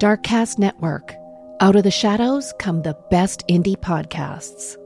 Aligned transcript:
Darkcast 0.00 0.58
Network. 0.58 1.14
Out 1.60 1.76
of 1.76 1.82
the 1.82 1.90
shadows 1.90 2.54
come 2.58 2.80
the 2.80 2.96
best 3.10 3.46
indie 3.48 3.76
podcasts. 3.76 4.78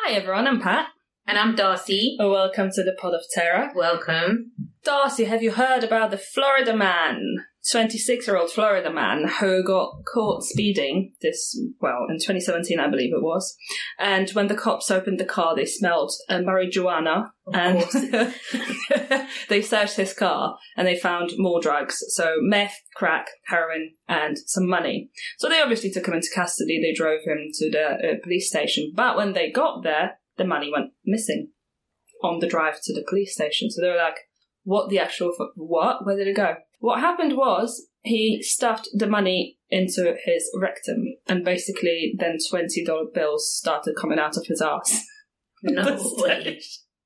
Hi 0.00 0.12
everyone, 0.12 0.46
I'm 0.46 0.60
Pat. 0.60 0.88
And 1.26 1.38
I'm 1.38 1.56
Darsi. 1.56 2.16
Oh, 2.20 2.30
welcome 2.30 2.68
to 2.74 2.82
the 2.82 2.94
Pod 3.00 3.14
of 3.14 3.22
Terror. 3.32 3.70
Welcome. 3.74 4.52
Darsi, 4.86 5.26
have 5.26 5.42
you 5.42 5.52
heard 5.52 5.82
about 5.82 6.10
the 6.10 6.18
Florida 6.18 6.76
man, 6.76 7.46
26 7.70 8.26
year 8.26 8.36
old 8.36 8.50
Florida 8.50 8.92
man 8.92 9.28
who 9.40 9.62
got 9.62 9.92
caught 10.12 10.42
speeding 10.42 11.12
this, 11.22 11.58
well, 11.80 12.06
in 12.08 12.16
2017, 12.16 12.80
I 12.80 12.90
believe 12.90 13.12
it 13.12 13.22
was. 13.22 13.56
And 13.98 14.30
when 14.30 14.48
the 14.48 14.54
cops 14.54 14.90
opened 14.90 15.20
the 15.20 15.24
car, 15.24 15.54
they 15.54 15.66
smelled 15.66 16.12
uh, 16.28 16.38
marijuana 16.38 17.30
and 17.52 17.80
they 19.48 19.62
searched 19.62 19.96
his 19.96 20.12
car 20.12 20.56
and 20.76 20.86
they 20.86 20.96
found 20.96 21.32
more 21.36 21.60
drugs. 21.60 22.02
So 22.08 22.36
meth, 22.40 22.76
crack, 22.96 23.28
heroin, 23.46 23.92
and 24.08 24.36
some 24.38 24.68
money. 24.68 25.10
So 25.38 25.48
they 25.48 25.60
obviously 25.60 25.90
took 25.90 26.08
him 26.08 26.14
into 26.14 26.28
custody. 26.34 26.80
They 26.80 26.96
drove 26.96 27.20
him 27.24 27.48
to 27.52 27.70
the 27.70 27.84
uh, 27.84 28.14
police 28.22 28.48
station. 28.48 28.92
But 28.94 29.16
when 29.16 29.32
they 29.32 29.50
got 29.50 29.82
there, 29.82 30.18
the 30.36 30.44
money 30.44 30.70
went 30.72 30.92
missing 31.04 31.50
on 32.22 32.40
the 32.40 32.46
drive 32.46 32.78
to 32.82 32.94
the 32.94 33.04
police 33.08 33.34
station. 33.34 33.70
So 33.70 33.80
they 33.80 33.88
were 33.88 33.96
like, 33.96 34.18
what 34.64 34.90
the 34.90 34.98
actual, 34.98 35.32
f- 35.38 35.48
what? 35.54 36.04
Where 36.04 36.16
did 36.16 36.28
it 36.28 36.36
go? 36.36 36.56
What 36.80 37.00
happened 37.00 37.36
was 37.36 37.86
he 38.02 38.42
stuffed 38.42 38.88
the 38.92 39.06
money 39.06 39.58
into 39.70 40.16
his 40.24 40.50
rectum 40.58 41.04
and 41.28 41.44
basically 41.44 42.14
then 42.18 42.38
$20 42.52 42.66
bills 43.14 43.54
started 43.54 43.94
coming 44.00 44.18
out 44.18 44.36
of 44.36 44.46
his 44.46 44.60
ass. 44.60 45.04
No 45.62 45.98
way. 46.16 46.58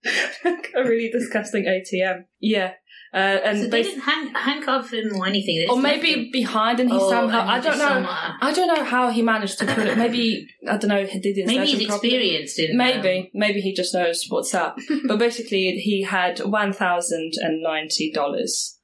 A 0.45 0.83
really 0.85 1.11
disgusting 1.11 1.65
ATM. 1.65 2.25
Yeah. 2.39 2.75
Uh, 3.13 3.17
and 3.17 3.59
So 3.59 3.67
they 3.67 3.83
bas- 3.83 3.87
didn't 3.89 4.03
hang, 4.03 4.35
handcuff 4.35 4.93
him 4.93 5.17
or 5.17 5.27
anything. 5.27 5.67
Or 5.69 5.77
maybe 5.77 6.13
him- 6.13 6.29
behind 6.33 6.79
and 6.79 6.89
he 6.91 6.97
Oh, 6.97 7.11
somehow, 7.11 7.41
and 7.43 7.51
I 7.51 7.59
don't 7.61 7.79
know. 7.79 7.89
somehow- 7.89 8.35
I 8.41 8.53
don't 8.53 8.69
know 8.69 8.85
how 8.85 9.11
he 9.11 9.23
managed 9.23 9.59
to 9.59 9.67
put 9.67 9.87
it. 9.87 9.99
Maybe, 9.99 10.47
I 10.69 10.77
don't 10.77 10.89
know, 10.89 11.05
he 11.05 11.19
did 11.19 11.47
Maybe 11.47 11.67
he's 11.67 11.89
experienced 11.89 12.59
in. 12.61 12.73
um, 12.73 12.77
Maybe, 12.77 13.31
maybe 13.35 13.61
he 13.61 13.73
just 13.75 13.93
knows 13.95 14.25
what's 14.29 14.55
up. 14.55 14.79
but 15.09 15.19
basically, 15.19 15.73
he 15.79 16.03
had 16.03 16.39
one 16.41 16.73
thousand 16.73 17.33
and 17.39 17.61
ninety 17.63 18.13
dollars 18.13 18.79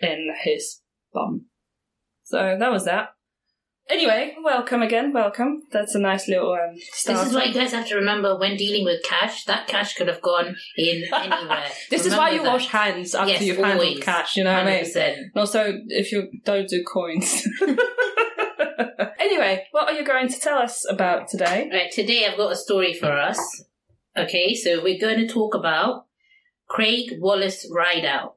in 0.00 0.32
his 0.42 0.80
bum. 1.12 1.46
So 2.24 2.56
that 2.58 2.70
was 2.70 2.84
that. 2.84 3.10
Anyway, 3.88 4.34
welcome 4.42 4.82
again. 4.82 5.12
Welcome. 5.12 5.62
That's 5.70 5.94
a 5.94 6.00
nice 6.00 6.26
little 6.26 6.54
um, 6.54 6.76
start. 6.76 7.18
This 7.18 7.28
is 7.28 7.34
why 7.34 7.44
you 7.44 7.54
guys 7.54 7.72
have 7.72 7.86
to 7.86 7.94
remember 7.94 8.36
when 8.36 8.56
dealing 8.56 8.84
with 8.84 9.04
cash, 9.04 9.44
that 9.44 9.68
cash 9.68 9.94
could 9.94 10.08
have 10.08 10.20
gone 10.20 10.56
in 10.76 11.04
anywhere. 11.14 11.68
This 11.88 12.04
is 12.04 12.12
why 12.16 12.30
you 12.30 12.42
that. 12.42 12.52
wash 12.52 12.66
hands 12.66 13.14
after 13.14 13.30
Yes, 13.30 13.42
you've 13.42 13.58
handled 13.58 14.00
cash. 14.00 14.36
You 14.36 14.42
know 14.42 14.54
what 14.54 14.66
I 14.66 14.82
mean? 14.82 14.84
100%. 14.84 15.16
And 15.18 15.30
also, 15.36 15.72
if 15.86 16.10
you 16.10 16.28
don't 16.44 16.68
do 16.68 16.82
coins. 16.82 17.46
anyway, 19.20 19.64
what 19.70 19.88
are 19.88 19.92
you 19.92 20.04
going 20.04 20.28
to 20.30 20.40
tell 20.40 20.58
us 20.58 20.84
about 20.90 21.28
today? 21.28 21.70
Right, 21.72 21.92
today 21.92 22.26
I've 22.26 22.36
got 22.36 22.50
a 22.50 22.56
story 22.56 22.92
for 22.92 23.12
us. 23.12 23.38
Okay, 24.18 24.54
so 24.54 24.82
we're 24.82 24.98
going 24.98 25.18
to 25.18 25.32
talk 25.32 25.54
about 25.54 26.06
Craig 26.66 27.18
Wallace 27.20 27.70
Rideout. 27.72 28.34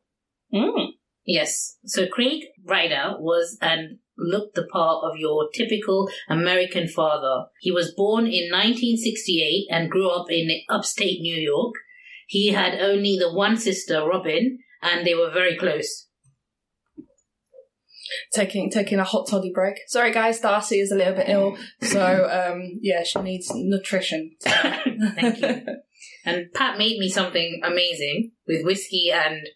Mm. 0.54 0.89
Yes. 1.30 1.78
So 1.86 2.08
Craig 2.08 2.42
Rideout 2.66 3.22
was 3.22 3.56
and 3.62 4.00
looked 4.18 4.56
the 4.56 4.66
part 4.66 5.04
of 5.04 5.16
your 5.16 5.48
typical 5.54 6.10
American 6.28 6.88
father. 6.88 7.46
He 7.62 7.72
was 7.72 7.94
born 7.96 8.26
in 8.26 8.50
1968 8.52 9.68
and 9.70 9.92
grew 9.92 10.10
up 10.10 10.32
in 10.32 10.50
upstate 10.70 11.22
New 11.22 11.36
York. 11.36 11.76
He 12.26 12.48
had 12.48 12.80
only 12.80 13.16
the 13.16 13.32
one 13.32 13.58
sister, 13.58 14.04
Robin, 14.08 14.58
and 14.82 15.06
they 15.06 15.14
were 15.14 15.30
very 15.30 15.56
close. 15.56 16.08
taking 18.34 18.72
taking 18.72 18.98
a 18.98 19.04
hot 19.04 19.28
toddy 19.30 19.52
break. 19.54 19.76
Sorry, 19.88 20.12
guys, 20.12 20.42
Darsi 20.42 20.82
is 20.82 20.92
a 20.92 20.96
little 20.96 21.14
bit 21.14 21.30
ill, 21.30 21.56
so 21.84 22.28
um, 22.28 22.80
yeah, 22.82 23.04
she 23.04 23.20
needs 23.20 23.52
nutrition. 23.54 24.32
Thank 24.42 25.42
you. 25.42 25.62
And 26.26 26.52
Pat 26.54 26.80
made 26.80 26.98
me 26.98 27.08
something 27.08 27.62
amazing 27.64 28.32
with 28.48 28.66
whiskey 28.66 29.12
and 29.14 29.48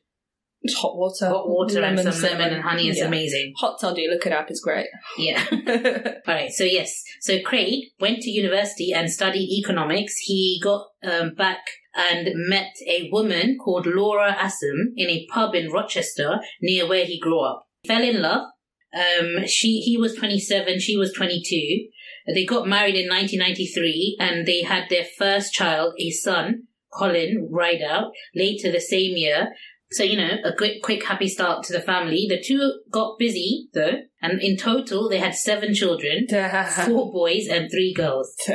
It's 0.64 0.76
hot 0.76 0.96
water, 0.98 1.28
hot 1.28 1.48
water 1.50 1.82
and 1.84 2.00
some 2.00 2.12
cinnamon. 2.14 2.40
lemon 2.40 2.54
and 2.56 2.64
honey. 2.64 2.88
is 2.90 2.98
Yeah. 3.00 3.06
amazing. 3.08 3.54
Hot 3.58 3.80
toddy, 3.82 4.08
look 4.10 4.26
it 4.26 4.32
up, 4.34 4.50
it's 4.50 4.62
great. 4.62 4.88
Yeah. 5.18 5.44
All 5.52 6.34
right, 6.34 6.52
so 6.52 6.64
yes, 6.64 7.04
so 7.22 7.40
Craig 7.42 7.84
went 8.00 8.22
to 8.22 8.30
university 8.32 8.92
and 8.94 9.12
studied 9.12 9.50
economics. 9.60 10.16
He 10.20 10.60
got 10.64 10.88
um, 11.04 11.34
back 11.36 11.60
and 11.96 12.30
met 12.50 12.72
a 12.88 13.10
woman 13.12 13.58
called 13.64 13.86
Laura 13.86 14.32
Assam 14.32 14.94
in 14.96 15.10
a 15.10 15.28
pub 15.32 15.54
in 15.54 15.72
Rochester 15.72 16.40
near 16.62 16.88
where 16.88 17.06
he 17.06 17.20
grew 17.20 17.42
up. 17.42 17.68
Fell 17.86 18.02
in 18.02 18.22
love. 18.22 18.48
Um, 18.96 19.46
she 19.48 19.80
he 19.82 19.98
was 19.98 20.16
27, 20.16 20.80
she 20.80 20.96
was 20.98 21.12
22. 21.14 21.88
They 22.34 22.46
got 22.46 22.68
married 22.68 22.96
in 22.96 23.10
1993 23.10 24.18
and 24.20 24.46
they 24.46 24.62
had 24.64 24.84
their 24.90 25.04
first 25.18 25.52
child, 25.54 25.94
a 26.00 26.10
son, 26.12 26.68
Colin 26.94 27.50
Rideout, 27.52 28.12
later 28.36 28.72
the 28.72 28.80
same 28.80 29.18
year. 29.18 29.50
So, 29.94 30.04
you 30.04 30.18
know, 30.18 30.38
a 30.44 30.54
quick, 30.56 30.82
quick, 30.82 31.04
happy 31.04 31.28
start 31.28 31.64
to 31.66 31.74
the 31.74 31.82
family. 31.82 32.26
The 32.28 32.42
two 32.42 32.82
got 32.92 33.20
busy, 33.20 33.70
though, 33.74 34.02
and 34.22 34.42
in 34.42 34.58
total, 34.58 35.10
they 35.10 35.20
had 35.20 35.36
seven 35.36 35.74
children 35.74 36.28
four 36.86 37.12
boys 37.12 37.48
and 37.48 37.70
three 37.72 37.94
girls. 37.94 38.36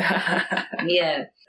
Yeah. 0.86 1.24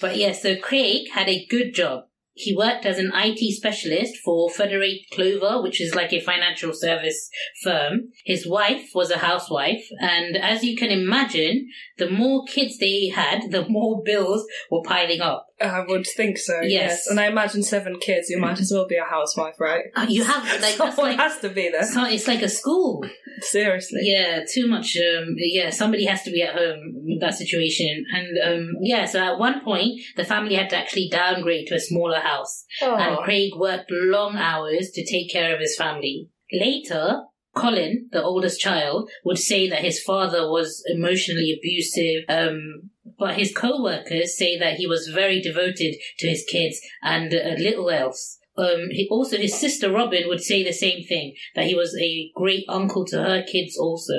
but 0.00 0.16
yeah, 0.16 0.32
so 0.32 0.56
Craig 0.56 1.10
had 1.12 1.28
a 1.28 1.46
good 1.46 1.74
job. 1.74 2.04
He 2.32 2.56
worked 2.56 2.86
as 2.86 2.98
an 2.98 3.12
IT 3.14 3.54
specialist 3.54 4.16
for 4.24 4.48
Federate 4.48 5.00
Clover, 5.12 5.60
which 5.62 5.80
is 5.80 5.94
like 5.94 6.12
a 6.12 6.20
financial 6.20 6.72
service 6.72 7.28
firm. 7.62 8.12
His 8.24 8.46
wife 8.48 8.90
was 8.94 9.10
a 9.10 9.18
housewife, 9.18 9.84
and 10.00 10.36
as 10.36 10.64
you 10.64 10.76
can 10.76 10.90
imagine, 10.90 11.68
the 11.98 12.08
more 12.08 12.44
kids 12.44 12.78
they 12.78 13.08
had, 13.08 13.50
the 13.50 13.68
more 13.68 14.02
bills 14.04 14.46
were 14.70 14.82
piling 14.82 15.20
up. 15.20 15.48
I 15.60 15.84
would 15.86 16.06
think 16.16 16.38
so. 16.38 16.60
Yes. 16.62 16.70
Yes. 16.70 17.06
and 17.08 17.20
I 17.20 17.26
imagine 17.26 17.62
seven 17.62 17.98
kids. 18.00 18.30
You 18.30 18.38
might 18.38 18.58
as 18.60 18.70
well 18.74 18.86
be 18.86 18.96
a 18.96 19.04
housewife, 19.04 19.60
right? 19.60 19.84
Uh, 19.94 20.06
You 20.08 20.24
have 20.24 20.44
like 20.44 20.60
that's 20.60 20.76
Someone 20.96 21.10
like 21.10 21.18
has 21.18 21.38
to 21.40 21.48
be 21.50 21.68
there. 21.68 21.82
so- 21.84 22.04
it's 22.06 22.26
like 22.26 22.42
a 22.42 22.48
school. 22.48 23.04
Seriously. 23.40 24.00
Yeah, 24.04 24.40
too 24.52 24.66
much. 24.68 24.96
Um, 24.96 25.34
yeah, 25.36 25.70
somebody 25.70 26.04
has 26.06 26.22
to 26.24 26.30
be 26.30 26.42
at 26.42 26.54
home 26.54 26.92
with 27.06 27.20
that 27.20 27.34
situation, 27.34 28.04
and 28.12 28.38
um, 28.46 28.72
yeah. 28.82 29.04
So 29.06 29.18
at 29.20 29.38
one 29.38 29.62
point, 29.62 30.00
the 30.16 30.24
family 30.24 30.54
had 30.56 30.70
to 30.70 30.76
actually 30.76 31.08
downgrade 31.10 31.66
to 31.68 31.74
a 31.76 31.80
smaller 31.80 32.20
house, 32.20 32.64
and 32.82 33.16
Oh. 33.18 33.22
Craig 33.22 33.52
worked 33.56 33.90
long 33.90 34.36
hours 34.36 34.90
to 34.94 35.04
take 35.04 35.30
care 35.30 35.54
of 35.54 35.60
his 35.60 35.76
family. 35.76 36.28
Later, 36.52 37.22
Colin, 37.54 38.08
the 38.12 38.22
oldest 38.22 38.60
child, 38.60 39.10
would 39.24 39.38
say 39.38 39.68
that 39.68 39.80
his 39.80 40.02
father 40.02 40.50
was 40.50 40.82
emotionally 40.88 41.52
abusive. 41.58 42.24
Um, 42.28 42.90
but 43.20 43.36
his 43.36 43.54
co-workers 43.54 44.36
say 44.36 44.58
that 44.58 44.76
he 44.76 44.86
was 44.86 45.12
very 45.14 45.40
devoted 45.40 45.94
to 46.18 46.28
his 46.28 46.44
kids 46.50 46.80
and 47.02 47.32
uh, 47.32 47.54
little 47.58 47.90
else. 47.90 48.38
Um, 48.56 48.88
he, 48.90 49.06
also, 49.10 49.36
his 49.36 49.60
sister 49.60 49.92
Robin 49.92 50.24
would 50.26 50.40
say 50.40 50.64
the 50.64 50.72
same 50.72 51.04
thing 51.04 51.34
that 51.54 51.66
he 51.66 51.74
was 51.74 51.96
a 52.00 52.30
great 52.34 52.64
uncle 52.68 53.04
to 53.06 53.22
her 53.22 53.42
kids. 53.42 53.76
Also, 53.78 54.14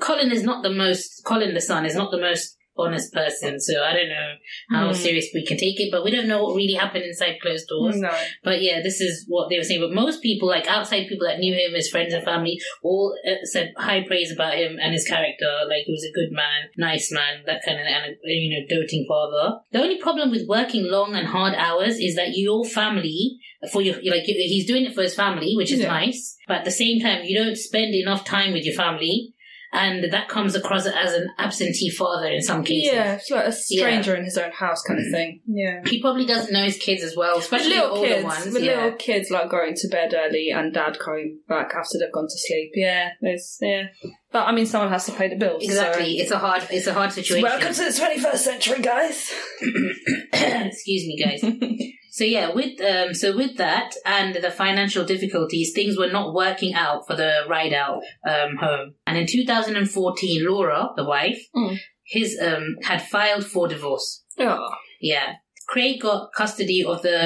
Colin 0.00 0.32
is 0.32 0.42
not 0.42 0.62
the 0.62 0.70
most. 0.70 1.22
Colin, 1.24 1.54
the 1.54 1.60
son, 1.60 1.86
is 1.86 1.94
not 1.94 2.10
the 2.10 2.20
most 2.20 2.56
honest 2.86 3.12
person. 3.12 3.60
So 3.60 3.82
I 3.82 3.92
don't 3.92 4.08
know 4.08 4.34
how 4.70 4.86
Hmm. 4.88 4.94
serious 4.94 5.28
we 5.34 5.44
can 5.44 5.56
take 5.56 5.78
it, 5.80 5.90
but 5.90 6.04
we 6.04 6.10
don't 6.10 6.28
know 6.28 6.42
what 6.44 6.54
really 6.56 6.74
happened 6.74 7.04
inside 7.04 7.40
closed 7.40 7.68
doors. 7.68 7.96
No. 7.98 8.10
But 8.44 8.62
yeah, 8.62 8.80
this 8.82 9.00
is 9.00 9.24
what 9.28 9.48
they 9.50 9.56
were 9.58 9.64
saying. 9.64 9.80
But 9.80 9.92
most 9.92 10.22
people, 10.22 10.48
like 10.48 10.66
outside 10.66 11.06
people 11.08 11.26
that 11.26 11.38
knew 11.38 11.54
him, 11.54 11.74
his 11.74 11.88
friends 11.90 12.14
and 12.14 12.24
family, 12.24 12.58
all 12.82 13.16
uh, 13.28 13.44
said 13.44 13.72
high 13.76 14.02
praise 14.06 14.32
about 14.32 14.54
him 14.54 14.78
and 14.80 14.92
his 14.92 15.06
character. 15.06 15.50
Like 15.68 15.84
he 15.86 15.92
was 15.92 16.04
a 16.04 16.12
good 16.12 16.32
man, 16.32 16.68
nice 16.76 17.12
man, 17.12 17.42
that 17.46 17.62
kind 17.64 17.80
of, 17.80 17.86
and 17.86 18.04
a, 18.12 18.16
you 18.24 18.50
know, 18.58 18.66
doting 18.68 19.06
father. 19.08 19.58
The 19.72 19.82
only 19.82 19.98
problem 19.98 20.30
with 20.30 20.46
working 20.48 20.84
long 20.84 21.14
and 21.14 21.26
hard 21.26 21.54
hours 21.54 21.98
is 21.98 22.16
that 22.16 22.36
your 22.36 22.64
family, 22.64 23.38
for 23.72 23.82
your, 23.82 23.94
like, 23.96 24.22
he's 24.24 24.66
doing 24.66 24.84
it 24.84 24.94
for 24.94 25.02
his 25.02 25.14
family, 25.14 25.54
which 25.56 25.72
is 25.72 25.80
Yeah. 25.80 25.88
nice. 25.88 26.36
But 26.48 26.58
at 26.58 26.64
the 26.64 26.70
same 26.70 27.00
time, 27.00 27.24
you 27.24 27.36
don't 27.36 27.56
spend 27.56 27.94
enough 27.94 28.24
time 28.24 28.52
with 28.52 28.64
your 28.64 28.74
family. 28.74 29.34
And 29.72 30.12
that 30.12 30.28
comes 30.28 30.56
across 30.56 30.86
as 30.86 31.14
an 31.14 31.30
absentee 31.38 31.90
father 31.90 32.26
in 32.26 32.42
some 32.42 32.64
cases. 32.64 32.92
Yeah, 32.92 33.14
it's 33.14 33.30
like 33.30 33.46
a 33.46 33.52
stranger 33.52 34.16
in 34.16 34.24
his 34.24 34.36
own 34.36 34.50
house 34.50 34.82
kind 34.82 34.98
of 34.98 35.06
mm. 35.06 35.12
thing. 35.12 35.40
Yeah. 35.46 35.82
He 35.86 36.00
probably 36.00 36.26
doesn't 36.26 36.52
know 36.52 36.64
his 36.64 36.76
kids 36.76 37.04
as 37.04 37.16
well, 37.16 37.36
With 37.36 37.44
especially 37.44 37.76
little 37.76 37.98
older 37.98 38.08
kids, 38.08 38.24
ones. 38.24 38.46
with 38.46 38.62
yeah. 38.64 38.76
little 38.76 38.98
kids 38.98 39.30
like 39.30 39.48
going 39.48 39.74
to 39.76 39.88
bed 39.88 40.12
early 40.12 40.50
and 40.50 40.74
dad 40.74 40.98
coming 40.98 41.38
back 41.48 41.72
after 41.74 41.98
they've 41.98 42.12
gone 42.12 42.26
to 42.26 42.36
sleep. 42.36 42.72
Yeah, 42.74 43.10
it's 43.20 43.58
yeah. 43.60 43.84
But 44.32 44.46
I 44.46 44.52
mean, 44.52 44.66
someone 44.66 44.90
has 44.90 45.06
to 45.06 45.12
pay 45.12 45.28
the 45.28 45.36
bills. 45.36 45.62
Exactly. 45.62 46.18
It's 46.18 46.32
a 46.32 46.38
hard 46.38 46.66
it's 46.70 46.88
a 46.88 46.94
hard 46.94 47.12
situation. 47.12 47.42
Welcome 47.44 47.72
to 47.72 47.84
the 47.84 47.92
twenty 47.92 48.18
first 48.18 48.44
century, 48.44 48.80
guys. 48.82 49.32
Excuse 50.32 51.06
me, 51.06 51.16
guys. 51.22 51.44
so 52.20 52.26
yeah, 52.36 52.48
with 52.58 52.74
um 52.92 53.10
so 53.14 53.28
with 53.42 53.54
that 53.56 53.90
and 54.04 54.34
the 54.46 54.50
financial 54.64 55.04
difficulties, 55.14 55.72
things 55.74 55.94
were 55.96 56.12
not 56.18 56.34
working 56.34 56.72
out 56.74 57.00
for 57.06 57.16
the 57.22 57.32
ride 57.54 57.72
out 57.84 58.00
um 58.32 58.50
home. 58.64 58.86
And 59.06 59.16
in 59.20 59.26
2014, 59.26 60.46
Laura, 60.48 60.80
the 60.98 61.04
wife, 61.04 61.40
Mm. 61.56 61.76
his 62.16 62.38
um 62.48 62.66
had 62.88 63.00
filed 63.14 63.46
for 63.52 63.68
divorce. 63.68 64.08
Oh, 64.38 64.68
Yeah. 65.00 65.28
Craig 65.72 66.00
got 66.00 66.30
custody 66.40 66.80
of 66.92 66.98
the 67.02 67.18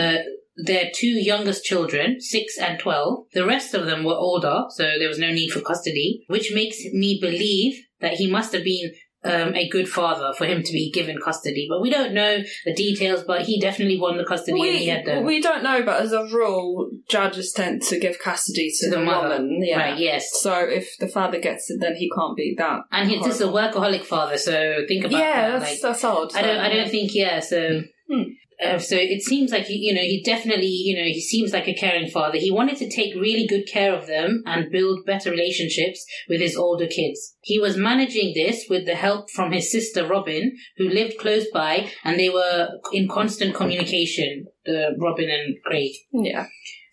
their 0.57 0.87
two 0.95 1.15
youngest 1.33 1.65
children, 1.65 2.21
six 2.21 2.59
and 2.67 2.79
12. 2.79 3.25
The 3.33 3.47
rest 3.55 3.75
of 3.75 3.87
them 3.87 4.05
were 4.05 4.21
older, 4.29 4.57
so 4.77 4.85
there 4.99 5.09
was 5.09 5.19
no 5.27 5.33
need 5.33 5.51
for 5.51 5.61
custody, 5.61 6.09
which 6.29 6.53
makes 6.55 6.79
me 6.93 7.19
believe 7.29 7.75
that 8.01 8.15
he 8.21 8.27
must 8.37 8.53
have 8.53 8.63
been 8.63 8.93
um, 9.25 9.55
a 9.55 9.69
good 9.69 9.89
father 9.89 10.33
for 10.37 10.45
him 10.45 10.63
to 10.63 10.73
be 10.73 10.91
given 10.91 11.17
custody. 11.23 11.67
But 11.69 11.81
we 11.81 11.91
don't 11.91 12.13
know 12.15 12.43
the 12.65 12.75
details, 12.75 13.23
but 13.25 13.43
he 13.43 13.59
definitely 13.61 13.99
won 13.99 14.17
the 14.19 14.25
custody 14.25 14.53
and 14.61 14.61
he 14.79 14.85
We, 14.85 14.87
had 14.87 15.05
the. 15.07 15.21
we 15.23 15.41
don't 15.41 15.63
know, 15.63 15.83
but 15.83 16.01
as 16.03 16.13
a 16.13 16.25
rule, 16.27 16.91
judges 17.09 17.53
tend 17.53 17.83
to 17.83 17.99
give 17.99 18.19
custody 18.19 18.71
to, 18.81 18.85
To 18.87 18.91
the, 18.91 18.97
the 18.99 19.05
mother. 19.05 19.29
woman. 19.31 19.63
Yeah. 19.65 19.79
Right, 19.79 19.99
yes. 19.99 20.41
So 20.41 20.55
if 20.59 20.97
the 20.99 21.09
father 21.09 21.39
gets 21.41 21.71
it, 21.71 21.81
then 21.81 21.97
he 21.97 22.11
can't 22.15 22.37
be 22.37 22.55
that. 22.59 22.81
and 22.93 23.09
he's 23.11 23.25
just 23.25 23.41
a 23.41 23.47
workaholic 23.47 24.05
father, 24.05 24.37
so 24.37 24.85
think 24.87 25.05
about 25.05 25.19
yeah, 25.19 25.51
that. 25.51 25.61
that's, 25.61 25.73
like, 25.73 25.81
that's 25.81 26.05
odd. 26.05 26.35
I 26.37 26.43
don't. 26.43 26.59
I 26.59 26.69
don't 26.75 26.91
think. 26.91 27.15
Yeah. 27.15 27.41
So. 27.41 27.83
Hmm. 28.11 28.23
Uh, 28.63 28.79
so 28.79 28.97
it 28.97 29.23
seems 29.23 29.51
like 29.51 29.65
he, 29.65 29.75
you 29.75 29.95
know, 29.95 30.01
he 30.01 30.23
definitely, 30.25 30.67
you 30.67 30.97
know, 30.97 31.05
he 31.05 31.21
seems 31.21 31.53
like 31.53 31.67
a 31.67 31.75
caring 31.75 32.09
father. 32.09 32.39
He 32.39 32.51
wanted 32.51 32.77
to 32.79 32.91
take 32.91 33.15
really 33.15 33.47
good 33.47 33.67
care 33.67 33.95
of 33.95 34.07
them 34.07 34.43
and 34.47 34.71
build 34.71 35.05
better 35.07 35.31
relationships 35.31 36.05
with 36.29 36.41
his 36.41 36.57
older 36.57 36.87
kids. 36.87 37.37
He 37.41 37.59
was 37.59 37.77
managing 37.77 38.33
this 38.35 38.67
with 38.69 38.87
the 38.87 38.95
help 38.95 39.31
from 39.31 39.53
his 39.53 39.71
sister 39.71 40.07
Robin, 40.07 40.57
who 40.77 40.89
lived 40.89 41.19
close 41.19 41.47
by, 41.53 41.91
and 42.05 42.19
they 42.19 42.29
were 42.29 42.69
in 42.93 43.09
constant 43.09 43.55
communication. 43.55 44.47
Uh, 44.67 44.97
Robin 44.99 45.29
and 45.29 45.57
Craig. 45.65 45.93
Yeah. 46.13 46.47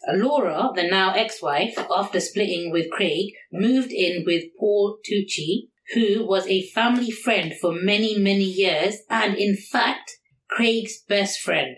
Uh, 0.07 0.15
Laura, 0.15 0.69
the 0.75 0.83
now 0.83 1.13
ex-wife, 1.13 1.77
after 1.95 2.19
splitting 2.19 2.71
with 2.71 2.89
Craig, 2.89 3.33
moved 3.51 3.91
in 3.91 4.23
with 4.25 4.45
Paul 4.59 4.97
Tucci, 5.07 5.67
who 5.93 6.25
was 6.25 6.47
a 6.47 6.67
family 6.69 7.11
friend 7.11 7.53
for 7.61 7.71
many, 7.73 8.17
many 8.17 8.43
years, 8.43 8.97
and 9.09 9.35
in 9.35 9.55
fact, 9.55 10.17
Craig's 10.51 11.01
best 11.07 11.39
friend. 11.41 11.77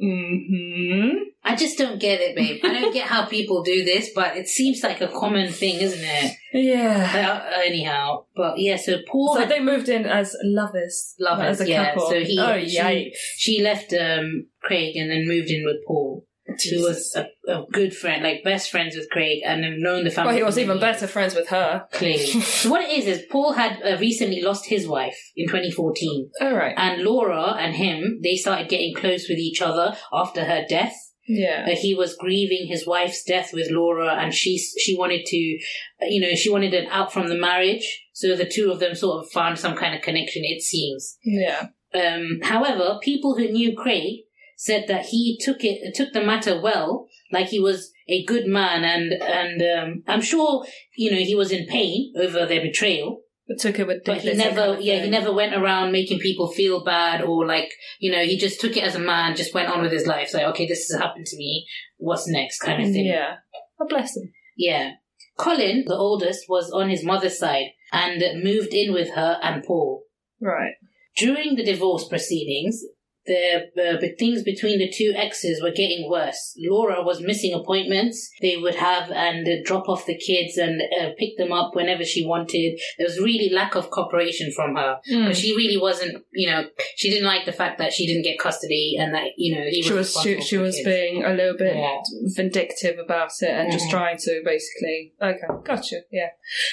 hmm 0.00 1.08
I 1.44 1.56
just 1.56 1.78
don't 1.78 1.98
get 1.98 2.20
it, 2.20 2.36
babe. 2.36 2.60
I 2.62 2.74
don't 2.78 2.92
get 2.92 3.06
how 3.06 3.24
people 3.24 3.62
do 3.62 3.82
this, 3.82 4.10
but 4.14 4.36
it 4.36 4.48
seems 4.48 4.82
like 4.82 5.00
a 5.00 5.08
common 5.08 5.50
thing, 5.50 5.76
isn't 5.80 6.02
it? 6.02 6.32
Yeah. 6.52 7.42
Uh, 7.54 7.60
anyhow, 7.64 8.24
but 8.36 8.58
yeah, 8.58 8.76
so 8.76 8.98
Paul 9.06 9.34
So 9.34 9.40
had 9.40 9.48
they 9.48 9.60
moved 9.60 9.88
in 9.88 10.04
as 10.04 10.36
lovers. 10.44 11.14
lovers, 11.18 11.60
As 11.60 11.66
a 11.66 11.70
yeah. 11.70 11.94
couple. 11.94 12.10
So 12.10 12.20
he, 12.20 12.38
oh, 12.38 12.58
she, 12.66 12.78
yikes. 12.78 13.16
she 13.36 13.62
left 13.62 13.94
um, 13.94 14.46
Craig 14.62 14.96
and 14.96 15.10
then 15.10 15.26
moved 15.26 15.48
in 15.50 15.64
with 15.64 15.76
Paul, 15.86 16.26
who 16.62 16.82
was 16.82 17.14
a, 17.16 17.26
a 17.50 17.64
good 17.72 17.94
friend, 17.94 18.22
like 18.22 18.44
best 18.44 18.70
friends 18.70 18.96
with 18.96 19.10
Craig, 19.10 19.42
and 19.44 19.64
have 19.64 19.74
known 19.76 20.04
the 20.04 20.10
family. 20.10 20.28
Well, 20.30 20.36
he 20.38 20.42
was 20.44 20.58
even 20.58 20.80
better 20.80 21.06
friends 21.06 21.34
with 21.34 21.48
her. 21.48 21.86
clearly. 21.92 22.26
so 22.40 22.70
what 22.70 22.82
it 22.82 22.90
is 22.90 23.06
is 23.06 23.26
Paul 23.30 23.52
had 23.52 23.80
uh, 23.82 23.98
recently 23.98 24.40
lost 24.42 24.66
his 24.66 24.86
wife 24.86 25.16
in 25.36 25.46
2014, 25.48 26.30
All 26.40 26.54
right. 26.54 26.74
and 26.76 27.02
Laura 27.02 27.54
and 27.58 27.74
him 27.74 28.20
they 28.22 28.36
started 28.36 28.68
getting 28.68 28.94
close 28.94 29.28
with 29.28 29.38
each 29.38 29.60
other 29.62 29.96
after 30.12 30.44
her 30.44 30.64
death. 30.68 30.94
Yeah. 31.30 31.66
Uh, 31.70 31.76
he 31.76 31.94
was 31.94 32.16
grieving 32.16 32.68
his 32.68 32.86
wife's 32.86 33.22
death 33.22 33.50
with 33.52 33.70
Laura, 33.70 34.14
and 34.14 34.32
she 34.32 34.56
she 34.58 34.96
wanted 34.96 35.26
to, 35.26 35.58
uh, 36.02 36.06
you 36.08 36.20
know, 36.22 36.34
she 36.34 36.48
wanted 36.50 36.72
an 36.72 36.86
out 36.90 37.12
from 37.12 37.28
the 37.28 37.34
marriage. 37.36 38.06
So 38.14 38.34
the 38.34 38.48
two 38.48 38.70
of 38.72 38.80
them 38.80 38.94
sort 38.94 39.22
of 39.24 39.30
found 39.30 39.58
some 39.58 39.76
kind 39.76 39.94
of 39.94 40.00
connection. 40.00 40.42
It 40.44 40.62
seems. 40.62 41.18
Yeah. 41.22 41.66
Um, 41.94 42.40
however, 42.42 42.98
people 43.02 43.36
who 43.36 43.48
knew 43.48 43.76
Craig 43.76 44.20
said 44.58 44.86
that 44.88 45.06
he 45.06 45.38
took 45.40 45.58
it 45.60 45.94
took 45.94 46.12
the 46.12 46.20
matter 46.20 46.60
well, 46.60 47.06
like 47.30 47.46
he 47.46 47.60
was 47.60 47.92
a 48.08 48.24
good 48.24 48.46
man, 48.46 48.84
and 48.84 49.12
and 49.22 49.62
um, 49.62 50.02
I'm 50.06 50.20
sure 50.20 50.66
you 50.96 51.12
know 51.12 51.18
he 51.18 51.36
was 51.36 51.52
in 51.52 51.66
pain 51.66 52.12
over 52.18 52.44
their 52.44 52.60
betrayal, 52.60 53.20
But 53.46 53.60
took 53.60 53.78
it 53.78 53.86
with 53.86 54.04
but 54.04 54.22
he 54.22 54.32
never, 54.34 54.60
kind 54.60 54.78
of 54.78 54.80
yeah, 54.82 55.04
he 55.04 55.08
never 55.08 55.32
went 55.32 55.54
around 55.54 55.92
making 55.92 56.18
people 56.18 56.50
feel 56.50 56.84
bad 56.84 57.22
or 57.22 57.46
like 57.46 57.70
you 58.00 58.10
know 58.10 58.24
he 58.24 58.36
just 58.36 58.60
took 58.60 58.76
it 58.76 58.82
as 58.82 58.96
a 58.96 58.98
man, 58.98 59.36
just 59.36 59.54
went 59.54 59.68
on 59.68 59.80
with 59.80 59.92
his 59.92 60.08
life, 60.08 60.34
like 60.34 60.42
okay, 60.46 60.66
this 60.66 60.90
has 60.90 61.00
happened 61.00 61.26
to 61.26 61.36
me, 61.36 61.64
what's 61.96 62.26
next, 62.26 62.58
kind 62.58 62.82
of 62.82 62.90
thing. 62.90 63.06
Yeah. 63.06 63.36
Oh, 63.80 63.86
bless 63.88 64.16
him. 64.16 64.32
Yeah. 64.56 64.94
Colin, 65.38 65.84
the 65.86 65.94
oldest, 65.94 66.46
was 66.48 66.68
on 66.72 66.90
his 66.90 67.04
mother's 67.04 67.38
side 67.38 67.66
and 67.92 68.42
moved 68.42 68.74
in 68.74 68.92
with 68.92 69.14
her 69.14 69.38
and 69.40 69.62
Paul. 69.62 70.02
Right. 70.40 70.72
During 71.16 71.54
the 71.54 71.64
divorce 71.64 72.08
proceedings, 72.08 72.82
the 73.28 73.70
uh, 73.82 74.00
things 74.18 74.42
between 74.42 74.78
the 74.80 74.90
two 74.90 75.12
exes 75.16 75.62
were 75.62 75.70
getting 75.82 76.10
worse. 76.10 76.42
Laura 76.58 77.02
was 77.02 77.20
missing 77.20 77.52
appointments 77.54 78.16
they 78.40 78.56
would 78.56 78.74
have 78.74 79.10
and 79.12 79.46
uh, 79.46 79.52
drop 79.64 79.88
off 79.88 80.06
the 80.06 80.16
kids 80.18 80.56
and 80.56 80.80
uh, 81.00 81.10
pick 81.18 81.36
them 81.38 81.52
up 81.52 81.74
whenever 81.76 82.04
she 82.04 82.26
wanted. 82.26 82.80
There 82.98 83.06
was 83.06 83.18
really 83.20 83.50
lack 83.60 83.74
of 83.76 83.90
cooperation 83.90 84.50
from 84.56 84.74
her 84.76 84.96
Mm. 85.12 85.34
she 85.34 85.54
really 85.54 85.76
wasn't, 85.76 86.24
you 86.32 86.48
know, 86.50 86.64
she 86.96 87.08
didn't 87.10 87.26
like 87.26 87.44
the 87.46 87.52
fact 87.52 87.78
that 87.78 87.92
she 87.92 88.06
didn't 88.06 88.22
get 88.22 88.38
custody 88.38 88.96
and 88.98 89.14
that 89.14 89.28
you 89.36 89.54
know 89.54 89.64
he 89.68 89.82
She 89.82 89.92
was 89.92 90.12
she, 90.22 90.40
she 90.40 90.56
was 90.56 90.74
kids. 90.76 90.84
being 90.88 91.24
a 91.24 91.32
little 91.34 91.56
bit 91.56 91.76
Yeah. 91.76 91.98
vindictive 92.36 92.98
about 92.98 93.30
it 93.42 93.50
and 93.50 93.70
just 93.72 93.86
Mhm. 93.86 93.90
trying 93.90 94.18
to 94.18 94.42
basically 94.44 95.12
okay, 95.22 95.46
gotcha, 95.64 95.96
yeah. 96.10 96.30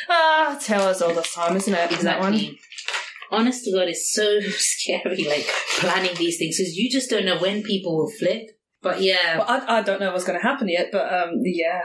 Ah, 0.10 0.57
tell 0.62 0.88
us 0.88 1.02
all 1.02 1.13
the 1.13 1.22
time, 1.22 1.56
isn't 1.57 1.74
it? 1.74 1.90
That 2.02 2.19
one. 2.19 2.34
Exactly. 2.34 2.60
Honest 3.31 3.63
to 3.66 3.72
God, 3.72 3.88
it's 3.88 4.12
so 4.13 4.39
scary, 4.57 5.25
like 5.25 5.48
planning 5.80 6.16
these 6.18 6.38
things, 6.38 6.57
because 6.57 6.75
you 6.75 6.89
just 6.92 7.10
don't 7.10 7.25
know 7.25 7.39
when 7.39 7.63
people 7.63 7.98
will 7.98 8.12
flip. 8.12 8.44
But 8.81 9.01
yeah, 9.01 9.38
Well, 9.39 9.48
I, 9.48 9.80
I 9.80 9.81
don't 9.81 10.00
know 10.00 10.12
what's 10.12 10.25
going 10.25 10.39
to 10.39 10.45
happen 10.45 10.69
yet, 10.69 10.89
but 10.92 11.12
um, 11.12 11.31
yeah. 11.44 11.81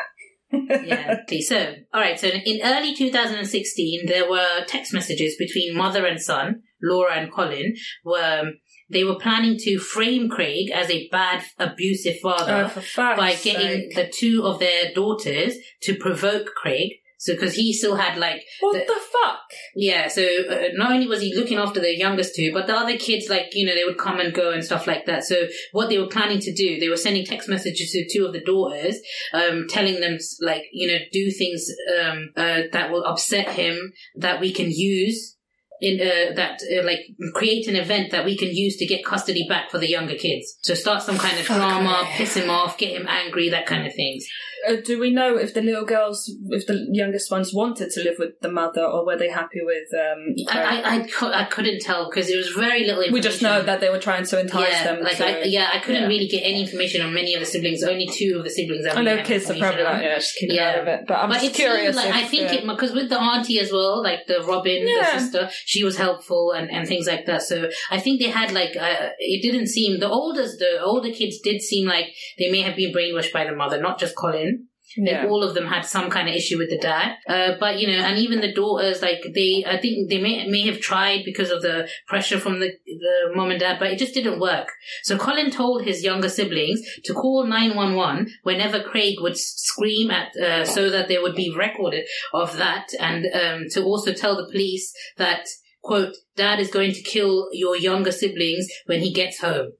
yeah. 0.52 1.16
Okay, 1.22 1.40
so, 1.40 1.74
all 1.94 2.00
right. 2.00 2.18
So, 2.18 2.26
in 2.28 2.60
early 2.62 2.94
2016, 2.94 4.06
there 4.06 4.28
were 4.28 4.64
text 4.66 4.92
messages 4.92 5.36
between 5.38 5.76
mother 5.76 6.04
and 6.06 6.20
son, 6.20 6.62
Laura 6.82 7.14
and 7.14 7.32
Colin. 7.32 7.74
Were 8.04 8.40
um, 8.42 8.54
they 8.90 9.04
were 9.04 9.18
planning 9.18 9.56
to 9.60 9.78
frame 9.78 10.28
Craig 10.28 10.70
as 10.74 10.90
a 10.90 11.08
bad, 11.10 11.44
abusive 11.58 12.18
father 12.20 12.70
Oh, 12.76 13.16
by 13.16 13.34
getting 13.36 13.90
sake. 13.90 13.94
the 13.94 14.12
two 14.12 14.42
of 14.44 14.58
their 14.58 14.92
daughters 14.92 15.54
to 15.82 15.94
provoke 15.94 16.48
Craig. 16.56 16.90
So, 17.22 17.34
because 17.34 17.54
he 17.54 17.74
still 17.74 17.96
had 17.96 18.16
like 18.16 18.42
What 18.60 18.72
the- 18.72 18.78
the 18.94 19.00
fuck? 19.12 19.40
Yeah, 19.74 20.08
so 20.08 20.22
uh, 20.48 20.68
not 20.72 20.90
only 20.92 21.06
was 21.06 21.20
he 21.20 21.34
looking 21.36 21.58
after 21.58 21.78
the 21.78 21.94
youngest 21.94 22.34
two, 22.34 22.50
but 22.52 22.66
the 22.66 22.74
other 22.74 22.96
kids, 22.96 23.28
like, 23.28 23.48
you 23.52 23.66
know, 23.66 23.74
they 23.74 23.84
would 23.84 23.98
come 23.98 24.20
and 24.20 24.32
go 24.32 24.52
and 24.52 24.64
stuff 24.64 24.86
like 24.86 25.04
that. 25.04 25.24
So 25.24 25.46
what 25.72 25.90
they 25.90 25.98
were 25.98 26.06
planning 26.06 26.38
to 26.40 26.52
do, 26.54 26.80
they 26.80 26.88
were 26.88 26.96
sending 26.96 27.26
text 27.26 27.46
messages 27.46 27.90
to 27.92 28.08
two 28.10 28.24
of 28.24 28.32
the 28.32 28.40
daughters, 28.40 28.96
um, 29.34 29.66
telling 29.68 30.00
them, 30.00 30.16
like, 30.40 30.62
you 30.72 30.88
know, 30.88 30.98
do 31.12 31.30
things, 31.30 31.66
um, 32.00 32.30
uh, 32.36 32.62
that 32.72 32.90
will 32.90 33.04
upset 33.04 33.50
him, 33.50 33.92
that 34.16 34.40
we 34.40 34.50
can 34.50 34.70
use 34.70 35.36
in, 35.82 36.00
uh, 36.00 36.34
that, 36.36 36.60
uh, 36.74 36.84
like, 36.84 37.00
create 37.34 37.66
an 37.68 37.76
event 37.76 38.12
that 38.12 38.24
we 38.24 38.36
can 38.36 38.48
use 38.48 38.76
to 38.78 38.86
get 38.86 39.04
custody 39.04 39.44
back 39.48 39.70
for 39.70 39.78
the 39.78 39.88
younger 39.88 40.14
kids. 40.14 40.56
So 40.62 40.72
start 40.74 41.02
some 41.02 41.18
kind 41.18 41.38
of 41.38 41.46
Fuck 41.46 41.56
drama, 41.58 42.02
me. 42.04 42.08
piss 42.16 42.34
him 42.34 42.48
off, 42.50 42.78
get 42.78 42.92
him 42.98 43.06
angry, 43.08 43.48
that 43.50 43.66
kind 43.66 43.86
of 43.86 43.94
things. 43.94 44.26
Uh, 44.68 44.76
do 44.84 44.98
we 45.00 45.10
know 45.10 45.36
if 45.36 45.54
the 45.54 45.62
little 45.62 45.84
girls, 45.84 46.30
if 46.50 46.66
the 46.66 46.86
youngest 46.92 47.30
ones 47.30 47.54
wanted 47.54 47.90
to 47.90 48.00
live 48.02 48.16
with 48.18 48.38
the 48.40 48.50
mother, 48.50 48.82
or 48.84 49.04
were 49.06 49.16
they 49.16 49.30
happy 49.30 49.60
with? 49.62 49.88
Um, 49.94 50.34
I, 50.48 50.82
I, 50.82 51.26
I, 51.26 51.42
I 51.42 51.44
couldn't 51.44 51.80
tell 51.80 52.08
because 52.08 52.28
there 52.28 52.36
was 52.36 52.48
very 52.48 52.80
little 52.80 53.02
information. 53.02 53.12
we 53.14 53.20
just 53.20 53.42
know 53.42 53.62
that 53.62 53.80
they 53.80 53.90
were 53.90 53.98
trying 53.98 54.24
to 54.24 54.40
entice 54.40 54.72
yeah, 54.72 54.84
them. 54.84 55.02
like 55.02 55.16
to, 55.16 55.26
I, 55.26 55.42
yeah, 55.44 55.70
I 55.72 55.78
couldn't 55.78 56.02
yeah. 56.02 56.08
really 56.08 56.28
get 56.28 56.40
any 56.42 56.62
information 56.62 57.02
on 57.02 57.14
many 57.14 57.34
of 57.34 57.40
the 57.40 57.46
siblings. 57.46 57.82
Only 57.82 58.06
two 58.06 58.36
of 58.38 58.44
the 58.44 58.50
siblings. 58.50 58.86
I 58.86 58.98
I 58.98 59.02
know 59.02 59.22
kids 59.22 59.50
are 59.50 59.56
probably 59.56 59.82
like, 59.82 60.02
yeah, 60.02 60.14
just 60.16 60.36
keep 60.36 60.50
Yeah. 60.52 60.70
out 60.70 60.78
of 60.80 60.88
it. 60.88 61.00
But 61.06 61.14
I'm 61.14 61.28
but 61.30 61.40
just 61.40 61.54
curious. 61.54 61.96
seemed 61.96 61.96
like 61.96 62.08
if, 62.08 62.14
I 62.14 62.28
think 62.28 62.52
it 62.52 62.66
because 62.66 62.92
with 62.92 63.08
the 63.08 63.18
auntie 63.18 63.58
as 63.60 63.72
well, 63.72 64.02
like 64.02 64.26
the 64.26 64.42
Robin, 64.46 64.86
Yeah. 64.86 65.14
the 65.14 65.20
sister, 65.20 65.50
she 65.64 65.84
was 65.84 65.96
helpful 65.96 66.52
and, 66.52 66.70
and 66.70 66.86
things 66.86 67.06
like 67.06 67.26
that. 67.26 67.42
So 67.42 67.68
I 67.90 67.98
think 67.98 68.20
they 68.20 68.28
had 68.30 68.52
like 68.52 68.76
uh, 68.76 69.08
it 69.18 69.42
didn't 69.42 69.68
seem 69.68 70.00
the 70.00 70.08
oldest 70.08 70.58
the 70.58 70.80
older 70.82 71.10
kids 71.10 71.38
did 71.40 71.62
seem 71.62 71.86
like 71.88 72.06
they 72.38 72.50
may 72.50 72.62
have 72.62 72.76
been 72.76 72.92
brainwashed 72.94 73.32
by 73.32 73.44
the 73.44 73.52
mother, 73.54 73.80
not 73.80 73.98
just 73.98 74.16
Colin. 74.16 74.59
Yeah. 74.96 75.26
All 75.26 75.42
of 75.42 75.54
them 75.54 75.66
had 75.66 75.84
some 75.84 76.10
kind 76.10 76.28
of 76.28 76.34
issue 76.34 76.58
with 76.58 76.70
the 76.70 76.78
dad. 76.78 77.16
Uh, 77.28 77.52
but 77.58 77.78
you 77.78 77.86
know, 77.86 78.04
and 78.04 78.18
even 78.18 78.40
the 78.40 78.52
daughters, 78.52 79.02
like 79.02 79.22
they, 79.34 79.64
I 79.66 79.78
think 79.78 80.10
they 80.10 80.20
may 80.20 80.46
may 80.48 80.66
have 80.66 80.80
tried 80.80 81.24
because 81.24 81.50
of 81.50 81.62
the 81.62 81.88
pressure 82.06 82.38
from 82.38 82.60
the 82.60 82.72
the 82.86 83.34
mom 83.34 83.50
and 83.50 83.60
dad, 83.60 83.78
but 83.78 83.90
it 83.90 83.98
just 83.98 84.14
didn't 84.14 84.40
work. 84.40 84.68
So 85.02 85.16
Colin 85.16 85.50
told 85.50 85.84
his 85.84 86.02
younger 86.02 86.28
siblings 86.28 86.80
to 87.04 87.14
call 87.14 87.46
nine 87.46 87.76
one 87.76 87.94
one 87.94 88.28
whenever 88.42 88.82
Craig 88.82 89.16
would 89.20 89.36
scream 89.36 90.10
at, 90.10 90.36
uh, 90.36 90.64
so 90.64 90.90
that 90.90 91.08
there 91.08 91.22
would 91.22 91.36
be 91.36 91.54
record 91.56 91.94
of 92.32 92.56
that, 92.56 92.88
and 92.98 93.26
um, 93.32 93.68
to 93.70 93.84
also 93.84 94.12
tell 94.12 94.36
the 94.36 94.50
police 94.50 94.92
that 95.16 95.46
quote 95.82 96.16
Dad 96.36 96.60
is 96.60 96.70
going 96.70 96.92
to 96.92 97.02
kill 97.02 97.48
your 97.52 97.76
younger 97.76 98.12
siblings 98.12 98.66
when 98.86 99.00
he 99.00 99.12
gets 99.12 99.40
home. 99.40 99.72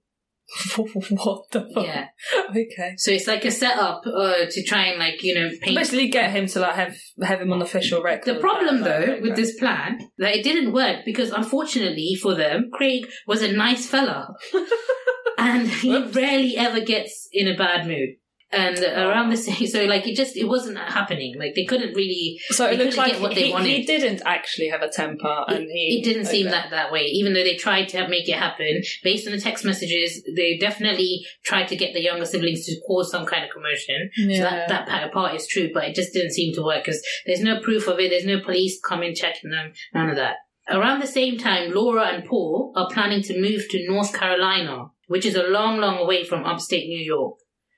what 0.77 1.51
the 1.51 1.69
fuck? 1.73 1.85
Yeah. 1.85 2.09
Okay. 2.51 2.95
So 2.97 3.11
it's 3.13 3.27
like 3.27 3.45
a 3.45 3.51
setup 3.51 4.03
uh, 4.07 4.47
to 4.51 4.65
try 4.65 4.87
and 4.87 4.99
like 4.99 5.23
you 5.23 5.35
know 5.35 5.51
paint 5.61 5.77
Basically, 5.77 6.09
get 6.09 6.31
him 6.33 6.47
to 6.49 6.61
like 6.61 6.75
have 6.75 6.97
have 7.23 7.41
him 7.41 7.53
on 7.53 7.63
official 7.63 8.03
record. 8.03 8.35
The 8.37 8.41
problem, 8.41 8.83
though, 8.83 9.19
with 9.23 9.37
this 9.37 9.59
plan, 9.59 10.01
that 10.19 10.35
it 10.35 10.43
didn't 10.43 10.73
work 10.73 11.05
because, 11.05 11.31
unfortunately 11.31 12.17
for 12.21 12.35
them, 12.35 12.71
Craig 12.73 13.07
was 13.27 13.43
a 13.43 13.53
nice 13.53 13.87
fella, 13.87 14.35
and 15.39 15.69
he 15.69 15.91
Whoops. 15.91 16.17
rarely 16.17 16.57
ever 16.57 16.81
gets 16.81 17.29
in 17.33 17.47
a 17.47 17.57
bad 17.57 17.87
mood. 17.87 18.11
And 18.53 18.79
around 18.79 19.31
the 19.31 19.37
same, 19.37 19.67
so 19.67 19.85
like 19.85 20.07
it 20.07 20.17
just 20.17 20.37
it 20.37 20.49
wasn't 20.49 20.79
happening. 20.79 21.37
Like 21.39 21.55
they 21.55 21.65
couldn't 21.65 21.95
really. 21.95 22.41
So 22.51 22.67
it 22.67 22.77
couldn't 22.77 22.97
like 22.97 23.21
what 23.21 23.35
they 23.35 23.47
he, 23.47 23.53
wanted. 23.53 23.69
he 23.69 23.85
didn't 23.85 24.23
actually 24.25 24.69
have 24.69 24.83
a 24.83 24.89
temper, 24.89 25.45
and 25.49 25.69
he. 25.71 26.01
It 26.01 26.05
didn't 26.05 26.27
seem 26.27 26.47
that 26.47 26.71
that 26.71 26.91
way, 26.91 27.03
even 27.03 27.33
though 27.33 27.45
they 27.45 27.57
tried 27.57 27.89
to 27.91 28.09
make 28.09 28.29
it 28.29 28.37
happen. 28.37 28.83
Based 29.05 29.27
on 29.27 29.33
the 29.33 29.41
text 29.41 29.65
messages, 29.65 30.23
they 30.37 30.57
definitely 30.57 31.25
tried 31.45 31.69
to 31.69 31.77
get 31.77 31.93
the 31.93 32.03
younger 32.03 32.27
siblings 32.27 32.67
to 32.67 32.81
cause 32.87 33.11
some 33.11 33.27
kind 33.27 33.45
of 33.45 33.51
commotion. 33.51 34.11
So 34.17 34.43
that, 34.43 34.69
that 34.69 34.89
part- 34.89 35.13
part 35.13 35.35
is 35.35 35.47
true, 35.47 35.71
but 35.73 35.85
it 35.85 35.95
just 35.95 36.13
didn't 36.13 36.33
seem 36.33 36.55
to 36.55 36.63
work 36.63 36.85
because 36.85 37.03
there's 37.27 37.43
no 37.43 37.61
proof 37.61 37.87
of 37.89 37.99
it. 37.99 38.11
There's 38.11 38.27
no 38.27 38.41
police 38.41 38.81
coming 38.81 39.15
checking 39.15 39.51
them. 39.51 39.73
None 39.95 40.11
of 40.11 40.17
that. 40.17 40.37
Around 40.69 41.01
the 41.01 41.07
same 41.07 41.37
time, 41.39 41.73
Laura 41.73 42.05
and 42.05 42.25
Paul 42.25 42.73
are 42.77 42.89
planning 42.91 43.23
to 43.25 43.41
move 43.41 43.69
to 43.71 43.89
North 43.89 44.13
Carolina, 44.13 44.87
which 45.09 45.27
is 45.27 45.35
a 45.35 45.43
long, 45.43 45.79
long 45.79 46.07
way 46.07 46.25
from 46.25 46.45
upstate 46.45 46.87
New 46.87 47.05
York. 47.05 47.37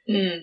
Mm. 0.09 0.41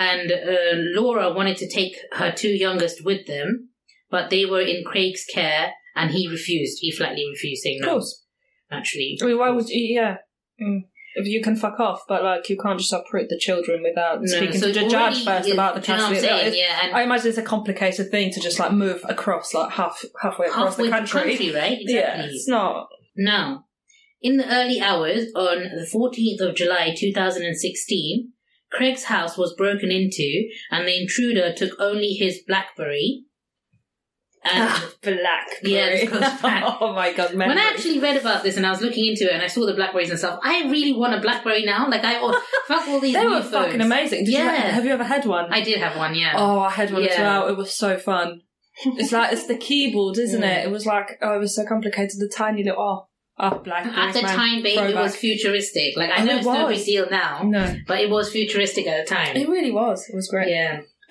And 0.00 0.32
uh, 0.32 0.76
Laura 0.98 1.30
wanted 1.34 1.58
to 1.58 1.68
take 1.68 1.94
her 2.12 2.32
two 2.32 2.48
youngest 2.48 3.04
with 3.04 3.26
them, 3.26 3.68
but 4.10 4.30
they 4.30 4.46
were 4.46 4.62
in 4.62 4.82
Craig's 4.82 5.26
care, 5.26 5.72
and 5.94 6.10
he 6.10 6.26
refused. 6.26 6.78
He 6.80 6.90
flatly 6.90 7.26
refused, 7.30 7.62
saying 7.62 7.80
Of 7.82 7.86
no. 7.86 7.92
course. 7.92 8.24
Actually, 8.70 9.18
I 9.22 9.26
mean, 9.26 9.36
why 9.38 9.50
would 9.50 9.68
you? 9.68 9.94
Yeah. 9.94 10.16
Mm. 10.62 10.84
If 11.16 11.26
you 11.26 11.42
can 11.42 11.56
fuck 11.56 11.78
off, 11.80 12.02
but 12.08 12.22
like 12.24 12.48
you 12.48 12.56
can't 12.56 12.78
just 12.78 12.92
uproot 12.92 13.28
the 13.28 13.36
children 13.38 13.82
without 13.82 14.20
No, 14.22 14.26
speaking 14.26 14.60
so 14.60 14.68
to 14.72 14.72
the 14.72 14.88
judge 14.88 15.24
first 15.24 15.48
is- 15.48 15.54
about 15.54 15.74
the 15.74 15.80
do 15.82 15.92
you 15.92 15.98
know 15.98 16.08
custody. 16.08 16.26
saying? 16.26 16.54
Yeah, 16.56 16.96
I 16.96 17.02
imagine 17.02 17.28
it's 17.28 17.36
a 17.38 17.42
complicated 17.42 18.10
thing 18.10 18.30
to 18.32 18.40
just 18.40 18.58
like 18.60 18.72
move 18.72 19.04
across, 19.08 19.52
like 19.52 19.72
half 19.72 20.02
halfway 20.22 20.46
across 20.46 20.76
halfway 20.76 20.84
the 20.86 20.90
country. 20.92 21.20
right? 21.52 21.78
Exactly. 21.80 21.94
Yeah, 21.94 22.22
it's 22.26 22.48
not. 22.48 22.88
Now, 23.16 23.66
in 24.22 24.36
the 24.38 24.46
early 24.50 24.80
hours 24.80 25.24
on 25.34 25.58
the 25.58 25.86
14th 25.92 26.48
of 26.48 26.54
July 26.56 26.94
2016, 26.96 28.32
Craig's 28.72 29.04
house 29.04 29.36
was 29.36 29.54
broken 29.54 29.90
into 29.90 30.48
and 30.70 30.86
the 30.86 31.00
intruder 31.00 31.52
took 31.52 31.72
only 31.80 32.12
his 32.14 32.40
Blackberry. 32.46 33.24
And 34.42 34.68
Ah, 34.70 34.90
black. 35.02 35.48
Yeah, 35.62 36.74
oh 36.80 36.94
my 36.94 37.12
god, 37.12 37.34
when 37.34 37.58
I 37.58 37.64
actually 37.74 37.98
read 37.98 38.16
about 38.16 38.42
this 38.42 38.56
and 38.56 38.66
I 38.66 38.70
was 38.70 38.80
looking 38.80 39.04
into 39.06 39.24
it 39.24 39.32
and 39.34 39.42
I 39.42 39.48
saw 39.48 39.66
the 39.66 39.74
Blackberries 39.74 40.08
and 40.08 40.18
stuff, 40.18 40.38
I 40.42 40.62
really 40.70 40.94
want 40.94 41.12
a 41.14 41.20
Blackberry 41.20 41.62
now. 41.66 41.86
Like, 41.90 42.04
I 42.04 42.18
oh, 42.22 42.40
fuck 42.66 42.88
all 42.88 43.00
these 43.00 43.14
they 43.14 43.26
were 43.26 43.42
phones. 43.42 43.50
fucking 43.50 43.80
amazing. 43.82 44.24
Did 44.24 44.32
Yeah. 44.32 44.50
have, 44.50 44.74
have 44.76 44.84
you 44.86 44.92
ever 44.92 45.04
had 45.04 45.26
one? 45.26 45.52
I 45.52 45.60
did 45.60 45.78
have 45.78 45.94
one, 45.98 46.14
yeah. 46.14 46.32
Oh, 46.36 46.60
I 46.60 46.70
had 46.70 46.90
one 46.90 47.02
as 47.04 47.18
well. 47.18 47.48
It 47.48 47.56
was 47.58 47.74
so 47.74 47.98
fun. 47.98 48.40
It's 48.82 49.12
like 49.12 49.30
it's 49.34 49.46
the 49.46 49.58
keyboard, 49.58 50.16
isn't 50.16 50.40
Mm. 50.42 50.56
it? 50.56 50.64
It 50.64 50.70
was 50.70 50.86
like 50.86 51.18
oh, 51.20 51.34
it 51.34 51.38
was 51.38 51.54
so 51.54 51.66
complicated. 51.66 52.18
The 52.18 52.32
tiny 52.34 52.64
little 52.64 52.80
oh, 52.82 53.08
oh 53.40 53.58
black. 53.58 53.86
At 53.86 54.12
the 54.14 54.20
time, 54.20 54.62
babe, 54.62 54.90
it 54.90 54.94
was 54.94 55.16
futuristic. 55.16 55.96
Like, 55.96 56.10
I 56.10 56.22
Oh, 56.22 56.24
know 56.24 56.32
it 56.34 56.36
it's 56.38 56.46
no 56.46 56.66
was. 56.66 56.76
big 56.78 56.86
deal 56.86 57.06
now, 57.10 57.42
no, 57.44 57.76
but 57.86 58.00
it 58.00 58.10
was 58.10 58.30
futuristic 58.30 58.86
at 58.86 59.06
the 59.06 59.14
time. 59.14 59.36
it 59.36 59.48
really 59.48 59.70
was. 59.70 60.08
It 60.08 60.14
was 60.14 60.28
great. 60.28 60.48
Yeah. 60.50 60.82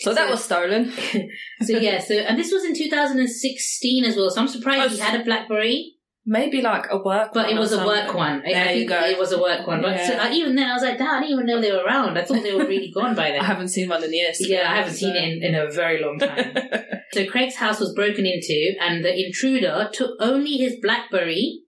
so 0.00 0.12
that 0.12 0.28
was 0.30 0.44
stolen. 0.44 0.92
So 1.62 1.78
yeah, 1.78 1.98
so 2.00 2.14
and 2.14 2.38
this 2.38 2.52
was 2.52 2.64
in 2.64 2.74
2016 2.74 4.04
as 4.04 4.16
well. 4.16 4.28
So 4.30 4.40
I'm 4.42 4.48
surprised 4.48 4.92
he 4.94 4.98
had 5.00 5.18
a 5.18 5.24
BlackBerry, 5.24 5.93
Maybe 6.26 6.62
like 6.62 6.86
a 6.90 6.96
work, 6.96 7.32
but 7.34 7.50
it 7.50 7.58
was 7.58 7.72
a 7.72 7.84
work 7.84 8.14
one. 8.14 8.42
There 8.44 8.56
I 8.56 8.72
you 8.72 8.78
think 8.78 8.88
go. 8.88 9.00
It 9.04 9.18
was 9.18 9.32
a 9.32 9.38
work 9.40 9.66
one. 9.66 9.82
But 9.82 10.06
so, 10.06 10.16
uh, 10.16 10.30
even 10.32 10.54
then, 10.54 10.70
I 10.70 10.72
was 10.72 10.82
like, 10.82 10.96
"Damn, 10.96 11.16
I 11.16 11.20
didn't 11.20 11.32
even 11.34 11.46
know 11.46 11.60
they 11.60 11.70
were 11.70 11.84
around. 11.84 12.16
I 12.16 12.24
thought 12.24 12.42
they 12.42 12.54
were 12.54 12.64
really 12.66 12.90
gone 12.90 13.14
by 13.14 13.30
then." 13.32 13.40
I 13.40 13.44
haven't 13.44 13.68
seen 13.68 13.90
one 13.90 14.02
in 14.02 14.12
years. 14.12 14.38
yeah, 14.40 14.62
I 14.70 14.76
haven't 14.76 14.82
honest, 14.84 15.00
seen 15.00 15.14
it 15.16 15.42
in, 15.42 15.42
in 15.42 15.54
a 15.54 15.70
very 15.70 16.02
long 16.02 16.18
time. 16.18 16.56
so 17.12 17.26
Craig's 17.26 17.56
house 17.56 17.78
was 17.78 17.92
broken 17.94 18.24
into, 18.24 18.72
and 18.80 19.04
the 19.04 19.14
intruder 19.26 19.90
took 19.92 20.12
only 20.18 20.52
his 20.56 20.76
BlackBerry 20.80 21.60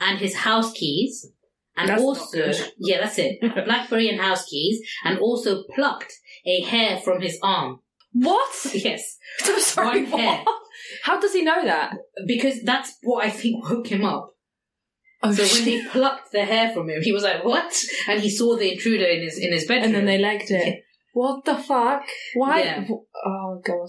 and 0.00 0.18
his 0.18 0.34
house 0.34 0.72
keys. 0.72 1.30
And 1.76 1.88
That's 1.88 2.02
also, 2.02 2.50
yeah, 2.78 3.00
that's 3.00 3.18
it. 3.18 3.40
Blackberry 3.40 4.08
and 4.08 4.20
house 4.20 4.44
keys, 4.46 4.80
and 5.04 5.18
also 5.20 5.62
plucked 5.74 6.12
a 6.44 6.60
hair 6.62 6.98
from 6.98 7.22
his 7.22 7.38
arm. 7.42 7.80
what? 8.12 8.50
Yes, 8.74 9.16
I'm 9.44 9.60
sorry. 9.60 10.04
One 10.04 10.20
hair. 10.20 10.44
How 11.02 11.20
does 11.20 11.32
he 11.32 11.42
know 11.42 11.64
that? 11.64 11.94
because 12.26 12.62
that's 12.62 12.96
what 13.02 13.24
I 13.24 13.30
think 13.30 13.68
woke 13.68 13.88
him 13.88 14.04
up. 14.04 14.28
Oh, 15.22 15.32
So 15.32 15.42
when 15.44 15.64
they 15.64 15.84
plucked 15.86 16.32
the 16.32 16.44
hair 16.44 16.72
from 16.72 16.90
him, 16.90 17.00
he 17.02 17.12
was 17.12 17.22
like, 17.22 17.44
"What?" 17.44 17.72
And 18.08 18.20
he 18.20 18.30
saw 18.30 18.56
the 18.56 18.72
intruder 18.72 19.04
in 19.06 19.22
his 19.22 19.38
in 19.38 19.52
his 19.52 19.66
bedroom. 19.66 19.84
and 19.86 19.94
then 19.94 20.04
they 20.06 20.18
legged 20.18 20.50
it. 20.50 20.82
What 21.14 21.44
the 21.44 21.56
fuck? 21.56 22.02
Why? 22.34 22.62
Yeah. 22.62 22.84
Oh 23.24 23.60
god. 23.64 23.88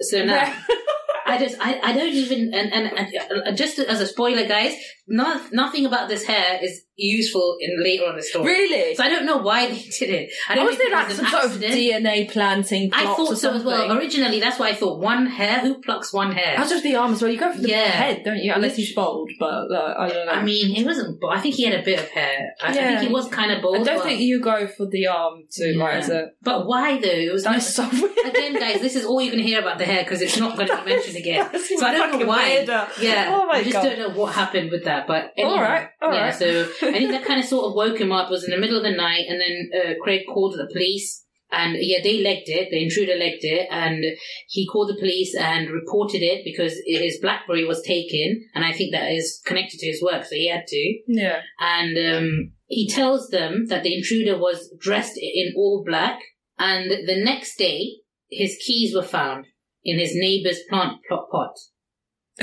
so 0.00 0.24
now 0.24 0.52
I 1.26 1.38
just 1.38 1.56
I, 1.60 1.78
I 1.82 1.92
don't 1.92 2.12
even 2.12 2.52
and, 2.52 2.72
and 2.72 2.86
and 2.98 3.08
uh, 3.46 3.52
just 3.52 3.78
as 3.78 4.00
a 4.00 4.06
spoiler, 4.06 4.46
guys, 4.46 4.74
not, 5.10 5.52
nothing 5.52 5.84
about 5.86 6.08
this 6.08 6.24
hair 6.24 6.58
is 6.62 6.82
useful 6.96 7.56
in 7.60 7.82
later 7.82 8.04
on 8.04 8.14
the 8.14 8.22
story. 8.22 8.44
really? 8.52 8.94
So 8.94 9.02
I 9.02 9.08
don't 9.08 9.24
know 9.24 9.38
why 9.38 9.68
they 9.68 9.80
did 9.80 10.10
it. 10.10 10.30
I 10.50 10.54
don't 10.54 10.66
was 10.66 10.76
there 10.76 10.88
it 10.88 10.92
like 10.92 11.08
was 11.08 11.16
some 11.16 11.26
sort 11.26 11.44
of. 11.46 11.52
DNA 11.52 12.30
planting? 12.30 12.90
I 12.92 13.06
thought 13.14 13.38
so 13.38 13.54
as 13.54 13.64
well. 13.64 13.96
Originally, 13.96 14.38
that's 14.38 14.58
why 14.58 14.68
I 14.68 14.74
thought 14.74 15.00
one 15.00 15.26
hair. 15.26 15.60
Who 15.60 15.80
plucks 15.80 16.12
one 16.12 16.32
hair? 16.32 16.58
Out 16.58 16.70
of 16.70 16.82
the 16.82 16.94
arm 16.96 17.12
as 17.14 17.22
well. 17.22 17.30
You 17.30 17.38
go 17.38 17.52
for 17.52 17.60
the 17.60 17.68
Yeah. 17.70 17.84
head, 17.90 18.22
don't 18.24 18.36
you? 18.38 18.52
Unless 18.54 18.76
he's 18.76 18.94
bald, 18.94 19.30
but 19.38 19.46
uh, 19.72 19.94
I 19.98 20.08
don't 20.08 20.26
know. 20.26 20.32
I 20.32 20.42
mean, 20.42 20.76
it 20.76 20.84
wasn't. 20.84 21.18
I 21.28 21.40
think 21.40 21.54
he 21.54 21.64
had 21.64 21.80
a 21.80 21.82
bit 21.82 21.98
of 21.98 22.08
hair. 22.08 22.50
I, 22.62 22.68
I 22.68 22.74
Yeah. 22.74 22.88
think 22.98 23.08
he 23.08 23.12
was 23.14 23.28
kind 23.28 23.50
of 23.50 23.62
bald. 23.62 23.76
I 23.78 23.82
don't 23.82 23.96
but, 23.96 24.04
think 24.04 24.20
you 24.20 24.38
go 24.40 24.66
for 24.66 24.86
the 24.86 25.06
arm 25.06 25.44
to 25.52 25.74
like 25.78 25.94
as 25.94 26.10
a. 26.10 26.32
But 26.42 26.66
why 26.66 26.98
though? 27.00 27.08
It 27.08 27.32
was 27.32 27.44
That's 27.44 27.74
so 27.74 27.88
weird. 27.92 28.26
again, 28.26 28.54
guys. 28.58 28.80
This 28.82 28.94
is 28.96 29.06
all 29.06 29.20
you're 29.22 29.32
going 29.32 29.42
to 29.42 29.48
hear 29.48 29.60
about 29.60 29.78
the 29.78 29.84
hair 29.86 30.04
because 30.04 30.20
it's 30.20 30.38
not 30.38 30.56
going 30.56 30.68
to 30.68 30.76
be 30.84 30.84
mentioned 30.90 31.16
again. 31.16 31.48
That's 31.50 31.68
So 31.80 31.86
I 31.86 31.92
don't 31.96 32.18
know 32.20 32.26
why. 32.26 32.44
weirder. 32.56 32.88
Yeah, 33.00 33.30
Oh 33.34 33.46
my 33.46 33.54
I 33.54 33.62
just 33.62 33.72
God. 33.72 33.84
don't 33.84 33.98
know 33.98 34.10
what 34.10 34.34
happened 34.34 34.70
with 34.70 34.84
that. 34.84 34.99
But 35.06 35.32
anyhow, 35.36 35.54
All 35.54 35.60
right, 35.60 35.88
all 36.02 36.12
yeah. 36.12 36.24
right. 36.24 36.34
So 36.34 36.62
I 36.82 36.92
think 36.92 37.10
that 37.10 37.24
kind 37.24 37.40
of 37.40 37.46
sort 37.46 37.66
of 37.66 37.74
woke 37.74 38.00
him 38.00 38.12
up. 38.12 38.28
It 38.28 38.32
was 38.32 38.44
in 38.44 38.50
the 38.50 38.58
middle 38.58 38.76
of 38.76 38.82
the 38.82 38.96
night, 38.96 39.26
and 39.28 39.40
then 39.40 39.70
uh, 39.74 39.94
Craig 40.02 40.22
called 40.32 40.54
the 40.54 40.68
police. 40.72 41.24
And 41.52 41.76
yeah, 41.80 41.98
they 42.00 42.22
legged 42.22 42.48
it. 42.48 42.68
The 42.70 42.84
intruder 42.84 43.16
legged 43.16 43.42
it, 43.42 43.66
and 43.72 44.04
he 44.46 44.68
called 44.68 44.88
the 44.88 45.00
police 45.00 45.34
and 45.34 45.68
reported 45.68 46.22
it 46.22 46.44
because 46.44 46.74
his 46.86 47.18
BlackBerry 47.20 47.64
was 47.64 47.82
taken, 47.82 48.46
and 48.54 48.64
I 48.64 48.72
think 48.72 48.92
that 48.92 49.10
is 49.10 49.40
connected 49.44 49.80
to 49.80 49.86
his 49.86 50.00
work, 50.00 50.24
so 50.24 50.36
he 50.36 50.48
had 50.48 50.68
to. 50.68 50.98
Yeah. 51.08 51.40
And 51.58 51.98
um, 51.98 52.52
he 52.66 52.88
tells 52.88 53.30
them 53.30 53.66
that 53.66 53.82
the 53.82 53.96
intruder 53.96 54.38
was 54.38 54.72
dressed 54.78 55.18
in 55.20 55.52
all 55.56 55.82
black, 55.84 56.20
and 56.56 56.88
the 56.88 57.20
next 57.20 57.56
day 57.56 57.96
his 58.30 58.56
keys 58.64 58.94
were 58.94 59.02
found 59.02 59.46
in 59.82 59.98
his 59.98 60.12
neighbor's 60.14 60.60
plant 60.68 60.98
plot 61.08 61.30
pot. 61.32 61.56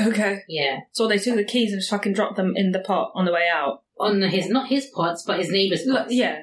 Okay. 0.00 0.40
Yeah, 0.48 0.80
So 0.92 1.08
they 1.08 1.18
took 1.18 1.36
the 1.36 1.44
keys 1.44 1.72
and 1.72 1.80
just 1.80 1.90
fucking 1.90 2.12
dropped 2.12 2.36
them 2.36 2.52
in 2.56 2.72
the 2.72 2.80
pot 2.80 3.12
on 3.14 3.24
the 3.24 3.32
way 3.32 3.48
out. 3.52 3.82
on 3.98 4.22
his 4.22 4.48
not 4.48 4.68
his 4.68 4.86
pots, 4.94 5.24
but 5.26 5.38
his 5.38 5.50
neighbor's 5.50 5.84
Look, 5.86 6.02
pots. 6.04 6.14
yeah. 6.14 6.42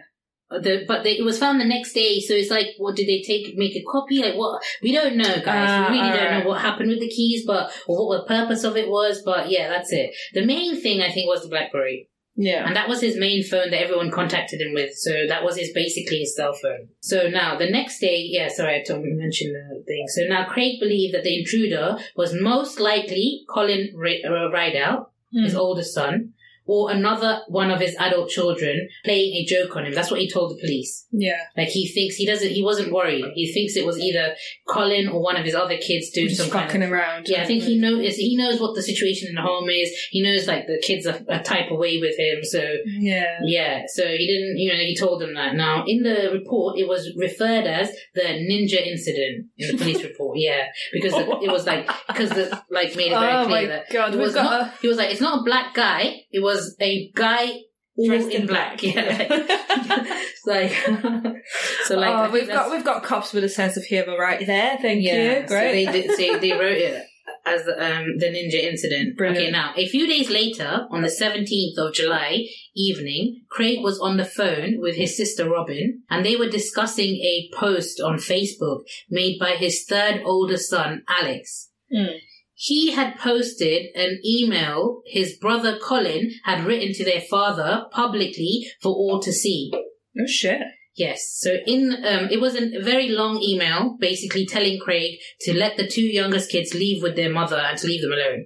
The, 0.51 0.85
but 0.88 1.03
they, 1.03 1.17
it 1.17 1.25
was 1.25 1.39
found 1.39 1.59
the 1.59 1.65
next 1.65 1.93
day, 1.93 2.19
so 2.19 2.33
it's 2.35 2.51
like, 2.51 2.67
what 2.77 2.95
did 2.95 3.07
they 3.07 3.24
take? 3.25 3.57
Make 3.57 3.75
a 3.75 3.83
copy? 3.91 4.21
Like 4.21 4.35
what? 4.35 4.62
We 4.81 4.91
don't 4.91 5.15
know, 5.17 5.35
guys. 5.43 5.69
Ah, 5.69 5.88
we 5.89 5.97
really 6.00 6.12
don't 6.17 6.39
know 6.39 6.47
what 6.47 6.62
happened 6.62 6.89
with 6.89 7.00
the 7.00 7.09
keys, 7.09 7.43
but 7.47 7.71
or 7.88 8.07
what 8.07 8.21
the 8.21 8.27
purpose 8.27 8.63
of 8.63 8.77
it 8.77 8.88
was. 8.88 9.24
But 9.25 9.50
yeah, 9.50 9.69
that's 9.69 9.91
it. 9.91 10.12
The 10.33 10.45
main 10.45 10.79
thing 10.79 11.01
I 11.01 11.12
think 11.12 11.27
was 11.27 11.41
the 11.41 11.50
BlackBerry. 11.50 12.09
Yeah. 12.37 12.65
And 12.67 12.75
that 12.75 12.89
was 12.89 13.01
his 13.01 13.15
main 13.17 13.43
phone 13.43 13.71
that 13.71 13.81
everyone 13.81 14.11
contacted 14.11 14.59
him 14.61 14.73
with. 14.73 14.93
So 14.95 15.25
that 15.27 15.43
was 15.43 15.57
his 15.57 15.71
basically 15.71 16.19
his 16.19 16.35
cell 16.35 16.53
phone. 16.53 16.89
So 16.99 17.29
now 17.29 17.57
the 17.57 17.69
next 17.69 17.99
day, 17.99 18.27
yeah, 18.29 18.49
sorry, 18.49 18.75
I 18.75 18.83
told 18.83 19.05
you 19.05 19.15
mention 19.15 19.53
the 19.53 19.83
thing. 19.85 20.05
So 20.09 20.25
now 20.27 20.45
Craig 20.45 20.79
believed 20.79 21.13
that 21.15 21.23
the 21.23 21.39
intruder 21.39 21.97
was 22.15 22.33
most 22.33 22.79
likely 22.79 23.45
Colin 23.49 23.91
Ri- 23.95 24.23
uh, 24.23 24.49
Rideout, 24.51 25.11
his 25.31 25.53
Hmm. 25.53 25.59
oldest 25.59 25.93
son, 25.93 26.33
or 26.65 26.91
another 26.91 27.41
one 27.48 27.72
of 27.72 27.79
his 27.79 27.95
adult 28.00 28.29
children 28.29 28.88
playing 29.03 29.34
a 29.36 29.45
joke 29.45 29.75
on 29.75 29.86
him. 29.86 29.93
That's 29.93 30.10
what 30.12 30.19
he 30.19 30.29
told 30.29 30.51
the 30.51 30.60
police. 30.60 31.05
Yeah. 31.12 31.39
Like 31.55 31.67
he 31.69 31.88
thinks 31.88 32.15
he 32.15 32.25
doesn't, 32.25 32.50
he 32.50 32.63
wasn't 32.63 32.91
worried. 32.91 33.25
He 33.36 33.51
thinks 33.53 33.75
it 33.75 33.86
was 33.86 34.00
either 34.00 34.36
Colin 34.67 35.07
or 35.07 35.22
one 35.22 35.38
of 35.38 35.45
his 35.45 35.55
other 35.55 35.77
kids 35.77 36.10
doing 36.10 36.29
Just 36.29 36.41
some 36.41 36.50
kind 36.50 36.84
of 36.84 36.91
around. 36.91 37.27
yeah, 37.29 37.43
I 37.43 37.45
think 37.45 37.63
he 37.63 37.77
knows. 37.77 38.15
He 38.15 38.36
knows 38.38 38.60
what 38.60 38.75
the 38.75 38.81
situation 38.81 39.29
in 39.29 39.36
the 39.36 39.41
home 39.41 39.69
is. 39.69 39.91
He 40.12 40.22
knows 40.24 40.48
like 40.48 40.67
the 40.67 40.81
kids 40.86 41.05
are, 41.05 41.19
a 41.29 41.41
type 41.41 41.69
away 41.72 42.00
with 42.00 42.17
him. 42.17 42.43
So 42.43 42.62
Yeah. 42.86 43.39
yeah, 43.43 43.84
so 43.88 44.05
he 44.07 44.25
didn't. 44.27 44.57
You 44.57 44.72
know, 44.72 44.79
he 44.79 44.95
told 44.95 45.22
them 45.22 45.34
that. 45.36 45.55
Now 45.55 45.84
in 45.88 46.03
the 46.03 46.29
report, 46.34 46.77
it 46.79 46.88
was 46.88 47.12
referred 47.17 47.65
as 47.65 47.91
the 48.13 48.22
ninja 48.22 48.86
incident 48.86 49.48
in 49.57 49.72
the 49.72 49.77
police 49.84 50.03
report. 50.03 50.38
Yeah, 50.39 50.65
because 50.91 51.12
the, 51.13 51.22
it 51.43 51.51
was 51.51 51.65
like 51.65 51.88
because 52.07 52.29
the 52.29 52.62
like 52.69 52.95
made 52.95 53.12
it 53.12 53.19
very 53.19 53.34
Oh 53.34 53.45
clear 53.45 53.62
my 53.62 53.67
that 53.67 53.89
God, 53.91 54.13
it 54.13 54.17
was 54.17 54.34
not. 54.36 54.74
He 54.81 54.88
was 54.88 54.98
like, 54.98 55.12
it's 55.12 55.22
not 55.22 55.41
a 55.41 55.43
black 55.43 55.74
guy. 55.74 56.22
It 56.31 56.41
was 56.41 56.54
a 56.79 57.12
guy 57.15 57.59
all 57.97 58.07
Dressed 58.07 58.29
in, 58.29 58.41
in 58.41 58.47
black. 58.47 58.81
black. 58.81 58.95
Yeah, 58.95 60.17
like 60.45 60.71
so 61.85 61.97
like 61.97 62.29
oh, 62.29 62.31
we've 62.31 62.47
got 62.47 62.71
we've 62.71 62.83
got 62.83 63.03
cops 63.03 63.33
with 63.33 63.43
a 63.43 63.50
sense 63.50 63.77
of 63.77 63.83
humour 63.83 64.17
right 64.17 64.45
there. 64.45 64.77
Thank 64.81 65.03
yeah, 65.03 65.39
you. 65.39 65.47
Great. 65.47 65.85
So 65.85 65.91
they 65.91 66.01
did, 66.01 66.12
so 66.12 66.38
they 66.39 66.51
wrote 66.51 66.77
it 66.77 67.05
as 67.45 67.62
um, 67.62 68.17
the 68.17 68.25
ninja 68.25 68.62
incident. 68.62 69.17
Brilliant. 69.17 69.43
Okay, 69.43 69.51
now 69.51 69.74
a 69.77 69.88
few 69.88 70.07
days 70.07 70.29
later, 70.29 70.88
on 70.91 71.01
the 71.01 71.09
seventeenth 71.09 71.77
of 71.77 71.93
July 71.93 72.45
evening, 72.75 73.43
Craig 73.50 73.79
was 73.81 74.00
on 74.00 74.17
the 74.17 74.25
phone 74.25 74.75
with 74.79 74.95
his 74.95 75.15
sister 75.15 75.50
Robin, 75.50 76.03
and 76.09 76.25
they 76.25 76.35
were 76.35 76.50
discussing 76.50 77.15
a 77.15 77.50
post 77.55 78.01
on 78.01 78.15
Facebook 78.15 78.81
made 79.09 79.39
by 79.39 79.51
his 79.51 79.85
third 79.88 80.21
oldest 80.25 80.69
son, 80.69 81.03
Alex. 81.07 81.69
Mm. 81.93 82.17
He 82.57 82.91
had 82.93 83.17
posted 83.19 83.88
an 83.95 84.19
email 84.25 85.01
his 85.05 85.38
brother 85.38 85.77
Colin 85.77 86.31
had 86.45 86.65
written 86.65 86.93
to 86.93 87.03
their 87.03 87.21
father 87.21 87.85
publicly 87.91 88.65
for 88.81 88.93
all 88.93 89.21
to 89.21 89.31
see. 89.33 89.71
Oh 89.74 90.25
shit. 90.25 90.62
Yes. 90.95 91.35
So 91.39 91.57
in 91.67 91.91
um, 92.05 92.29
it 92.31 92.39
was 92.39 92.55
a 92.55 92.79
very 92.81 93.09
long 93.09 93.41
email, 93.43 93.97
basically 94.00 94.45
telling 94.45 94.79
Craig 94.79 95.19
to 95.41 95.53
let 95.53 95.75
the 95.75 95.85
two 95.88 96.05
youngest 96.05 96.50
kids 96.50 96.74
leave 96.74 97.03
with 97.03 97.17
their 97.17 97.29
mother 97.31 97.57
and 97.57 97.77
to 97.79 97.88
leave 97.88 98.01
them 98.01 98.13
alone. 98.13 98.45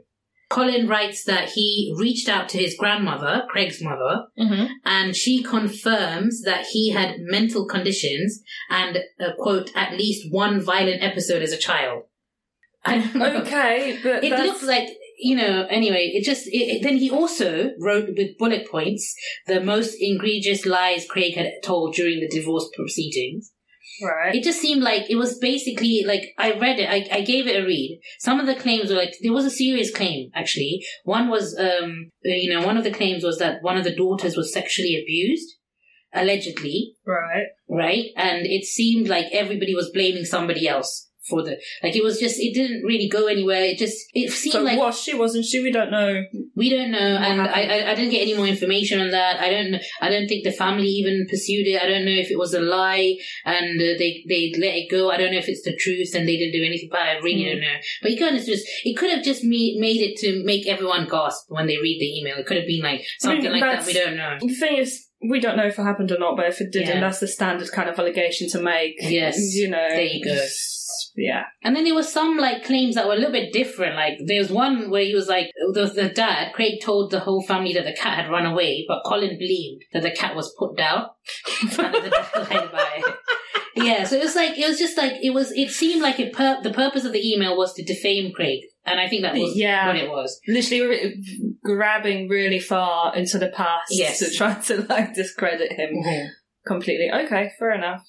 Colin 0.50 0.88
writes 0.88 1.24
that 1.26 1.50
he 1.50 1.94
reached 1.96 2.28
out 2.28 2.50
to 2.50 2.58
his 2.58 2.76
grandmother, 2.76 3.44
Craig's 3.50 3.84
mother, 3.84 4.24
Mm-hmm. 4.40 4.66
and 4.84 5.16
she 5.16 5.44
confirms 5.44 6.42
that 6.42 6.66
he 6.72 6.90
had 6.90 7.18
mental 7.20 7.68
conditions 7.68 8.42
and 8.72 8.98
uh, 9.20 9.34
quote 9.38 9.70
at 9.76 9.94
least 9.94 10.26
one 10.32 10.60
violent 10.60 11.04
episode 11.04 11.44
as 11.44 11.52
a 11.52 11.58
child. 11.58 12.02
I 12.86 13.00
don't 13.00 13.16
know. 13.22 13.26
Okay, 13.42 14.00
but 14.04 14.24
It 14.24 14.30
that's- 14.30 14.48
looks 14.48 14.64
like 14.64 14.88
you 15.22 15.36
know. 15.36 15.66
Anyway, 15.70 16.12
it 16.14 16.24
just. 16.24 16.44
It- 16.48 16.82
then 16.82 16.98
he 16.98 17.10
also 17.12 17.72
wrote 17.80 18.10
with 18.18 18.38
bullet 18.38 18.70
points 18.70 19.14
the 19.48 19.60
most 19.60 19.96
egregious 20.00 20.66
lies 20.66 21.06
Craig 21.10 21.36
had 21.36 21.52
told 21.64 21.94
during 21.96 22.20
the 22.22 22.30
divorce 22.30 22.70
proceedings. 22.76 23.52
right. 24.02 24.34
It 24.34 24.44
just 24.46 24.62
seemed 24.62 24.82
like 24.82 25.10
it 25.10 25.18
was 25.18 25.38
basically 25.40 26.04
like 26.08 26.24
I 26.38 26.54
read 26.58 26.80
it. 26.80 26.90
I, 26.90 27.18
I 27.18 27.22
gave 27.22 27.48
it 27.48 27.62
a 27.62 27.66
read. 27.66 28.00
Some 28.20 28.40
of 28.40 28.46
the 28.46 28.56
claims 28.56 28.90
were 28.90 28.96
like 28.96 29.14
there 29.22 29.34
was 29.34 29.46
a 29.46 29.50
serious 29.50 29.92
claim 29.94 30.30
actually. 30.34 30.80
One 31.04 31.28
was, 31.30 31.58
um, 31.60 32.12
you 32.24 32.50
know, 32.54 32.66
one 32.66 32.78
of 32.78 32.86
the 32.86 32.92
claims 33.00 33.24
was 33.24 33.40
that 33.40 33.62
one 33.62 33.78
of 33.78 33.84
the 33.84 33.96
daughters 33.96 34.38
was 34.38 34.54
sexually 34.54 34.96
abused, 35.02 35.50
allegedly, 36.14 36.94
right. 37.06 37.48
right? 37.70 38.06
And 38.16 38.46
it 38.46 38.64
seemed 38.66 39.08
like 39.10 39.26
everybody 39.34 39.76
was 39.76 39.92
blaming 39.94 40.24
somebody 40.26 40.68
else 40.68 41.09
for 41.30 41.44
the 41.44 41.58
like. 41.84 41.96
It 41.96 42.04
was 42.04 42.20
just 42.20 42.40
it 42.40 42.54
didn't 42.54 42.84
really 42.84 43.08
go 43.08 43.28
anywhere. 43.28 43.64
It 43.64 43.78
just 43.78 43.98
it 44.14 44.32
seemed 44.32 44.54
So 44.54 44.62
like 44.64 44.78
was 44.80 45.00
she? 45.02 45.14
Wasn't 45.16 45.46
she? 45.46 45.62
We 45.62 45.72
don't 45.72 45.92
know. 45.92 46.24
we 46.56 46.70
don't 46.70 46.92
know, 46.92 46.98
and 47.00 47.42
I, 47.42 47.46
happened? 47.48 47.72
I 47.88 47.92
I 47.92 47.96
didn't 47.96 48.12
get 48.12 48.22
any 48.22 48.36
more 48.36 48.48
information 48.48 49.00
on 49.00 49.12
that. 49.12 49.40
I 49.40 49.50
don't 49.50 49.76
I 50.02 50.10
don't 50.10 50.28
think 50.28 50.44
the 50.44 50.52
family 50.52 50.88
even 50.88 51.26
pursued 51.30 51.68
it. 51.68 51.82
I 51.82 51.88
don't 51.88 52.06
know 52.06 52.12
if 52.12 52.32
it 52.32 52.38
was 52.40 52.54
a 52.54 52.60
lie 52.62 53.16
and 53.46 53.80
uh, 53.80 53.94
they 53.98 54.24
they 54.28 54.54
let 54.58 54.76
it 54.76 54.90
go. 54.90 55.10
I 55.12 55.18
don't 55.18 55.32
know 55.32 55.38
if 55.40 55.48
it's 55.50 55.64
the 55.64 55.76
truth 55.76 56.14
and 56.16 56.28
they 56.28 56.38
didn't 56.38 56.54
do 56.60 56.64
anything 56.66 56.90
about 56.92 57.08
it. 57.08 57.18
I 57.18 57.20
really 57.20 57.44
Mm. 57.44 57.52
don't 57.52 57.62
know. 57.62 57.78
But 58.02 58.12
you 58.12 58.18
kind 58.18 58.36
of 58.38 58.46
just 58.46 58.66
it 58.84 58.98
could 58.98 59.12
have 59.12 59.24
just 59.24 59.44
me, 59.44 59.78
made 59.80 60.02
it 60.02 60.18
to 60.18 60.44
make 60.44 60.68
everyone 60.68 61.08
gasp 61.08 61.46
when 61.50 61.68
they 61.68 61.78
read 61.78 62.00
the 62.00 62.20
email. 62.20 62.38
It 62.38 62.46
could 62.46 62.58
have 62.58 62.68
been 62.68 62.82
like 62.82 63.06
something 63.20 63.52
like 63.52 63.62
that. 63.62 63.86
We 63.86 63.94
don't 63.94 64.18
know. 64.18 64.38
The 64.42 64.54
thing 64.54 64.78
is, 64.78 65.06
we 65.30 65.40
don't 65.40 65.58
know 65.58 65.66
if 65.68 65.78
it 65.78 65.84
happened 65.84 66.12
or 66.12 66.20
not, 66.20 66.36
but 66.38 66.46
if 66.48 66.62
it 66.62 66.72
didn't, 66.72 66.88
Yeah. 66.96 67.00
that's 67.02 67.20
the 67.20 67.28
standard 67.28 67.70
kind 67.72 67.90
of 67.90 67.98
allegation 68.00 68.50
to 68.50 68.62
make. 68.62 68.96
Yes. 69.00 69.38
You 69.56 69.70
know. 69.70 69.88
There 69.90 70.02
you 70.04 70.24
go. 70.24 70.46
Yeah. 71.16 71.44
And 71.64 71.76
then 71.76 71.84
there 71.84 71.96
was 71.96 72.12
some 72.12 72.38
like 72.38 72.64
claims 72.64 72.96
that 72.96 73.08
were 73.08 73.14
a 73.14 73.18
little 73.18 73.32
bit 73.32 73.54
different. 73.54 73.96
Like 73.96 74.14
there 74.26 74.40
was 74.40 74.52
one 74.52 74.90
where 74.90 75.04
he 75.04 75.14
was 75.14 75.28
like 75.28 75.52
the, 75.74 75.86
the 75.88 76.10
dad, 76.10 76.54
Craig 76.54 76.80
told 76.82 77.12
the 77.12 77.20
whole 77.20 77.44
family 77.46 77.74
that 77.74 77.86
the 77.86 77.96
cat 77.96 78.24
had 78.24 78.32
run 78.32 78.46
away, 78.46 78.86
but 78.88 79.04
Colin 79.06 79.38
believed 79.38 79.84
that 79.94 80.04
the 80.04 80.12
cat 80.12 80.36
was 80.36 80.54
put 80.58 80.78
down. 80.78 81.08
and 81.62 81.72
the 81.72 82.10
dad 82.10 82.44
lied 82.44 82.70
about. 82.70 83.18
Yeah, 83.76 84.04
so 84.04 84.16
it 84.18 84.24
was 84.24 84.36
like 84.36 84.58
it 84.58 84.68
was 84.68 84.80
just 84.80 84.98
like 84.98 85.14
it 85.22 85.34
was. 85.34 85.52
It 85.52 85.70
seemed 85.70 86.02
like 86.02 86.20
it. 86.20 86.34
Pur- 86.34 86.60
the 86.64 86.74
purpose 86.74 87.06
of 87.06 87.14
the 87.14 87.34
email 87.34 87.58
was 87.58 87.74
to 87.74 87.84
defame 87.84 88.34
Craig, 88.34 88.62
and 88.86 89.00
I 89.00 89.08
think 89.08 89.22
that 89.22 89.36
was 89.36 89.56
Yeah. 89.56 89.88
what 89.88 89.96
it 89.96 90.10
was. 90.10 90.40
Literally 90.48 90.82
re- 90.86 91.56
grabbing 91.64 92.28
really 92.28 92.60
far 92.60 93.16
into 93.16 93.38
the 93.38 93.50
past 93.50 93.88
Yes. 93.92 94.20
to 94.20 94.36
try 94.36 94.56
to 94.56 94.86
like 94.90 95.14
discredit 95.14 95.72
him 95.74 95.92
mm-hmm. 95.92 96.28
completely. 96.68 97.10
Okay, 97.12 97.52
fair 97.58 97.74
enough. 97.74 98.04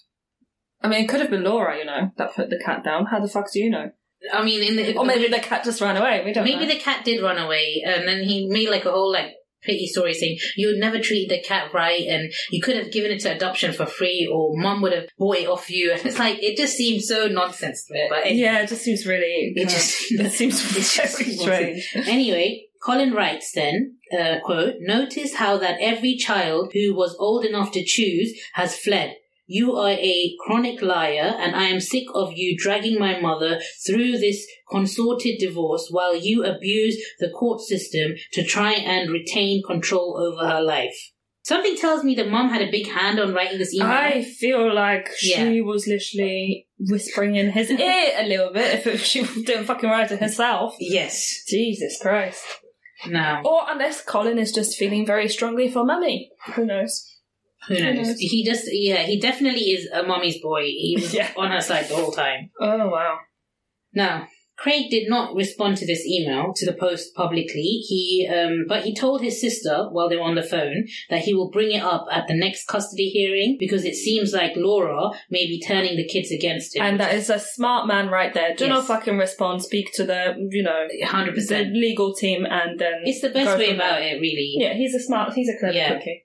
I 0.83 0.89
mean, 0.89 1.05
it 1.05 1.09
could 1.09 1.21
have 1.21 1.31
been 1.31 1.45
Laura, 1.45 1.77
you 1.79 1.85
know, 1.85 2.11
that 2.17 2.35
put 2.35 2.51
the 2.51 2.59
cat 2.65 2.83
down. 2.85 3.07
How 3.07 3.21
the 3.21 3.29
fuck 3.29 3.53
do 3.53 3.61
you 3.61 3.71
know? 3.71 3.91
I 4.33 4.45
mean, 4.45 4.63
in 4.63 4.77
the, 4.77 4.97
Or 4.97 5.05
maybe 5.05 5.29
the 5.29 5.39
cat 5.41 5.65
just 5.65 5.81
ran 5.81 5.97
away. 5.97 6.23
We 6.25 6.33
don't 6.33 6.45
maybe 6.45 6.67
know. 6.67 6.75
the 6.75 6.81
cat 6.81 7.05
did 7.05 7.23
run 7.23 7.39
away, 7.39 7.83
and 7.85 8.07
then 8.07 8.23
he 8.23 8.49
made 8.49 8.69
like 8.69 8.85
a 8.85 8.91
whole 8.91 9.13
like 9.13 9.35
pity 9.63 9.87
story 9.87 10.15
saying 10.15 10.39
you 10.57 10.69
would 10.69 10.79
never 10.79 10.99
treat 10.99 11.29
the 11.29 11.41
cat 11.43 11.73
right, 11.75 12.07
and 12.07 12.33
you 12.51 12.61
could 12.63 12.77
have 12.77 12.93
given 12.93 13.11
it 13.11 13.21
to 13.21 13.35
adoption 13.35 13.73
for 13.73 13.87
free, 13.87 14.29
or 14.31 14.57
mum 14.57 14.83
would 14.83 14.93
have 14.93 15.09
bought 15.19 15.37
it 15.37 15.49
off 15.49 15.71
you. 15.71 15.93
And 15.93 16.01
it's 16.05 16.19
like 16.19 16.43
it 16.43 16.57
just 16.57 16.77
seems 16.77 17.07
so 17.09 17.29
nonsense. 17.29 17.87
But 17.89 18.27
it- 18.27 18.37
yeah, 18.37 18.63
it 18.63 18.69
just 18.69 18.83
seems 18.83 19.07
really. 19.07 19.53
It 19.57 19.69
just- 19.69 20.01
it 20.13 20.33
seems 20.33 20.63
just 20.75 21.41
strange. 21.41 21.89
Anyway, 22.07 22.65
Colin 22.83 23.13
writes 23.13 23.53
then, 23.53 23.97
uh, 24.13 24.37
quote, 24.45 24.75
notice 24.81 25.35
how 25.35 25.59
that 25.59 25.79
every 25.81 26.17
child 26.17 26.73
who 26.75 26.95
was 26.95 27.15
old 27.19 27.45
enough 27.45 27.73
to 27.73 27.85
choose 27.85 28.33
has 28.55 28.77
fled. 28.77 29.17
You 29.53 29.75
are 29.75 29.91
a 29.91 30.37
chronic 30.47 30.81
liar, 30.81 31.35
and 31.41 31.57
I 31.57 31.65
am 31.65 31.81
sick 31.81 32.05
of 32.15 32.33
you 32.35 32.57
dragging 32.57 33.01
my 33.01 33.19
mother 33.19 33.61
through 33.85 34.19
this 34.19 34.47
consorted 34.71 35.39
divorce 35.41 35.89
while 35.91 36.15
you 36.17 36.45
abuse 36.45 36.97
the 37.19 37.31
court 37.31 37.61
system 37.61 38.13
to 38.35 38.45
try 38.45 38.75
and 38.75 39.11
retain 39.11 39.61
control 39.67 40.17
over 40.17 40.49
her 40.49 40.63
life. 40.63 40.95
Something 41.43 41.77
tells 41.77 42.05
me 42.05 42.15
that 42.15 42.31
mum 42.31 42.51
had 42.51 42.63
a 42.63 42.71
big 42.71 42.87
hand 42.87 43.19
on 43.19 43.35
writing 43.35 43.59
this 43.59 43.75
email. 43.75 43.89
I 43.91 44.23
feel 44.23 44.73
like 44.73 45.09
Yeah. 45.21 45.39
she 45.51 45.61
was 45.63 45.85
literally 45.89 46.69
whispering 46.79 47.35
in 47.35 47.51
his 47.51 47.73
ear 47.73 48.13
a 48.19 48.29
little 48.29 48.53
bit 48.53 48.73
if, 48.73 48.87
if 48.87 49.05
she 49.11 49.25
didn't 49.43 49.65
fucking 49.65 49.91
write 49.91 50.13
it 50.13 50.21
herself. 50.21 50.77
yes. 50.79 51.43
Jesus 51.49 51.99
Christ. 52.01 52.45
No. 53.09 53.43
Or 53.45 53.63
unless 53.69 54.01
Colin 54.05 54.39
is 54.39 54.53
just 54.53 54.79
feeling 54.79 55.05
very 55.05 55.29
strongly 55.29 55.69
for 55.69 55.85
mummy. 55.85 56.31
Who 56.55 56.67
knows? 56.67 57.05
Who 57.69 57.75
knows? 57.79 58.07
knows? 58.09 58.19
He 58.19 58.45
just, 58.45 58.65
yeah, 58.73 59.03
he 59.03 59.21
definitely 59.21 59.71
is 59.73 59.87
a 59.93 60.03
mommy's 60.03 60.41
boy. 60.41 60.63
He 60.63 60.97
was 61.01 61.13
Yeah. 61.15 61.31
on 61.37 61.51
her 61.51 61.61
side 61.61 61.89
the 61.89 61.97
whole 61.97 62.13
time. 62.13 62.51
Oh, 62.61 62.89
wow. 62.89 63.19
Now, 63.93 64.29
Craig 64.57 64.91
did 64.91 65.09
not 65.09 65.35
respond 65.35 65.79
to 65.79 65.87
this 65.87 66.05
email 66.07 66.53
to 66.55 66.67
the 66.67 66.75
post 66.75 67.15
publicly. 67.15 67.63
He, 67.89 68.29
um, 68.31 68.67
but 68.69 68.85
he 68.85 68.95
told 68.95 69.23
his 69.23 69.41
sister 69.41 69.89
while 69.91 70.11
they 70.11 70.17
were 70.17 70.23
on 70.23 70.35
the 70.35 70.43
phone 70.43 70.85
that 71.09 71.21
he 71.23 71.33
will 71.33 71.51
bring 71.51 71.73
it 71.73 71.83
up 71.83 72.05
at 72.13 72.29
the 72.29 72.35
next 72.39 72.67
custody 72.69 73.09
hearing 73.09 73.57
because 73.59 73.87
it 73.87 73.95
seems 73.95 74.35
like 74.35 74.53
Laura 74.57 75.09
may 75.31 75.47
be 75.47 75.63
turning 75.67 75.97
the 75.97 76.07
kids 76.07 76.31
against 76.31 76.77
him. 76.77 76.83
And 76.83 77.01
that 77.01 77.15
is 77.15 77.31
a 77.31 77.39
smart 77.39 77.87
man 77.89 78.09
right 78.09 78.35
there. 78.35 78.55
Do 78.55 78.65
Yes. 78.67 78.71
not 78.75 78.87
fucking 78.87 79.17
respond. 79.17 79.63
Speak 79.63 79.93
to 79.95 80.05
the, 80.05 80.35
you 80.51 80.63
know, 80.63 80.87
hundred 81.07 81.33
the 81.37 81.41
percent. 81.41 81.73
legal 81.75 82.15
team 82.15 82.45
and 82.45 82.79
then. 82.79 83.01
It's 83.05 83.23
the 83.23 83.31
best 83.31 83.59
way 83.59 83.75
about 83.75 84.01
there. 84.01 84.17
it, 84.17 84.21
really. 84.21 84.57
Yeah, 84.59 84.75
he's 84.75 84.95
a 84.95 85.01
smart, 85.01 85.33
he's 85.33 85.49
a 85.49 85.59
clever 85.59 85.75
Yeah. 85.75 85.95
cookie. 85.97 86.23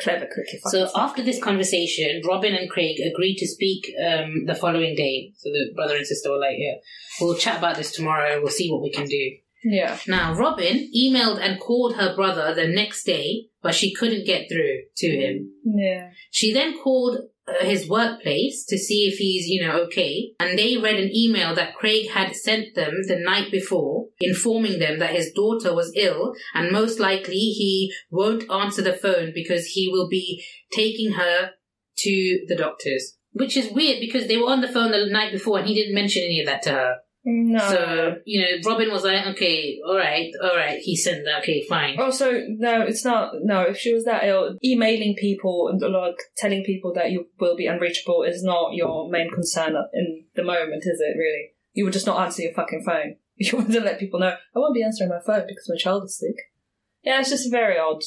Clever 0.00 0.26
cookie. 0.26 0.58
fucking 0.62 0.70
So 0.70 0.86
smart. 0.86 1.10
after 1.10 1.22
this 1.22 1.42
conversation, 1.42 2.22
Robin 2.26 2.54
and 2.54 2.70
Craig 2.70 2.96
agreed 3.00 3.36
to 3.38 3.46
speak 3.48 3.92
um, 4.06 4.44
the 4.46 4.54
following 4.54 4.94
day. 4.94 5.32
So 5.36 5.50
the 5.50 5.72
brother 5.74 5.96
and 5.96 6.06
sister 6.06 6.30
were 6.30 6.38
like, 6.38 6.56
"Yeah, 6.58 6.74
we'll 7.20 7.36
chat 7.36 7.58
about 7.58 7.76
this 7.76 7.92
tomorrow. 7.92 8.40
We'll 8.40 8.52
see 8.52 8.70
what 8.70 8.82
we 8.82 8.92
can 8.92 9.06
do." 9.06 9.30
Yeah. 9.64 9.98
Now, 10.06 10.34
Robin 10.34 10.88
emailed 10.96 11.40
and 11.40 11.58
called 11.58 11.96
her 11.96 12.14
brother 12.14 12.54
the 12.54 12.68
next 12.68 13.02
day, 13.04 13.46
but 13.60 13.74
she 13.74 13.92
couldn't 13.92 14.24
get 14.24 14.48
through 14.48 14.82
to 14.98 15.08
him. 15.08 15.50
Yeah. 15.64 16.10
She 16.30 16.52
then 16.52 16.78
called 16.78 17.18
Uh, 17.48 17.64
his 17.64 17.88
workplace 17.88 18.64
to 18.66 18.76
see 18.76 19.06
if 19.06 19.18
he's, 19.18 19.46
you 19.46 19.66
know, 19.66 19.78
okay. 19.82 20.32
And 20.38 20.58
they 20.58 20.76
read 20.76 20.98
an 20.98 21.10
email 21.14 21.54
that 21.54 21.74
Craig 21.74 22.10
had 22.10 22.34
sent 22.36 22.74
them 22.74 22.92
the 23.06 23.18
night 23.18 23.50
before, 23.50 24.06
informing 24.20 24.78
them 24.78 24.98
that 24.98 25.14
his 25.14 25.32
daughter 25.32 25.74
was 25.74 25.92
ill 25.96 26.34
and 26.54 26.70
most 26.70 26.98
likely 26.98 27.34
he 27.34 27.92
won't 28.10 28.50
answer 28.50 28.82
the 28.82 28.92
phone 28.92 29.32
because 29.34 29.66
he 29.66 29.88
will 29.90 30.08
be 30.08 30.44
taking 30.72 31.12
her 31.12 31.52
to 31.98 32.44
the 32.48 32.56
doctors. 32.56 33.16
Which 33.32 33.56
is 33.56 33.72
weird 33.72 34.00
because 34.00 34.26
they 34.26 34.36
were 34.36 34.50
on 34.50 34.60
the 34.60 34.68
phone 34.68 34.90
the 34.90 35.06
night 35.06 35.32
before 35.32 35.58
and 35.58 35.68
he 35.68 35.74
didn't 35.74 35.94
mention 35.94 36.24
any 36.24 36.40
of 36.40 36.46
that 36.46 36.62
to 36.62 36.70
her. 36.70 36.96
No. 37.30 37.58
So, 37.58 38.16
you 38.24 38.40
know, 38.40 38.70
Robin 38.70 38.90
was 38.90 39.04
like, 39.04 39.26
okay, 39.34 39.78
alright, 39.86 40.32
alright, 40.42 40.78
he 40.78 40.96
sent 40.96 41.26
that, 41.26 41.42
okay, 41.42 41.62
fine. 41.68 41.96
Oh, 41.98 42.04
also, 42.04 42.40
no, 42.48 42.80
it's 42.80 43.04
not. 43.04 43.34
No, 43.42 43.62
if 43.62 43.76
she 43.76 43.92
was 43.92 44.06
that 44.06 44.24
ill, 44.24 44.56
emailing 44.64 45.14
people 45.14 45.68
and 45.68 45.78
like 45.92 46.16
telling 46.38 46.64
people 46.64 46.94
that 46.94 47.10
you 47.10 47.26
will 47.38 47.54
be 47.54 47.66
unreachable 47.66 48.22
is 48.22 48.42
not 48.42 48.72
your 48.72 49.10
main 49.10 49.30
concern 49.30 49.76
in 49.92 50.24
the 50.36 50.42
moment, 50.42 50.84
is 50.86 51.00
it? 51.00 51.18
Really, 51.18 51.50
you 51.74 51.84
would 51.84 51.92
just 51.92 52.06
not 52.06 52.18
answer 52.24 52.42
your 52.42 52.54
fucking 52.54 52.82
phone. 52.84 53.16
You 53.40 53.56
wouldn't 53.56 53.84
let 53.84 54.00
people 54.00 54.18
know. 54.18 54.30
I 54.30 54.58
won't 54.58 54.74
be 54.74 54.82
answering 54.82 55.10
my 55.10 55.20
phone 55.24 55.46
because 55.46 55.68
my 55.68 55.76
child 55.76 56.02
is 56.02 56.18
sick. 56.18 56.34
Yeah, 57.04 57.20
it's 57.20 57.30
just 57.30 57.46
a 57.46 57.50
very 57.50 57.78
odd 57.78 58.02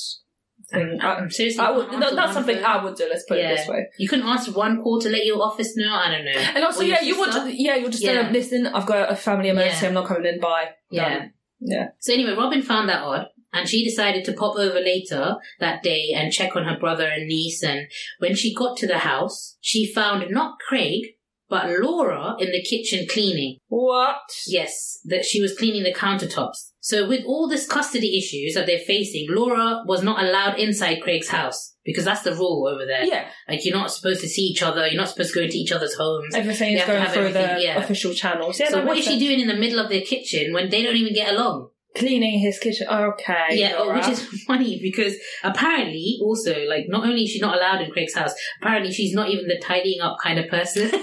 thing. 0.71 0.99
I, 1.01 1.27
seriously, 1.29 1.59
I 1.59 1.71
would, 1.71 1.87
can't 1.89 1.99
no, 1.99 2.05
answer 2.07 2.15
not 2.15 2.25
one 2.25 2.33
something? 2.33 2.63
I 2.63 2.83
would 2.83 2.95
do. 2.95 3.07
Let's 3.09 3.25
put 3.27 3.37
Yeah. 3.37 3.51
it 3.51 3.57
this 3.57 3.67
way. 3.67 3.87
You 3.97 4.07
couldn't 4.09 4.25
answer 4.27 4.51
one 4.51 4.81
call 4.81 4.99
to 5.01 5.09
let 5.09 5.25
your 5.25 5.41
office 5.41 5.75
know? 5.77 5.93
I 5.93 6.11
don't 6.11 6.25
know. 6.25 6.31
And 6.55 6.63
also, 6.63 6.81
Or 6.81 6.83
yeah, 6.83 7.01
you 7.01 7.19
would. 7.19 7.53
Yeah, 7.53 7.75
you'll 7.75 7.89
just 7.91 8.03
Yeah. 8.03 8.29
listen, 8.31 8.67
I've 8.67 8.85
got 8.85 9.11
a 9.11 9.15
family 9.15 9.49
emergency. 9.49 9.83
Yeah. 9.83 9.87
I'm 9.89 9.93
not 9.93 10.07
coming 10.07 10.25
in. 10.25 10.39
Bye. 10.39 10.69
Yeah. 10.89 11.19
Done. 11.19 11.33
Yeah. 11.59 11.87
So 11.99 12.13
anyway, 12.13 12.33
Robin 12.33 12.61
found 12.61 12.89
that 12.89 13.03
odd, 13.03 13.27
and 13.53 13.69
she 13.69 13.83
decided 13.83 14.25
to 14.25 14.33
pop 14.33 14.55
over 14.57 14.79
later 14.79 15.35
that 15.59 15.83
day 15.83 16.11
and 16.15 16.33
check 16.33 16.55
on 16.55 16.63
her 16.65 16.79
brother 16.79 17.05
and 17.05 17.27
niece. 17.27 17.63
And 17.63 17.87
when 18.19 18.35
she 18.35 18.53
got 18.55 18.77
to 18.77 18.87
the 18.87 18.99
house, 18.99 19.57
she 19.61 19.85
found 19.85 20.25
not 20.31 20.57
Craig, 20.67 21.03
but 21.51 21.69
Laura 21.69 22.35
in 22.39 22.49
the 22.51 22.63
kitchen 22.63 23.05
cleaning. 23.07 23.57
What? 23.67 24.21
Yes, 24.47 24.99
that 25.03 25.25
she 25.25 25.41
was 25.41 25.55
cleaning 25.55 25.83
the 25.83 25.93
countertops. 25.93 26.71
So 26.79 27.07
with 27.07 27.25
all 27.25 27.47
this 27.47 27.67
custody 27.67 28.17
issues 28.17 28.55
that 28.55 28.65
they're 28.65 28.79
facing, 28.79 29.27
Laura 29.29 29.83
was 29.85 30.01
not 30.01 30.23
allowed 30.23 30.57
inside 30.57 31.01
Craig's 31.01 31.27
house 31.27 31.75
because 31.83 32.05
that's 32.05 32.23
the 32.23 32.33
rule 32.33 32.67
over 32.73 32.85
there. 32.85 33.03
Yeah. 33.03 33.27
Like 33.49 33.65
you're 33.65 33.75
not 33.75 33.91
supposed 33.91 34.21
to 34.21 34.29
see 34.29 34.43
each 34.43 34.63
other, 34.63 34.87
you're 34.87 34.99
not 34.99 35.09
supposed 35.09 35.33
to 35.33 35.39
go 35.39 35.43
into 35.43 35.57
each 35.57 35.73
other's 35.73 35.93
homes. 35.93 36.33
Everything 36.33 36.73
is 36.73 36.85
going 36.85 37.05
through 37.09 37.33
the 37.33 37.57
yeah. 37.59 37.77
official 37.77 38.13
channels. 38.13 38.57
Yeah, 38.57 38.69
so 38.69 38.85
what 38.85 38.97
is 38.97 39.05
is 39.05 39.13
she 39.13 39.19
doing 39.19 39.41
in 39.41 39.47
the 39.47 39.55
middle 39.57 39.79
of 39.79 39.89
their 39.89 40.01
kitchen 40.01 40.53
when 40.53 40.69
they 40.69 40.81
don't 40.81 40.95
even 40.95 41.13
get 41.13 41.35
along? 41.35 41.70
Cleaning 41.95 42.39
his 42.39 42.59
kitchen. 42.59 42.87
Okay. 42.87 43.47
Yeah, 43.51 43.75
oh, 43.77 43.93
which 43.93 44.07
is 44.07 44.25
funny 44.47 44.79
because 44.81 45.15
apparently, 45.43 46.19
also, 46.21 46.65
like, 46.65 46.85
not 46.87 47.03
only 47.05 47.23
is 47.23 47.31
she 47.31 47.39
not 47.39 47.57
allowed 47.57 47.81
in 47.81 47.91
Craig's 47.91 48.15
house, 48.15 48.33
apparently 48.61 48.91
she's 48.91 49.13
not 49.13 49.29
even 49.29 49.47
the 49.47 49.59
tidying 49.59 50.01
up 50.01 50.17
kind 50.23 50.39
of 50.39 50.49
person. 50.49 50.89
so 50.89 50.97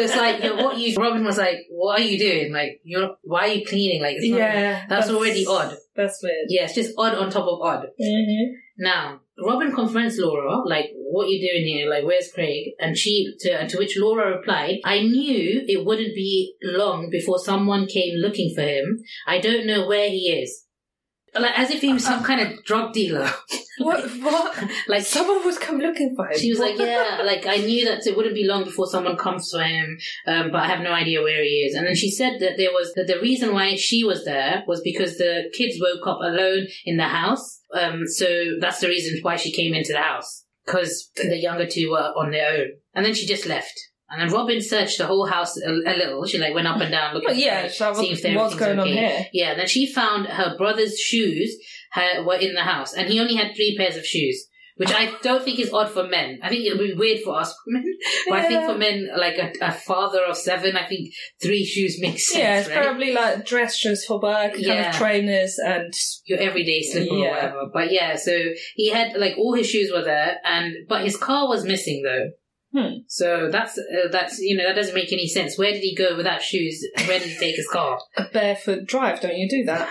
it's 0.00 0.16
like, 0.16 0.42
you 0.42 0.54
know, 0.54 0.64
what 0.64 0.78
you, 0.78 0.94
Robin 0.96 1.24
was 1.24 1.38
like, 1.38 1.66
what 1.70 2.00
are 2.00 2.04
you 2.04 2.18
doing? 2.18 2.52
Like, 2.52 2.80
you're, 2.84 3.16
why 3.22 3.40
are 3.40 3.48
you 3.54 3.66
cleaning? 3.66 4.02
Like, 4.02 4.16
it's 4.16 4.28
not, 4.28 4.38
yeah, 4.38 4.86
that's, 4.88 5.10
already 5.10 5.46
odd. 5.46 5.76
That's 5.96 6.20
weird. 6.22 6.46
Yeah, 6.48 6.64
it's 6.64 6.74
just 6.74 6.94
odd 6.96 7.14
on 7.14 7.30
top 7.30 7.48
of 7.48 7.60
odd. 7.60 7.86
Mm-hmm. 8.00 8.54
Now, 8.78 9.20
Robin 9.44 9.72
confronts 9.72 10.18
Laura, 10.18 10.60
like, 10.66 10.90
what 10.94 11.28
you 11.28 11.40
doing 11.40 11.66
here? 11.66 11.88
Like, 11.88 12.04
where's 12.04 12.30
Craig? 12.32 12.72
And 12.78 12.96
she, 12.96 13.34
to, 13.40 13.68
to 13.68 13.78
which 13.78 13.96
Laura 13.96 14.36
replied, 14.36 14.78
I 14.84 15.00
knew 15.00 15.64
it 15.66 15.84
wouldn't 15.84 16.14
be 16.14 16.54
long 16.62 17.08
before 17.10 17.38
someone 17.38 17.86
came 17.86 18.16
looking 18.16 18.54
for 18.54 18.62
him. 18.62 19.02
I 19.26 19.38
don't 19.38 19.66
know 19.66 19.86
where 19.86 20.08
he 20.08 20.30
is. 20.42 20.64
Like, 21.40 21.58
as 21.58 21.70
if 21.70 21.80
he 21.80 21.92
was 21.92 22.04
some 22.04 22.22
kind 22.22 22.40
of 22.40 22.64
drug 22.64 22.92
dealer. 22.92 23.30
What? 23.80 24.10
What? 24.22 24.64
Like, 24.88 25.04
Someone 25.04 25.44
was 25.44 25.56
come 25.56 25.78
looking 25.78 26.14
for 26.16 26.26
him. 26.26 26.36
she 26.36 26.50
was 26.50 26.58
like, 26.58 26.76
yeah, 26.78 27.22
like, 27.24 27.46
I 27.46 27.58
knew 27.58 27.84
that 27.84 28.04
it 28.08 28.16
wouldn't 28.16 28.34
be 28.34 28.44
long 28.44 28.64
before 28.64 28.88
someone 28.88 29.16
comes 29.16 29.50
for 29.52 29.62
him, 29.62 29.96
um, 30.26 30.50
but 30.50 30.62
I 30.62 30.66
have 30.66 30.80
no 30.80 30.90
idea 30.92 31.22
where 31.22 31.42
he 31.44 31.60
is. 31.60 31.76
And 31.76 31.86
then 31.86 31.94
she 31.94 32.10
said 32.10 32.40
that 32.40 32.56
there 32.56 32.72
was, 32.72 32.92
that 32.94 33.06
the 33.06 33.20
reason 33.20 33.54
why 33.54 33.76
she 33.76 34.02
was 34.02 34.24
there 34.24 34.64
was 34.66 34.80
because 34.80 35.16
the 35.18 35.44
kids 35.54 35.76
woke 35.80 36.04
up 36.08 36.18
alone 36.20 36.66
in 36.84 36.96
the 36.96 37.04
house. 37.04 37.60
Um, 37.72 38.06
so 38.08 38.26
that's 38.60 38.80
the 38.80 38.88
reason 38.88 39.20
why 39.22 39.36
she 39.36 39.52
came 39.52 39.74
into 39.74 39.92
the 39.92 40.00
house. 40.02 40.44
Because 40.66 41.10
the 41.14 41.38
younger 41.38 41.66
two 41.68 41.90
were 41.92 42.12
on 42.16 42.32
their 42.32 42.50
own. 42.52 42.66
And 42.94 43.06
then 43.06 43.14
she 43.14 43.26
just 43.26 43.46
left. 43.46 43.78
And 44.10 44.22
then 44.22 44.32
Robin 44.32 44.62
searched 44.62 44.98
the 44.98 45.06
whole 45.06 45.26
house 45.26 45.58
a, 45.60 45.70
a 45.70 45.94
little. 45.96 46.24
She 46.24 46.38
like 46.38 46.54
went 46.54 46.66
up 46.66 46.80
and 46.80 46.90
down 46.90 47.14
looking 47.14 47.28
Well, 47.28 47.36
yeah, 47.36 47.68
so 47.68 47.92
if 47.96 48.36
what's 48.36 48.54
going 48.54 48.78
on 48.78 48.86
here? 48.86 49.26
Yeah, 49.32 49.50
and 49.50 49.60
then 49.60 49.66
she 49.66 49.86
found 49.86 50.26
her 50.26 50.56
brother's 50.56 50.98
shoes 50.98 51.54
ha 51.92 52.22
were 52.24 52.36
in 52.36 52.54
the 52.54 52.62
house, 52.62 52.94
and 52.94 53.08
he 53.08 53.20
only 53.20 53.34
had 53.34 53.54
three 53.54 53.76
pairs 53.76 53.96
of 53.96 54.06
shoes, 54.06 54.46
which 54.76 54.90
I 54.90 55.14
don't 55.22 55.44
think 55.44 55.58
is 55.58 55.70
odd 55.74 55.90
for 55.90 56.04
men. 56.04 56.38
I 56.42 56.48
think 56.48 56.64
it 56.64 56.78
would 56.78 56.86
be 56.86 56.94
weird 56.94 57.20
for 57.20 57.38
us 57.38 57.54
women, 57.66 57.84
but 58.30 58.38
I 58.38 58.48
think 58.48 58.64
for 58.64 58.78
men, 58.78 59.10
like 59.14 59.36
a, 59.36 59.52
a 59.60 59.72
father 59.72 60.22
of 60.24 60.38
seven, 60.38 60.74
I 60.74 60.88
think 60.88 61.12
three 61.42 61.66
shoes 61.66 62.00
makes 62.00 62.28
sense. 62.28 62.38
Yeah, 62.38 62.60
it's 62.60 62.68
right? 62.70 62.82
probably 62.82 63.12
like 63.12 63.44
dress 63.44 63.76
shoes 63.76 64.06
for 64.06 64.18
work, 64.20 64.54
kind 64.54 64.86
of 64.86 64.94
trainers, 64.94 65.58
and 65.58 65.92
your 66.24 66.38
everyday 66.38 66.80
slipper 66.82 67.12
or 67.12 67.28
whatever. 67.28 67.66
But 67.74 67.92
yeah, 67.92 68.16
so 68.16 68.34
he 68.74 68.88
had 68.88 69.18
like 69.18 69.36
all 69.36 69.52
his 69.52 69.68
shoes 69.68 69.90
were 69.92 70.04
there, 70.04 70.38
and 70.44 70.74
but 70.88 71.04
his 71.04 71.18
car 71.18 71.46
was 71.46 71.64
missing 71.64 72.02
though. 72.02 72.30
Hmm. 72.72 72.98
So 73.06 73.48
that's 73.50 73.78
uh, 73.78 74.08
that's 74.12 74.38
you 74.40 74.56
know 74.56 74.64
that 74.66 74.74
doesn't 74.76 74.94
make 74.94 75.12
any 75.12 75.26
sense. 75.26 75.56
Where 75.58 75.72
did 75.72 75.80
he 75.82 75.94
go 75.94 76.16
without 76.16 76.42
shoes? 76.42 76.84
Where 77.06 77.18
did 77.18 77.28
he 77.28 77.36
take 77.36 77.56
his 77.56 77.68
car? 77.68 77.98
a 78.16 78.24
barefoot 78.32 78.86
drive. 78.86 79.20
Don't 79.20 79.36
you 79.36 79.48
do 79.48 79.64
that? 79.64 79.88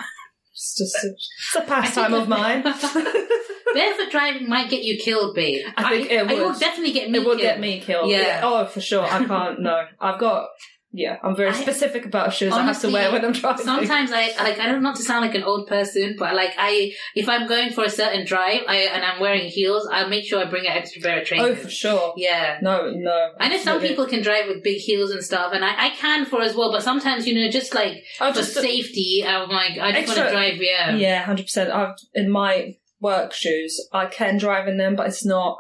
It's 0.51 0.77
just 0.77 1.03
a, 1.03 1.09
it's 1.09 1.55
a 1.55 1.61
pastime 1.61 2.13
of 2.13 2.27
mine. 2.27 2.63
Barefoot 3.73 4.09
driving 4.11 4.49
might 4.49 4.69
get 4.69 4.83
you 4.83 4.97
killed, 4.97 5.35
babe. 5.35 5.65
I 5.75 5.89
think 5.89 6.09
it 6.09 6.27
will 6.27 6.51
would. 6.51 6.59
definitely 6.59 6.93
get 6.93 7.11
me 7.11 7.19
it 7.19 7.25
would 7.25 7.37
killed. 7.37 7.41
get 7.41 7.59
me 7.59 7.79
killed. 7.79 8.09
Yeah. 8.09 8.41
Oh, 8.43 8.65
for 8.65 8.81
sure. 8.81 9.03
I 9.03 9.23
can't. 9.25 9.59
No, 9.59 9.85
I've 9.99 10.19
got. 10.19 10.47
Yeah, 10.97 11.17
I'm 11.21 11.35
very 11.35 11.51
I- 11.51 11.61
specific 11.61 12.07
about 12.07 12.33
shoes 12.33 12.53
I 12.53 12.63
have 12.63 12.81
to 12.81 12.89
wear 12.89 13.11
when 13.11 13.23
I'm 13.23 13.31
driving. 13.31 13.63
Sometimes 13.63 14.11
I 14.11 14.29
like 14.43 14.57
I 14.57 14.65
don't 14.65 14.81
not 14.81 14.95
to 14.95 15.03
sound 15.03 15.23
like 15.23 15.35
an 15.35 15.43
old 15.43 15.67
person, 15.67 16.15
but 16.17 16.33
like 16.33 16.55
I 16.57 16.91
if 17.13 17.29
I'm 17.29 17.47
going 17.47 17.71
for 17.71 17.83
a 17.83 17.89
certain 17.89 18.25
drive 18.25 18.61
I, 18.67 18.77
and 18.77 19.05
I'm 19.05 19.19
wearing 19.19 19.47
heels, 19.47 19.87
I'll 19.91 20.09
make 20.09 20.25
sure 20.25 20.41
I 20.43 20.49
bring 20.49 20.65
an 20.65 20.71
extra 20.71 20.99
pair 21.03 21.17
of 21.17 21.21
oh, 21.21 21.25
trainers. 21.25 21.51
Oh, 21.51 21.55
for 21.55 21.69
sure. 21.69 22.13
Yeah. 22.17 22.57
No, 22.63 22.89
no. 22.89 23.33
I 23.39 23.47
know 23.47 23.59
some 23.59 23.79
people 23.79 24.07
can 24.07 24.23
drive 24.23 24.47
with 24.47 24.63
big 24.63 24.79
heels 24.79 25.11
and 25.11 25.23
stuff, 25.23 25.53
and 25.53 25.63
I, 25.63 25.87
I 25.87 25.89
can 25.91 26.25
for 26.25 26.41
as 26.41 26.55
well. 26.55 26.71
But 26.71 26.81
sometimes, 26.81 27.27
you 27.27 27.35
know, 27.35 27.51
just 27.51 27.75
like 27.75 28.03
I'll 28.19 28.33
for 28.33 28.39
just 28.39 28.55
safety, 28.55 29.23
I'm 29.23 29.49
like, 29.49 29.77
I 29.77 29.91
just 29.91 30.07
want 30.07 30.29
to 30.29 30.33
drive. 30.33 30.55
Yeah, 30.59 30.95
Yeah, 30.95 31.21
hundred 31.21 31.43
percent. 31.43 31.69
I've 31.69 31.95
in 32.15 32.31
my 32.31 32.75
work 32.99 33.33
shoes. 33.33 33.79
I 33.93 34.07
can 34.07 34.37
drive 34.37 34.67
in 34.67 34.77
them, 34.77 34.95
but 34.95 35.05
it's 35.07 35.23
not. 35.23 35.59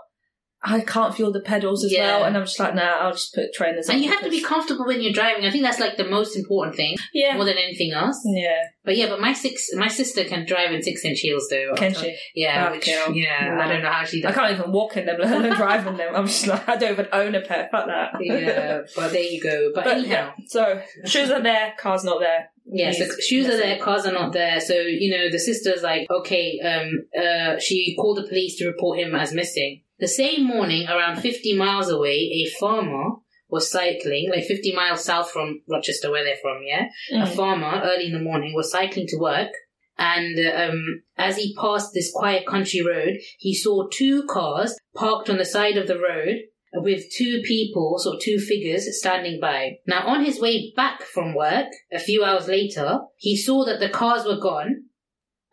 I 0.63 0.79
can't 0.81 1.13
feel 1.15 1.31
the 1.31 1.39
pedals 1.39 1.85
as 1.85 1.93
Yeah. 1.93 2.17
well, 2.17 2.25
and 2.25 2.35
I'm 2.35 2.43
just 2.43 2.59
like, 2.59 2.73
nah. 2.73 2.81
I'll 2.99 3.11
just 3.13 3.33
put 3.35 3.53
trainers. 3.53 3.87
and 3.89 3.97
on 3.97 4.03
you 4.03 4.09
have 4.09 4.23
to 4.23 4.29
be 4.29 4.41
comfortable 4.41 4.85
when 4.85 5.01
you're 5.01 5.13
driving. 5.13 5.45
I 5.45 5.51
think 5.51 5.63
that's 5.63 5.79
like 5.79 5.97
the 5.97 6.03
most 6.09 6.35
important 6.35 6.75
thing, 6.75 6.95
Yeah. 7.13 7.35
more 7.35 7.45
than 7.45 7.57
anything 7.57 7.91
else. 7.93 8.19
Yeah. 8.25 8.63
But 8.83 8.97
yeah, 8.97 9.07
but 9.07 9.21
my 9.21 9.33
six, 9.33 9.69
my 9.75 9.87
sister 9.87 10.23
can 10.23 10.45
drive 10.47 10.71
in 10.71 10.81
six 10.81 11.05
inch 11.05 11.19
heels 11.19 11.47
though. 11.49 11.73
Can 11.75 11.93
she? 11.93 12.17
Yeah, 12.35 12.69
Oh, 12.69 12.71
which, 12.71 12.87
yeah. 12.87 13.53
No. 13.55 13.61
I 13.61 13.67
don't 13.67 13.83
know 13.83 13.91
how 13.91 14.03
she 14.03 14.21
does 14.21 14.31
I 14.31 14.33
can't 14.33 14.59
even 14.59 14.71
walk 14.71 14.97
in 14.97 15.05
them, 15.05 15.17
let 15.21 15.31
alone 15.31 15.55
drive 15.55 15.85
in 15.85 15.95
them. 15.97 16.15
I'm 16.15 16.25
just 16.25 16.47
like, 16.47 16.67
I 16.67 16.75
don't 16.75 16.91
even 16.93 17.07
own 17.13 17.35
a 17.35 17.41
pair. 17.41 17.69
Fuck 17.71 17.85
that. 17.87 18.11
yeah, 18.21 18.81
but 18.95 19.11
there 19.11 19.21
you 19.21 19.41
go. 19.41 19.71
But, 19.75 19.83
But 19.83 19.97
anyhow, 19.97 20.33
yeah, 20.37 20.45
so 20.47 20.81
shoes 21.05 21.29
are 21.29 21.41
there, 21.41 21.73
car's 21.79 22.03
not 22.03 22.19
there. 22.19 22.49
Yeah, 22.69 22.91
so 22.91 23.05
shoes 23.21 23.47
are 23.47 23.55
there, 23.57 23.77
cars 23.79 24.05
are 24.05 24.11
not 24.11 24.33
there. 24.33 24.59
So, 24.59 24.73
you 24.73 25.15
know, 25.15 25.29
the 25.31 25.39
sister's 25.39 25.83
like, 25.83 26.05
okay, 26.09 26.59
um, 26.59 27.05
uh, 27.17 27.59
she 27.59 27.95
called 27.97 28.17
the 28.17 28.27
police 28.27 28.57
to 28.57 28.67
report 28.67 28.99
him 28.99 29.15
as 29.15 29.33
missing. 29.33 29.83
The 29.99 30.07
same 30.07 30.43
morning, 30.45 30.87
around 30.87 31.21
50 31.21 31.55
miles 31.57 31.89
away, 31.89 32.45
a 32.45 32.59
farmer 32.59 33.15
was 33.49 33.71
cycling, 33.71 34.29
like 34.29 34.43
50 34.45 34.73
miles 34.75 35.03
south 35.03 35.31
from 35.31 35.61
Rochester, 35.69 36.11
where 36.11 36.23
they're 36.23 36.35
from, 36.41 36.61
yeah? 36.63 36.87
A 37.13 37.25
Mm. 37.25 37.35
farmer, 37.35 37.81
early 37.83 38.07
in 38.07 38.13
the 38.13 38.19
morning, 38.19 38.53
was 38.53 38.71
cycling 38.71 39.07
to 39.07 39.17
work. 39.17 39.51
And 39.97 40.37
um, 40.55 41.03
as 41.17 41.37
he 41.37 41.55
passed 41.55 41.93
this 41.93 42.11
quiet 42.13 42.45
country 42.45 42.81
road, 42.81 43.15
he 43.39 43.55
saw 43.55 43.87
two 43.91 44.23
cars 44.27 44.77
parked 44.95 45.29
on 45.29 45.37
the 45.37 45.45
side 45.45 45.77
of 45.77 45.87
the 45.87 45.97
road 45.99 46.35
with 46.73 47.11
two 47.15 47.41
people, 47.43 47.97
sort 47.97 48.17
of 48.17 48.21
two 48.21 48.37
figures, 48.37 48.85
standing 48.99 49.39
by. 49.39 49.77
Now, 49.87 50.05
on 50.05 50.23
his 50.23 50.39
way 50.39 50.71
back 50.75 51.01
from 51.01 51.33
work, 51.33 51.69
a 51.91 51.97
few 51.97 52.23
hours 52.23 52.47
later, 52.47 52.99
he 53.17 53.35
saw 53.35 53.65
that 53.65 53.79
the 53.79 53.89
cars 53.89 54.25
were 54.25 54.37
gone 54.39 54.83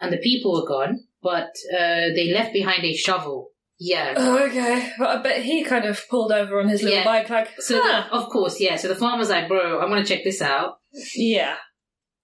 and 0.00 0.12
the 0.12 0.18
people 0.18 0.52
were 0.52 0.68
gone, 0.68 1.04
but 1.22 1.48
uh, 1.72 2.12
they 2.14 2.30
left 2.30 2.52
behind 2.52 2.84
a 2.84 2.92
shovel. 2.94 3.52
Yeah. 3.78 4.14
Oh, 4.16 4.38
okay, 4.46 4.92
but 4.98 5.08
I 5.08 5.22
bet 5.22 5.42
he 5.42 5.64
kind 5.64 5.84
of 5.84 6.00
pulled 6.08 6.30
over 6.32 6.60
on 6.60 6.68
his 6.68 6.82
little 6.82 6.98
Yeah. 6.98 7.04
bike, 7.04 7.28
like, 7.28 7.48
So, 7.60 7.80
huh. 7.82 8.08
the, 8.08 8.14
of 8.16 8.30
course, 8.30 8.60
yeah. 8.60 8.76
So 8.76 8.88
the 8.88 8.94
farmer's 8.94 9.30
like, 9.30 9.48
bro, 9.48 9.80
I'm 9.80 9.88
going 9.88 10.02
to 10.02 10.08
check 10.08 10.22
this 10.24 10.40
out. 10.40 10.78
yeah, 11.16 11.56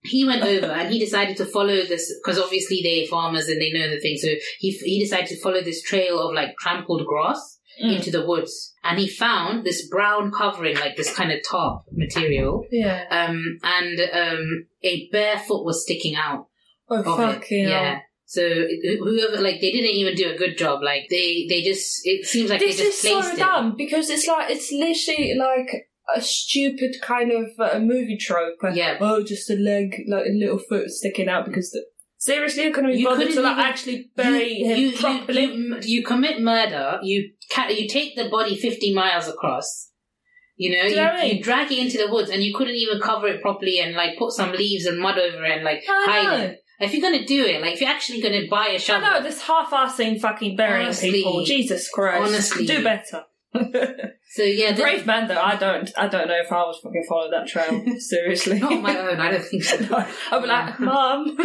he 0.03 0.25
went 0.25 0.43
over 0.53 0.67
and 0.67 0.93
he 0.93 0.99
decided 1.01 1.37
to 1.39 1.45
follow 1.47 1.83
this 1.85 2.13
because 2.23 2.39
obviously 2.39 2.81
they're 2.83 3.07
farmers 3.09 3.49
and 3.49 3.61
they 3.61 3.73
know 3.73 3.91
the 3.91 4.01
thing. 4.01 4.17
So 4.17 4.29
he 4.59 4.71
he 4.71 5.01
decided 5.01 5.27
to 5.29 5.41
follow 5.41 5.61
this 5.63 5.83
trail 5.83 6.21
of 6.21 6.35
like 6.35 6.57
trampled 6.59 7.07
grass 7.07 7.57
Mm. 7.83 7.97
into 7.97 8.11
the 8.11 8.27
woods, 8.27 8.75
and 8.83 8.99
he 8.99 9.09
found 9.09 9.65
this 9.65 9.89
brown 9.89 10.33
covering, 10.33 10.77
like 10.77 10.97
this 10.97 11.15
kind 11.15 11.31
of 11.33 11.39
tarp 11.49 11.83
material, 11.93 12.65
yeah. 12.71 13.05
um, 13.11 13.43
and 13.63 13.99
um, 14.13 14.67
a 14.83 15.09
bare 15.13 15.39
foot 15.39 15.65
was 15.65 15.85
sticking 15.85 16.15
out 16.15 16.47
Oh 16.91 16.97
of 16.97 17.05
fuck 17.07 17.51
it. 17.51 17.69
yeah. 17.71 18.01
So 18.33 18.43
it- 18.45 18.99
whoever, 19.01 19.43
like, 19.43 19.61
they 19.61 19.73
didn't 19.73 19.91
even 20.01 20.15
do 20.15 20.31
a 20.31 20.37
good 20.39 20.57
job. 20.57 20.83
Like 20.85 21.07
they, 21.11 21.47
they 21.49 21.63
just, 21.63 22.01
it 22.05 22.25
seems 22.27 22.49
like 22.49 22.61
This 22.61 22.77
they 22.77 22.85
is 22.85 22.89
just 22.91 23.03
so 23.03 23.21
placed 23.21 23.35
it. 23.35 23.41
dumb 23.41 23.75
because 23.77 24.09
it's 24.09 24.29
like 24.29 24.51
it's 24.51 24.71
literally 24.71 25.35
like 25.37 25.69
a 26.17 26.21
stupid 26.21 26.95
kind 27.03 27.33
of 27.33 27.47
uh, 27.59 27.81
movie 27.81 28.17
trope. 28.17 28.59
Yeah. 28.73 28.99
Oh, 29.01 29.25
just 29.25 29.51
a 29.51 29.55
leg, 29.57 29.97
like 30.07 30.27
a 30.27 30.33
little 30.43 30.59
foot 30.61 30.91
sticking 30.91 31.29
out 31.29 31.45
because 31.45 31.71
the. 31.73 31.85
Seriously, 32.19 32.65
you 32.65 32.73
couldn't 32.73 32.93
be 32.93 32.99
You 32.99 33.07
bothered 33.09 33.29
couldn't 33.29 33.37
to 33.37 33.43
like 33.43 33.53
even- 33.59 33.65
actually 33.65 34.11
bury 34.15 34.53
you, 34.59 34.67
him 34.67 34.79
you, 34.79 34.93
properly. 34.93 35.45
You, 35.47 35.79
you, 35.83 36.05
commit 36.05 36.41
murder. 36.41 37.01
You 37.03 37.33
ca- 37.51 37.69
you 37.71 37.89
take 37.89 38.15
the 38.15 38.29
body 38.29 38.57
fifty 38.57 38.93
miles 38.95 39.27
across. 39.27 39.91
You 40.57 40.71
know, 40.71 40.83
you 40.85 40.91
you, 40.91 40.97
know 40.97 41.05
what 41.07 41.15
I 41.15 41.23
mean? 41.25 41.37
you 41.39 41.43
drag 41.43 41.73
it 41.73 41.79
into 41.79 41.97
the 41.99 42.13
woods, 42.13 42.29
and 42.31 42.43
you 42.45 42.55
couldn't 42.55 42.75
even 42.77 43.01
cover 43.01 43.27
it 43.27 43.41
properly, 43.41 43.81
and 43.81 43.95
like 43.97 44.19
put 44.19 44.33
some 44.33 44.53
leaves 44.53 44.85
and 44.85 45.01
mud 45.01 45.19
over 45.19 45.43
it, 45.47 45.53
and 45.57 45.65
like 45.65 45.83
I 45.89 46.05
hide 46.07 46.25
know. 46.39 46.45
it. 46.45 46.61
If 46.81 46.95
you're 46.95 47.03
gonna 47.03 47.27
do 47.27 47.45
it, 47.45 47.61
like 47.61 47.75
if 47.75 47.81
you're 47.81 47.91
actually 47.91 48.23
gonna 48.23 48.47
buy 48.51 48.69
a 48.69 48.75
I 48.75 48.79
shovel, 48.79 49.09
know 49.09 49.23
this 49.23 49.43
half-assing 49.43 50.21
fucking 50.21 50.57
burying 50.57 50.87
Honestly. 50.87 51.11
people. 51.13 51.45
Jesus 51.45 51.89
Christ! 51.91 52.29
Honestly. 52.29 52.67
do 52.67 52.83
better. 52.83 53.25
so 54.33 54.43
yeah, 54.45 54.77
Brave 54.77 55.07
man, 55.07 55.27
though. 55.27 55.41
I 55.41 55.57
don't. 55.57 55.91
I 55.99 56.07
don't 56.07 56.29
know 56.29 56.39
if 56.41 56.53
I 56.53 56.65
would 56.65 56.77
fucking 56.77 57.05
follow 57.09 57.31
that 57.33 57.49
trail. 57.49 57.85
Seriously, 57.99 58.61
not 58.61 58.73
on 58.73 58.83
my 58.83 58.97
own. 58.97 59.19
I 59.19 59.33
don't 59.33 59.45
think 59.45 59.65
so. 59.65 59.77
I'd 60.33 60.41
be 60.41 60.47
like, 60.47 60.79
Mum. 60.79 61.37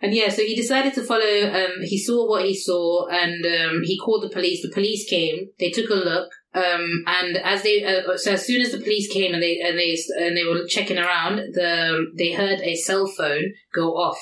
And 0.00 0.14
yeah, 0.14 0.28
so 0.28 0.42
he 0.42 0.54
decided 0.54 0.94
to 0.94 1.02
follow. 1.02 1.50
Um, 1.52 1.82
he 1.82 1.98
saw 1.98 2.28
what 2.28 2.44
he 2.44 2.54
saw, 2.54 3.08
and 3.08 3.44
um, 3.44 3.82
he 3.82 3.98
called 3.98 4.22
the 4.22 4.30
police. 4.30 4.62
The 4.62 4.70
police 4.72 5.08
came. 5.10 5.48
They 5.58 5.70
took 5.70 5.90
a 5.90 5.94
look. 5.94 6.30
Um, 6.52 7.04
and 7.06 7.36
as 7.36 7.62
they, 7.62 7.84
uh, 7.84 8.16
so 8.16 8.32
as 8.32 8.44
soon 8.44 8.60
as 8.60 8.72
the 8.72 8.78
police 8.78 9.10
came 9.12 9.32
and 9.32 9.42
they 9.42 9.60
and 9.60 9.78
they 9.78 9.96
and 10.18 10.36
they 10.36 10.44
were 10.44 10.66
checking 10.66 10.98
around, 10.98 11.36
the 11.36 12.06
they 12.16 12.32
heard 12.32 12.60
a 12.60 12.74
cell 12.74 13.06
phone 13.06 13.52
go 13.72 13.96
off. 13.96 14.20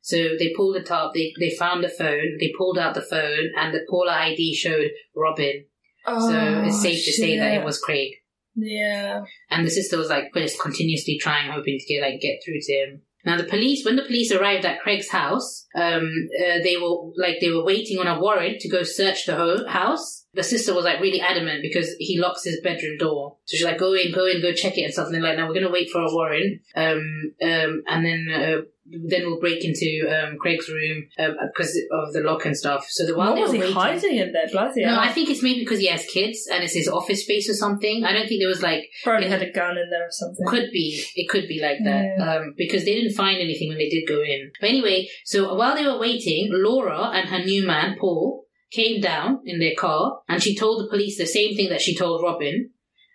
So 0.00 0.16
they 0.38 0.54
pulled 0.56 0.76
it 0.76 0.90
up. 0.90 1.12
They 1.12 1.34
they 1.38 1.50
found 1.50 1.84
the 1.84 1.90
phone. 1.90 2.38
They 2.40 2.52
pulled 2.56 2.78
out 2.78 2.94
the 2.94 3.02
phone, 3.02 3.50
and 3.56 3.74
the 3.74 3.84
caller 3.88 4.12
ID 4.12 4.54
showed 4.54 4.90
Robin. 5.14 5.64
So 6.06 6.62
it's 6.64 6.80
safe 6.80 7.04
to 7.04 7.12
say 7.12 7.38
that 7.38 7.52
it 7.52 7.64
was 7.64 7.78
Craig. 7.78 8.12
Yeah. 8.54 9.24
And 9.50 9.66
the 9.66 9.70
sister 9.70 9.98
was 9.98 10.08
like 10.08 10.32
just 10.34 10.60
continuously 10.60 11.18
trying, 11.20 11.50
hoping 11.50 11.78
to 11.78 11.86
get 11.86 12.02
like 12.02 12.20
get 12.20 12.38
through 12.44 12.60
to 12.60 12.72
him. 12.72 13.02
Now 13.24 13.36
the 13.36 13.44
police, 13.44 13.84
when 13.84 13.96
the 13.96 14.04
police 14.04 14.32
arrived 14.32 14.64
at 14.64 14.80
Craig's 14.80 15.10
house, 15.10 15.66
um, 15.74 16.10
uh, 16.40 16.62
they 16.62 16.76
were 16.80 17.10
like 17.16 17.40
they 17.40 17.50
were 17.50 17.64
waiting 17.64 17.98
on 17.98 18.06
a 18.06 18.18
warrant 18.18 18.60
to 18.60 18.68
go 18.68 18.82
search 18.82 19.26
the 19.26 19.36
ho- 19.36 19.66
house. 19.68 20.26
The 20.38 20.44
sister 20.44 20.72
was 20.72 20.84
like 20.84 21.00
really 21.00 21.20
adamant 21.20 21.62
because 21.62 21.96
he 21.98 22.16
locks 22.16 22.44
his 22.44 22.60
bedroom 22.62 22.96
door. 22.96 23.36
So 23.44 23.56
she's 23.56 23.66
like, 23.66 23.76
go 23.76 23.92
in, 23.92 24.12
go 24.12 24.24
in, 24.24 24.40
go 24.40 24.52
check 24.52 24.78
it 24.78 24.82
and 24.82 24.92
stuff. 24.92 25.06
And 25.06 25.14
they're 25.16 25.20
like, 25.20 25.36
no, 25.36 25.48
we're 25.48 25.52
going 25.54 25.66
to 25.66 25.72
wait 25.72 25.90
for 25.90 26.00
a 26.00 26.06
warrant. 26.08 26.60
Um, 26.76 27.32
um, 27.42 27.82
and 27.88 28.06
then, 28.06 28.28
uh, 28.32 28.60
then 28.86 29.22
we'll 29.26 29.40
break 29.40 29.64
into 29.64 30.06
um, 30.08 30.38
Craig's 30.38 30.68
room 30.68 31.08
because 31.16 31.76
of 31.90 32.12
the 32.12 32.20
lock 32.20 32.46
and 32.46 32.56
stuff. 32.56 32.86
So 32.88 33.04
the 33.04 33.16
while 33.16 33.32
what 33.32 33.42
was 33.42 33.52
he 33.52 33.58
waiting, 33.58 33.74
hiding 33.74 34.16
in 34.16 34.32
there? 34.32 34.46
Bloody 34.52 34.84
no. 34.84 34.96
I 34.96 35.10
think 35.10 35.28
it's 35.28 35.42
maybe 35.42 35.58
because 35.58 35.80
he 35.80 35.88
has 35.88 36.06
kids 36.06 36.48
and 36.50 36.62
it's 36.62 36.74
his 36.74 36.88
office 36.88 37.24
space 37.24 37.50
or 37.50 37.54
something. 37.54 38.04
I 38.04 38.12
don't 38.12 38.28
think 38.28 38.40
there 38.40 38.48
was 38.48 38.62
like 38.62 38.84
Probably 39.02 39.28
had 39.28 39.42
a 39.42 39.50
gun 39.50 39.76
in 39.76 39.90
there 39.90 40.06
or 40.06 40.10
something. 40.12 40.46
could 40.46 40.70
be. 40.72 41.04
It 41.16 41.28
could 41.28 41.48
be 41.48 41.60
like 41.60 41.78
that. 41.84 42.14
Yeah. 42.16 42.36
Um, 42.36 42.54
because 42.56 42.84
they 42.84 42.94
didn't 42.94 43.14
find 43.16 43.38
anything 43.38 43.68
when 43.68 43.78
they 43.78 43.88
did 43.88 44.06
go 44.06 44.22
in. 44.22 44.52
But 44.60 44.70
anyway, 44.70 45.08
so 45.24 45.52
while 45.54 45.74
they 45.74 45.84
were 45.84 45.98
waiting, 45.98 46.48
Laura 46.52 47.10
and 47.12 47.28
her 47.28 47.40
new 47.44 47.66
man, 47.66 47.96
Paul, 47.98 48.44
came 48.70 49.00
down 49.00 49.40
in 49.44 49.58
their 49.58 49.74
car 49.74 50.20
and 50.28 50.42
she 50.42 50.56
told 50.56 50.82
the 50.82 50.90
police 50.90 51.16
the 51.16 51.26
same 51.26 51.56
thing 51.56 51.68
that 51.70 51.80
she 51.80 51.96
told 51.96 52.22
Robin. 52.22 52.70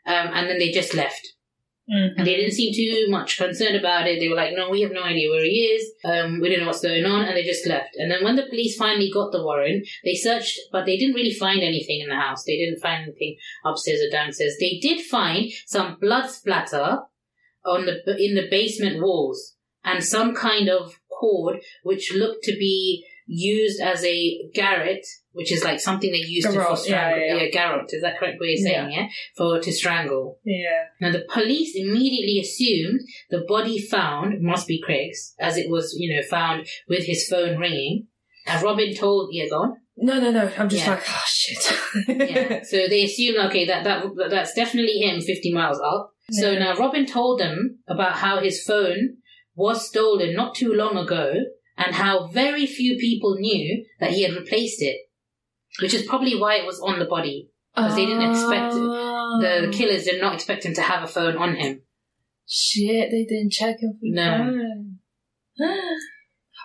Um, 0.05 0.29
and 0.33 0.49
then 0.49 0.59
they 0.59 0.71
just 0.71 0.93
left. 0.93 1.21
Mhm. 1.89 2.13
And 2.17 2.27
they 2.27 2.35
didn't 2.35 2.53
seem 2.53 2.73
too 2.73 3.09
much 3.09 3.37
concerned 3.37 3.75
about 3.75 4.07
it. 4.07 4.19
They 4.19 4.29
were 4.29 4.35
like, 4.35 4.55
no, 4.55 4.69
we 4.69 4.81
have 4.81 4.91
no 4.91 5.03
idea 5.03 5.29
where 5.29 5.43
he 5.43 5.65
is. 5.65 5.91
Um, 6.05 6.39
we 6.39 6.49
don't 6.49 6.61
know 6.61 6.67
what's 6.67 6.81
going 6.81 7.05
on. 7.05 7.25
And 7.25 7.35
they 7.35 7.43
just 7.43 7.67
left. 7.67 7.95
And 7.97 8.09
then 8.09 8.23
when 8.23 8.35
the 8.35 8.45
police 8.49 8.77
finally 8.77 9.11
got 9.13 9.31
the 9.31 9.43
warrant, 9.43 9.85
they 10.03 10.15
searched, 10.15 10.59
but 10.71 10.85
they 10.85 10.97
didn't 10.97 11.15
really 11.15 11.33
find 11.33 11.61
anything 11.61 11.99
in 11.99 12.09
the 12.09 12.15
house. 12.15 12.43
They 12.45 12.57
didn't 12.57 12.81
find 12.81 13.03
anything 13.03 13.37
upstairs 13.65 13.99
or 14.01 14.09
downstairs. 14.09 14.55
They 14.59 14.79
did 14.81 15.05
find 15.05 15.51
some 15.65 15.97
blood 15.99 16.29
splatter 16.29 16.99
on 17.65 17.85
the, 17.85 18.15
in 18.17 18.35
the 18.35 18.47
basement 18.49 19.01
walls 19.01 19.55
and 19.83 20.03
some 20.03 20.33
kind 20.33 20.69
of 20.69 20.99
cord 21.09 21.59
which 21.83 22.13
looked 22.13 22.43
to 22.43 22.51
be 22.53 23.05
used 23.25 23.81
as 23.81 24.03
a 24.03 24.39
garrote, 24.53 25.05
which 25.31 25.51
is 25.51 25.63
like 25.63 25.79
something 25.79 26.11
they 26.11 26.17
used 26.17 26.47
to 26.47 26.53
for 26.53 26.59
yeah, 26.59 26.75
strangle. 26.75 27.27
yeah, 27.27 27.35
yeah. 27.43 27.49
garrote. 27.51 27.89
Is 27.93 28.01
that 28.01 28.19
correct 28.19 28.39
way 28.39 28.53
of 28.53 28.59
saying, 28.59 28.91
yeah? 28.91 29.07
For, 29.37 29.59
to 29.59 29.71
strangle. 29.71 30.39
Yeah. 30.43 30.85
Now, 31.01 31.11
the 31.11 31.25
police 31.31 31.73
immediately 31.75 32.39
assumed 32.39 32.99
the 33.29 33.43
body 33.47 33.79
found 33.79 34.41
must 34.41 34.67
be 34.67 34.81
Craig's, 34.81 35.33
as 35.39 35.57
it 35.57 35.69
was, 35.69 35.95
you 35.97 36.15
know, 36.15 36.21
found 36.29 36.67
with 36.87 37.05
his 37.05 37.27
phone 37.27 37.57
ringing. 37.57 38.07
And 38.45 38.61
Robin 38.63 38.93
told, 38.93 39.29
yeah, 39.31 39.47
go 39.49 39.61
on. 39.61 39.77
No, 39.95 40.19
no, 40.19 40.31
no. 40.31 40.51
I'm 40.57 40.69
just 40.69 40.85
Yeah. 40.85 40.91
like, 40.91 41.03
oh 41.07 41.23
shit. 41.27 41.79
Yeah. 42.07 42.63
so 42.63 42.87
they 42.87 43.03
assumed, 43.03 43.37
okay, 43.45 43.65
that, 43.67 43.83
that 43.83 44.03
that's 44.29 44.53
definitely 44.53 44.99
him 44.99 45.21
50 45.21 45.53
miles 45.53 45.79
up. 45.79 46.11
So 46.31 46.51
Yeah. 46.51 46.59
now 46.59 46.75
Robin 46.75 47.05
told 47.05 47.39
them 47.39 47.79
about 47.87 48.13
how 48.13 48.39
his 48.39 48.63
phone 48.63 49.17
was 49.55 49.87
stolen 49.87 50.33
not 50.35 50.55
too 50.55 50.73
long 50.73 50.97
ago 50.97 51.33
and 51.77 51.95
how 51.95 52.27
very 52.27 52.65
few 52.65 52.97
people 52.97 53.35
knew 53.35 53.85
that 53.99 54.11
he 54.11 54.23
had 54.23 54.33
replaced 54.35 54.81
it. 54.81 54.97
Which 55.81 55.93
is 55.93 56.05
probably 56.05 56.39
why 56.39 56.55
it 56.57 56.65
was 56.65 56.79
on 56.79 56.99
the 56.99 57.05
body. 57.05 57.49
Because 57.75 57.95
they 57.95 58.05
didn't 58.05 58.29
expect 58.29 58.73
Oh. 58.75 59.39
The 59.41 59.71
killers 59.75 60.03
did 60.05 60.21
not 60.21 60.35
expect 60.35 60.65
him 60.65 60.75
to 60.75 60.81
have 60.81 61.03
a 61.03 61.07
phone 61.07 61.37
on 61.37 61.55
him. 61.55 61.81
Shit, 62.47 63.09
they 63.09 63.25
didn't 63.25 63.51
check 63.51 63.79
him 63.79 63.93
for 63.93 63.99
No. 64.03 64.37
phone. 64.37 64.99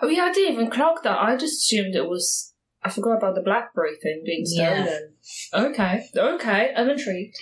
oh 0.03 0.09
yeah, 0.09 0.25
I 0.25 0.33
didn't 0.33 0.53
even 0.55 0.71
clock 0.71 1.03
that. 1.05 1.19
I 1.19 1.37
just 1.37 1.63
assumed 1.63 1.95
it 1.95 2.09
was. 2.09 2.53
I 2.83 2.91
forgot 2.91 3.17
about 3.19 3.35
the 3.35 3.41
BlackBerry 3.43 3.97
thing 4.03 4.23
being 4.25 4.45
Yeah. 4.47 4.85
stolen. 4.85 5.71
Okay, 5.71 6.05
okay, 6.17 6.73
I'm 6.77 6.91
intrigued. 6.91 7.37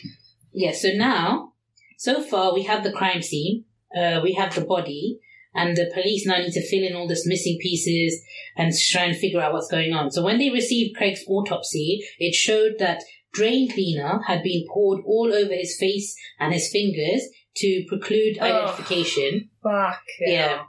Yeah, 0.52 0.72
so 0.72 0.90
now, 0.94 1.52
so 1.98 2.22
far 2.22 2.54
we 2.54 2.62
have 2.62 2.84
the 2.84 2.92
crime 2.92 3.22
scene, 3.22 3.64
uh, 3.96 4.20
we 4.22 4.32
have 4.34 4.54
the 4.54 4.64
body, 4.64 5.18
and 5.56 5.76
the 5.76 5.90
police 5.94 6.26
now 6.26 6.38
need 6.38 6.52
to 6.52 6.68
fill 6.68 6.84
in 6.84 6.94
all 6.94 7.08
this 7.08 7.26
missing 7.26 7.58
pieces 7.60 8.22
and 8.56 8.72
try 8.90 9.04
and 9.04 9.16
figure 9.16 9.40
out 9.40 9.52
what's 9.52 9.70
going 9.70 9.92
on. 9.92 10.10
So 10.10 10.22
when 10.22 10.38
they 10.38 10.50
received 10.50 10.96
Craig's 10.96 11.24
autopsy, 11.28 12.00
it 12.18 12.34
showed 12.34 12.74
that 12.78 13.02
drain 13.32 13.70
cleaner 13.70 14.20
had 14.26 14.42
been 14.42 14.64
poured 14.72 15.02
all 15.04 15.32
over 15.34 15.52
his 15.52 15.76
face 15.78 16.16
and 16.38 16.52
his 16.52 16.70
fingers 16.70 17.22
to 17.56 17.84
preclude 17.88 18.38
Oh. 18.40 18.44
identification. 18.44 19.50
Fuck 19.62 20.02
Yeah. 20.20 20.64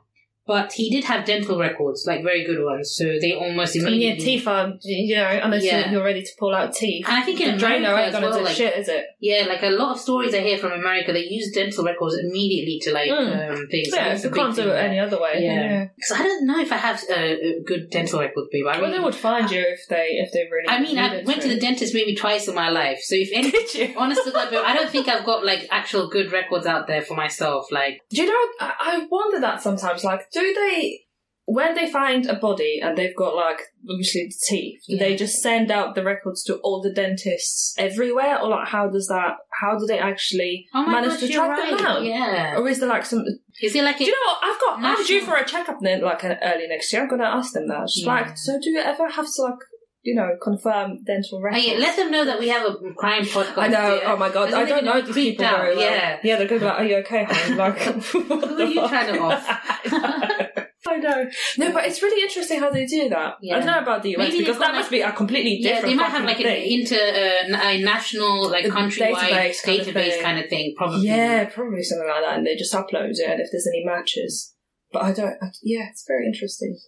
But 0.48 0.72
he 0.74 0.90
did 0.90 1.04
have 1.04 1.26
dental 1.26 1.60
records, 1.60 2.06
like 2.08 2.24
very 2.24 2.46
good 2.46 2.64
ones, 2.64 2.94
so 2.96 3.04
they 3.20 3.34
almost 3.34 3.76
I 3.76 3.80
mean, 3.80 3.88
immediately. 3.88 4.24
yeah, 4.24 4.38
teeth 4.38 4.48
are, 4.48 4.74
you 4.82 5.16
know, 5.16 5.40
unless 5.44 5.64
Yeah. 5.66 5.92
you're- 5.92 6.04
ready 6.08 6.22
to 6.22 6.32
pull 6.40 6.56
out 6.56 6.74
teeth. 6.74 7.06
And 7.08 7.18
I 7.18 7.22
think 7.22 7.42
in 7.42 7.56
America 7.56 7.88
ain't 7.90 8.08
as 8.08 8.14
gonna 8.14 8.28
well, 8.30 8.38
do 8.40 8.46
like- 8.46 8.56
shit, 8.56 8.78
is 8.78 8.88
it? 8.88 9.06
Yeah, 9.20 9.46
like 9.50 9.62
a 9.64 9.70
lot 9.70 9.92
of 9.96 10.00
stories 10.00 10.34
I 10.34 10.40
hear 10.40 10.58
from 10.58 10.72
America, 10.72 11.12
they 11.12 11.26
use 11.26 11.52
dental 11.54 11.84
records 11.84 12.16
immediately 12.18 12.80
to 12.84 12.92
like 12.94 13.10
Mm. 13.10 13.50
um, 13.52 13.68
things. 13.70 13.90
Yeah, 13.94 14.16
you 14.18 14.30
can't 14.30 14.56
do 14.56 14.62
it 14.62 14.66
there. 14.68 14.78
any 14.78 15.00
other 15.00 15.20
way. 15.20 15.40
Yeah. 15.42 15.88
Because 15.96 16.12
I 16.20 16.24
don't 16.24 16.46
know 16.48 16.60
if 16.62 16.72
I 16.72 16.78
have 16.78 17.04
uh, 17.10 17.14
a 17.16 17.60
good 17.66 17.90
dental 17.90 18.20
record, 18.22 18.46
babe. 18.52 18.66
I 18.68 18.80
Well, 18.80 18.92
they 18.92 19.00
would 19.00 19.16
find 19.16 19.50
you 19.52 19.60
if 19.68 19.86
they 19.90 20.08
if 20.24 20.32
they 20.32 20.48
really. 20.52 20.70
I 20.70 20.80
mean, 20.80 20.98
I 20.98 21.24
went 21.24 21.42
to 21.42 21.48
the 21.50 21.60
dentist 21.60 21.94
maybe 21.94 22.16
twice 22.16 22.48
in 22.48 22.56
my 22.56 22.70
life, 22.70 23.00
so 23.02 23.16
if 23.16 23.30
any. 23.34 23.52
Did 23.52 23.74
you? 23.74 23.94
Honest 23.98 24.24
to 24.24 24.32
I 24.38 24.74
don't 24.76 24.90
think 24.90 25.08
I've 25.10 25.26
got 25.26 25.46
like 25.46 25.68
actual 25.72 26.08
good 26.10 26.32
records 26.32 26.66
out 26.66 26.88
there 26.88 27.02
for 27.02 27.16
myself. 27.16 27.72
Like, 27.72 28.02
Do 28.10 28.22
you 28.22 28.28
know? 28.28 28.44
I, 28.62 28.74
I 28.80 29.08
wonder 29.10 29.40
that 29.42 29.62
sometimes. 29.62 30.04
Like, 30.04 30.30
do 30.42 30.54
they 30.54 31.02
when 31.50 31.76
they 31.76 31.90
find 31.90 32.26
a 32.26 32.36
body 32.36 32.82
and 32.84 32.98
they've 32.98 33.16
got 33.16 33.34
like 33.36 33.62
obviously 33.90 34.26
the 34.28 34.36
teeth? 34.50 34.82
Do 34.88 34.96
Yeah. 34.96 35.00
they 35.00 35.16
just 35.16 35.42
send 35.42 35.72
out 35.72 35.96
the 35.96 36.04
records 36.04 36.44
to 36.46 36.56
all 36.58 36.82
the 36.82 36.92
dentists 36.92 37.74
everywhere, 37.78 38.40
or 38.42 38.50
like 38.50 38.68
how 38.68 38.90
does 38.90 39.08
that? 39.08 39.38
How 39.62 39.78
do 39.80 39.86
they 39.86 39.98
actually 40.00 40.68
oh 40.76 40.86
manage 40.86 41.12
gosh, 41.12 41.20
to 41.22 41.28
track 41.30 41.58
them 41.58 41.72
right. 41.76 41.84
down? 41.84 42.06
Yeah. 42.06 42.58
Or 42.58 42.68
is 42.68 42.80
there 42.80 42.90
like 42.90 43.06
some? 43.06 43.24
Is 43.62 43.76
it 43.76 43.84
like 43.84 43.98
Do 43.98 44.04
you 44.06 44.12
know 44.12 44.18
what? 44.28 44.40
I've 44.44 44.60
got. 44.60 44.74
I'm 44.84 45.06
due 45.06 45.20
National- 45.22 45.36
for 45.36 45.42
a 45.42 45.46
checkup 45.48 45.78
then, 45.82 46.02
like 46.02 46.24
uh, 46.24 46.36
early 46.44 46.68
next 46.68 46.92
year. 46.92 47.02
I'm 47.04 47.08
going 47.08 47.22
to 47.22 47.28
ask 47.28 47.54
them 47.54 47.68
that. 47.70 47.84
Just 47.88 48.04
Yeah. 48.04 48.14
like, 48.14 48.38
so 48.38 48.60
do 48.62 48.70
you 48.70 48.80
ever 48.80 49.08
have 49.10 49.26
to 49.26 49.42
like, 49.42 49.60
you 50.08 50.16
know, 50.20 50.30
confirm 50.42 51.04
dental 51.04 51.40
Oh, 51.40 51.42
records? 51.42 51.66
yeah, 51.68 51.78
let 51.88 51.96
them 51.98 52.10
know 52.16 52.24
that 52.30 52.40
we 52.40 52.48
have 52.56 52.64
a 52.66 52.74
crime 53.02 53.24
podcast. 53.36 53.58
I 53.66 53.68
know. 53.68 53.88
yeah. 54.02 54.12
Oh 54.14 54.18
my 54.18 54.30
god, 54.30 54.54
I 54.54 54.64
don't 54.72 54.86
know 54.86 55.02
these 55.02 55.14
people 55.16 55.46
out, 55.46 55.60
very 55.60 55.76
well. 55.76 55.92
yeah. 55.92 56.20
yeah, 56.24 56.36
they're 56.38 56.48
going 56.48 56.62
to 56.62 56.66
be 56.66 56.70
like, 56.72 56.80
"Are 56.82 56.86
you 56.92 56.96
okay, 57.04 57.24
hon?" 57.30 57.58
Like, 57.64 57.78
Who 58.14 58.64
are 58.64 58.64
you 58.76 58.88
trying 58.88 59.14
to 59.14 59.20
off? 59.22 59.46
I 60.90 60.98
know. 60.98 61.30
No, 61.58 61.74
but 61.74 61.86
it's 61.86 62.02
really 62.02 62.22
interesting 62.24 62.60
how 62.62 62.70
they 62.72 62.86
do 62.86 63.10
that. 63.10 63.36
I 63.44 63.58
don't 63.60 63.66
know 63.66 63.80
about 63.80 64.04
the 64.04 64.12
US 64.16 64.20
Maybe 64.20 64.40
because 64.40 64.58
that 64.60 64.74
must 64.74 64.90
be 64.90 65.02
a 65.02 65.12
completely 65.12 65.58
Yeah, 65.60 65.76
different. 65.82 65.92
they 65.92 65.96
might 66.02 66.12
have 66.12 66.24
like 66.24 66.38
an 66.40 66.44
thing. 66.46 66.80
inter 66.80 66.96
uh, 66.96 67.68
a 67.70 67.82
national, 67.84 68.50
like 68.50 68.66
countrywide 68.66 69.16
database 69.16 69.64
kind 69.64 69.82
of 69.82 69.88
database 69.88 69.94
thing. 70.12 70.22
kind 70.24 70.40
of 70.40 70.50
thing. 70.50 70.74
Probably. 70.78 71.06
Yeah, 71.06 71.46
probably 71.46 71.84
something 71.84 72.08
like 72.08 72.24
that, 72.24 72.38
and 72.38 72.48
they 72.48 72.56
just 72.56 72.74
upload 72.74 73.10
it, 73.12 73.30
and 73.30 73.42
if 73.42 73.48
there's 73.52 73.68
any 73.68 73.84
matches. 73.86 74.54
But 74.94 75.02
I 75.04 75.12
don't. 75.12 75.36
I, 75.42 75.48
yeah, 75.62 75.88
it's 75.92 76.06
very 76.08 76.26
interesting. 76.26 76.80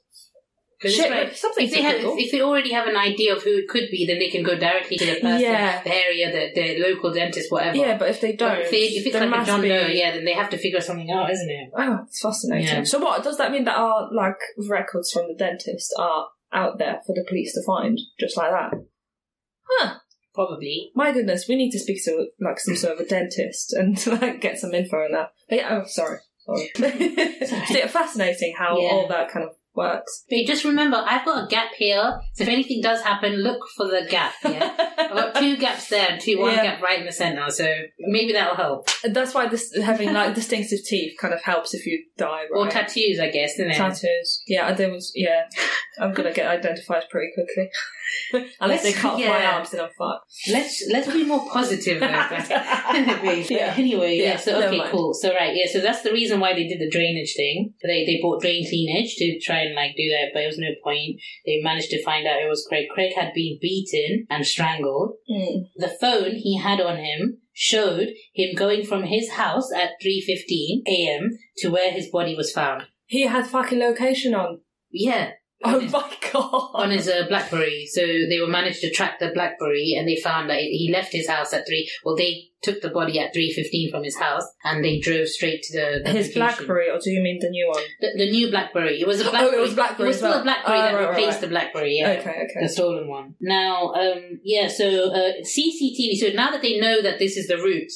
Shit, 0.82 1.12
it's 1.12 1.42
something 1.42 1.66
if 1.66 1.74
they 1.74 1.82
have, 1.82 1.96
if 2.00 2.32
they 2.32 2.42
already 2.42 2.72
have 2.72 2.88
an 2.88 2.96
idea 2.96 3.36
of 3.36 3.44
who 3.44 3.58
it 3.58 3.68
could 3.68 3.90
be, 3.92 4.06
then 4.06 4.18
they 4.18 4.30
can 4.30 4.44
go 4.44 4.58
directly 4.58 4.96
to 4.98 5.06
the 5.06 5.20
person, 5.20 5.42
Yeah. 5.42 5.84
the 5.84 5.94
area, 5.94 6.32
the, 6.32 6.52
the 6.62 6.80
local 6.82 7.12
dentist, 7.12 7.52
whatever. 7.52 7.76
Yeah, 7.76 7.98
but 7.98 8.10
if 8.10 8.22
they 8.22 8.34
don't, 8.34 8.56
But 8.56 8.60
if, 8.62 8.72
they, 8.72 8.78
if 8.78 9.06
it's 9.06 9.14
like 9.14 9.24
a 9.24 9.28
must 9.28 9.48
John 9.48 9.62
be- 9.62 9.68
Doe, 9.68 9.88
yeah, 9.88 10.12
then 10.16 10.24
they 10.24 10.34
have 10.34 10.50
to 10.52 10.58
figure 10.58 10.80
something 10.80 11.12
out, 11.12 11.30
isn't 11.30 11.50
it? 11.50 11.70
Oh, 11.78 12.00
it's 12.08 12.22
fascinating. 12.22 12.68
Yeah. 12.68 12.84
So 12.86 13.00
what 13.00 13.24
does 13.24 13.38
that 13.38 13.52
mean 13.52 13.66
that 13.66 13.78
our 13.78 14.08
like 14.14 14.40
records 14.70 15.12
from 15.12 15.28
the 15.28 15.36
dentist 15.36 15.94
are 16.00 16.28
out 16.54 16.78
there 16.80 17.02
for 17.06 17.14
the 17.14 17.26
police 17.28 17.54
to 17.56 17.62
find, 17.66 18.00
just 18.18 18.38
like 18.38 18.52
that? 18.52 18.72
Huh. 19.70 19.96
Probably. 20.34 20.92
My 20.96 21.12
goodness, 21.12 21.48
we 21.50 21.56
need 21.56 21.72
to 21.72 21.80
speak 21.80 22.04
to 22.06 22.28
like 22.40 22.60
some 22.60 22.76
sort 22.78 22.94
of 22.94 23.06
a 23.06 23.10
dentist 23.10 23.74
and 23.74 23.98
like 24.22 24.40
get 24.40 24.58
some 24.58 24.74
info 24.74 24.98
on 24.98 25.12
that. 25.12 25.32
But 25.50 25.58
yeah, 25.58 25.82
oh, 25.82 25.88
sorry, 25.88 26.20
sorry. 26.46 26.72
it's 26.76 27.72
yeah, 27.72 27.88
fascinating 27.88 28.56
how 28.58 28.78
Yeah. 28.80 28.88
all 28.92 29.08
that 29.10 29.30
kind 29.30 29.44
of 29.46 29.56
works. 29.80 30.26
But 30.30 30.46
just 30.46 30.64
remember, 30.66 30.98
I've 31.06 31.26
got 31.26 31.46
a 31.46 31.48
gap 31.48 31.72
here, 31.78 32.20
so 32.34 32.44
if 32.44 32.50
anything 32.50 32.82
does 32.82 33.02
happen, 33.02 33.34
look 33.42 33.62
for 33.78 33.88
the 33.88 34.06
gap. 34.10 34.34
Yeah, 34.44 34.76
I've 34.98 35.12
got 35.12 35.36
two 35.36 35.58
gaps 35.66 35.88
there 35.90 36.08
and 36.12 36.22
two 36.22 36.38
one 36.40 36.54
Yeah. 36.54 36.64
gap 36.64 36.82
right 36.82 37.00
in 37.00 37.06
the 37.06 37.12
center, 37.12 37.50
so 37.50 37.66
maybe 38.00 38.34
that'll 38.34 38.56
help. 38.56 38.90
That's 39.04 39.34
why 39.34 39.48
this 39.48 39.76
having 39.82 40.14
like 40.14 40.36
distinctive 40.36 40.80
teeth 40.86 41.14
kind 41.20 41.34
of 41.34 41.42
helps 41.44 41.74
if 41.74 41.86
you 41.86 42.04
die, 42.18 42.44
right? 42.44 42.50
Or 42.54 42.68
tattoos, 42.70 43.20
I 43.20 43.30
guess, 43.30 43.54
isn't 43.54 43.72
it? 43.72 43.76
Tattoos. 43.78 44.44
Yeah, 44.48 44.74
there 44.74 44.92
was. 44.92 45.12
Yeah, 45.16 45.44
I'm 46.00 46.14
gonna 46.14 46.34
get 46.34 46.48
identified 46.48 47.04
pretty 47.10 47.32
quickly. 47.34 47.70
Unless 48.60 48.84
they 48.84 48.90
Let's- 48.90 49.02
cut 49.02 49.14
off 49.14 49.20
my 49.20 49.46
arms, 49.46 49.72
then 49.72 49.82
I'm 49.82 49.90
fucked. 49.98 50.32
Let's 50.50 50.84
let's 50.92 51.12
be 51.12 51.24
more 51.24 51.48
positive. 51.50 52.02
Yeah. 53.50 53.74
Anyway, 53.78 54.18
yeah. 54.18 54.24
Yeah, 54.32 54.38
So 54.38 54.62
okay, 54.64 54.82
cool. 54.92 55.14
So 55.14 55.34
right, 55.34 55.56
yeah. 55.56 55.66
So 55.72 55.80
that's 55.82 56.02
the 56.02 56.12
reason 56.12 56.40
why 56.40 56.54
they 56.54 56.68
did 56.68 56.80
the 56.80 56.90
drainage 56.90 57.34
thing. 57.36 57.74
They 57.84 58.06
they 58.06 58.20
bought 58.22 58.42
drain 58.42 58.66
cleanage 58.68 59.16
to 59.18 59.40
try 59.40 59.60
and 59.62 59.76
like 59.76 59.96
do 59.96 60.10
that, 60.10 60.30
but 60.34 60.44
it 60.44 60.48
was 60.48 60.58
no 60.58 60.70
point. 60.84 61.20
They 61.46 61.60
managed 61.64 61.90
to 61.92 62.04
find 62.04 62.28
out 62.28 62.42
it 62.42 62.50
was 62.50 62.66
Craig. 62.68 62.88
Craig 62.94 63.14
had 63.16 63.34
been 63.34 63.58
beaten 63.62 64.26
and 64.30 64.46
strangled. 64.46 65.14
Mm. 65.30 65.64
The 65.76 65.96
phone 66.02 66.32
he 66.36 66.58
had 66.58 66.82
on 66.82 66.98
him 66.98 67.38
showed 67.54 68.10
him 68.34 68.56
going 68.56 68.86
from 68.86 69.04
his 69.04 69.32
house 69.32 69.70
at 69.76 69.92
three 70.02 70.22
fifteen 70.22 70.84
a.m. 70.88 71.38
to 71.58 71.70
where 71.70 71.92
his 71.92 72.10
body 72.10 72.36
was 72.36 72.52
found. 72.52 72.84
He 73.06 73.24
had 73.24 73.48
fucking 73.48 73.80
location 73.80 74.34
on. 74.34 74.62
Yeah. 74.92 75.32
Oh 75.64 75.80
his- 75.80 75.92
my 75.92 76.10
god! 76.32 76.70
on 76.74 76.92
his 76.92 77.08
uh, 77.10 77.26
BlackBerry. 77.28 77.86
So 77.92 78.02
they 78.02 78.40
were 78.40 78.48
managed 78.48 78.82
to 78.82 78.92
track 78.92 79.20
the 79.20 79.32
BlackBerry, 79.34 79.96
and 79.98 80.08
they 80.08 80.16
found 80.16 80.50
that 80.50 80.60
he 80.60 80.90
left 80.94 81.12
his 81.12 81.28
house 81.28 81.54
at 81.54 81.68
three. 81.68 81.90
Well, 82.06 82.16
they 82.16 82.46
took 82.62 82.82
the 82.82 82.90
body 82.90 83.20
at 83.20 83.34
three 83.34 83.52
fifteen 83.52 83.90
from 83.92 84.04
his 84.04 84.18
house, 84.18 84.44
and 84.64 84.84
they 84.84 85.00
drove 85.00 85.28
straight 85.28 85.64
to 85.64 85.74
the, 85.78 86.02
the 86.04 86.12
His 86.12 86.28
location. 86.28 86.40
BlackBerry, 86.66 86.90
or 86.90 87.00
do 87.04 87.10
you 87.10 87.22
mean 87.22 87.40
the 87.42 87.50
new 87.50 87.68
one? 87.68 87.84
The, 88.00 88.10
the 88.18 88.32
new 88.32 88.50
BlackBerry. 88.50 89.02
It 89.02 89.08
was 89.08 89.20
a 89.22 89.30
Oh, 89.30 89.50
it 89.52 89.60
was 89.60 89.74
BlackBerry 89.74 90.08
It 90.08 90.12
was 90.12 90.18
still 90.18 90.30
well. 90.32 90.40
a 90.42 90.44
BlackBerry 90.44 90.78
Oh, 90.78 90.82
that 90.82 90.94
right, 90.94 91.02
right, 91.06 91.10
replaced 91.10 91.32
right. 91.34 91.42
the 91.42 91.48
BlackBerry. 91.48 91.96
Yeah. 91.98 92.10
Okay, 92.20 92.30
okay. 92.30 92.62
The 92.62 92.70
stolen 92.70 93.08
one. 93.10 93.36
Now, 93.42 93.94
um, 93.94 94.40
yeah. 94.44 94.68
So 94.68 95.12
uh, 95.14 95.32
CCTV. 95.42 96.16
So 96.20 96.28
now 96.36 96.52
that 96.52 96.62
they 96.62 96.80
know 96.80 97.02
that 97.02 97.20
this 97.20 97.36
is 97.38 97.48
the 97.48 97.58
route 97.58 97.92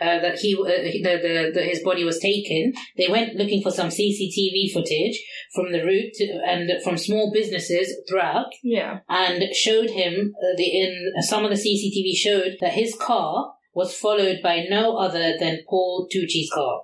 uh, 0.00 0.18
that 0.20 0.38
he, 0.38 0.54
uh, 0.54 0.64
the, 0.64 1.02
the, 1.02 1.50
the 1.54 1.62
his 1.62 1.82
body 1.82 2.04
was 2.04 2.18
taken, 2.18 2.72
they 2.96 3.08
went 3.08 3.34
looking 3.36 3.62
for 3.62 3.70
some 3.70 3.88
CCTV 3.88 4.72
footage 4.72 5.22
from 5.54 5.72
the 5.72 5.82
route 5.84 6.12
to, 6.14 6.24
and 6.46 6.70
from 6.82 6.96
small 6.96 7.30
businesses 7.32 7.94
throughout, 8.08 8.46
Yeah. 8.62 8.98
and 9.08 9.54
showed 9.54 9.90
him 9.90 10.32
uh, 10.36 10.56
the 10.56 10.64
in 10.64 11.12
some 11.22 11.44
of 11.44 11.50
the 11.50 11.56
CCTV 11.56 12.14
showed 12.16 12.56
that 12.60 12.72
his 12.72 12.96
car 13.00 13.52
was 13.74 13.94
followed 13.96 14.38
by 14.42 14.64
no 14.70 14.96
other 14.96 15.34
than 15.38 15.60
Paul 15.68 16.08
Tucci's 16.12 16.50
car. 16.52 16.80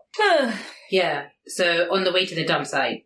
Yeah. 0.91 1.27
So 1.47 1.87
on 1.93 2.03
the 2.03 2.13
way 2.13 2.27
to 2.27 2.35
the 2.35 2.45
dump 2.45 2.67
site. 2.67 3.05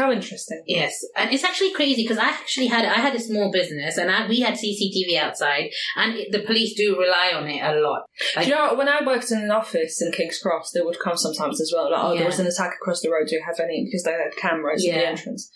How 0.00 0.10
interesting. 0.10 0.64
Yes, 0.66 1.04
and 1.16 1.32
it's 1.32 1.44
actually 1.44 1.72
crazy 1.72 2.02
because 2.02 2.18
I 2.18 2.28
actually 2.28 2.66
had 2.66 2.84
I 2.84 2.94
had 2.94 3.14
a 3.14 3.20
small 3.20 3.52
business 3.52 3.96
and 3.96 4.10
I, 4.10 4.26
we 4.26 4.40
had 4.40 4.54
CCTV 4.54 5.16
outside, 5.16 5.70
and 5.96 6.16
it, 6.16 6.32
the 6.32 6.40
police 6.40 6.74
do 6.76 6.98
rely 6.98 7.30
on 7.32 7.46
it 7.46 7.62
a 7.62 7.80
lot. 7.80 8.02
Like, 8.34 8.46
Do 8.46 8.50
you 8.50 8.56
know, 8.56 8.74
when 8.74 8.88
I 8.88 9.06
worked 9.06 9.30
in 9.30 9.38
an 9.40 9.52
office 9.52 10.02
in 10.02 10.10
King's 10.10 10.40
Cross, 10.40 10.72
they 10.72 10.80
would 10.80 10.98
come 10.98 11.16
sometimes 11.16 11.60
as 11.60 11.72
well. 11.72 11.92
Like, 11.92 12.02
oh, 12.02 12.12
Yeah. 12.12 12.18
there 12.18 12.26
was 12.26 12.40
an 12.40 12.46
attack 12.48 12.72
across 12.80 13.02
the 13.02 13.10
road. 13.10 13.28
Do 13.28 13.36
you 13.36 13.42
have 13.46 13.60
any? 13.60 13.84
Because 13.84 14.02
they 14.02 14.10
had 14.10 14.34
cameras 14.36 14.84
at 14.84 14.88
Yeah. 14.94 14.98
the 15.00 15.06
entrance. 15.06 15.50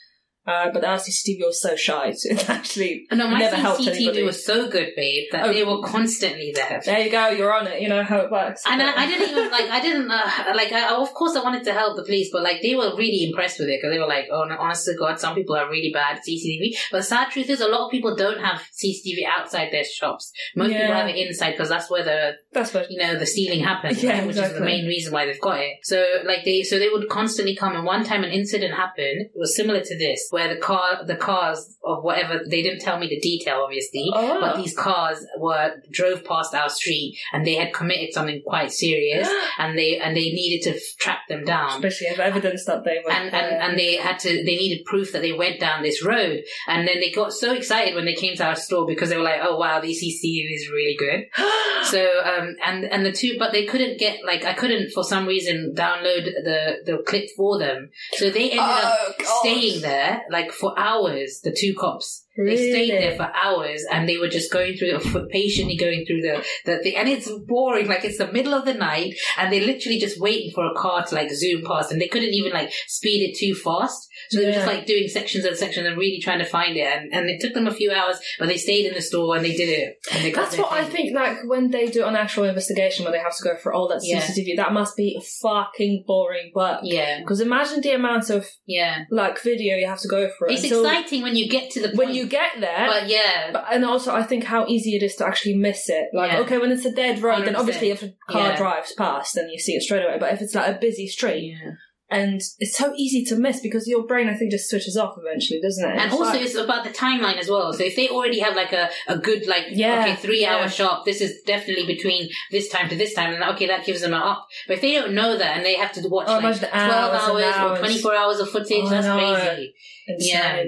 Uh, 0.49 0.71
but 0.73 0.83
our 0.85 0.97
CCTV 0.97 1.41
was 1.45 1.61
so 1.61 1.77
shy. 1.77 2.13
So 2.13 2.31
it 2.31 2.49
actually 2.59 3.07
no, 3.13 3.29
my 3.29 3.39
never 3.39 3.57
helped 3.57 3.83
CCTV 3.83 3.97
anybody. 3.97 4.23
was 4.25 4.45
so 4.45 4.69
good, 4.69 4.91
babe, 4.97 5.25
that 5.33 5.45
Oh. 5.49 5.53
they 5.53 5.65
were 5.65 5.83
constantly 5.83 6.53
there. 6.55 6.81
There 6.85 7.01
you 7.01 7.11
go. 7.11 7.29
You're 7.29 7.53
on 7.55 7.67
it. 7.67 7.83
You 7.83 7.89
know 7.89 8.03
how 8.03 8.19
it 8.19 8.31
works. 8.31 8.63
And 8.67 8.81
I, 8.83 9.03
I 9.03 9.07
didn't 9.07 9.29
even 9.33 9.51
like. 9.51 9.69
I 9.71 9.81
didn't 9.81 10.11
uh, 10.11 10.31
like. 10.61 10.73
I, 10.73 10.95
of 10.97 11.13
course, 11.15 11.37
I 11.37 11.43
wanted 11.43 11.65
to 11.65 11.73
help 11.75 11.97
the 11.97 12.05
police, 12.05 12.31
but 12.33 12.43
like 12.43 12.63
they 12.63 12.75
were 12.75 12.97
really 12.97 13.25
impressed 13.29 13.59
with 13.61 13.69
it 13.69 13.79
because 13.81 13.93
they 13.93 13.99
were 13.99 14.07
like, 14.17 14.27
"Oh, 14.33 14.45
no, 14.45 14.57
honest 14.59 14.87
to 14.87 14.95
God, 14.99 15.21
some 15.21 15.35
people 15.35 15.55
are 15.57 15.69
really 15.71 15.91
bad 15.93 16.17
at 16.19 16.23
CCTV." 16.27 16.77
But 16.91 16.99
the 16.99 17.03
sad 17.05 17.31
truth 17.31 17.51
is, 17.51 17.61
a 17.61 17.69
lot 17.69 17.85
of 17.87 17.91
people 17.91 18.17
don't 18.17 18.41
have 18.41 18.59
CCTV 18.83 19.25
outside 19.29 19.69
their 19.71 19.85
shops. 19.85 20.33
Most 20.57 20.73
people 20.73 20.95
have 20.95 21.09
it 21.09 21.17
inside 21.17 21.53
because 21.53 21.69
that's 21.69 21.91
where 21.91 22.05
the 22.05 22.33
That's 22.53 22.73
what. 22.73 22.91
you 22.91 22.99
know 22.99 23.19
the 23.19 23.27
stealing 23.27 23.63
happens, 23.63 24.03
Yeah, 24.03 24.19
right? 24.19 24.27
which 24.27 24.37
is 24.37 24.53
the 24.55 24.61
main 24.61 24.87
reason 24.87 25.13
why 25.13 25.27
they've 25.27 25.41
got 25.41 25.61
it. 25.61 25.73
So 25.83 26.03
like 26.25 26.45
they, 26.45 26.63
so 26.63 26.79
they 26.79 26.89
would 26.89 27.09
constantly 27.09 27.55
come. 27.55 27.75
And 27.77 27.85
one 27.85 28.05
time, 28.05 28.25
an 28.25 28.31
incident 28.31 28.75
happened. 28.75 29.27
It 29.27 29.33
was 29.35 29.55
similar 29.55 29.81
to 29.81 29.99
this, 29.99 30.29
where 30.39 30.55
the 30.55 30.61
car, 30.61 31.05
the 31.05 31.17
cars 31.17 31.77
of 31.85 32.03
whatever 32.05 32.41
they 32.49 32.63
didn't 32.63 32.81
tell 32.81 32.99
me 32.99 33.09
the 33.09 33.21
detail, 33.21 33.63
obviously, 33.65 34.07
Oh. 34.15 34.41
but 34.41 34.57
these 34.57 34.75
cars 34.77 35.19
were 35.39 35.73
drove 35.91 36.25
past 36.25 36.55
our 36.55 36.69
street 36.69 37.19
and 37.33 37.45
they 37.47 37.55
had 37.57 37.73
committed 37.75 38.13
something 38.15 38.41
quite 38.47 38.73
serious, 38.73 39.29
and 39.59 39.79
they 39.79 39.99
and 39.99 40.17
they 40.17 40.31
needed 40.31 40.63
to 40.73 40.81
track 40.99 41.21
them 41.29 41.45
down. 41.45 41.71
Especially 41.77 42.07
have 42.09 42.21
evidence 42.21 42.65
that 42.67 42.85
they 42.85 42.99
were. 43.05 43.11
And, 43.13 43.35
and 43.35 43.63
and 43.63 43.79
they 43.79 43.97
had 43.97 44.19
to 44.21 44.29
they 44.29 44.57
needed 44.57 44.85
proof 44.85 45.13
that 45.13 45.23
they 45.23 45.33
went 45.33 45.59
down 45.61 45.83
this 45.83 46.05
road 46.05 46.43
and 46.69 46.87
then 46.87 47.01
they 47.01 47.11
got 47.11 47.33
so 47.33 47.53
excited 47.53 47.95
when 47.95 48.05
they 48.05 48.15
came 48.15 48.37
to 48.37 48.45
our 48.45 48.55
store 48.57 48.87
because 48.87 49.09
they 49.11 49.17
were 49.17 49.23
like 49.33 49.41
oh 49.43 49.57
wow 49.59 49.81
the 49.81 49.89
CCTV 49.89 50.55
is 50.55 50.71
really 50.71 50.97
good 50.97 51.25
so 51.85 52.01
um 52.25 52.55
and 52.65 52.85
and 52.85 53.05
the 53.05 53.13
two 53.13 53.37
but 53.39 53.53
they 53.53 53.65
couldn't 53.67 53.99
get 53.99 54.25
like 54.25 54.45
I 54.45 54.53
couldn't 54.55 54.93
for 54.93 55.03
some 55.05 55.27
reason 55.27 55.75
download 55.77 56.25
the 56.25 56.77
the 56.85 57.03
clip 57.07 57.27
for 57.37 57.59
them 57.59 57.91
so 58.13 58.31
they 58.31 58.51
ended 58.51 58.59
up 58.61 58.95
Oh, 59.01 59.13
God. 59.19 59.27
staying 59.41 59.81
there 59.83 60.18
like 60.31 60.53
for 60.53 60.79
hours 60.79 61.41
the 61.43 61.53
two 61.53 61.75
cops 61.75 62.25
they 62.47 62.57
stayed 62.71 62.91
there 62.93 63.17
for 63.17 63.31
hours 63.35 63.85
and 63.91 64.09
they 64.09 64.17
were 64.19 64.29
just 64.29 64.53
going 64.53 64.77
through 64.77 64.99
patiently 65.29 65.77
going 65.77 66.05
through 66.07 66.21
the, 66.23 66.45
the, 66.65 66.81
the 66.85 66.97
and 66.97 67.09
it's 67.09 67.29
boring 67.47 67.87
like 67.89 68.05
it's 68.05 68.19
the 68.19 68.33
middle 68.33 68.55
of 68.55 68.65
the 68.65 68.75
night 68.75 69.13
and 69.37 69.53
they're 69.53 69.65
literally 69.67 69.99
just 69.99 70.21
waiting 70.21 70.51
for 70.55 70.65
a 70.67 70.75
car 70.75 71.05
to 71.05 71.15
like 71.15 71.31
zoom 71.31 71.63
past 71.65 71.91
and 71.93 72.01
they 72.01 72.09
couldn't 72.09 72.33
even 72.33 72.53
like 72.53 72.71
speed 72.87 73.29
it 73.29 73.37
too 73.39 73.55
fast 73.55 74.09
so 74.31 74.39
they 74.39 74.47
were 74.47 74.53
just 74.53 74.67
like 74.67 74.87
doing 74.87 75.09
sections 75.09 75.45
and 75.45 75.57
sections 75.57 75.87
and 75.87 75.97
really 75.97 76.21
trying 76.21 76.39
to 76.39 76.45
find 76.45 76.77
it 76.77 76.87
and, 76.87 77.13
and 77.13 77.29
it 77.29 77.41
took 77.41 77.55
them 77.55 77.67
a 77.67 77.75
few 77.75 77.91
hours 77.93 78.19
but 78.39 78.49
they 78.49 78.57
stayed 78.57 78.87
in 78.87 78.95
the 78.95 79.03
store 79.03 79.37
and 79.37 79.45
they 79.45 79.55
did 79.55 79.69
it 79.69 79.97
and 80.13 80.25
they 80.25 80.33
That's 80.33 80.57
what 80.57 80.73
I 80.73 80.85
think. 80.85 81.15
Like 81.15 81.39
when 81.47 81.71
they 81.71 81.87
do 81.87 82.05
an 82.05 82.15
actual 82.17 82.45
investigation, 82.45 83.05
where 83.05 83.13
they 83.13 83.19
have 83.19 83.37
to 83.37 83.43
go 83.45 83.57
for 83.57 83.73
all 83.73 83.89
that 83.89 84.01
Yeah. 84.03 84.21
CCTV, 84.21 84.57
that 84.57 84.73
must 84.73 84.97
be 84.97 85.21
fucking 85.43 86.05
boring 86.07 86.53
work. 86.55 86.81
yeah 86.83 87.21
Because 87.21 87.41
imagine 87.41 87.81
the 87.81 87.93
amount 87.93 88.31
of 88.31 88.47
yeah 88.67 89.05
like 89.11 89.41
video 89.43 89.77
you 89.77 89.87
have 89.87 90.01
to 90.01 90.09
go 90.09 90.29
through. 90.37 90.51
it's 90.51 90.65
exciting 90.65 91.23
when 91.23 91.35
you 91.37 91.49
get 91.49 91.71
to 91.73 91.81
the 91.81 91.89
point 91.89 91.99
when 91.99 92.15
you 92.15 92.27
get 92.29 92.53
there. 92.61 92.87
but 92.87 93.09
yeah 93.09 93.51
But, 93.53 93.67
and 93.73 93.85
also, 93.85 94.15
I 94.15 94.23
think 94.23 94.45
how 94.45 94.67
easy 94.67 94.95
it 94.97 95.03
is 95.03 95.15
to 95.17 95.27
actually 95.27 95.57
miss 95.57 95.89
it. 95.89 96.09
Like, 96.13 96.33
Yeah. 96.33 96.41
okay, 96.41 96.59
when 96.59 96.71
it's 96.73 96.85
a 96.85 96.93
dead 96.93 97.21
road, 97.23 97.45
then 97.47 97.55
100%. 97.55 97.59
obviously 97.59 97.91
if 97.91 98.03
a 98.03 98.13
car 98.29 98.49
Yeah. 98.51 98.57
drives 98.57 98.93
past, 98.95 99.35
then 99.35 99.49
you 99.49 99.59
see 99.59 99.73
it 99.73 99.83
straight 99.83 100.05
away. 100.05 100.17
But 100.19 100.33
if 100.35 100.41
it's 100.43 100.55
like 100.55 100.75
a 100.77 100.79
busy 100.79 101.07
street, 101.09 101.55
yeah 101.61 101.73
and 102.11 102.41
it's 102.59 102.75
so 102.79 102.95
easy 102.97 103.23
to 103.23 103.37
miss 103.37 103.61
because 103.61 103.87
your 103.87 104.07
brain, 104.07 104.31
I 104.31 104.35
think, 104.35 104.51
just 104.51 104.71
switches 104.71 104.97
off 104.97 105.15
eventually, 105.23 105.61
doesn't 105.61 105.85
it? 105.85 105.93
And 105.93 106.01
It's 106.05 106.15
also, 106.15 106.33
like- 106.33 106.41
it's 106.41 106.55
about 106.55 106.85
the 106.85 106.89
timeline 106.89 107.37
as 107.37 107.51
well. 107.51 107.71
So 107.75 107.85
if 107.85 107.97
they 107.97 108.09
already 108.09 108.39
have 108.39 108.57
like 108.57 108.73
a, 108.73 108.89
a 109.09 109.19
good 109.19 109.47
like 109.47 109.65
Yeah, 109.73 110.01
okay 110.01 110.15
three 110.17 110.43
hour 110.47 110.63
yeah. 110.63 110.69
shop, 110.69 111.05
this 111.05 111.21
is 111.21 111.43
definitely 111.43 111.85
between 111.85 112.31
this 112.51 112.71
time 112.71 112.89
to 112.89 112.97
this 112.97 113.13
time, 113.13 113.35
and 113.35 113.45
okay 113.55 113.67
that 113.67 113.85
gives 113.85 114.01
them 114.01 114.15
an 114.15 114.23
up. 114.23 114.47
But 114.67 114.77
if 114.77 114.81
they 114.81 114.95
don't 114.95 115.13
know 115.13 115.37
that 115.37 115.59
and 115.59 115.67
they 115.67 115.75
have 115.75 115.93
to 115.93 116.09
watch 116.09 116.29
Oh, 116.31 116.39
like 116.39 116.59
the 116.59 116.69
twelve 116.69 117.13
hours 117.13 117.45
hours, 117.45 117.73
or 117.73 117.79
twenty 117.79 117.99
four 117.99 118.15
hours 118.15 118.41
of 118.41 118.49
footage, 118.49 118.85
Oh, 118.85 118.89
that's 118.89 119.07
crazy. 119.07 119.75
insane. 120.09 120.29
Yeah. 120.31 120.65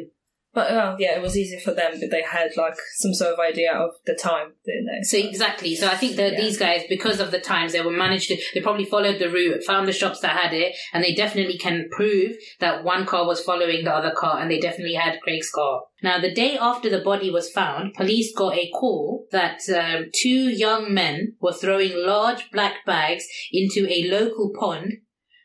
But 0.53 0.73
oh, 0.73 0.97
yeah, 0.99 1.17
it 1.17 1.23
was 1.23 1.37
easy 1.37 1.61
for 1.61 1.73
them, 1.73 1.93
but 2.01 2.11
they 2.11 2.23
had 2.23 2.51
like 2.57 2.75
some 2.97 3.15
sort 3.15 3.33
of 3.35 3.39
idea 3.39 3.73
of 3.73 3.91
the 4.05 4.15
time, 4.21 4.55
didn't 4.67 4.87
they? 4.87 5.03
So 5.03 5.17
exactly. 5.17 5.77
So 5.77 5.87
I 5.87 5.95
think 5.95 6.17
that 6.17 6.33
Yeah. 6.33 6.41
these 6.41 6.59
guys, 6.59 6.83
because 6.89 7.21
of 7.21 7.31
the 7.31 7.39
times, 7.39 7.73
they 7.73 7.81
were 7.81 7.93
managed 7.93 8.29
to. 8.29 8.37
They 8.53 8.61
probably 8.61 8.85
followed 8.85 9.21
the 9.21 9.31
route, 9.31 9.63
found 9.63 9.87
the 9.87 9.93
shops 9.93 10.19
that 10.21 10.37
had 10.37 10.53
it, 10.53 10.75
and 10.93 11.05
they 11.05 11.15
definitely 11.15 11.57
can 11.57 11.89
prove 11.93 12.37
that 12.59 12.83
one 12.83 13.07
car 13.07 13.27
was 13.27 13.41
following 13.41 13.85
the 13.85 13.95
other 13.95 14.11
car, 14.11 14.41
and 14.41 14.51
they 14.51 14.59
definitely 14.59 14.95
had 14.95 15.21
Craig's 15.21 15.51
car. 15.51 15.83
Now, 16.03 16.19
the 16.21 16.35
day 16.35 16.59
after 16.59 16.91
the 16.91 17.01
body 17.01 17.31
was 17.31 17.51
found, 17.51 17.95
police 17.95 18.35
got 18.35 18.57
a 18.57 18.71
call 18.71 19.27
that 19.31 19.61
um, 19.69 20.07
two 20.13 20.49
young 20.49 20.93
men 20.93 21.35
were 21.41 21.53
throwing 21.53 21.93
large 21.95 22.51
black 22.51 22.85
bags 22.85 23.25
into 23.53 23.87
a 23.89 24.11
local 24.11 24.51
pond 24.59 24.95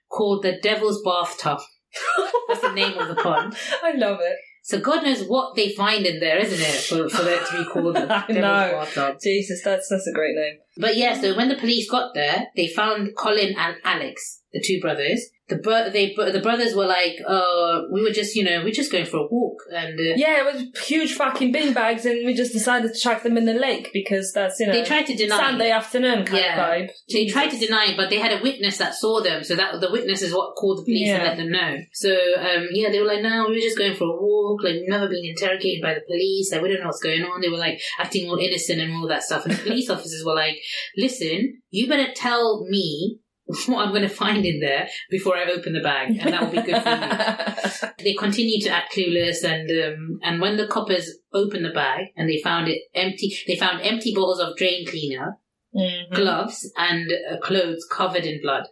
called 0.10 0.42
the 0.44 0.58
Devil's 0.60 1.04
Bathtub. 1.04 1.60
That's 2.48 2.62
the 2.62 2.74
name 2.74 2.98
of 2.98 3.08
the 3.08 3.16
pond. 3.16 3.56
I 3.84 3.94
love 3.94 4.20
it. 4.22 4.38
So 4.66 4.80
God 4.80 5.04
knows 5.04 5.24
what 5.28 5.56
they 5.56 5.74
find 5.74 6.08
in 6.08 6.20
there, 6.20 6.40
isn't 6.40 6.60
it, 6.60 6.82
for, 6.82 7.08
for 7.08 7.24
that 7.24 7.46
to 7.46 7.58
be 7.60 7.70
called 7.70 7.98
I 8.10 8.26
know. 8.30 8.42
Bathtub? 8.42 9.20
Jesus, 9.22 9.62
that's 9.64 9.88
that's 9.90 10.08
a 10.08 10.12
great 10.12 10.34
name. 10.34 10.58
But 10.76 10.98
yeah, 10.98 11.14
so 11.14 11.38
when 11.38 11.50
the 11.50 11.56
police 11.56 11.88
got 11.88 12.16
there, 12.16 12.48
they 12.56 12.66
found 12.66 13.16
Colin 13.16 13.54
and 13.56 13.76
Alex, 13.84 14.42
the 14.56 14.64
two 14.66 14.80
brothers. 14.82 15.22
The 15.48 15.58
bro- 15.58 15.92
they 15.92 16.16
the 16.16 16.40
brothers 16.42 16.74
were 16.74 16.88
like, 16.88 17.18
uh, 17.28 17.82
we 17.94 18.02
were 18.02 18.10
just, 18.10 18.36
you 18.36 18.44
know, 18.44 18.64
we're 18.64 18.74
just 18.74 18.92
going 18.92 19.06
for 19.06 19.18
a 19.18 19.28
walk, 19.30 19.60
and 19.72 19.94
uh, 20.00 20.14
Yeah, 20.16 20.40
it 20.42 20.46
was 20.56 20.84
huge 20.88 21.14
fucking 21.14 21.52
bin 21.52 21.72
bags, 21.72 22.04
and 22.08 22.26
we 22.26 22.34
just 22.34 22.52
decided 22.52 22.92
to 22.92 23.00
chuck 23.00 23.22
them 23.22 23.38
in 23.38 23.46
the 23.46 23.54
lake 23.54 23.92
because 23.94 24.32
that's 24.34 24.60
you 24.60 24.66
know 24.66 24.74
they 24.74 24.84
tried 24.84 25.06
to 25.06 25.16
deny. 25.16 25.38
Sunday 25.38 25.70
afternoon 25.70 26.26
kind 26.26 26.40
Yeah. 26.40 26.58
of 26.60 26.68
vibe. 26.68 26.90
They 27.14 27.28
tried 27.28 27.50
to 27.52 27.60
deny 27.60 27.90
it, 27.92 27.98
but 27.98 28.10
they 28.10 28.18
had 28.18 28.34
a 28.40 28.42
witness 28.42 28.78
that 28.80 28.96
saw 28.96 29.22
them, 29.22 29.44
so 29.44 29.56
that 29.56 29.80
the 29.82 29.92
witness 29.92 30.24
is 30.24 30.34
what 30.34 30.56
called 30.56 30.80
the 30.80 30.84
police 30.86 31.10
and 31.10 31.22
let 31.24 31.38
them 31.38 31.52
know. 31.52 31.78
So 31.94 32.10
um, 32.40 32.68
yeah, 32.72 32.90
they 32.90 33.00
were 33.00 33.06
like, 33.14 33.22
"No, 33.22 33.46
we 33.48 33.56
were 33.58 33.62
just 33.70 33.78
going 33.78 33.96
for 33.96 34.06
a 34.06 34.18
walk. 34.20 34.64
Like, 34.64 34.74
we've 34.80 34.90
never 34.90 35.08
been 35.08 35.26
interrogated 35.26 35.84
by 35.84 35.94
the 35.94 36.02
police. 36.08 36.52
Like, 36.52 36.64
we 36.64 36.70
don't 36.70 36.80
know 36.80 36.88
what's 36.88 37.04
going 37.04 37.22
on." 37.22 37.42
They 37.42 37.50
were 37.50 37.58
like 37.58 37.80
acting 38.00 38.28
all 38.28 38.38
innocent 38.40 38.82
and 38.82 38.94
all 38.96 39.08
that 39.10 39.22
stuff. 39.22 39.46
And 39.46 39.54
the 39.54 39.62
police 39.62 39.90
officers 39.96 40.24
were 40.26 40.34
like, 40.34 40.58
"Listen, 40.98 41.62
you 41.70 41.88
better 41.88 42.12
tell 42.16 42.66
me 42.68 43.20
what 43.68 43.86
I'm 43.86 43.92
going 43.92 44.02
to 44.02 44.10
find 44.10 44.46
in 44.46 44.60
there 44.60 44.88
before 45.10 45.38
I 45.38 45.46
open 45.52 45.74
the 45.74 45.82
bag, 45.82 46.18
and 46.20 46.34
that 46.34 46.42
will 46.42 46.50
be 46.52 46.62
good 46.62 46.82
for 46.82 46.90
you." 46.90 47.90
they 48.04 48.14
continued 48.14 48.64
to 48.64 48.70
act 48.72 48.94
clueless 48.96 49.44
and 49.44 49.70
um, 49.86 50.20
and 50.24 50.42
when 50.42 50.58
the 50.58 50.68
coppers 50.68 51.10
opened 51.34 51.66
the 51.66 51.72
bag 51.72 52.06
and 52.16 52.30
they 52.30 52.42
found 52.44 52.68
it 52.68 52.80
empty 52.94 53.36
they 53.48 53.56
found 53.56 53.82
empty 53.82 54.14
bottles 54.16 54.40
of 54.40 54.56
drain 54.58 54.86
cleaner 54.88 55.38
Mhm. 55.76 56.14
gloves 56.16 56.72
and 56.78 57.12
uh, 57.12 57.38
clothes 57.42 57.86
covered 57.92 58.24
in 58.26 58.42
blood 58.42 58.64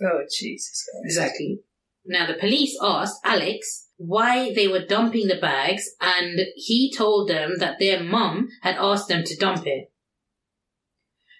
Oh 0.00 0.20
Jesus 0.38 0.84
Christ! 0.88 1.04
exactly 1.04 1.58
now 2.06 2.24
the 2.26 2.34
police 2.38 2.78
asked 2.80 3.16
alex 3.24 3.88
why 3.96 4.52
they 4.54 4.68
were 4.68 4.84
dumping 4.86 5.26
the 5.26 5.40
bags 5.40 5.90
and 6.00 6.40
he 6.54 6.92
told 6.96 7.28
them 7.28 7.58
that 7.58 7.78
their 7.80 8.00
mum 8.02 8.48
had 8.62 8.76
asked 8.76 9.08
them 9.08 9.24
to 9.24 9.36
dump 9.36 9.66
it 9.66 9.88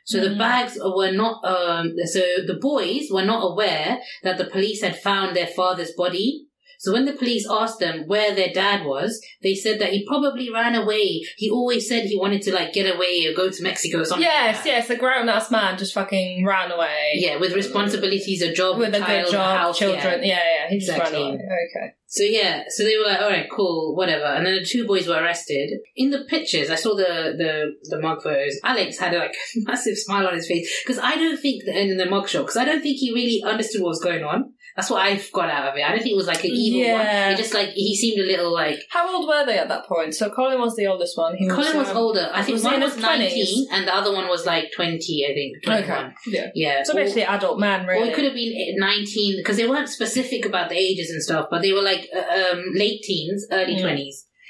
so 0.05 0.21
the 0.21 0.29
Mm. 0.35 0.39
bags 0.39 0.79
were 0.81 1.13
not 1.13 1.45
um, 1.45 1.93
so 2.05 2.21
the 2.47 2.59
boys 2.61 3.05
were 3.11 3.25
not 3.25 3.43
aware 3.51 4.01
that 4.23 4.39
the 4.39 4.45
police 4.47 4.83
had 4.83 4.97
found 4.99 5.35
their 5.37 5.47
father's 5.47 5.93
body 5.97 6.47
So 6.83 6.93
when 6.93 7.05
the 7.05 7.13
police 7.13 7.47
asked 7.49 7.79
them 7.79 8.09
where 8.09 8.35
their 8.35 8.53
dad 8.53 8.85
was, 8.85 9.25
they 9.41 9.55
said 9.55 9.81
that 9.81 9.91
he 9.93 10.05
probably 10.05 10.51
ran 10.51 10.75
away. 10.75 11.23
He 11.37 11.49
always 11.49 11.89
said 11.89 12.07
he 12.07 12.19
wanted 12.19 12.43
to 12.43 12.53
like 12.53 12.73
get 12.73 12.93
away 12.93 13.25
or 13.25 13.37
go 13.37 13.51
to 13.51 13.63
Mexico 13.63 14.01
or 14.01 14.05
something. 14.05 14.25
Yes, 14.25 14.57
like 14.57 14.67
yes, 14.67 14.91
a 14.91 14.97
grown 14.97 15.29
ass 15.29 15.49
man 15.49 15.79
just 15.79 15.95
fucking 15.95 16.45
ran 16.45 16.73
away. 16.73 17.13
Yeah, 17.15 17.37
with 17.37 17.55
responsibilities, 17.55 18.43
a 18.43 18.53
job, 18.53 18.79
With 18.79 18.97
a 18.97 18.99
child, 18.99 19.27
good 19.27 19.31
job, 19.31 19.57
house, 19.59 19.79
children. 19.79 20.25
Yeah, 20.25 20.41
yeah, 20.43 20.69
he 20.71 20.81
just 20.81 20.91
Exactly. 20.91 21.23
ran 21.23 21.35
away. 21.35 21.35
Okay. 21.37 21.95
So 22.09 22.25
yeah, 22.25 22.65
so 22.69 22.83
they 22.83 22.99
were 22.99 23.05
like, 23.05 23.21
all 23.21 23.31
right, 23.31 23.47
cool, 23.49 23.95
whatever. 23.95 24.25
And 24.25 24.45
then 24.45 24.57
the 24.57 24.65
two 24.65 24.85
boys 24.85 25.07
were 25.07 25.15
arrested. 25.15 25.71
In 25.95 26.11
the 26.11 26.25
pictures, 26.29 26.69
I 26.69 26.75
saw 26.75 26.97
the 26.97 27.33
the 27.39 27.75
the 27.85 28.01
mug 28.01 28.25
photos. 28.25 28.59
Alex 28.65 28.99
had 28.99 29.15
like 29.15 29.37
a 29.57 29.61
massive 29.61 29.97
smile 29.97 30.27
on 30.27 30.35
his 30.35 30.49
face 30.49 30.69
because 30.85 30.99
I 30.99 31.15
don't 31.15 31.39
think 31.39 31.65
that 31.65 31.77
in 31.77 31.97
the 31.97 32.07
mug 32.07 32.29
shot 32.29 32.41
because 32.41 32.57
I 32.57 32.65
don't 32.65 32.83
think 32.83 32.97
he 32.99 33.13
really 33.15 33.41
understood 33.49 33.83
what 33.83 33.91
was 33.91 34.03
going 34.03 34.25
on. 34.25 34.53
That's 34.77 34.89
what 34.91 35.03
I've 35.03 35.31
got 35.33 35.51
out 35.51 35.69
of 35.69 35.77
it. 35.77 35.83
I 35.85 35.91
don't 35.91 35.99
think 35.99 36.13
it 36.13 36.17
was 36.17 36.27
like 36.27 36.45
an 36.45 36.51
evil 36.53 36.81
Yeah. 36.81 37.25
one. 37.27 37.33
It 37.35 37.37
just 37.37 37.53
like 37.55 37.71
he 37.71 37.95
seemed 37.97 38.19
a 38.21 38.27
little 38.27 38.53
like 38.53 38.79
How 38.91 39.15
old 39.15 39.29
were 39.29 39.45
they 39.45 39.59
at 39.59 39.69
that 39.69 39.87
point? 39.87 40.15
So 40.15 40.31
Colin 40.31 40.59
was 40.61 40.77
the 40.77 40.87
oldest 40.87 41.17
one. 41.19 41.37
He 41.37 41.49
Colin 41.49 41.77
was 41.77 41.91
um, 41.91 41.97
older. 41.97 42.31
I 42.33 42.43
think 42.43 42.55
was 42.55 42.63
he 42.63 42.69
one 42.71 42.81
was 42.81 42.95
20s? 42.97 43.01
nineteen 43.03 43.67
and 43.73 43.87
the 43.87 43.95
other 43.95 44.13
one 44.13 44.29
was 44.29 44.47
like 44.47 44.71
twenty. 44.75 45.27
I 45.29 45.35
think 45.35 45.63
twenty 45.65 45.83
Okay. 45.85 46.09
Yeah. 46.29 46.47
Yeah. 46.55 46.83
So 46.85 46.93
Or- 46.93 46.97
basically, 46.97 47.25
adult 47.25 47.59
man, 47.59 47.85
Or 47.87 47.93
really. 47.93 48.09
it 48.09 48.15
could 48.15 48.25
have 48.25 48.35
been 48.35 48.77
19 48.79 49.37
because 49.37 49.57
they 49.57 49.69
weren't 49.69 49.89
specific 49.89 50.47
about 50.47 50.71
the 50.71 50.77
ages 50.77 51.11
and 51.11 51.23
stuff, 51.23 51.47
but 51.51 51.63
they 51.63 51.73
were 51.73 51.83
like 51.83 52.09
uh, 52.15 52.53
um, 52.53 52.65
late 52.75 53.03
teens, 53.03 53.47
early 53.53 53.77
Yeah. 53.77 53.87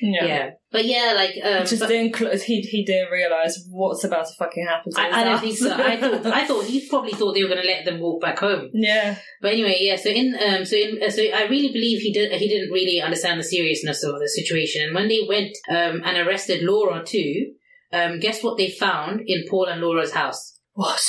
20s. 0.02 0.12
yeah. 0.14 0.24
Yeah. 0.26 0.50
But 0.70 0.84
yeah, 0.86 1.12
like 1.14 1.34
um, 1.44 1.66
Just 1.66 1.86
didn't. 1.86 2.16
Cl- 2.16 2.36
he 2.38 2.60
he 2.62 2.84
didn't 2.84 3.10
realize 3.12 3.64
what's 3.70 4.04
about 4.04 4.26
to 4.26 4.32
fucking 4.38 4.66
happen. 4.66 4.92
To 4.92 5.00
I, 5.00 5.20
I 5.20 5.24
don't 5.24 5.40
think 5.40 5.56
so. 5.58 5.72
I 5.72 5.96
thought 6.00 6.26
I 6.26 6.46
thought 6.46 6.64
he 6.64 6.88
probably 6.88 7.12
thought 7.12 7.34
they 7.34 7.42
were 7.42 7.48
going 7.50 7.60
to 7.62 7.66
let 7.68 7.84
them 7.84 8.00
walk 8.00 8.22
back 8.22 8.38
home. 8.38 8.70
yeah. 8.72 9.16
But 9.42 9.52
anyway, 9.52 9.76
yeah. 9.80 9.96
So 9.96 10.08
in 10.08 10.34
um, 10.34 10.64
so 10.64 10.76
in 10.76 11.02
uh, 11.02 11.10
so 11.10 11.22
I 11.22 11.44
really 11.48 11.72
believe 11.72 12.00
he 12.00 12.12
did 12.12 12.32
he 12.32 12.48
didn't 12.48 12.70
really 12.72 13.00
understand 13.02 13.38
the 13.38 13.44
seriousness 13.44 14.02
of 14.02 14.18
the 14.18 14.28
situation. 14.28 14.84
And 14.86 14.94
when 14.94 15.08
they 15.08 15.20
went 15.28 15.56
um, 15.68 16.02
and 16.04 16.16
arrested 16.26 16.62
Laura 16.62 17.04
too, 17.04 17.52
um, 17.92 18.18
guess 18.18 18.42
what 18.42 18.56
they 18.56 18.70
found 18.70 19.20
in 19.26 19.44
Paul 19.50 19.66
and 19.66 19.80
Laura's 19.80 20.12
house? 20.12 20.58
What? 20.72 21.02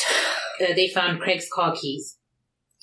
Uh, 0.62 0.74
they 0.76 0.88
found 0.90 1.20
Craig's 1.22 1.48
car 1.52 1.74
keys. 1.74 2.18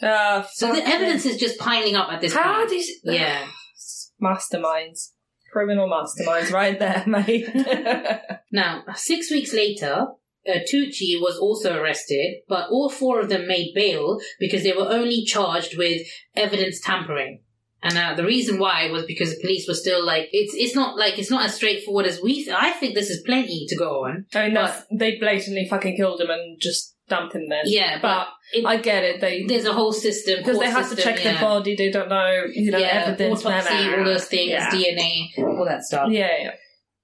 Uh, 0.03 0.43
So 0.51 0.75
the 0.75 0.83
evidence 0.89 1.27
is 1.27 1.37
just 1.37 1.59
piling 1.59 1.95
up 1.95 2.11
at 2.11 2.21
this 2.23 2.33
How 2.35 2.57
point. 2.57 2.71
do 2.71 2.77
you? 2.77 2.95
Yeah. 3.05 3.47
Masterminds. 4.23 5.11
Criminal 5.53 5.89
masterminds, 5.89 6.53
right 6.53 6.79
there, 6.79 7.05
mate. 7.07 7.49
Now, 8.53 8.83
six 8.97 9.31
weeks 9.31 9.53
later, 9.53 10.09
uh, 10.49 10.59
Tucci 10.71 11.21
was 11.21 11.39
also 11.39 11.81
arrested, 11.81 12.39
but 12.49 12.69
all 12.71 12.89
four 12.89 13.21
of 13.21 13.29
them 13.29 13.47
made 13.47 13.75
bail 13.75 14.19
because 14.41 14.65
they 14.65 14.73
were 14.73 14.89
only 14.89 15.25
charged 15.25 15.77
with 15.77 16.03
evidence 16.35 16.81
tampering. 16.81 17.43
And 17.83 17.97
uh, 17.97 18.15
the 18.15 18.25
reason 18.25 18.59
why 18.59 18.91
was 18.91 19.05
because 19.05 19.31
the 19.31 19.41
police 19.41 19.67
were 19.67 19.75
still 19.75 20.05
like, 20.05 20.29
it's 20.33 20.53
it's 20.55 20.75
not 20.75 20.99
like 20.99 21.19
it's 21.19 21.31
not 21.31 21.47
as 21.47 21.55
straightforward 21.55 22.07
as 22.07 22.21
we. 22.21 22.45
Th- 22.45 22.57
I 22.57 22.73
think 22.73 22.95
this 22.95 23.09
is 23.09 23.23
plenty 23.25 23.67
to 23.69 23.77
go 23.77 24.05
on. 24.05 24.27
I 24.35 24.47
mean, 24.47 24.55
that's, 24.55 24.85
they 24.93 25.17
blatantly 25.17 25.67
fucking 25.69 25.97
killed 25.97 26.21
him 26.21 26.29
and 26.29 26.61
just 26.61 26.90
dumped 27.11 27.35
him 27.35 27.49
there. 27.49 27.63
Yeah, 27.65 27.99
but 28.01 28.29
it- 28.55 28.65
I 28.65 28.77
get 28.79 29.05
it. 29.05 29.21
They 29.21 29.45
There's 29.47 29.67
a 29.67 29.73
whole 29.73 29.93
system 29.93 30.39
because 30.39 30.59
they 30.59 30.71
have 30.71 30.89
to 30.89 30.97
check 30.97 31.23
yeah. 31.23 31.35
the 31.35 31.41
body. 31.41 31.77
They 31.77 31.91
don't 31.91 32.09
know, 32.09 32.45
you 32.53 32.71
know, 32.71 32.79
yeah, 32.79 33.05
evidence. 33.07 33.43
blah, 33.43 33.53
autopsy, 33.53 33.89
blah, 33.89 33.99
all 33.99 34.05
those 34.05 34.25
things, 34.27 34.51
Yeah. 34.53 34.71
DNA, 34.71 35.31
all 35.39 35.67
that 35.69 35.83
stuff. 35.83 36.09
Yeah, 36.11 36.31
yeah. 36.41 36.51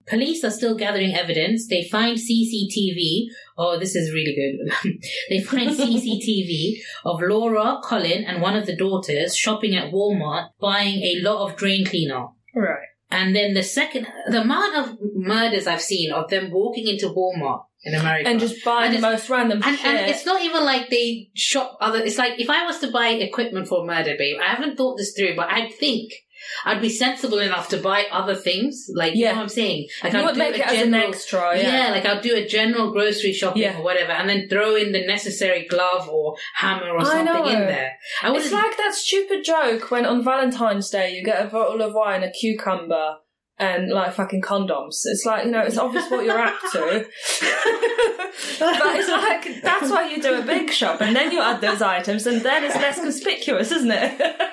Police 0.06 0.44
are 0.44 0.50
still 0.52 0.76
gathering 0.76 1.14
evidence. 1.16 1.66
They 1.66 1.82
find 1.82 2.16
CCTV. 2.16 3.26
Oh, 3.58 3.76
this 3.78 3.96
is 3.96 4.12
really 4.12 4.34
good. 4.36 4.98
they 5.30 5.40
find 5.40 5.70
CCTV 5.80 6.76
of 7.04 7.20
Laura, 7.20 7.80
Colin, 7.82 8.24
and 8.24 8.40
one 8.40 8.54
of 8.56 8.66
the 8.66 8.76
daughters 8.76 9.36
shopping 9.36 9.74
at 9.74 9.92
Walmart 9.92 10.50
buying 10.60 11.02
a 11.02 11.20
lot 11.22 11.44
of 11.44 11.56
drain 11.56 11.84
cleaner. 11.84 12.26
Right. 12.54 12.86
And 13.10 13.34
then 13.34 13.54
the 13.54 13.62
second, 13.62 14.06
the 14.30 14.42
amount 14.42 14.76
of 14.76 14.98
murders 15.14 15.66
I've 15.66 15.82
seen 15.82 16.12
of 16.12 16.28
them 16.30 16.50
walking 16.50 16.86
into 16.88 17.08
Walmart 17.08 17.64
in 17.86 17.94
America. 17.94 18.28
And 18.28 18.40
just 18.40 18.64
buy 18.64 18.86
And 18.86 18.96
the 18.96 19.00
most 19.00 19.30
random 19.30 19.62
and, 19.64 19.76
shit. 19.78 19.86
and 19.86 20.10
it's 20.10 20.26
not 20.26 20.42
even 20.42 20.64
like 20.64 20.90
they 20.90 21.30
shop 21.34 21.78
other. 21.80 22.00
It's 22.00 22.18
like 22.18 22.38
if 22.38 22.50
I 22.50 22.64
was 22.66 22.78
to 22.80 22.90
buy 22.90 23.08
equipment 23.08 23.68
for 23.68 23.86
murder, 23.86 24.14
babe, 24.18 24.38
I 24.42 24.48
haven't 24.54 24.76
thought 24.76 24.96
this 24.98 25.12
through, 25.16 25.36
but 25.36 25.48
I 25.50 25.70
think 25.70 26.12
I'd 26.64 26.82
be 26.82 26.90
sensible 26.90 27.38
enough 27.38 27.68
to 27.70 27.78
buy 27.78 28.04
other 28.12 28.34
things. 28.34 28.86
Like 28.94 29.14
you 29.14 29.22
Yeah. 29.22 29.30
know 29.30 29.36
what 29.38 29.42
I'm 29.44 29.48
saying? 29.48 29.88
Like 30.04 30.12
you 30.12 30.18
I'd 30.18 30.24
would 30.26 30.34
do 30.34 30.38
make 30.40 30.54
a 30.56 30.58
it 30.60 30.66
as 30.66 30.82
an 30.82 30.92
general- 30.92 31.08
extra, 31.08 31.56
yeah. 31.58 31.86
yeah. 31.86 31.90
like 31.92 32.04
I'll 32.04 32.20
do 32.20 32.34
a 32.36 32.46
general 32.46 32.92
grocery 32.92 33.32
shopping 33.32 33.62
Yeah. 33.62 33.78
or 33.78 33.82
whatever, 33.82 34.12
and 34.12 34.28
then 34.28 34.48
throw 34.48 34.74
in 34.76 34.92
the 34.92 35.06
necessary 35.06 35.66
glove 35.68 36.08
or 36.08 36.36
hammer 36.56 36.90
or 36.90 37.00
I 37.00 37.04
something 37.04 37.24
know. 37.26 37.46
in 37.48 37.60
there. 37.66 37.92
I 38.22 38.34
It's 38.36 38.52
like 38.52 38.76
that 38.76 38.94
stupid 38.94 39.44
joke 39.44 39.90
when 39.90 40.04
on 40.04 40.22
Valentine's 40.22 40.90
Day 40.90 41.14
you 41.16 41.24
get 41.24 41.44
a 41.44 41.48
bottle 41.48 41.80
of 41.82 41.94
wine, 41.94 42.22
a 42.22 42.30
cucumber, 42.30 43.16
and 43.58 43.90
like 43.90 44.12
fucking 44.14 44.42
condoms. 44.42 45.00
It's 45.04 45.24
like, 45.24 45.46
you 45.46 45.50
know, 45.50 45.62
it's 45.62 45.78
obvious 45.78 46.10
what 46.10 46.24
you're 46.24 46.38
up 46.38 46.58
to. 46.72 46.78
but 48.58 48.96
it's 48.96 49.08
like, 49.08 49.62
that's 49.62 49.90
why 49.90 50.08
you 50.10 50.20
do 50.20 50.38
a 50.38 50.42
big 50.42 50.70
shop 50.70 51.00
and 51.00 51.16
then 51.16 51.32
you 51.32 51.40
add 51.40 51.60
those 51.60 51.80
items 51.80 52.26
and 52.26 52.42
then 52.42 52.64
it's 52.64 52.74
less 52.76 53.00
conspicuous, 53.00 53.72
isn't 53.72 53.90
it? 53.90 54.36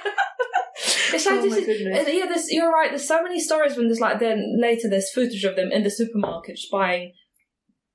It's 1.14 1.28
like 1.28 1.40
Oh 1.40 1.42
this 1.44 1.58
is, 1.58 1.66
goodness. 1.66 2.10
yeah, 2.12 2.26
this, 2.26 2.52
you're 2.52 2.72
right. 2.72 2.90
There's 2.90 3.08
so 3.08 3.22
many 3.22 3.40
stories 3.40 3.78
when 3.78 3.88
there's 3.88 4.00
like 4.00 4.20
then 4.20 4.58
later 4.60 4.90
there's 4.90 5.12
footage 5.12 5.44
of 5.44 5.56
them 5.56 5.72
in 5.72 5.84
the 5.84 5.92
supermarket 5.92 6.56
just 6.56 6.72
buying 6.72 7.14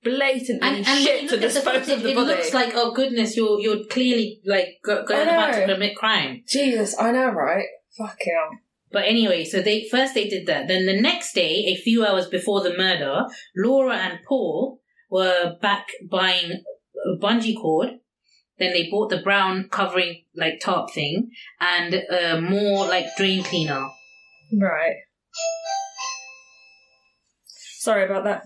blatantly 0.05 0.61
and, 0.63 0.87
and 0.87 0.99
shit 1.01 1.29
to 1.31 1.37
the 1.37 1.43
dispose 1.43 1.65
footage, 1.81 1.89
of 1.89 2.03
the 2.03 2.11
it 2.11 2.15
body. 2.15 2.29
looks 2.29 2.55
like 2.55 2.73
oh 2.77 2.93
goodness, 2.95 3.37
you're 3.37 3.59
you're 3.59 3.85
clearly 3.91 4.41
like 4.47 4.69
going 4.85 5.01
about 5.05 5.53
to 5.53 5.67
commit 5.67 5.97
crime. 5.97 6.45
Jesus, 6.49 6.95
I 6.99 7.11
know, 7.11 7.31
right? 7.31 7.67
Fuck 7.99 8.19
hell. 8.25 8.59
But 8.91 9.05
anyway, 9.07 9.45
so 9.45 9.61
they 9.61 9.87
first 9.91 10.15
they 10.15 10.29
did 10.29 10.47
that. 10.47 10.69
Then 10.69 10.87
the 10.87 11.01
next 11.01 11.35
day, 11.35 11.67
a 11.67 11.77
few 11.77 12.05
hours 12.07 12.27
before 12.27 12.63
the 12.63 12.77
murder, 12.77 13.25
Laura 13.57 13.97
and 13.97 14.21
Paul 14.27 14.81
were 15.11 15.57
back 15.61 15.89
buying 16.11 16.63
a 17.05 17.19
bungee 17.23 17.57
cord. 17.61 17.91
Then 18.59 18.73
they 18.73 18.89
bought 18.91 19.11
the 19.11 19.23
brown 19.23 19.69
covering 19.71 20.25
like 20.35 20.61
top 20.61 20.93
thing 20.93 21.31
and 21.61 21.95
uh, 21.95 22.41
more 22.41 22.87
like 22.89 23.07
drain 23.17 23.45
cleaner. 23.45 23.87
Right. 24.53 24.97
Sorry 27.79 28.05
about 28.05 28.25
that. 28.25 28.43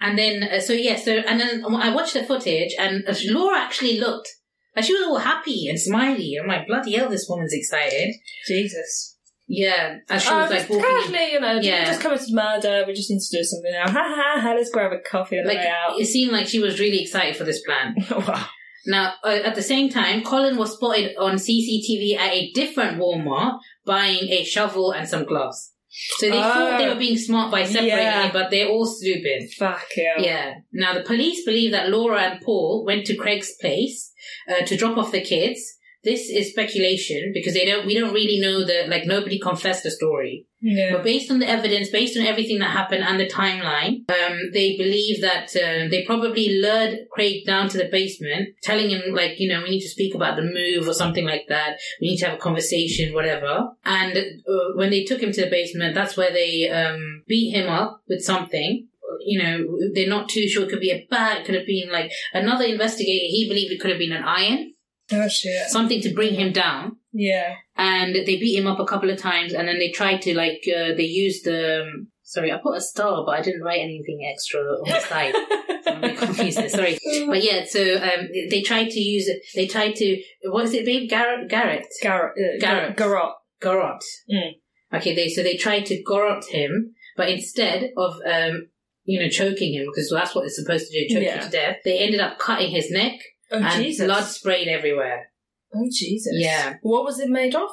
And 0.00 0.18
then 0.18 0.44
uh, 0.44 0.60
so 0.60 0.72
yeah, 0.72 0.96
so 0.96 1.12
and 1.12 1.40
then 1.40 1.64
I 1.64 1.94
watched 1.94 2.14
the 2.14 2.22
footage 2.22 2.74
and 2.78 3.04
Laura 3.24 3.58
actually 3.58 3.98
looked 3.98 4.28
like 4.76 4.84
she 4.84 4.92
was 4.94 5.02
all 5.02 5.18
happy 5.18 5.68
and 5.68 5.78
smiley. 5.80 6.36
I'm 6.40 6.48
like 6.48 6.66
bloody 6.66 6.96
hell, 6.96 7.08
this 7.08 7.26
woman's 7.28 7.52
excited. 7.52 8.14
Jesus. 8.46 9.16
Yeah, 9.50 9.96
and 10.10 10.20
she 10.20 10.28
Oh, 10.30 10.42
was 10.42 10.50
like 10.50 10.68
walking. 10.68 10.84
casually, 10.84 11.32
you 11.32 11.40
know, 11.40 11.58
Yeah. 11.60 11.86
just 11.86 12.00
committed 12.02 12.28
murder. 12.32 12.84
We 12.86 12.92
just 12.92 13.10
need 13.10 13.20
to 13.20 13.36
do 13.38 13.42
something 13.44 13.72
now. 13.72 13.84
Ha 13.90 14.14
ha 14.14 14.40
ha! 14.42 14.52
Let's 14.54 14.70
grab 14.70 14.92
a 14.92 14.98
coffee 14.98 15.38
on 15.38 15.44
the 15.44 15.48
Like 15.54 15.58
way 15.58 15.68
out. 15.68 15.98
it 15.98 16.04
seemed 16.06 16.32
like 16.32 16.46
she 16.46 16.58
was 16.60 16.78
really 16.78 17.00
excited 17.00 17.34
for 17.36 17.44
this 17.44 17.62
plan. 17.64 17.94
wow. 18.10 18.46
Now, 18.86 19.14
uh, 19.24 19.28
at 19.44 19.54
the 19.54 19.62
same 19.62 19.88
time, 19.90 20.22
Colin 20.22 20.56
was 20.56 20.74
spotted 20.74 21.16
on 21.18 21.36
CCTV 21.36 22.16
at 22.16 22.32
a 22.32 22.50
different 22.52 22.98
Walmart 22.98 23.58
buying 23.86 24.28
a 24.30 24.44
shovel 24.44 24.92
and 24.92 25.08
some 25.08 25.24
gloves. 25.24 25.72
So 26.18 26.26
they 26.30 26.32
thought 26.32 26.78
they 26.78 26.86
Oh. 26.86 26.92
were 26.94 26.98
being 26.98 27.18
smart 27.18 27.50
by 27.50 27.64
separating 27.64 27.96
Yeah. 27.98 28.26
it, 28.28 28.32
but 28.32 28.50
they're 28.50 28.68
all 28.68 28.86
stupid. 28.86 29.50
Fuck 29.58 29.86
yeah. 29.96 30.14
Yeah. 30.20 30.54
Now, 30.72 30.94
the 30.94 31.02
police 31.02 31.44
believe 31.44 31.72
that 31.72 31.88
Laura 31.90 32.20
and 32.22 32.40
Paul 32.40 32.84
went 32.84 33.06
to 33.06 33.16
Craig's 33.16 33.54
place 33.60 34.12
uh, 34.48 34.64
to 34.64 34.76
drop 34.76 34.96
off 34.96 35.12
the 35.12 35.20
kids. 35.20 35.60
This 36.04 36.30
is 36.30 36.50
speculation 36.50 37.32
because 37.34 37.54
they 37.54 37.64
don't. 37.64 37.86
We 37.86 37.98
don't 37.98 38.14
really 38.14 38.40
know 38.40 38.64
that. 38.64 38.88
Like 38.88 39.06
nobody 39.06 39.38
confessed 39.38 39.82
the 39.82 39.90
story. 39.90 40.46
Yeah. 40.60 40.94
But 40.94 41.04
based 41.04 41.30
on 41.30 41.38
the 41.38 41.48
evidence, 41.48 41.88
based 41.90 42.18
on 42.18 42.26
everything 42.26 42.58
that 42.58 42.70
happened 42.70 43.04
and 43.04 43.18
the 43.18 43.28
timeline, 43.28 44.10
um, 44.10 44.38
they 44.52 44.76
believe 44.76 45.20
that 45.20 45.54
uh, 45.54 45.88
they 45.88 46.04
probably 46.04 46.60
lured 46.60 47.06
Craig 47.12 47.46
down 47.46 47.68
to 47.68 47.78
the 47.78 47.88
basement, 47.90 48.50
telling 48.62 48.90
him 48.90 49.14
like, 49.14 49.38
you 49.38 49.48
know, 49.48 49.62
we 49.62 49.70
need 49.70 49.82
to 49.82 49.88
speak 49.88 50.14
about 50.14 50.36
the 50.36 50.42
move 50.42 50.88
or 50.88 50.94
something 50.94 51.24
like 51.24 51.46
that. 51.48 51.78
We 52.00 52.08
need 52.08 52.18
to 52.18 52.26
have 52.26 52.34
a 52.34 52.40
conversation, 52.40 53.14
whatever. 53.14 53.68
And 53.84 54.16
uh, 54.16 54.74
when 54.74 54.90
they 54.90 55.04
took 55.04 55.20
him 55.20 55.32
to 55.32 55.44
the 55.44 55.50
basement, 55.50 55.94
that's 55.94 56.16
where 56.16 56.32
they 56.32 56.68
um, 56.68 57.22
beat 57.28 57.54
him 57.54 57.68
up 57.68 58.02
with 58.08 58.24
something. 58.24 58.88
You 59.24 59.42
know, 59.42 59.78
they're 59.94 60.08
not 60.08 60.28
too 60.28 60.48
sure. 60.48 60.64
It 60.64 60.70
could 60.70 60.80
be 60.80 60.90
a 60.90 61.06
bat. 61.10 61.38
It 61.38 61.44
could 61.44 61.54
have 61.54 61.66
been 61.66 61.90
like 61.90 62.10
another 62.32 62.64
investigator. 62.64 63.26
He 63.26 63.48
believed 63.48 63.72
it 63.72 63.80
could 63.80 63.90
have 63.90 63.98
been 63.98 64.12
an 64.12 64.24
iron, 64.24 64.74
Oh 65.12 65.28
shit. 65.28 65.68
something 65.68 66.00
to 66.02 66.12
bring 66.14 66.34
him 66.34 66.52
down 66.52 66.96
Yeah. 67.12 67.54
and 67.76 68.14
they 68.14 68.36
beat 68.38 68.58
him 68.58 68.66
up 68.66 68.78
a 68.80 68.84
couple 68.84 69.10
of 69.10 69.18
times 69.18 69.52
and 69.54 69.66
then 69.68 69.78
they 69.78 69.90
tried 69.90 70.22
to 70.22 70.34
like 70.36 70.60
uh, 70.68 70.94
they 70.96 71.04
used 71.04 71.44
the 71.44 71.82
um, 71.82 72.08
sorry 72.22 72.52
i 72.52 72.58
put 72.62 72.76
a 72.76 72.80
star 72.80 73.24
but 73.24 73.38
i 73.38 73.40
didn't 73.42 73.62
write 73.62 73.80
anything 73.80 74.20
extra 74.30 74.60
on 74.60 74.88
the 74.88 75.00
side 75.00 75.32
so 75.84 75.90
i'm 75.92 75.98
a 75.98 76.08
bit 76.08 76.18
confused 76.18 76.58
there 76.58 76.68
sorry 76.68 76.98
but 77.26 77.42
yeah 77.42 77.64
so 77.66 77.80
um, 77.96 78.28
they 78.50 78.60
tried 78.62 78.90
to 78.90 79.00
use 79.00 79.26
it 79.28 79.40
they 79.54 79.66
tried 79.66 79.94
to 79.96 80.22
what 80.44 80.64
is 80.66 80.74
it 80.74 80.84
babe 80.84 81.08
garrett 81.08 81.48
garrett 81.48 81.86
Garrett. 82.02 82.32
Uh, 82.38 82.58
Garrett. 82.60 82.96
Garrett. 82.96 83.32
garrote 83.62 84.02
Mm. 84.30 84.50
okay 84.94 85.14
they 85.14 85.28
so 85.28 85.42
they 85.42 85.56
tried 85.56 85.86
to 85.86 86.02
garrote 86.02 86.44
him 86.50 86.94
but 87.16 87.30
instead 87.30 87.90
of 87.96 88.12
um 88.26 88.68
you 89.04 89.18
know 89.18 89.28
choking 89.30 89.72
him 89.72 89.86
because 89.90 90.10
that's 90.10 90.34
what 90.34 90.44
it's 90.44 90.56
supposed 90.56 90.86
to 90.90 90.92
do 91.00 91.14
choke 91.14 91.24
Yeah. 91.24 91.36
him 91.38 91.44
to 91.44 91.50
death 91.50 91.76
they 91.84 91.98
ended 92.00 92.20
up 92.20 92.38
cutting 92.38 92.70
his 92.70 92.90
neck 92.90 93.14
Oh 93.50 93.58
and 93.58 93.82
Jesus. 93.82 94.06
blood 94.06 94.24
sprayed 94.24 94.68
everywhere 94.68 95.30
Oh 95.74 95.86
Jesus. 95.92 96.32
Yeah. 96.36 96.76
What 96.82 97.04
was 97.04 97.18
it 97.18 97.28
made 97.28 97.54
of? 97.54 97.70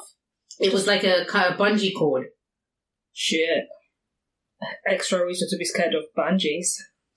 It 0.60 0.72
was 0.72 0.86
like 0.86 1.04
a 1.04 1.24
kind 1.26 1.52
of 1.52 1.58
bungee 1.58 1.92
cord. 1.96 2.26
Shit. 3.12 3.64
Extra 4.86 5.24
reason 5.24 5.48
to 5.50 5.56
be 5.56 5.64
scared 5.64 5.94
of 5.94 6.04
bungees. 6.16 6.68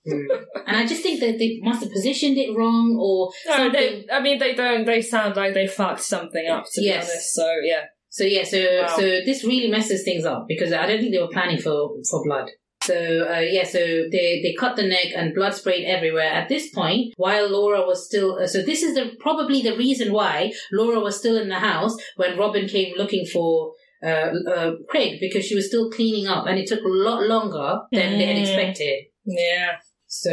Mm. 0.08 0.24
and 0.66 0.76
I 0.78 0.86
just 0.86 1.02
think 1.02 1.20
that 1.20 1.38
they 1.38 1.58
must 1.62 1.82
have 1.82 1.92
positioned 1.92 2.38
it 2.38 2.56
wrong 2.56 2.96
or 2.98 3.30
No, 3.46 3.56
something. 3.56 3.72
they, 3.72 4.06
I 4.10 4.20
mean, 4.20 4.38
they 4.38 4.54
don't. 4.54 4.86
They 4.86 5.02
sound 5.02 5.36
like 5.36 5.52
they 5.52 5.66
fucked 5.66 6.00
something 6.00 6.46
up. 6.48 6.64
To 6.72 6.82
Yes. 6.82 7.06
be 7.06 7.10
honest, 7.12 7.34
so 7.34 7.54
yeah. 7.62 7.84
So 8.08 8.24
yeah, 8.24 8.44
so 8.44 8.58
Wow. 8.82 8.96
so 8.96 9.02
this 9.02 9.44
really 9.44 9.70
messes 9.70 10.02
things 10.02 10.24
up 10.24 10.46
because 10.48 10.72
I 10.72 10.86
don't 10.86 11.00
think 11.00 11.12
they 11.12 11.20
were 11.20 11.28
planning 11.28 11.58
for 11.58 11.90
for 12.10 12.24
blood. 12.24 12.50
So 12.82 13.28
uh, 13.30 13.40
yeah, 13.40 13.64
so 13.64 13.78
they 13.78 14.40
they 14.42 14.54
cut 14.58 14.76
the 14.76 14.86
neck 14.86 15.08
and 15.14 15.34
blood 15.34 15.54
sprayed 15.54 15.86
everywhere. 15.86 16.30
At 16.30 16.48
this 16.48 16.70
point, 16.70 17.12
while 17.16 17.48
Laura 17.50 17.82
was 17.86 18.06
still, 18.06 18.38
uh, 18.38 18.46
so 18.46 18.62
this 18.62 18.82
is 18.82 18.94
the 18.94 19.12
probably 19.20 19.60
the 19.62 19.76
reason 19.76 20.12
why 20.12 20.52
Laura 20.72 20.98
was 21.00 21.18
still 21.18 21.36
in 21.36 21.48
the 21.48 21.58
house 21.58 21.94
when 22.16 22.38
Robin 22.38 22.66
came 22.68 22.94
looking 22.96 23.26
for. 23.26 23.72
Uh, 24.02 24.32
uh, 24.50 24.72
Craig 24.88 25.20
because 25.20 25.44
she 25.44 25.54
was 25.54 25.66
still 25.66 25.90
cleaning 25.90 26.26
up 26.26 26.46
and 26.46 26.58
it 26.58 26.66
took 26.66 26.82
a 26.82 26.88
lot 26.88 27.22
longer 27.24 27.80
than 27.92 28.16
they 28.16 28.24
had 28.24 28.36
Mm. 28.36 28.40
expected. 28.40 29.04
Yeah. 29.26 29.72
So, 30.06 30.32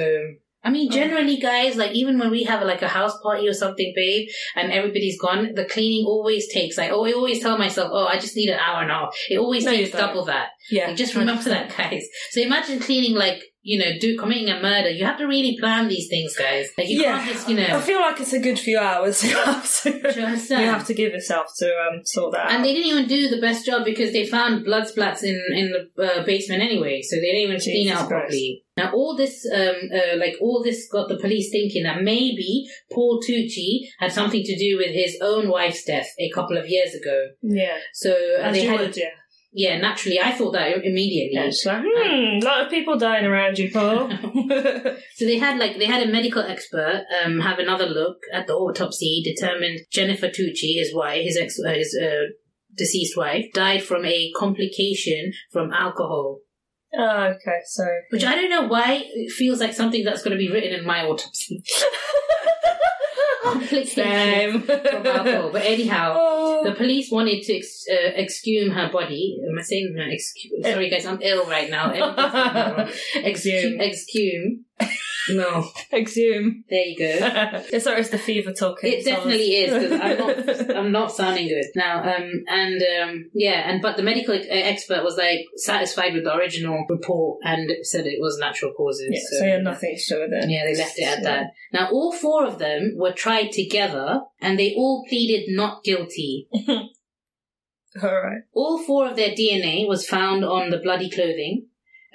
I 0.64 0.70
mean, 0.70 0.92
generally, 0.92 1.38
guys, 1.38 1.76
like 1.78 1.92
even 1.92 2.20
when 2.20 2.30
we 2.32 2.44
have 2.44 2.62
like 2.64 2.82
a 2.82 2.88
house 2.88 3.18
party 3.22 3.48
or 3.48 3.54
something, 3.54 3.94
babe, 3.96 4.28
and 4.56 4.72
everybody's 4.72 5.20
gone, 5.20 5.54
the 5.54 5.66
cleaning 5.66 6.06
always 6.06 6.52
takes 6.52 6.78
like, 6.78 6.92
oh, 6.92 7.06
I 7.06 7.14
always 7.14 7.42
tell 7.42 7.58
myself, 7.58 7.90
oh, 7.94 8.06
I 8.06 8.18
just 8.20 8.36
need 8.36 8.50
an 8.50 8.60
hour 8.60 8.82
and 8.82 8.92
a 8.92 8.94
half. 8.94 9.16
It 9.30 9.38
always 9.38 9.64
No, 9.64 9.72
takes 9.72 9.92
double 9.92 10.26
that. 10.26 10.50
Yeah. 10.70 10.88
Like, 10.88 10.98
just 10.98 11.16
remember 11.16 11.42
100%. 11.42 11.46
that, 11.46 11.78
guys. 11.78 12.04
So 12.32 12.42
imagine 12.42 12.80
cleaning 12.80 13.16
like, 13.16 13.42
you 13.70 13.78
know, 13.78 13.92
do 14.00 14.18
committing 14.18 14.50
a 14.50 14.62
murder. 14.62 14.90
You 14.90 15.04
have 15.06 15.18
to 15.18 15.26
really 15.28 15.58
plan 15.60 15.90
these 15.90 16.08
things, 16.14 16.32
guys. 16.38 16.68
Like 16.78 16.88
you 16.88 17.02
Yeah. 17.02 17.18
can't 17.20 17.32
just, 17.34 17.50
you 17.50 17.60
I 17.60 17.82
feel 17.82 18.00
like 18.00 18.20
it's 18.24 18.32
a 18.34 18.40
good 18.48 18.58
few 18.68 18.78
hours. 18.80 19.16
You 19.28 19.36
have 19.36 19.70
to. 19.84 19.90
You 20.62 20.70
have 20.76 20.86
to 20.88 20.94
give 20.94 21.12
yourself 21.18 21.48
to 21.60 21.68
um 21.86 21.96
sort 22.06 22.34
that 22.36 22.48
And 22.50 22.58
out. 22.60 22.64
they 22.64 22.74
didn't 22.74 22.92
even 22.94 23.08
do 23.08 23.22
the 23.34 23.42
best 23.48 23.66
job 23.66 23.84
because 23.92 24.14
they 24.14 24.26
found 24.26 24.64
blood 24.70 24.86
splats 24.92 25.22
in 25.32 25.38
in 25.62 25.66
the 25.76 25.82
uh, 26.06 26.24
basement 26.32 26.62
anyway, 26.70 27.02
so 27.02 27.18
they 27.18 27.32
didn't 27.34 27.46
even 27.50 27.60
clean 27.60 27.84
Jesus 27.84 27.98
out 28.00 28.08
Christ. 28.08 28.22
properly. 28.22 28.64
Now, 28.78 28.92
all 28.94 29.14
this, 29.18 29.36
um, 29.60 29.76
uh, 30.00 30.16
like 30.24 30.36
all 30.40 30.62
this, 30.64 30.88
got 30.96 31.08
the 31.10 31.18
police 31.26 31.50
thinking 31.52 31.84
that 31.88 32.04
maybe 32.04 32.52
Paul 32.94 33.20
Tucci 33.28 33.72
had 34.00 34.12
something 34.12 34.44
to 34.44 34.56
do 34.66 34.78
with 34.78 34.92
his 35.04 35.18
own 35.20 35.50
wife's 35.50 35.84
death 35.84 36.10
a 36.20 36.30
couple 36.30 36.58
of 36.58 36.66
years 36.70 36.94
ago. 36.94 37.18
yeah. 37.42 37.78
So 37.94 38.12
uh, 38.12 38.44
As 38.44 38.54
they 38.56 38.66
had, 38.66 38.80
would, 38.80 38.96
yeah. 38.96 39.16
Yeah, 39.58 39.80
naturally, 39.80 40.20
I 40.20 40.34
thought 40.34 40.52
that 40.52 40.84
immediately. 40.84 41.32
Yeah, 41.34 41.46
it's 41.46 41.66
like, 41.66 41.82
hmm, 41.84 42.38
a 42.40 42.46
lot 42.46 42.64
of 42.64 42.70
people 42.70 42.96
dying 42.96 43.26
around 43.26 43.58
you, 43.58 43.72
Paul. 43.72 44.08
So 45.16 45.26
they 45.26 45.40
had 45.40 45.58
like 45.58 45.80
they 45.80 45.86
had 45.86 46.08
a 46.08 46.12
medical 46.12 46.44
expert 46.44 47.06
um, 47.24 47.40
have 47.40 47.58
another 47.58 47.88
look 47.88 48.18
at 48.32 48.46
the 48.46 48.54
autopsy, 48.54 49.24
determined 49.26 49.80
Jennifer 49.92 50.28
Tucci, 50.28 50.78
his 50.78 50.94
wife, 50.94 51.24
his 51.24 51.38
ex, 51.38 51.58
uh, 51.60 51.74
his 51.74 51.98
uh, 52.00 52.26
deceased 52.76 53.18
wife, 53.18 53.46
died 53.56 53.82
from 53.82 54.06
a 54.06 54.32
complication 54.38 55.32
from 55.52 55.74
alcohol. 55.74 56.42
Oh, 56.98 57.24
okay, 57.36 57.60
so. 57.66 57.86
Which 58.10 58.24
I 58.24 58.36
don't 58.36 58.50
know 58.50 58.68
why 58.68 59.04
it 59.06 59.32
feels 59.32 59.60
like 59.60 59.74
something 59.74 60.04
that's 60.04 60.22
going 60.24 60.32
to 60.32 60.38
be 60.38 60.52
written 60.52 60.74
in 60.78 60.86
my 60.86 61.04
autopsy. 61.06 61.64
Same. 63.86 64.64
But 64.68 65.66
anyhow, 65.66 66.16
Oh. 66.20 66.64
the 66.64 66.74
police 66.76 67.10
wanted 67.12 67.44
to 67.44 67.56
ex- 67.58 67.86
uh, 67.90 68.10
exhume 68.20 68.72
her 68.72 68.90
body. 68.92 69.38
Am 69.50 69.58
I 69.58 69.62
saying. 69.62 69.96
Sorry, 70.64 70.90
guys, 70.90 71.06
I'm 71.06 71.22
ill 71.22 71.46
right 71.46 71.70
now. 71.70 71.92
Exhume. 73.24 73.80
Exhume. 73.80 74.66
No, 75.30 75.70
Exhume. 75.94 76.64
there 76.70 76.86
you 76.86 76.98
go. 76.98 77.06
yeah, 77.72 77.80
sorry, 77.80 78.02
it's 78.02 78.10
the 78.10 78.18
fever 78.18 78.54
talking. 78.54 78.92
It 78.94 79.06
definitely 79.06 79.56
is 79.56 79.74
because 79.74 80.00
I'm 80.00 80.18
not, 80.18 80.78
I'm 80.78 80.92
not 80.92 81.12
sounding 81.12 81.48
good 81.48 81.66
now. 81.76 82.00
Um, 82.02 82.44
and 82.48 82.82
um, 83.02 83.30
yeah, 83.34 83.70
and 83.70 83.82
but 83.82 83.98
the 83.98 84.04
medical 84.04 84.40
expert 84.50 85.04
was 85.04 85.18
like 85.18 85.42
satisfied 85.56 86.14
with 86.14 86.24
the 86.24 86.36
original 86.36 86.86
report 86.90 87.40
and 87.44 87.72
said 87.84 88.06
it 88.06 88.22
was 88.22 88.38
natural 88.38 88.74
causes. 88.74 89.10
yeah, 89.12 89.40
so, 89.40 89.46
yeah, 89.46 89.58
nothing 89.58 89.98
to 89.98 90.16
do 90.16 90.22
with 90.22 90.44
it. 90.44 90.50
Yeah, 90.50 90.66
they 90.66 90.78
left 90.78 90.98
it 90.98 91.04
at 91.04 91.24
that. 91.24 91.54
Now, 91.74 91.90
all 91.92 92.12
four 92.12 92.46
of 92.46 92.60
them 92.60 92.94
were 92.96 93.14
tried 93.14 93.52
together, 93.52 94.22
and 94.42 94.58
they 94.58 94.74
all 94.76 95.06
pleaded 95.08 95.46
not 95.50 95.84
guilty. 95.84 96.48
All 98.04 98.22
right. 98.22 98.42
All 98.54 98.78
four 98.78 99.08
of 99.08 99.16
their 99.16 99.32
DNA 99.32 99.88
was 99.88 100.08
found 100.08 100.46
on 100.46 100.70
the 100.70 100.78
bloody 100.78 101.10
clothing. 101.10 101.68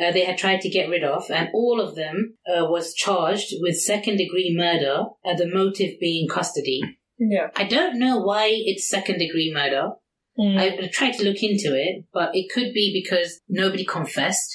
Uh, 0.02 0.10
they 0.10 0.24
had 0.24 0.38
tried 0.38 0.60
to 0.62 0.68
get 0.68 0.88
rid 0.88 1.04
of, 1.04 1.30
and 1.30 1.48
all 1.54 1.80
of 1.80 1.94
them 1.94 2.36
uh, 2.46 2.64
was 2.64 2.94
charged 2.94 3.52
with 3.60 3.76
second 3.76 4.16
degree 4.16 4.52
murder, 4.56 5.04
uh, 5.24 5.34
the 5.36 5.46
motive 5.46 5.92
being 6.00 6.28
custody. 6.28 6.80
Yeah. 7.18 7.48
I 7.56 7.64
don't 7.64 7.98
know 7.98 8.18
why 8.18 8.48
it's 8.52 8.88
second 8.88 9.18
degree 9.18 9.52
murder. 9.54 9.90
Mm. 10.38 10.58
I, 10.58 10.84
I 10.84 10.88
tried 10.88 11.12
to 11.12 11.24
look 11.24 11.42
into 11.42 11.74
it, 11.76 12.04
but 12.12 12.30
it 12.32 12.50
could 12.52 12.72
be 12.72 13.00
because 13.02 13.40
nobody 13.48 13.84
confessed. 13.84 14.50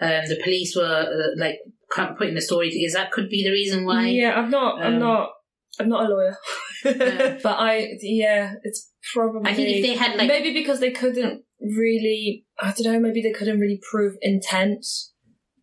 Um, 0.00 0.22
the 0.28 0.40
police 0.42 0.74
were 0.76 0.84
uh, 0.84 1.36
like 1.36 1.56
can't 1.94 2.16
put 2.16 2.28
in 2.28 2.34
the 2.34 2.40
story. 2.40 2.68
Is 2.68 2.94
that 2.94 3.10
could 3.10 3.28
be 3.28 3.44
the 3.44 3.50
reason 3.50 3.84
why? 3.84 4.06
Yeah, 4.06 4.32
I'm 4.34 4.50
not. 4.50 4.80
I'm 4.80 4.94
Um, 4.94 4.98
not. 5.00 5.30
I'm 5.78 5.88
not 5.88 6.06
a 6.06 6.14
lawyer. 6.14 6.36
Yeah. 6.84 7.38
but 7.42 7.56
I. 7.58 7.88
Yeah, 8.00 8.54
it's 8.62 8.90
probably. 9.12 9.50
I 9.50 9.54
think 9.54 9.68
if 9.68 9.82
they 9.82 9.96
had 9.96 10.16
like 10.16 10.28
maybe 10.28 10.54
because 10.54 10.80
they 10.80 10.92
couldn't 10.92 11.42
really. 11.60 12.46
I 12.58 12.72
don't 12.72 12.92
know. 12.92 13.00
Maybe 13.00 13.22
they 13.22 13.32
couldn't 13.32 13.60
really 13.60 13.80
prove 13.90 14.16
intent. 14.22 14.86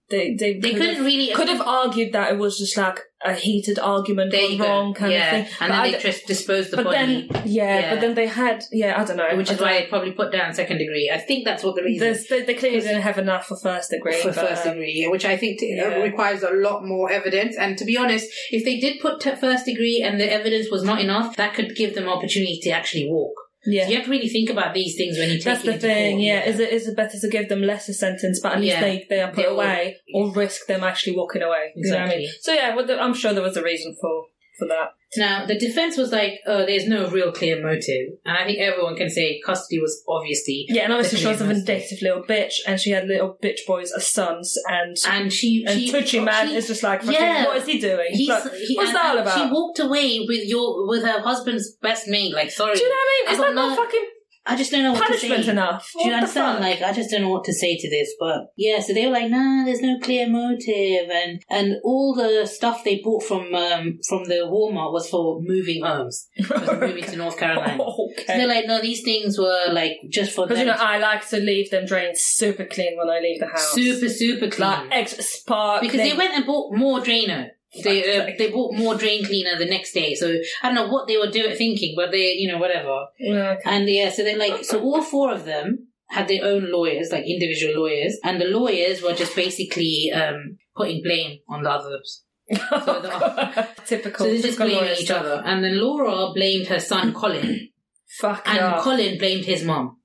They 0.09 0.35
they 0.35 0.57
they 0.57 0.71
could 0.71 0.79
couldn't 0.79 0.95
have, 0.95 1.05
really 1.05 1.33
could 1.33 1.49
have 1.49 1.59
argued 1.61 2.13
that 2.13 2.31
it 2.31 2.37
was 2.37 2.57
just 2.57 2.77
like 2.77 3.01
a 3.25 3.33
heated 3.33 3.77
argument 3.77 4.33
or 4.33 4.63
wrong 4.63 4.93
kind 4.93 5.11
yeah. 5.11 5.35
of 5.35 5.47
thing. 5.47 5.57
and 5.59 5.69
But 5.69 5.75
then 5.75 5.79
I 5.79 5.91
they 5.91 5.99
just 5.99 6.27
disposed 6.27 6.71
the 6.71 6.77
but 6.77 6.85
body, 6.85 7.27
then 7.27 7.41
yeah, 7.45 7.79
Yeah. 7.79 7.93
but 7.93 7.99
then 7.99 8.13
they 8.13 8.27
had 8.27 8.63
yeah. 8.71 9.01
I 9.01 9.03
don't 9.03 9.17
know. 9.17 9.35
which 9.35 9.51
is 9.51 9.59
why 9.59 9.81
they 9.81 9.87
probably 9.87 10.11
put 10.13 10.31
down 10.31 10.53
second 10.53 10.77
degree. 10.77 11.11
I 11.13 11.17
think 11.17 11.43
that's 11.43 11.61
what 11.61 11.75
the 11.75 11.83
reason. 11.83 12.15
They, 12.29 12.43
they 12.43 12.53
clearly 12.53 12.79
didn't 12.79 13.01
have 13.01 13.17
enough 13.17 13.47
for 13.47 13.57
first 13.57 13.89
degree. 13.89 14.21
for 14.21 14.31
but, 14.31 14.47
first 14.47 14.65
um, 14.65 14.73
degree, 14.75 14.93
yeah, 14.95 15.09
which 15.09 15.25
I 15.25 15.35
think 15.35 15.59
t- 15.59 15.77
uh, 15.77 15.89
yeah. 15.89 15.95
requires 15.97 16.41
a 16.41 16.51
lot 16.51 16.85
more 16.85 17.11
evidence. 17.11 17.57
And 17.57 17.77
to 17.77 17.83
be 17.83 17.97
honest, 17.97 18.27
if 18.51 18.63
they 18.63 18.79
did 18.79 19.01
put 19.01 19.19
t- 19.19 19.35
first 19.35 19.65
degree 19.65 20.01
and 20.01 20.21
the 20.21 20.31
evidence 20.31 20.71
was 20.71 20.83
not 20.83 21.01
enough, 21.01 21.35
that 21.35 21.53
could 21.53 21.75
give 21.75 21.95
them 21.95 22.07
opportunity 22.07 22.59
to 22.63 22.69
actually 22.69 23.09
walk. 23.09 23.33
Yeah. 23.65 23.83
So 23.85 23.89
you 23.89 23.95
have 23.97 24.05
to 24.05 24.11
really 24.11 24.29
think 24.29 24.49
about 24.49 24.73
these 24.73 24.95
things 24.95 25.17
when 25.17 25.29
you 25.29 25.35
take 25.35 25.43
That's 25.45 25.63
the 25.63 25.77
thing, 25.77 26.15
court, 26.17 26.23
yeah. 26.23 26.45
Is 26.45 26.59
it 26.59 26.71
is 26.71 26.87
it 26.87 26.95
better 26.95 27.17
to 27.19 27.29
give 27.29 27.49
them 27.49 27.61
lesser 27.61 27.93
sentence, 27.93 28.39
but 28.41 28.53
at 28.53 28.61
least 28.61 28.75
Yeah. 28.75 28.81
they, 28.81 29.05
they 29.09 29.21
are 29.21 29.27
put 29.31 29.37
They 29.37 29.47
will- 29.47 29.55
away, 29.55 29.97
or 30.13 30.31
risk 30.33 30.67
them 30.67 30.83
actually 30.83 31.15
walking 31.15 31.41
away? 31.41 31.73
You 31.75 31.91
know 31.91 31.97
what 31.97 32.05
I 32.05 32.09
mean? 32.09 32.19
Exactly. 32.23 32.39
So 32.41 32.53
yeah, 32.53 32.75
well, 32.75 32.99
I'm 32.99 33.13
sure 33.13 33.33
there 33.33 33.43
was 33.43 33.57
a 33.57 33.63
reason 33.63 33.95
for 33.99 34.25
for 34.59 34.67
that. 34.67 34.89
Now, 35.15 35.45
the 35.45 35.57
defense 35.57 35.95
was 35.95 36.11
like, 36.11 36.41
oh, 36.45 36.65
there's 36.65 36.85
no 36.85 37.09
real 37.09 37.31
clear 37.31 37.61
motive. 37.63 38.09
And 38.25 38.37
I 38.37 38.43
think 38.45 38.59
everyone 38.59 38.97
can 38.97 39.09
say 39.09 39.39
custody 39.45 39.79
was 39.79 40.03
obviously. 40.07 40.65
Yeah, 40.67 40.83
and 40.83 40.91
obviously 40.93 41.19
she 41.19 41.27
was 41.27 41.39
a 41.39 41.45
vindictive 41.45 42.01
little 42.01 42.23
bitch, 42.23 42.55
and 42.67 42.79
she 42.79 42.91
had 42.91 43.07
little 43.07 43.37
bitch 43.41 43.59
boys 43.65 43.91
as 43.93 44.05
sons, 44.11 44.57
and 44.67 44.97
And 45.07 45.31
she. 45.31 45.63
and 45.65 45.79
she, 45.79 45.91
Tucci 45.93 46.23
man 46.23 46.49
she- 46.49 46.55
is 46.55 46.67
just 46.67 46.83
like, 46.83 47.03
Yeah. 47.03 47.45
what 47.45 47.57
is 47.57 47.65
he 47.65 47.79
doing? 47.79 48.07
He's, 48.09 48.27
Like, 48.27 48.51
he, 48.53 48.75
what's 48.75 48.91
that 48.91 49.11
all 49.15 49.17
about? 49.19 49.37
She 49.37 49.49
walked 49.49 49.79
away 49.79 50.19
with 50.27 50.45
your 50.45 50.87
with 50.87 51.03
her 51.03 51.21
husband's 51.21 51.75
best 51.81 52.07
mate. 52.07 52.33
Like, 52.33 52.51
sorry, 52.51 52.75
Do 52.75 52.81
you 52.81 52.89
know 52.89 52.95
what 52.95 52.99
I 52.99 53.31
mean? 53.31 53.33
Is 53.33 53.39
that 53.45 53.55
not 53.55 53.77
fucking 53.77 54.05
I 54.47 54.55
just 54.55 54.71
don't 54.71 54.83
know 54.83 54.93
what 54.93 54.99
to 55.01 55.05
punishment 55.07 55.45
say. 55.45 55.51
enough? 55.51 55.89
Do 55.97 56.07
you 56.07 56.13
understand? 56.13 56.61
Like, 56.61 56.81
I 56.81 56.93
just 56.93 57.11
don't 57.11 57.21
know 57.21 57.29
what 57.29 57.43
to 57.45 57.53
say 57.53 57.77
to 57.77 57.89
this, 57.89 58.13
but 58.19 58.47
yeah. 58.55 58.79
So 58.79 58.93
they 58.93 59.05
were 59.05 59.13
like, 59.13 59.29
"Nah, 59.29 59.65
there's 59.65 59.81
no 59.81 59.99
clear 59.99 60.27
motive," 60.29 61.09
and 61.11 61.41
and 61.49 61.75
all 61.83 62.15
the 62.15 62.45
stuff 62.47 62.83
they 62.83 62.99
bought 63.03 63.23
from 63.23 63.53
um 63.53 63.99
from 64.07 64.23
the 64.25 64.47
Walmart 64.49 64.93
was 64.93 65.09
for 65.09 65.41
moving 65.41 65.83
homes, 65.83 66.27
was 66.49 66.79
moving 66.79 67.03
to 67.03 67.17
North 67.17 67.37
Carolina. 67.37 67.77
So 67.87 68.09
okay. 68.23 68.37
they're 68.37 68.47
like, 68.47 68.65
"No, 68.67 68.81
these 68.81 69.03
things 69.03 69.37
were 69.37 69.65
like 69.71 69.93
just 70.09 70.31
for 70.33 70.45
Because 70.47 70.59
you 70.59 70.65
know, 70.65 70.75
I 70.77 70.97
like 70.97 71.27
to 71.29 71.37
leave 71.39 71.69
them 71.69 71.85
drains 71.85 72.19
super 72.21 72.65
clean 72.65 72.97
when 72.97 73.09
I 73.09 73.19
leave 73.19 73.39
the 73.39 73.47
house. 73.47 73.71
super 73.73 74.09
super 74.09 74.47
clean 74.49 74.69
like 74.69 74.87
extra 74.91 75.23
spark. 75.23 75.81
because 75.81 75.97
they 75.99 76.13
went 76.13 76.33
and 76.33 76.45
bought 76.45 76.73
more 76.75 77.01
drainer. 77.01 77.51
They 77.83 78.17
uh, 78.17 78.31
they 78.37 78.49
bought 78.49 78.73
more 78.75 78.95
drain 78.95 79.25
cleaner 79.25 79.57
the 79.57 79.65
next 79.65 79.93
day. 79.93 80.15
So 80.15 80.33
I 80.63 80.67
don't 80.67 80.75
know 80.75 80.87
what 80.87 81.07
they 81.07 81.17
were 81.17 81.29
doing 81.29 81.55
thinking, 81.55 81.93
but 81.95 82.11
they 82.11 82.33
you 82.33 82.51
know 82.51 82.57
whatever. 82.57 83.05
Yeah, 83.19 83.55
okay. 83.59 83.61
And 83.65 83.89
yeah, 83.89 84.09
so 84.09 84.23
they 84.23 84.35
like 84.35 84.63
so 84.63 84.81
all 84.81 85.01
four 85.01 85.33
of 85.33 85.45
them 85.45 85.87
had 86.09 86.27
their 86.29 86.45
own 86.45 86.71
lawyers, 86.71 87.11
like 87.11 87.25
individual 87.25 87.75
lawyers, 87.81 88.17
and 88.23 88.39
the 88.39 88.45
lawyers 88.45 89.01
were 89.01 89.13
just 89.13 89.35
basically 89.35 90.09
um, 90.15 90.57
putting 90.75 91.03
blame 91.03 91.39
on 91.49 91.63
the 91.63 91.69
others. 91.69 92.23
So 92.55 92.55
the- 93.01 93.67
typical. 93.85 94.25
So 94.25 94.31
they're 94.31 94.41
just 94.41 94.57
blaming 94.57 94.89
each 94.91 95.05
stuff. 95.05 95.19
other. 95.25 95.43
And 95.45 95.61
then 95.61 95.77
Laura 95.81 96.31
blamed 96.33 96.67
her 96.67 96.79
son 96.79 97.13
Colin, 97.13 97.67
Fuck 98.07 98.43
and 98.47 98.55
yeah. 98.57 98.79
Colin 98.81 99.17
blamed 99.17 99.43
his 99.43 99.65
mom. 99.65 99.96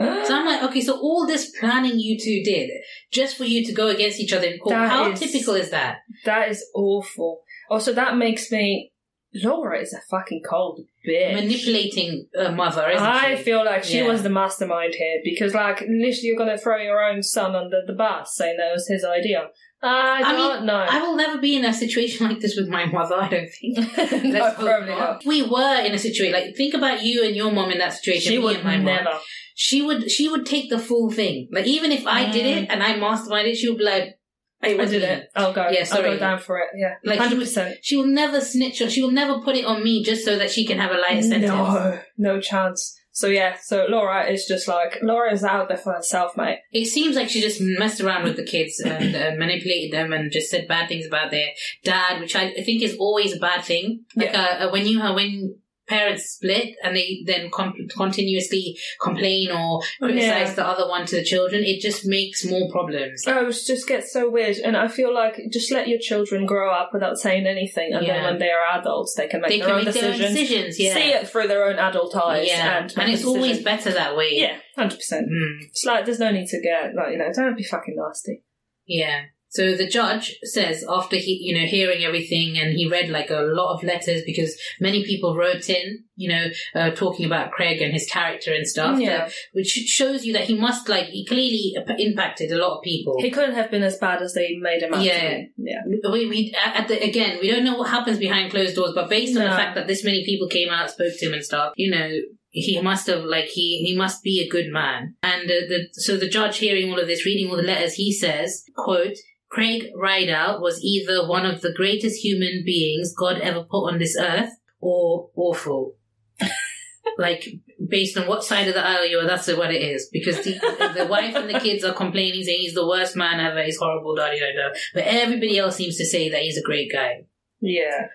So 0.00 0.34
I'm 0.34 0.46
like, 0.46 0.62
okay, 0.64 0.80
so 0.80 0.94
all 0.98 1.26
this 1.26 1.50
planning 1.58 1.98
you 1.98 2.18
two 2.18 2.42
did 2.44 2.70
just 3.12 3.36
for 3.36 3.44
you 3.44 3.64
to 3.66 3.72
go 3.72 3.88
against 3.88 4.18
each 4.20 4.32
other 4.32 4.46
in 4.46 4.58
court. 4.58 4.74
That 4.74 4.88
How 4.90 5.10
is- 5.12 5.20
typical 5.20 5.54
is 5.54 5.70
that? 5.70 5.98
That 6.24 6.48
is 6.48 6.64
awful. 6.74 7.42
Also, 7.70 7.92
that 7.92 8.16
makes 8.16 8.50
me 8.50 8.92
Laura 9.32 9.80
is 9.80 9.92
a 9.92 10.00
fucking 10.10 10.42
cold 10.48 10.80
bitch. 11.06 11.34
Manipulating 11.34 12.26
a 12.36 12.50
mother, 12.50 12.88
isn't 12.90 13.06
I 13.06 13.36
she? 13.36 13.42
feel 13.44 13.64
like 13.64 13.84
she 13.84 13.98
Yeah. 13.98 14.08
was 14.08 14.24
the 14.24 14.28
mastermind 14.28 14.94
here 14.94 15.20
because, 15.22 15.54
like, 15.54 15.82
initially 15.82 16.26
you're 16.28 16.36
going 16.36 16.50
to 16.50 16.58
throw 16.58 16.78
your 16.78 17.00
own 17.04 17.22
son 17.22 17.54
under 17.54 17.80
the 17.86 17.92
bus 17.92 18.34
saying 18.34 18.56
that 18.56 18.72
was 18.72 18.88
his 18.88 19.04
idea. 19.04 19.48
I 19.82 20.20
I 20.24 20.32
don't 20.32 20.56
mean, 20.58 20.66
know. 20.66 20.84
I 20.88 21.00
will 21.00 21.16
never 21.16 21.38
be 21.38 21.56
in 21.56 21.64
a 21.64 21.72
situation 21.72 22.26
like 22.28 22.40
this 22.40 22.56
with 22.56 22.68
my 22.68 22.86
mother. 22.86 23.14
I 23.14 23.28
don't 23.28 23.48
think. 23.48 23.78
no, 24.24 24.52
probably 24.52 24.88
not. 24.90 25.20
If 25.20 25.26
we 25.26 25.42
were 25.42 25.80
in 25.84 25.94
a 25.94 25.98
situation 25.98 26.32
like 26.34 26.54
think 26.56 26.74
about 26.74 27.02
you 27.02 27.24
and 27.24 27.34
your 27.36 27.50
mom 27.52 27.70
in 27.70 27.78
that 27.78 27.92
situation. 27.94 28.32
She 28.32 28.38
would 28.38 28.62
my 28.64 28.76
mom. 28.78 29.06
She 29.54 29.82
would. 29.82 30.10
She 30.10 30.28
would 30.28 30.46
take 30.46 30.70
the 30.70 30.78
full 30.78 31.10
thing. 31.10 31.48
Like 31.52 31.66
even 31.66 31.92
if 31.92 32.06
I 32.06 32.30
did 32.30 32.46
it 32.46 32.68
and 32.70 32.82
I 32.82 32.94
masterminded, 32.94 33.52
it, 33.52 33.56
she 33.56 33.68
would 33.68 33.78
be 33.78 33.84
like, 33.84 34.18
"It 34.62 34.80
I 34.80 34.84
did 34.84 35.02
me." 35.02 35.08
it. 35.08 35.28
I'll 35.36 35.52
go. 35.52 35.68
Yeah, 35.70 35.80
I'll 35.80 35.86
sorry. 35.86 36.10
go 36.10 36.18
down 36.18 36.38
for 36.38 36.58
it. 36.58 36.68
Yeah, 36.74 36.94
Like, 37.04 37.18
100%. 37.20 37.76
She 37.82 37.96
will 37.96 38.06
never 38.06 38.40
snitch. 38.40 38.80
Or 38.80 38.88
she 38.90 39.02
will 39.02 39.10
never 39.10 39.40
put 39.40 39.56
it 39.56 39.64
on 39.64 39.82
me 39.82 40.02
just 40.02 40.24
so 40.24 40.36
that 40.38 40.50
she 40.50 40.66
can 40.66 40.78
have 40.78 40.90
a 40.90 40.98
lighter 40.98 41.22
sentence. 41.22 41.48
No, 41.48 42.00
no 42.16 42.40
chance. 42.40 42.96
So 43.12 43.26
yeah, 43.26 43.56
so 43.60 43.86
Laura 43.88 44.30
is 44.30 44.46
just 44.46 44.68
like 44.68 44.98
Laura 45.02 45.32
is 45.32 45.42
out 45.42 45.68
there 45.68 45.76
for 45.76 45.92
herself, 45.92 46.36
mate. 46.36 46.60
It 46.72 46.86
seems 46.86 47.16
like 47.16 47.28
she 47.28 47.40
just 47.40 47.60
messed 47.60 48.00
around 48.00 48.22
with 48.22 48.36
the 48.36 48.44
kids 48.44 48.78
and 48.80 49.14
uh, 49.14 49.32
manipulated 49.36 49.92
them 49.92 50.12
and 50.12 50.30
just 50.30 50.48
said 50.50 50.68
bad 50.68 50.88
things 50.88 51.06
about 51.06 51.30
their 51.30 51.48
dad, 51.84 52.20
which 52.20 52.36
I 52.36 52.52
think 52.62 52.82
is 52.82 52.96
always 52.98 53.36
a 53.36 53.40
bad 53.40 53.64
thing. 53.64 54.04
Like 54.14 54.32
uh, 54.32 54.38
uh, 54.60 54.70
when 54.70 54.86
you 54.86 55.00
uh, 55.00 55.12
when 55.14 55.56
parents 55.90 56.24
split 56.36 56.68
and 56.82 56.96
they 56.96 57.22
then 57.26 57.50
com- 57.50 57.74
continuously 57.96 58.78
complain 59.02 59.50
or 59.50 59.80
criticize 60.00 60.48
Yeah. 60.50 60.54
the 60.54 60.66
other 60.66 60.88
one 60.88 61.04
to 61.06 61.16
the 61.16 61.24
children, 61.24 61.62
it 61.64 61.80
just 61.80 62.06
makes 62.06 62.44
more 62.44 62.70
problems. 62.70 63.24
Oh, 63.26 63.48
it 63.48 63.56
just 63.66 63.86
gets 63.86 64.12
so 64.12 64.30
weird, 64.30 64.56
and 64.58 64.76
I 64.76 64.88
feel 64.88 65.12
like 65.12 65.34
just 65.52 65.70
let 65.72 65.88
your 65.88 65.98
children 65.98 66.46
grow 66.46 66.70
up 66.72 66.90
without 66.92 67.18
saying 67.18 67.46
anything, 67.46 67.92
and 67.92 68.06
then 68.06 68.22
when 68.24 68.38
they 68.38 68.50
are 68.50 68.78
adults, 68.78 69.14
they 69.16 69.26
can 69.26 69.40
make 69.40 69.50
They 69.50 69.58
their 69.58 69.68
can 69.68 69.78
own 69.78 69.84
make 69.84 69.94
their 69.94 70.12
own 70.12 70.18
decisions. 70.18 70.78
Yeah, 70.78 70.94
see 70.94 71.10
it 71.10 71.28
through 71.28 71.48
their 71.48 71.64
own 71.64 71.78
adult 71.78 72.16
eyes, 72.16 72.46
yeah, 72.48 72.82
and, 72.82 72.94
and, 72.98 73.10
it's 73.12 73.24
always 73.24 73.62
better 73.62 73.90
that 73.92 74.16
way. 74.16 74.30
yeah, 74.34 74.56
hundred 74.76 74.96
percent. 74.96 75.26
Mm. 75.28 75.64
It's 75.66 75.84
like 75.84 76.04
there's 76.06 76.20
no 76.20 76.30
need 76.30 76.48
to 76.48 76.60
get 76.60 76.94
like 76.94 77.12
you 77.12 77.18
know, 77.18 77.30
don't 77.34 77.56
be 77.56 77.64
fucking 77.64 77.96
nasty. 77.96 78.44
Yeah. 78.86 79.22
So 79.50 79.76
the 79.76 79.88
judge 79.88 80.38
says 80.44 80.84
after 80.88 81.16
he, 81.16 81.38
you 81.42 81.58
know, 81.58 81.66
hearing 81.66 82.04
everything 82.04 82.56
and 82.56 82.72
he 82.72 82.88
read 82.88 83.10
like 83.10 83.30
a 83.30 83.40
lot 83.40 83.74
of 83.74 83.82
letters 83.82 84.22
because 84.24 84.56
many 84.80 85.04
people 85.04 85.36
wrote 85.36 85.68
in, 85.68 86.04
you 86.14 86.28
know, 86.28 86.46
uh, 86.74 86.90
talking 86.90 87.26
about 87.26 87.50
Craig 87.50 87.82
and 87.82 87.92
his 87.92 88.06
character 88.06 88.52
and 88.54 88.66
stuff. 88.66 89.00
Yeah. 89.00 89.24
uh, 89.24 89.30
which 89.52 89.68
shows 89.68 90.24
you 90.24 90.32
that 90.34 90.44
he 90.44 90.56
must 90.56 90.88
like, 90.88 91.06
he 91.06 91.26
clearly 91.26 91.74
impacted 91.98 92.52
a 92.52 92.58
lot 92.58 92.76
of 92.76 92.82
people. 92.84 93.16
He 93.20 93.30
couldn't 93.30 93.56
have 93.56 93.72
been 93.72 93.82
as 93.82 93.98
bad 93.98 94.22
as 94.22 94.34
they 94.34 94.56
made 94.60 94.82
him 94.82 94.94
out 94.94 95.02
Yeah. 95.02 95.40
Yeah. 95.56 95.80
we, 96.12 96.26
we 96.26 96.54
at 96.64 96.86
the, 96.86 97.02
again, 97.02 97.38
we 97.40 97.50
don't 97.50 97.64
know 97.64 97.76
what 97.76 97.90
happens 97.90 98.18
behind 98.18 98.52
closed 98.52 98.76
doors, 98.76 98.92
but 98.94 99.10
based 99.10 99.36
on 99.36 99.42
the 99.42 99.50
fact 99.50 99.74
that 99.74 99.88
this 99.88 100.04
many 100.04 100.24
people 100.24 100.46
came 100.46 100.68
out, 100.70 100.90
spoke 100.90 101.12
to 101.18 101.26
him 101.26 101.34
and 101.34 101.44
stuff, 101.44 101.72
you 101.76 101.90
know, 101.90 102.08
he 102.50 102.80
must 102.80 103.06
have 103.06 103.24
like 103.24 103.46
he 103.46 103.84
he 103.84 103.96
must 103.96 104.22
be 104.22 104.40
a 104.40 104.48
good 104.48 104.72
man. 104.72 105.14
And 105.22 105.44
uh, 105.44 105.66
the 105.68 105.88
so 105.92 106.16
the 106.16 106.28
judge 106.28 106.58
hearing 106.58 106.90
all 106.90 106.98
of 106.98 107.06
this, 107.06 107.24
reading 107.24 107.48
all 107.48 107.56
the 107.56 107.62
letters, 107.62 107.94
he 107.94 108.12
says, 108.12 108.64
"quote." 108.76 109.16
Craig 109.50 109.90
Rideout 109.96 110.60
was 110.60 110.82
either 110.82 111.26
one 111.26 111.44
of 111.44 111.60
the 111.60 111.72
greatest 111.72 112.24
human 112.24 112.62
beings 112.64 113.12
God 113.12 113.40
ever 113.40 113.64
put 113.64 113.88
on 113.88 113.98
this 113.98 114.16
earth, 114.18 114.52
or 114.80 115.30
awful. 115.34 115.96
like 117.18 117.46
based 117.88 118.16
on 118.16 118.28
what 118.28 118.44
side 118.44 118.68
of 118.68 118.74
the 118.74 118.86
aisle 118.86 119.06
you 119.06 119.18
are, 119.18 119.26
that's 119.26 119.48
what 119.48 119.74
it 119.74 119.82
is. 119.82 120.08
Because 120.12 120.36
the, 120.44 120.52
the 120.96 121.06
wife 121.06 121.34
and 121.34 121.48
the 121.48 121.58
kids 121.58 121.84
are 121.84 121.92
complaining, 121.92 122.44
saying 122.44 122.60
he's 122.60 122.74
the 122.74 122.86
worst 122.86 123.16
man 123.16 123.40
ever, 123.40 123.62
he's 123.62 123.78
horrible, 123.78 124.14
da 124.14 124.30
da 124.30 124.38
da. 124.38 124.78
But 124.94 125.04
everybody 125.04 125.58
else 125.58 125.76
seems 125.76 125.96
to 125.96 126.04
say 126.04 126.28
that 126.30 126.42
he's 126.42 126.58
a 126.58 126.62
great 126.62 126.92
guy. 126.92 127.24
Yeah. 127.60 128.06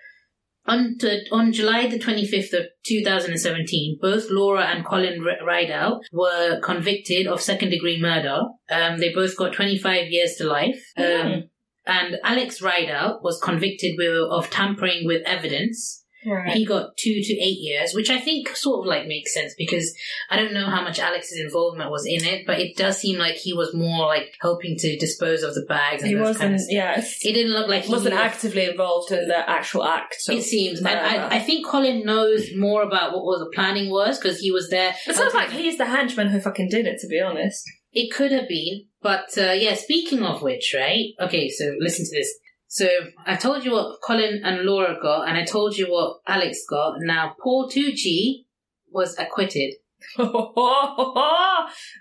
On, 0.67 0.97
to, 0.99 1.19
on 1.31 1.53
July 1.53 1.87
the 1.87 1.99
25th 1.99 2.53
of 2.53 2.65
2017, 2.85 3.99
both 4.01 4.31
Laura 4.31 4.63
and 4.65 4.83
Colin 4.85 5.23
R- 5.23 5.45
Rideout 5.45 6.01
were 6.11 6.59
convicted 6.61 7.27
of 7.27 7.41
second 7.41 7.69
degree 7.69 8.01
murder. 8.01 8.41
Um, 8.71 8.97
they 8.99 9.13
both 9.13 9.37
got 9.37 9.53
25 9.53 10.07
years 10.09 10.35
to 10.37 10.45
life. 10.45 10.83
Um, 10.97 11.03
Mm. 11.05 11.41
And 11.87 12.17
Alex 12.23 12.63
Rideout 12.63 13.23
was 13.23 13.39
convicted 13.39 13.93
with, 13.95 14.17
of 14.31 14.49
tampering 14.49 15.05
with 15.05 15.21
evidence. 15.27 16.03
Right. 16.25 16.53
He 16.53 16.65
got 16.65 16.97
two 16.97 17.21
to 17.21 17.33
eight 17.33 17.59
years, 17.59 17.93
which 17.93 18.09
I 18.09 18.19
think 18.19 18.55
sort 18.55 18.79
of 18.79 18.85
like 18.85 19.07
makes 19.07 19.33
sense 19.33 19.53
because 19.57 19.95
I 20.29 20.35
don't 20.35 20.53
know 20.53 20.65
how 20.65 20.81
much 20.81 20.99
Alex's 20.99 21.39
involvement 21.39 21.91
was 21.91 22.05
in 22.05 22.23
it, 22.23 22.45
but 22.45 22.59
it 22.59 22.75
does 22.75 22.97
seem 22.97 23.19
like 23.19 23.35
he 23.35 23.53
was 23.53 23.73
more 23.73 24.05
like 24.07 24.35
helping 24.41 24.77
to 24.77 24.97
dispose 24.97 25.43
of 25.43 25.53
the 25.53 25.65
bags. 25.67 26.01
And 26.01 26.09
he 26.11 26.15
wasn't. 26.15 26.39
kind 26.39 26.55
of 26.55 26.61
yeah. 26.69 26.99
It 26.99 27.33
didn't 27.33 27.53
look 27.53 27.67
like 27.67 27.83
he 27.83 27.91
wasn't 27.91 28.15
actively 28.15 28.65
involved 28.65 29.11
in 29.11 29.27
the 29.27 29.49
actual 29.49 29.83
act. 29.83 30.17
It 30.27 30.43
seems, 30.43 30.79
and. 30.79 30.87
I, 30.87 31.35
I 31.35 31.39
think 31.39 31.67
Colin 31.67 32.05
knows 32.05 32.49
more 32.55 32.81
about 32.81 33.13
what 33.13 33.23
was 33.23 33.39
the 33.39 33.51
planning 33.53 33.89
was 33.89 34.17
because 34.17 34.39
he 34.39 34.51
was 34.51 34.69
there. 34.69 34.95
It 35.07 35.15
sounds 35.15 35.33
like 35.33 35.51
he's 35.51 35.77
the 35.77 35.85
henchman 35.85 36.29
who 36.29 36.39
fucking 36.39 36.69
did 36.69 36.87
it, 36.87 36.99
to 37.01 37.07
be 37.07 37.19
honest. 37.19 37.63
It 37.91 38.11
could 38.11 38.31
have 38.31 38.47
been, 38.47 38.85
but 39.01 39.37
uh, 39.37 39.51
yeah. 39.51 39.75
Speaking 39.75 40.23
of 40.23 40.41
which, 40.41 40.75
right? 40.77 41.13
Okay, 41.19 41.49
so 41.49 41.75
listen 41.79 42.05
to 42.05 42.11
this. 42.11 42.33
So 42.75 42.89
I 43.25 43.37
told 43.37 43.63
you 43.63 43.71
what 43.71 44.01
Colin 44.05 44.41
and 44.43 44.63
Laura 44.63 44.97
got, 45.01 45.29
and 45.29 45.37
I 45.37 45.45
told 45.45 45.77
you 45.77 45.85
what 45.85 46.17
Alex 46.27 46.65
got. 46.69 46.95
Now 46.99 47.33
Paul 47.41 47.69
Tucci 47.69 48.43
was 48.91 49.17
acquitted. 49.17 49.75
no. 50.17 50.25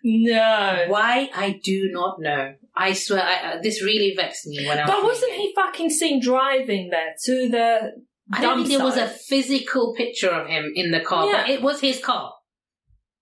Why 0.02 1.30
I 1.32 1.60
do 1.62 1.90
not 1.92 2.16
know. 2.18 2.54
I 2.74 2.92
swear, 2.92 3.22
I, 3.22 3.52
uh, 3.52 3.60
this 3.62 3.84
really 3.84 4.14
vexed 4.16 4.48
me 4.48 4.66
when 4.66 4.80
I. 4.80 4.84
But 4.84 4.96
was 5.04 5.12
wasn't 5.14 5.34
he 5.34 5.52
fucking 5.54 5.90
seen 5.90 6.20
driving 6.20 6.90
there 6.90 7.14
to 7.26 7.48
the 7.48 7.92
I 8.32 8.40
don't 8.40 8.56
think 8.56 8.70
there 8.70 8.84
was 8.84 8.96
a 8.96 9.06
physical 9.06 9.94
picture 9.96 10.30
of 10.30 10.48
him 10.48 10.72
in 10.74 10.90
the 10.90 11.00
car, 11.00 11.30
but 11.30 11.46
Yeah. 11.46 11.54
it 11.54 11.62
was 11.62 11.80
his 11.80 12.00
car. 12.00 12.32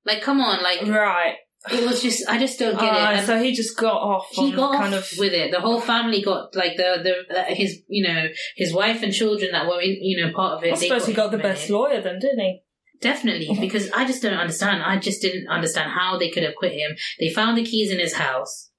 Like, 0.06 0.22
come 0.22 0.40
on, 0.40 0.62
like 0.62 0.80
Right. 0.88 1.36
It 1.70 1.84
was 1.86 2.02
just. 2.02 2.28
I 2.28 2.38
just 2.38 2.58
don't 2.58 2.78
get 2.78 2.92
it. 2.92 3.00
Ah, 3.00 3.10
And- 3.12 3.26
so 3.26 3.40
he 3.40 3.52
just 3.52 3.76
got 3.76 3.94
off. 3.94 4.28
he 4.32 4.50
on 4.50 4.56
got 4.56 4.76
kind 4.76 4.94
off 4.94 5.12
of 5.12 5.18
with 5.18 5.32
it. 5.32 5.52
The 5.52 5.60
whole 5.60 5.80
family 5.80 6.22
got 6.22 6.54
like 6.56 6.76
the 6.76 7.24
the 7.28 7.40
uh, 7.40 7.44
his 7.54 7.82
you 7.88 8.06
know 8.06 8.28
his 8.56 8.72
wife 8.72 9.02
and 9.02 9.12
children 9.12 9.52
that 9.52 9.66
were 9.66 9.80
in 9.80 9.96
you 10.00 10.24
know 10.24 10.32
part 10.32 10.58
of 10.58 10.64
it. 10.64 10.72
I 10.72 10.76
suppose 10.76 11.06
he 11.06 11.12
got 11.12 11.30
the 11.30 11.38
best 11.38 11.68
it. 11.68 11.72
lawyer 11.72 12.00
then, 12.00 12.18
didn't 12.18 12.40
he? 12.40 12.62
Definitely, 13.00 13.56
because 13.60 13.90
I 13.92 14.06
just 14.06 14.22
don't 14.22 14.34
understand. 14.38 14.82
I 14.82 14.98
just 14.98 15.22
didn't 15.22 15.48
understand 15.48 15.90
how 15.92 16.18
they 16.18 16.30
could 16.30 16.42
have 16.42 16.54
quit 16.56 16.72
him. 16.72 16.96
They 17.20 17.28
found 17.28 17.56
the 17.56 17.64
keys 17.64 17.92
in 17.92 17.98
his 17.98 18.14
house. 18.14 18.70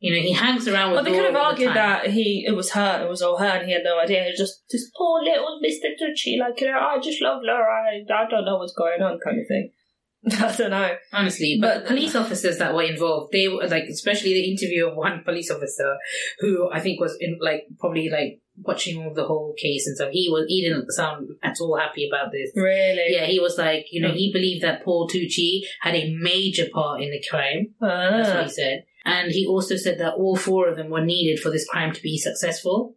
You 0.00 0.12
know, 0.14 0.20
he 0.20 0.32
hangs 0.32 0.68
around 0.68 0.90
with. 0.90 0.96
Well, 0.96 1.04
they 1.04 1.12
could 1.12 1.34
have 1.34 1.36
argued 1.36 1.74
that 1.74 2.10
he 2.10 2.44
it 2.46 2.52
was 2.52 2.72
her, 2.72 3.04
it 3.04 3.08
was 3.08 3.22
all 3.22 3.38
her, 3.38 3.46
and 3.46 3.66
he 3.66 3.72
had 3.72 3.84
no 3.84 3.98
idea. 3.98 4.24
He 4.24 4.30
was 4.30 4.38
just 4.38 4.62
this 4.70 4.90
poor 4.96 5.22
little 5.22 5.58
Mister 5.62 5.88
Tucci, 5.88 6.38
like 6.38 6.60
you 6.60 6.70
know, 6.70 6.78
I 6.78 6.98
just 7.00 7.22
love 7.22 7.40
Laura. 7.42 7.64
I, 7.66 8.04
I 8.12 8.28
don't 8.28 8.44
know 8.44 8.58
what's 8.58 8.74
going 8.74 9.00
on, 9.00 9.18
kind 9.24 9.40
of 9.40 9.46
thing. 9.48 9.70
I 10.40 10.54
don't 10.56 10.70
know. 10.70 10.96
Honestly, 11.12 11.58
but, 11.60 11.80
But- 11.80 11.86
police 11.88 12.14
officers 12.14 12.58
that 12.58 12.74
were 12.74 12.82
involved, 12.82 13.32
they 13.32 13.48
were 13.48 13.66
like, 13.66 13.84
especially 13.84 14.34
the 14.34 14.50
interview 14.50 14.86
of 14.88 14.96
one 15.06 15.22
police 15.24 15.50
officer 15.50 15.96
who 16.40 16.70
I 16.72 16.80
think 16.80 17.00
was 17.00 17.16
in 17.20 17.38
like 17.40 17.64
probably 17.78 18.08
like 18.10 18.40
watching 18.62 19.02
all 19.02 19.12
the 19.12 19.24
whole 19.26 19.52
case 19.60 19.86
and 19.86 19.96
stuff. 19.96 20.10
He 20.12 20.28
was 20.30 20.44
he 20.48 20.62
didn't 20.62 20.90
sound 20.92 21.28
at 21.42 21.56
all 21.60 21.76
happy 21.76 22.08
about 22.08 22.30
this. 22.32 22.50
Really? 22.54 23.12
Yeah, 23.12 23.26
he 23.26 23.40
was 23.40 23.58
like, 23.58 23.86
you 23.90 24.00
know, 24.00 24.12
he 24.12 24.32
believed 24.32 24.62
that 24.62 24.84
Paul 24.84 25.08
Tucci 25.08 25.60
had 25.80 25.94
a 25.94 26.14
major 26.20 26.66
part 26.72 27.02
in 27.02 27.10
the 27.10 27.22
crime. 27.28 27.74
That's 27.80 28.28
what 28.28 28.36
Ah. 28.38 28.42
he 28.44 28.48
said. 28.50 28.84
And 29.04 29.30
he 29.32 29.44
also 29.46 29.76
said 29.76 29.98
that 29.98 30.14
all 30.14 30.36
four 30.36 30.68
of 30.68 30.76
them 30.76 30.88
were 30.88 31.04
needed 31.04 31.38
for 31.40 31.50
this 31.50 31.66
crime 31.68 31.92
to 31.92 32.00
be 32.00 32.16
successful. 32.16 32.94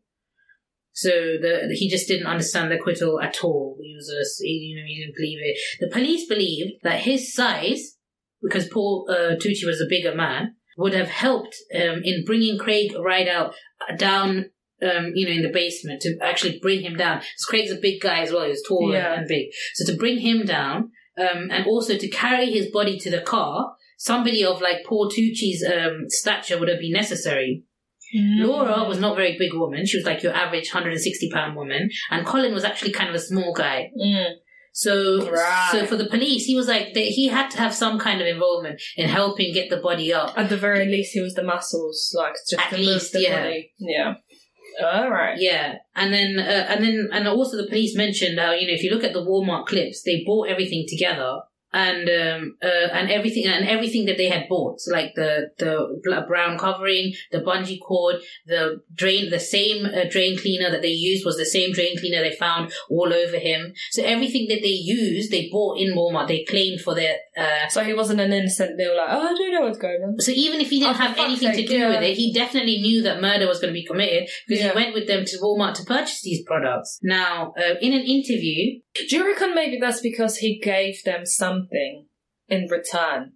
So 0.97 1.09
the 1.09 1.75
he 1.79 1.91
just 1.91 2.07
didn't 2.07 2.25
understand 2.25 2.71
the 2.71 2.79
acquittal 2.79 3.21
at 3.21 3.43
all. 3.43 3.77
He 3.79 3.93
was 3.95 4.11
just, 4.19 4.41
he, 4.41 4.49
you 4.49 4.75
know, 4.75 4.87
he 4.87 4.99
didn't 4.99 5.15
believe 5.15 5.37
it. 5.43 5.57
The 5.79 5.93
police 5.93 6.27
believed 6.27 6.71
that 6.81 7.01
his 7.01 7.31
size, 7.31 7.97
because 8.41 8.67
Paul 8.67 9.07
uh, 9.07 9.35
Tucci 9.35 9.67
was 9.67 9.79
a 9.79 9.85
bigger 9.87 10.15
man, 10.15 10.55
would 10.75 10.95
have 10.95 11.09
helped 11.09 11.55
um, 11.75 12.01
in 12.03 12.25
bringing 12.25 12.57
Craig 12.57 12.93
Rideout 12.93 13.53
down, 13.99 14.49
um, 14.81 15.11
you 15.13 15.27
know, 15.27 15.35
in 15.35 15.43
the 15.43 15.53
basement 15.53 16.01
to 16.01 16.17
actually 16.19 16.57
bring 16.63 16.81
him 16.81 16.95
down. 16.97 17.19
Because 17.19 17.45
Craig's 17.45 17.71
a 17.71 17.75
big 17.75 18.01
guy 18.01 18.21
as 18.21 18.31
well. 18.31 18.45
He 18.45 18.49
was 18.49 18.63
tall 18.67 18.91
Yeah. 18.91 19.11
and, 19.11 19.19
and 19.19 19.27
big. 19.27 19.49
So 19.75 19.91
to 19.91 19.99
bring 19.99 20.17
him 20.17 20.45
down, 20.45 20.91
um, 21.15 21.49
and 21.51 21.67
also 21.67 21.95
to 21.95 22.09
carry 22.09 22.47
his 22.51 22.71
body 22.71 22.97
to 22.97 23.11
the 23.11 23.21
car, 23.21 23.75
somebody 23.99 24.43
of 24.43 24.61
like 24.61 24.83
Paul 24.83 25.11
Tucci's 25.11 25.63
um, 25.63 26.05
stature 26.07 26.59
would 26.59 26.69
have 26.69 26.79
been 26.79 26.93
necessary. 26.93 27.65
Mm. 28.15 28.45
Laura 28.45 28.83
was 28.87 28.99
not 28.99 29.13
a 29.13 29.15
very 29.15 29.37
big 29.37 29.53
woman. 29.53 29.85
She 29.85 29.97
was 29.97 30.05
like 30.05 30.23
your 30.23 30.33
average 30.33 30.73
160 30.73 31.29
pound 31.31 31.55
woman. 31.55 31.89
And 32.11 32.25
Colin 32.25 32.53
was 32.53 32.63
actually 32.63 32.91
kind 32.91 33.09
of 33.09 33.15
a 33.15 33.19
small 33.19 33.53
guy. 33.53 33.89
Mm. 34.01 34.33
So, 34.73 35.29
Right. 35.31 35.69
so 35.71 35.85
for 35.87 35.95
the 35.97 36.05
police, 36.05 36.45
he 36.45 36.55
was 36.55 36.67
like, 36.67 36.93
they, 36.93 37.09
he 37.09 37.27
had 37.29 37.49
to 37.51 37.57
have 37.57 37.73
some 37.73 37.97
kind 37.97 38.21
of 38.21 38.27
involvement 38.27 38.79
in 38.95 39.09
helping 39.09 39.51
get 39.53 39.69
the 39.71 39.77
body 39.77 40.13
up. 40.13 40.37
At 40.37 40.49
the 40.49 40.57
very 40.57 40.85
least, 40.85 41.13
he 41.13 41.19
was 41.21 41.33
the 41.33 41.43
muscles, 41.43 42.13
like 42.15 42.33
just 42.49 42.61
At 42.61 42.69
to 42.69 42.77
least, 42.77 43.13
move 43.13 43.23
the 43.23 43.27
yeah. 43.27 43.41
body. 43.43 43.73
Yeah. 43.79 44.13
All 44.83 45.09
right. 45.09 45.35
Yeah, 45.39 45.77
and 45.95 46.13
then 46.13 46.37
uh, 46.37 46.67
and 46.69 46.83
then 46.83 47.09
and 47.11 47.27
also 47.27 47.57
the 47.57 47.65
police 47.67 47.97
mentioned 47.97 48.39
how 48.39 48.51
you 48.51 48.67
know 48.67 48.73
if 48.73 48.83
you 48.83 48.91
look 48.91 49.03
at 49.03 49.13
the 49.13 49.25
Walmart 49.25 49.65
clips, 49.65 50.03
they 50.03 50.23
bought 50.23 50.49
everything 50.49 50.85
together, 50.87 51.39
and 51.85 52.03
um, 52.23 52.41
uh, 52.69 52.87
and 52.97 53.05
everything 53.17 53.45
and 53.45 53.67
everything 53.75 54.05
that 54.07 54.17
they 54.17 54.29
had 54.35 54.43
bought, 54.51 54.75
so 54.81 54.91
like 54.99 55.11
the 55.15 55.31
the 55.63 55.73
brown 56.31 56.53
covering, 56.65 57.05
the 57.33 57.41
bungee 57.47 57.79
cord, 57.87 58.15
the 58.45 58.61
drain, 59.01 59.23
the 59.29 59.39
same 59.39 59.79
uh, 59.85 60.05
drain 60.09 60.33
cleaner 60.43 60.69
that 60.71 60.81
they 60.81 60.95
used 61.11 61.25
was 61.25 61.37
the 61.37 61.45
same 61.57 61.69
drain 61.77 61.95
cleaner 61.99 62.21
they 62.23 62.35
found 62.35 62.71
all 62.89 63.11
over 63.23 63.37
him. 63.49 63.61
So 63.95 64.01
everything 64.15 64.45
that 64.51 64.61
they 64.67 64.77
used, 64.99 65.31
they 65.31 65.43
bought 65.51 65.79
in 65.79 65.95
Walmart. 65.97 66.27
They 66.27 66.43
claimed 66.53 66.81
for 66.85 66.93
their. 66.99 67.15
Uh, 67.37 67.67
So 67.69 67.83
he 67.89 67.93
wasn't 68.01 68.21
an 68.25 68.33
innocent. 68.39 68.71
They 68.77 68.87
were 68.89 68.95
like, 69.01 69.09
oh, 69.15 69.25
I 69.29 69.33
don't 69.37 69.53
know 69.53 69.61
what's 69.67 69.77
going 69.87 70.01
on. 70.05 70.19
so 70.27 70.31
even 70.45 70.59
if 70.61 70.69
he 70.69 70.79
didn't 70.79 70.95
Oh, 70.99 71.05
have 71.07 71.17
anything 71.27 71.51
to 71.59 71.65
do 71.73 71.77
yeah. 71.77 71.89
with 71.89 72.03
it, 72.09 72.15
he 72.21 72.27
definitely 72.41 72.77
knew 72.85 72.99
that 73.03 73.21
murder 73.21 73.47
was 73.51 73.59
going 73.59 73.73
to 73.73 73.79
be 73.81 73.85
committed 73.91 74.23
because 74.47 74.63
Yeah. 74.63 74.71
he 74.71 74.75
went 74.81 74.93
with 74.97 75.07
them 75.11 75.23
to 75.29 75.35
Walmart 75.43 75.75
to 75.75 75.83
purchase 75.95 76.21
these 76.23 76.41
products. 76.51 76.89
Now, 77.03 77.53
uh, 77.63 77.75
in 77.85 77.91
an 77.99 78.05
interview, 78.17 78.79
Do 79.09 79.15
you 79.17 79.23
reckon 79.31 79.53
maybe 79.53 79.77
that's 79.79 80.01
because 80.01 80.33
he 80.43 80.51
gave 80.73 80.95
them 81.09 81.23
something 81.67 82.07
in 82.47 82.67
return? 82.69 83.33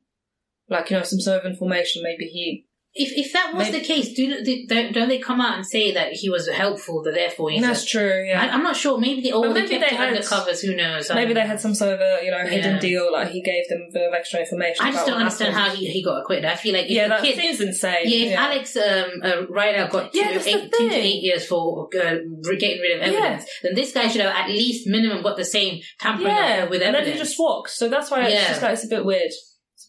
Like, 0.69 0.89
you 0.89 0.97
know, 0.97 1.03
some 1.03 1.19
sort 1.19 1.43
of 1.43 1.51
information. 1.51 2.03
Maybe 2.03 2.25
he. 2.25 2.67
If 2.93 3.11
if 3.15 3.31
that 3.33 3.53
was 3.55 3.67
Maybe- 3.69 3.79
the 3.79 3.85
case, 3.85 4.13
do, 4.13 4.43
do 4.43 4.67
don't, 4.67 4.93
don't 4.93 5.07
they 5.07 5.17
come 5.19 5.39
out 5.39 5.55
and 5.55 5.65
say 5.65 5.93
that 5.93 6.11
he 6.11 6.29
was 6.29 6.49
helpful? 6.49 7.01
That 7.03 7.13
therefore 7.13 7.49
he's 7.51 7.61
That's 7.61 7.83
a, 7.83 7.87
true, 7.87 8.25
yeah. 8.27 8.41
I, 8.41 8.49
I'm 8.49 8.63
not 8.63 8.75
sure. 8.75 8.97
Maybe 8.99 9.21
they 9.21 9.31
all 9.31 9.49
maybe 9.53 9.77
they 9.77 9.79
had- 9.95 10.13
undercovers. 10.13 10.61
Who 10.65 10.75
knows? 10.75 11.09
Maybe 11.13 11.33
they 11.33 11.41
had 11.47 11.61
some 11.61 11.73
sort 11.73 11.93
of 11.93 12.01
a, 12.01 12.19
you 12.25 12.31
know, 12.31 12.45
hidden 12.45 12.75
Yeah. 12.75 12.79
deal, 12.79 13.11
like 13.13 13.29
he 13.29 13.41
gave 13.41 13.69
them 13.69 13.87
a 13.89 13.93
bit 13.93 14.07
of 14.07 14.13
extra 14.13 14.41
information. 14.41 14.85
I 14.85 14.91
just 14.91 15.05
don't 15.05 15.17
understand 15.17 15.53
happened. 15.53 15.71
how 15.77 15.79
he, 15.79 15.89
he 15.89 16.03
got 16.03 16.19
acquitted. 16.21 16.43
I 16.45 16.55
feel 16.55 16.73
like 16.73 16.85
if 16.85 16.91
Yeah, 16.91 17.03
the 17.07 17.09
that 17.15 17.23
kid, 17.23 17.37
seems 17.39 17.61
insane. 17.61 18.03
yeah, 18.05 18.25
if 18.27 18.37
Alex 18.37 18.75
um, 18.75 19.21
uh, 19.23 19.47
Ryder 19.49 19.87
got 19.89 20.13
Yeah, 20.13 20.37
two, 20.37 20.49
eight, 20.49 20.71
two 20.77 20.89
to 20.89 20.95
eight 20.95 21.23
years 21.23 21.45
for 21.45 21.87
uh, 21.95 22.15
getting 22.59 22.81
rid 22.81 23.01
of 23.01 23.07
Yeah. 23.13 23.19
evidence, 23.19 23.45
then 23.63 23.73
this 23.73 23.93
guy 23.93 24.09
should 24.09 24.21
have 24.21 24.35
at 24.35 24.49
least 24.49 24.85
minimum 24.87 25.23
got 25.23 25.37
the 25.37 25.45
same 25.45 25.81
tampering 25.99 26.27
yeah, 26.27 26.63
with 26.65 26.81
and 26.81 26.93
then 26.93 26.95
evidence. 26.95 27.19
he 27.19 27.23
just 27.23 27.39
walks. 27.39 27.77
So 27.77 27.87
that's 27.87 28.11
why 28.11 28.27
it's 28.27 28.47
just 28.49 28.61
like 28.61 28.73
it's 28.73 28.83
a 28.85 28.89
bit 28.89 29.05
weird. 29.05 29.31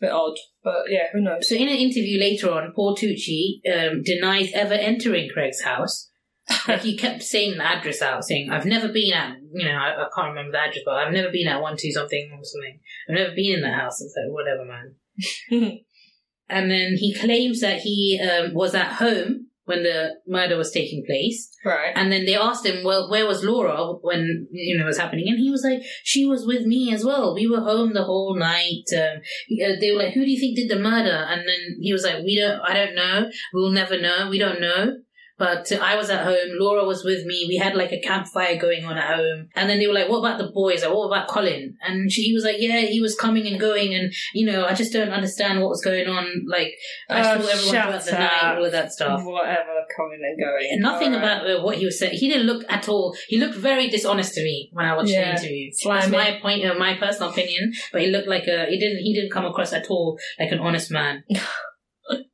Bit 0.02 0.10
odd, 0.10 0.36
but 0.64 0.82
yeah, 0.88 1.04
who 1.12 1.20
knows? 1.20 1.48
So 1.48 1.54
in 1.54 1.68
an 1.68 1.76
interview 1.76 2.18
later 2.18 2.50
on, 2.50 2.72
Paul 2.74 2.96
Tucci 2.96 3.60
um, 3.72 4.02
denies 4.02 4.50
ever 4.52 4.74
entering 4.74 5.30
Craig's 5.32 5.62
house. 5.62 6.10
like 6.68 6.80
he 6.80 6.98
kept 6.98 7.22
saying 7.22 7.56
the 7.56 7.64
address 7.64 8.02
out, 8.02 8.24
saying, 8.24 8.50
"I've 8.50 8.66
never 8.66 8.88
been 8.88 9.12
at, 9.12 9.36
you 9.52 9.64
know, 9.64 9.70
I, 9.70 9.92
I 9.92 10.06
can't 10.12 10.30
remember 10.30 10.50
the 10.50 10.58
address, 10.58 10.82
but 10.84 10.94
I've 10.94 11.12
never 11.12 11.30
been 11.30 11.46
at 11.46 11.62
one 11.62 11.76
two 11.78 11.92
something 11.92 12.30
or 12.32 12.42
something. 12.42 12.80
I've 13.08 13.14
never 13.14 13.34
been 13.36 13.58
in 13.58 13.62
that 13.62 13.78
house." 13.78 14.02
It's 14.02 14.12
like 14.16 14.32
whatever, 14.32 14.64
man. 14.64 15.78
and 16.48 16.68
then 16.68 16.96
he 16.96 17.14
claims 17.14 17.60
that 17.60 17.82
he 17.82 18.20
um, 18.20 18.54
was 18.54 18.74
at 18.74 18.94
home 18.94 19.50
when 19.64 19.82
the 19.82 20.10
murder 20.26 20.56
was 20.56 20.70
taking 20.70 21.04
place. 21.06 21.50
right. 21.64 21.92
And 21.94 22.10
then 22.10 22.24
they 22.26 22.36
asked 22.36 22.66
him, 22.66 22.84
well, 22.84 23.10
where 23.10 23.26
was 23.26 23.44
Laura 23.44 23.92
when, 24.00 24.48
you 24.50 24.76
know, 24.76 24.84
it 24.84 24.86
was 24.86 24.98
happening? 24.98 25.28
And 25.28 25.38
he 25.38 25.50
was 25.50 25.62
like, 25.64 25.82
she 26.02 26.26
was 26.26 26.46
with 26.46 26.66
me 26.66 26.92
as 26.92 27.04
well. 27.04 27.34
We 27.34 27.46
were 27.46 27.60
home 27.60 27.92
the 27.92 28.04
whole 28.04 28.36
night. 28.36 28.84
Um, 28.92 29.20
uh, 29.20 29.74
they 29.80 29.92
were 29.92 29.98
like, 29.98 30.14
who 30.14 30.24
do 30.24 30.30
you 30.30 30.40
think 30.40 30.56
did 30.56 30.68
the 30.68 30.82
murder? 30.82 31.26
And 31.28 31.42
then 31.42 31.78
he 31.80 31.92
was 31.92 32.04
like, 32.04 32.24
we 32.24 32.36
don't, 32.40 32.60
I 32.60 32.74
don't 32.74 32.94
know. 32.94 33.30
We'll 33.52 33.72
never 33.72 34.00
know. 34.00 34.28
We 34.30 34.38
don't 34.38 34.60
know. 34.60 34.96
But 35.42 35.72
I 35.72 35.96
was 35.96 36.08
at 36.08 36.22
home. 36.24 36.50
Laura 36.62 36.84
was 36.84 37.02
with 37.04 37.22
me. 37.26 37.46
We 37.48 37.56
had 37.56 37.74
like 37.74 37.90
a 37.90 38.00
campfire 38.00 38.56
going 38.56 38.84
on 38.84 38.96
at 38.96 39.16
home. 39.16 39.48
And 39.56 39.68
then 39.68 39.78
they 39.80 39.88
were 39.88 39.92
like, 40.00 40.08
what 40.08 40.20
about 40.20 40.38
the 40.38 40.50
boys? 40.54 40.82
Like, 40.84 40.94
what 40.94 41.06
about 41.08 41.26
Colin? 41.26 41.76
And 41.86 42.12
she 42.12 42.22
he 42.28 42.32
was 42.32 42.44
like, 42.44 42.56
yeah, 42.60 42.80
he 42.82 43.00
was 43.00 43.16
coming 43.16 43.44
and 43.48 43.58
going. 43.58 43.92
And, 43.92 44.12
you 44.34 44.46
know, 44.46 44.64
I 44.66 44.74
just 44.74 44.92
don't 44.92 45.10
understand 45.10 45.60
what 45.60 45.70
was 45.70 45.82
going 45.84 46.06
on. 46.08 46.24
Like, 46.56 46.70
I 47.10 47.20
Oh, 47.20 47.22
saw 47.24 47.48
everyone 47.54 47.56
throughout 47.58 48.04
the 48.04 48.12
night, 48.12 48.56
all 48.56 48.64
of 48.64 48.72
that 48.72 48.92
stuff. 48.92 49.24
Whatever, 49.24 49.74
coming 49.96 50.20
and 50.22 50.38
going. 50.38 50.68
And 50.74 50.80
Nothing 50.82 51.14
Alright. 51.14 51.38
about 51.42 51.50
uh, 51.50 51.62
what 51.64 51.76
he 51.78 51.84
was 51.86 51.98
saying. 51.98 52.12
He 52.14 52.28
didn't 52.28 52.46
look 52.46 52.62
at 52.68 52.88
all. 52.88 53.16
He 53.26 53.38
looked 53.40 53.56
very 53.56 53.88
dishonest 53.88 54.34
to 54.34 54.44
me 54.44 54.70
when 54.72 54.86
I 54.86 54.94
watched 54.96 55.10
Yeah, 55.10 55.24
the 55.34 55.40
interview. 55.40 55.70
slimy. 55.72 56.00
That's 56.02 56.12
my 56.12 56.38
point, 56.40 56.64
uh, 56.64 56.74
my 56.78 56.94
personal 56.94 57.30
opinion. 57.30 57.72
But 57.92 58.02
he 58.02 58.08
looked 58.14 58.28
like 58.28 58.46
a. 58.46 58.66
He 58.70 58.78
didn't. 58.78 58.98
He 58.98 59.12
didn't 59.12 59.32
come 59.32 59.44
across 59.46 59.72
at 59.72 59.86
all 59.90 60.18
like 60.38 60.52
an 60.52 60.60
honest 60.60 60.90
man 60.92 61.24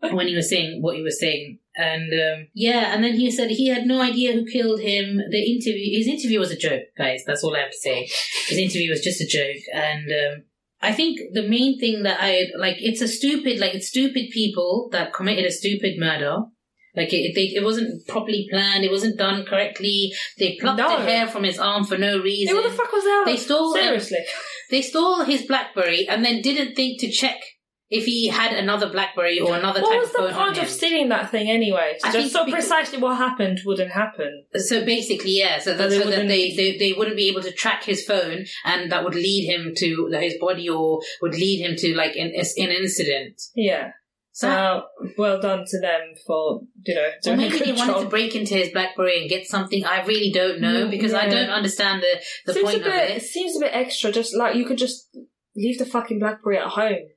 when 0.00 0.26
he 0.26 0.34
was 0.34 0.48
saying 0.48 0.80
what 0.82 0.96
he 0.96 1.02
was 1.02 1.18
saying. 1.20 1.58
And 1.76 2.12
um, 2.12 2.48
yeah, 2.54 2.92
and 2.92 3.04
then 3.04 3.14
he 3.14 3.30
said 3.30 3.50
he 3.50 3.68
had 3.68 3.86
no 3.86 4.00
idea 4.02 4.32
who 4.32 4.44
killed 4.46 4.80
him. 4.80 5.18
The 5.30 5.52
interview, 5.52 5.96
his 5.98 6.08
interview 6.08 6.40
was 6.40 6.50
a 6.50 6.56
joke, 6.56 6.82
guys. 6.96 7.22
That's 7.26 7.44
all 7.44 7.54
I 7.54 7.60
have 7.60 7.70
to 7.70 7.76
say. 7.78 8.08
His 8.48 8.58
interview 8.58 8.90
was 8.90 9.00
just 9.00 9.20
a 9.20 9.26
joke, 9.26 9.62
and. 9.72 10.06
Um, 10.10 10.42
I 10.80 10.92
think 10.92 11.18
the 11.32 11.42
main 11.42 11.80
thing 11.80 12.04
that 12.04 12.18
I 12.20 12.44
like, 12.56 12.76
it's 12.78 13.00
a 13.00 13.08
stupid, 13.08 13.58
like 13.58 13.74
it's 13.74 13.88
stupid 13.88 14.30
people 14.30 14.88
that 14.92 15.12
committed 15.12 15.44
a 15.44 15.50
stupid 15.50 15.98
murder. 15.98 16.36
Like 16.94 17.12
it, 17.12 17.34
they, 17.34 17.46
it 17.46 17.64
wasn't 17.64 18.06
properly 18.06 18.46
planned. 18.48 18.84
It 18.84 18.90
wasn't 18.92 19.18
done 19.18 19.44
correctly. 19.44 20.12
They 20.38 20.56
plucked 20.60 20.78
No. 20.78 20.96
the 20.98 21.04
hair 21.04 21.26
from 21.26 21.42
his 21.42 21.58
arm 21.58 21.82
for 21.82 21.98
no 21.98 22.20
reason. 22.20 22.54
what 22.54 22.62
the 22.62 22.76
fuck 22.76 22.92
was 22.92 23.02
that? 23.02 23.24
They 23.26 23.36
stole- 23.36 23.74
Seriously. 23.74 24.18
They 24.70 24.82
stole 24.82 25.24
his 25.24 25.42
BlackBerry 25.46 26.06
and 26.08 26.24
then 26.24 26.42
didn't 26.42 26.76
think 26.76 27.00
to 27.00 27.10
check 27.10 27.40
if 27.90 28.04
he 28.04 28.28
had 28.28 28.52
another 28.52 28.90
BlackBerry 28.90 29.40
or 29.40 29.56
another 29.56 29.80
What 29.80 29.90
type 29.92 30.00
was 30.00 30.08
of 30.10 30.12
the 30.12 30.18
phone 30.18 30.32
on 30.32 30.44
point 30.46 30.56
him. 30.58 30.64
of 30.64 30.70
stealing 30.70 31.08
that 31.08 31.30
thing 31.30 31.48
anyway? 31.48 31.96
I 32.04 32.12
Just 32.12 32.32
so 32.32 32.44
precisely 32.44 32.98
what 32.98 33.16
happened 33.16 33.60
wouldn't 33.64 33.92
happen. 33.92 34.44
So 34.56 34.84
basically, 34.84 35.38
yeah. 35.38 35.58
So, 35.58 35.72
So 35.72 35.76
that, 35.78 35.90
they 35.90 35.98
so 36.00 36.10
that 36.10 36.28
they, 36.28 36.54
they 36.54 36.76
they 36.78 36.92
wouldn't 36.92 37.16
be 37.16 37.28
able 37.28 37.42
to 37.42 37.52
track 37.52 37.84
his 37.84 38.04
phone, 38.04 38.44
and 38.64 38.92
that 38.92 39.04
would 39.04 39.14
lead 39.14 39.46
him 39.46 39.72
to 39.76 40.08
his 40.20 40.34
body, 40.40 40.68
or 40.68 41.00
would 41.22 41.34
lead 41.34 41.60
him 41.64 41.76
to 41.76 41.94
like 41.96 42.14
an, 42.16 42.32
an 42.34 42.70
incident. 42.70 43.40
Yeah. 43.54 43.92
So 44.32 44.48
Uh, 44.48 44.82
well 45.16 45.40
done 45.40 45.64
to 45.66 45.80
them 45.80 46.00
for, 46.24 46.60
you 46.84 46.94
know, 46.94 47.08
Or 47.08 47.12
doing 47.22 47.38
maybe 47.38 47.56
a 47.56 47.64
they 47.64 47.72
wanted 47.72 48.04
to 48.04 48.08
break 48.08 48.36
into 48.36 48.54
his 48.54 48.70
BlackBerry 48.70 49.20
and 49.20 49.28
get 49.28 49.46
something. 49.48 49.84
I 49.84 50.04
really 50.04 50.30
don't 50.30 50.60
know 50.60 50.86
Mm, 50.86 50.90
because 50.92 51.12
I 51.12 51.26
don't 51.28 51.50
understand 51.50 52.04
the, 52.04 52.20
the 52.46 52.52
seems 52.54 52.64
point 52.66 52.76
a 52.82 52.84
bit, 52.84 53.10
of 53.10 53.16
it. 53.16 53.22
seems 53.24 53.56
a 53.56 53.60
bit 53.60 53.70
extra. 53.74 54.12
Just 54.12 54.36
like 54.36 54.54
you 54.54 54.64
could 54.64 54.78
just 54.78 55.08
leave 55.56 55.78
the 55.80 55.86
fucking 55.86 56.20
BlackBerry 56.20 56.58
at 56.58 56.68
home. 56.68 57.08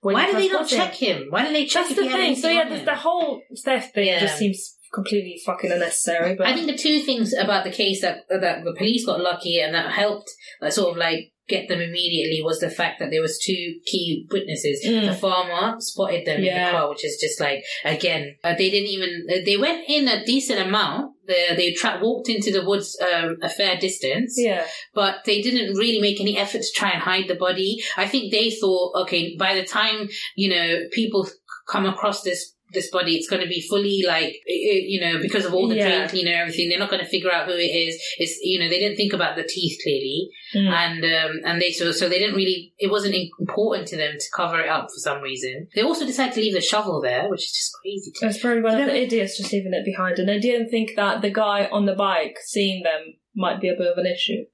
When 0.00 0.14
Why 0.14 0.26
did 0.26 0.36
they 0.36 0.48
not 0.48 0.68
check 0.68 0.94
him? 0.94 1.26
Why 1.30 1.44
did 1.44 1.54
they 1.54 1.66
check 1.66 1.84
That's 1.88 2.00
the 2.00 2.08
thing. 2.08 2.36
So 2.36 2.48
yeah, 2.48 2.68
the, 2.68 2.84
the 2.84 2.94
whole 2.94 3.42
theft 3.64 3.94
thing 3.94 4.06
Yeah. 4.06 4.20
just 4.20 4.38
seems 4.38 4.76
completely 4.92 5.40
fucking 5.44 5.70
unnecessary. 5.70 6.34
But 6.36 6.46
I 6.46 6.54
think 6.54 6.66
the 6.66 6.76
two 6.76 7.00
things 7.00 7.32
about 7.32 7.64
the 7.64 7.70
case 7.70 8.00
that 8.02 8.24
that 8.28 8.64
the 8.64 8.74
police 8.76 9.04
got 9.06 9.20
lucky 9.20 9.60
and 9.60 9.74
that 9.74 9.92
helped 9.92 10.30
uh, 10.62 10.70
sort 10.70 10.92
of 10.92 10.96
like 10.96 11.32
get 11.48 11.68
them 11.68 11.80
immediately 11.80 12.40
was 12.44 12.60
the 12.60 12.70
fact 12.70 13.00
that 13.00 13.10
there 13.10 13.20
was 13.20 13.38
two 13.44 13.74
key 13.84 14.26
witnesses. 14.30 14.84
Mm. 14.86 15.06
The 15.06 15.14
farmer 15.14 15.76
spotted 15.80 16.24
them 16.26 16.38
in 16.38 16.44
Yeah. 16.44 16.70
the 16.72 16.78
car, 16.78 16.88
which 16.90 17.04
is 17.04 17.18
just 17.20 17.40
like 17.40 17.62
again 17.84 18.36
uh, 18.44 18.54
they 18.56 18.70
didn't 18.70 18.88
even 18.88 19.26
uh, 19.30 19.38
they 19.44 19.56
went 19.56 19.84
in 19.88 20.08
a 20.08 20.24
decent 20.24 20.60
amount. 20.60 21.14
They, 21.30 21.56
they 21.56 21.72
tra- 21.72 22.00
walked 22.02 22.28
into 22.28 22.50
the 22.52 22.64
woods 22.64 22.98
um, 23.00 23.36
a 23.42 23.48
fair 23.48 23.78
distance, 23.78 24.34
yeah, 24.36 24.66
but 24.94 25.24
they 25.24 25.40
didn't 25.40 25.76
really 25.76 26.00
make 26.00 26.20
any 26.20 26.36
effort 26.36 26.62
to 26.62 26.72
try 26.74 26.90
and 26.90 27.00
hide 27.00 27.28
the 27.28 27.36
body. 27.36 27.82
I 27.96 28.06
think 28.06 28.32
they 28.32 28.50
thought, 28.50 28.94
okay, 29.02 29.36
by 29.36 29.54
the 29.54 29.64
time 29.64 30.08
you 30.34 30.50
know 30.50 30.80
people 30.92 31.28
come 31.68 31.86
across 31.86 32.22
this 32.22 32.54
this 32.72 32.90
body, 32.90 33.16
it's 33.16 33.28
going 33.28 33.42
to 33.42 33.48
be 33.48 33.60
fully 33.60 34.02
like 34.06 34.24
i- 34.48 34.64
i- 34.72 34.84
you 34.92 35.00
know 35.00 35.18
because 35.20 35.44
of 35.44 35.52
all 35.54 35.68
the 35.68 35.76
Yeah. 35.76 35.88
drain 35.88 36.08
cleaner 36.08 36.30
and 36.32 36.40
everything. 36.42 36.68
They're 36.68 36.78
not 36.78 36.90
going 36.90 37.04
to 37.04 37.08
figure 37.08 37.32
out 37.32 37.46
who 37.46 37.54
it 37.54 37.62
is. 37.86 38.00
It's 38.18 38.38
you 38.42 38.58
know 38.60 38.68
they 38.68 38.78
didn't 38.78 38.96
think 38.96 39.12
about 39.12 39.36
the 39.36 39.44
teeth 39.44 39.78
clearly, 39.82 40.30
Mm. 40.54 40.68
and 40.82 41.04
um, 41.04 41.40
and 41.44 41.60
they 41.62 41.70
so 41.70 41.92
so 41.92 42.08
they 42.08 42.18
didn't 42.18 42.34
really. 42.36 42.72
It 42.78 42.90
wasn't 42.90 43.14
important 43.38 43.88
to 43.88 43.96
them 43.96 44.12
to 44.18 44.26
cover 44.36 44.60
it 44.60 44.68
up 44.68 44.84
for 44.84 44.98
some 44.98 45.20
reason. 45.22 45.68
They 45.74 45.82
also 45.82 46.06
decided 46.06 46.34
to 46.34 46.40
leave 46.40 46.54
the 46.54 46.60
shovel 46.60 47.00
there, 47.00 47.28
which 47.28 47.42
is 47.44 47.52
just 47.52 47.72
crazy. 47.82 48.10
To 48.16 48.26
It's 48.26 48.40
probably 48.40 48.62
one 48.62 48.80
of 48.80 48.86
the 48.86 48.96
idiots 48.96 49.36
just 49.38 49.52
leaving 49.52 49.72
it 49.74 49.84
behind, 49.84 50.18
and 50.18 50.28
they 50.28 50.38
didn't 50.38 50.70
think 50.70 50.94
that 50.96 51.22
the 51.22 51.30
guy 51.30 51.68
on 51.70 51.86
the 51.86 51.94
bike 51.94 52.36
seeing 52.44 52.82
them 52.82 53.14
might 53.34 53.60
be 53.60 53.68
a 53.68 53.74
bit 53.76 53.86
of 53.86 53.98
an 53.98 54.06
issue. 54.06 54.44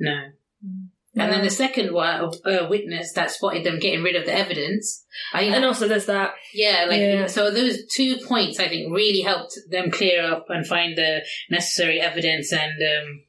no. 0.00 0.30
And 1.16 1.32
then 1.32 1.42
the 1.42 1.50
second 1.50 1.92
one, 1.92 2.30
uh, 2.44 2.66
witness 2.68 3.12
that 3.14 3.30
spotted 3.30 3.64
them 3.64 3.78
getting 3.80 4.02
rid 4.02 4.14
of 4.14 4.24
the 4.24 4.34
evidence. 4.34 5.04
I 5.32 5.44
and 5.44 5.64
also 5.64 5.88
there's 5.88 6.06
that. 6.06 6.34
Yeah, 6.54 6.86
like 6.88 7.00
Yeah. 7.00 7.26
so 7.26 7.50
those 7.50 7.86
two 7.92 8.18
points 8.18 8.60
I 8.60 8.68
think 8.68 8.92
really 8.94 9.22
helped 9.22 9.58
them 9.70 9.90
clear 9.90 10.24
up 10.24 10.46
and 10.48 10.66
find 10.66 10.96
the 10.96 11.22
necessary 11.50 12.00
evidence 12.00 12.52
and 12.52 12.72
um 12.82 13.22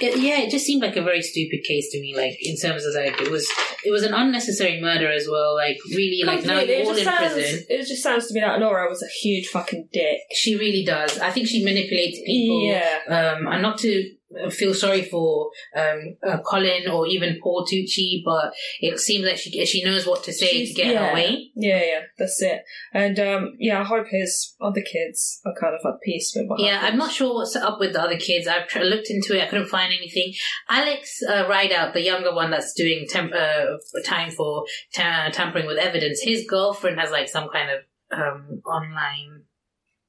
it, 0.00 0.18
yeah, 0.18 0.40
it 0.40 0.50
just 0.50 0.66
seemed 0.66 0.82
like 0.82 0.96
a 0.96 1.02
very 1.02 1.22
stupid 1.22 1.62
case 1.62 1.90
to 1.92 2.00
me. 2.00 2.16
Like 2.16 2.36
in 2.42 2.56
terms 2.56 2.84
of 2.84 2.94
like 2.94 3.20
it 3.20 3.30
was, 3.30 3.48
it 3.84 3.90
was 3.92 4.02
an 4.02 4.12
unnecessary 4.12 4.80
murder 4.80 5.10
as 5.10 5.28
well. 5.30 5.54
Like 5.54 5.78
really, 5.90 6.22
like 6.24 6.44
now 6.44 6.58
you're 6.60 6.84
all 6.84 6.96
in 6.96 7.04
sounds, 7.04 7.32
prison. 7.32 7.64
It 7.68 7.86
just 7.86 8.02
sounds 8.02 8.26
to 8.26 8.34
me 8.34 8.42
like 8.42 8.60
Laura 8.60 8.88
was 8.88 9.02
a 9.02 9.08
huge 9.22 9.46
fucking 9.48 9.88
dick. 9.92 10.18
She 10.32 10.56
really 10.56 10.84
does. 10.84 11.18
I 11.20 11.30
think 11.30 11.46
she 11.46 11.64
manipulates 11.64 12.18
people. 12.26 12.66
Yeah. 12.66 12.98
Um, 13.08 13.46
and 13.46 13.62
not 13.62 13.78
to 13.78 14.10
feel 14.50 14.74
sorry 14.74 15.02
for 15.02 15.50
um 15.76 16.16
uh, 16.26 16.38
Colin 16.44 16.88
or 16.90 17.06
even 17.06 17.38
Paul 17.42 17.66
Tucci, 17.70 18.22
but 18.24 18.52
it 18.80 18.98
seems 18.98 19.24
like 19.26 19.36
she 19.38 19.64
she 19.66 19.84
knows 19.84 20.06
what 20.06 20.22
to 20.24 20.32
say 20.32 20.46
She's- 20.46 20.68
to 20.70 20.74
get 20.74 20.92
yeah. 20.94 21.08
her 21.08 21.14
way. 21.14 21.50
Yeah, 21.54 21.82
yeah, 21.84 22.00
that's 22.18 22.40
it. 22.42 22.62
And 22.92 23.18
um, 23.20 23.54
yeah, 23.58 23.80
I 23.80 23.84
hope 23.84 24.06
his 24.10 24.54
other 24.60 24.82
kids 24.82 25.40
are 25.44 25.54
kind 25.60 25.74
of 25.74 25.80
at 25.86 26.00
peace 26.02 26.32
with 26.34 26.46
what 26.48 26.60
Yeah, 26.60 26.80
I'm 26.82 26.98
not 26.98 27.12
sure 27.12 27.34
what's 27.34 27.56
up 27.56 27.78
with 27.80 27.92
the 27.92 28.02
other 28.02 28.16
kids. 28.18 28.46
I've 28.48 28.66
tr- 28.68 28.80
looked 28.80 29.10
into 29.10 29.36
it. 29.38 29.42
I 29.42 29.46
couldn't 29.48 29.68
find 29.68 29.92
anything. 29.92 30.32
Alex 30.68 31.20
uh, 31.28 31.46
Rideout, 31.48 31.94
the 31.94 32.02
younger 32.02 32.34
one 32.34 32.50
that's 32.50 32.72
doing 32.74 33.06
temp- 33.08 33.32
uh, 33.34 33.76
time 34.04 34.30
for 34.30 34.64
ta- 34.94 35.30
tampering 35.32 35.66
with 35.66 35.78
evidence, 35.78 36.20
his 36.22 36.44
girlfriend 36.48 36.98
has 36.98 37.10
like 37.10 37.28
some 37.28 37.48
kind 37.52 37.70
of 37.70 38.18
um, 38.18 38.60
online 38.66 39.42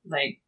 like 0.07 0.39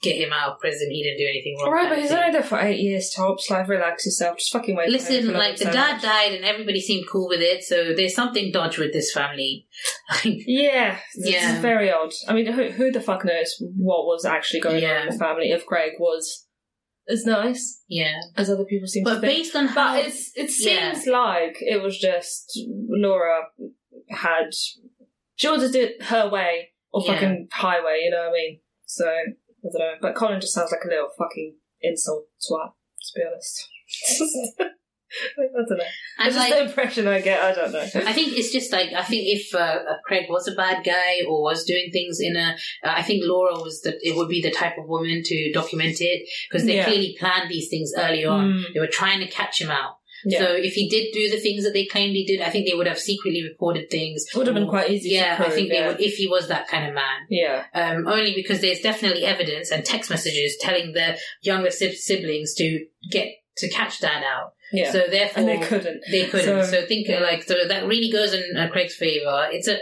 get 0.00 0.16
him 0.16 0.32
out 0.32 0.52
of 0.52 0.58
prison. 0.60 0.88
He 0.90 1.02
didn't 1.02 1.18
do 1.18 1.26
anything 1.28 1.56
wrong. 1.62 1.72
Right, 1.72 1.88
but 1.88 1.98
he's 1.98 2.10
only 2.12 2.30
there 2.32 2.42
for 2.42 2.58
eight 2.60 2.80
years 2.80 3.10
tops. 3.14 3.50
Like, 3.50 3.68
relax 3.68 4.06
yourself. 4.06 4.38
Just 4.38 4.52
fucking 4.52 4.76
wait. 4.76 4.88
Listen, 4.90 5.32
like 5.32 5.56
the 5.56 5.64
so 5.66 5.72
dad 5.72 5.92
much. 5.94 6.02
died 6.02 6.32
and 6.32 6.44
everybody 6.44 6.80
seemed 6.80 7.06
cool 7.10 7.28
with 7.28 7.40
it, 7.40 7.62
so 7.64 7.92
there's 7.94 8.14
something 8.14 8.50
dodgy 8.52 8.82
with 8.82 8.92
this 8.92 9.12
family. 9.12 9.66
Yeah, 10.24 10.98
this 11.14 11.30
Yeah. 11.32 11.54
is 11.54 11.60
very 11.60 11.90
odd. 11.92 12.12
I 12.26 12.32
mean, 12.32 12.46
who, 12.46 12.70
who 12.70 12.90
the 12.90 13.00
fuck 13.00 13.24
knows 13.24 13.54
what 13.76 14.06
was 14.06 14.24
actually 14.24 14.60
going 14.60 14.82
Yeah. 14.82 15.00
on 15.02 15.08
in 15.08 15.12
the 15.12 15.18
family 15.18 15.50
if 15.50 15.66
Greg 15.66 15.92
was 15.98 16.46
as 17.10 17.24
nice 17.24 17.82
yeah, 17.88 18.20
as 18.36 18.50
other 18.50 18.64
people 18.64 18.86
seem 18.86 19.02
but 19.04 19.14
to 19.16 19.20
think. 19.20 19.32
But 19.32 19.36
based 19.38 19.56
on 19.56 19.66
how 19.68 19.94
But 19.96 20.06
it's, 20.06 20.30
it 20.36 20.50
Yeah. 20.58 20.92
seems 20.92 21.06
like 21.06 21.56
it 21.60 21.82
was 21.82 21.98
just 21.98 22.58
Laura 22.88 23.44
had 24.10 24.52
she 25.36 25.46
just 25.48 25.72
did 25.72 26.02
her 26.02 26.28
way 26.28 26.70
or 26.92 27.02
Yeah. 27.04 27.14
fucking 27.14 27.48
highway, 27.52 28.00
you 28.04 28.10
know 28.10 28.18
what 28.18 28.28
I 28.28 28.32
mean? 28.32 28.60
So 28.86 29.10
I 29.74 29.78
don't 29.78 29.80
know. 29.80 29.94
But 30.00 30.14
Colin 30.14 30.40
just 30.40 30.54
sounds 30.54 30.72
like 30.72 30.84
a 30.84 30.88
little 30.88 31.08
fucking 31.18 31.56
insult 31.80 32.24
twat, 32.50 32.70
to 32.70 33.12
be 33.14 33.22
honest. 33.26 33.68
I 35.38 35.62
don't 35.66 35.78
know. 35.78 35.84
and 36.18 36.28
It's 36.28 36.36
just 36.36 36.50
like 36.50 36.52
the 36.58 36.64
impression 36.68 37.08
I 37.08 37.20
get. 37.22 37.42
I 37.42 37.54
don't 37.54 37.72
know. 37.72 37.80
I 37.80 38.12
think 38.12 38.36
it's 38.36 38.52
just 38.52 38.70
like 38.72 38.92
I 38.92 39.02
think 39.02 39.22
if 39.26 39.54
uh, 39.54 39.58
uh, 39.58 39.96
Craig 40.04 40.26
was 40.28 40.46
a 40.46 40.52
bad 40.54 40.84
guy 40.84 41.22
or 41.26 41.42
was 41.42 41.64
doing 41.64 41.88
things 41.90 42.18
in 42.20 42.36
a, 42.36 42.54
uh, 42.84 42.92
I 42.94 43.02
think 43.02 43.22
Laura 43.24 43.54
was 43.54 43.80
the 43.80 43.98
it 44.02 44.16
would 44.16 44.28
be 44.28 44.42
the 44.42 44.50
type 44.50 44.76
of 44.78 44.86
woman 44.86 45.22
to 45.24 45.52
document 45.52 46.00
it 46.00 46.28
because 46.50 46.66
they 46.66 46.76
Yeah. 46.76 46.84
clearly 46.84 47.16
planned 47.18 47.50
these 47.50 47.68
things 47.70 47.92
early 47.96 48.26
on. 48.26 48.52
Mm. 48.52 48.74
They 48.74 48.80
were 48.80 48.86
trying 48.86 49.20
to 49.20 49.28
catch 49.28 49.60
him 49.62 49.70
out. 49.70 49.94
Yeah. 50.24 50.40
So 50.40 50.46
if 50.54 50.74
he 50.74 50.88
did 50.88 51.12
do 51.12 51.30
the 51.30 51.40
things 51.40 51.64
that 51.64 51.72
they 51.72 51.86
claimed 51.86 52.14
he 52.16 52.24
did, 52.26 52.40
I 52.40 52.50
think 52.50 52.66
they 52.66 52.74
would 52.76 52.86
have 52.86 52.98
secretly 52.98 53.42
reported 53.42 53.90
things. 53.90 54.24
It 54.32 54.36
would 54.36 54.46
have 54.46 54.54
been 54.54 54.68
quite 54.68 54.90
easy 54.90 55.10
Yeah, 55.10 55.36
to 55.36 55.42
prove. 55.42 55.48
I 55.48 55.54
think 55.54 55.68
yeah. 55.72 55.80
they 55.82 55.86
would 55.88 56.00
if 56.00 56.14
he 56.16 56.26
was 56.26 56.48
that 56.48 56.68
kind 56.68 56.86
of 56.88 56.94
man. 56.94 57.26
Yeah. 57.30 57.64
Um, 57.74 58.06
only 58.08 58.34
because 58.34 58.60
there's 58.60 58.80
definitely 58.80 59.24
evidence 59.24 59.70
and 59.70 59.84
text 59.84 60.10
messages 60.10 60.56
telling 60.60 60.92
the 60.92 61.18
younger 61.42 61.70
sib- 61.70 61.94
siblings 61.94 62.54
to 62.54 62.84
get 63.10 63.28
to 63.58 63.68
catch 63.70 64.00
dad 64.00 64.22
out. 64.24 64.52
Yeah. 64.72 64.92
So 64.92 65.04
therefore, 65.10 65.40
and 65.40 65.48
they 65.48 65.66
couldn't. 65.66 66.02
they 66.10 66.26
couldn't. 66.26 66.64
So, 66.64 66.80
So- 66.80 66.86
think 66.86 67.08
uh, 67.08 67.20
like 67.22 67.44
so 67.44 67.54
that 67.66 67.86
really 67.86 68.10
goes 68.10 68.34
in 68.34 68.56
uh, 68.56 68.68
Craig's 68.68 68.96
favor. 68.96 69.48
It's 69.50 69.68
a 69.68 69.78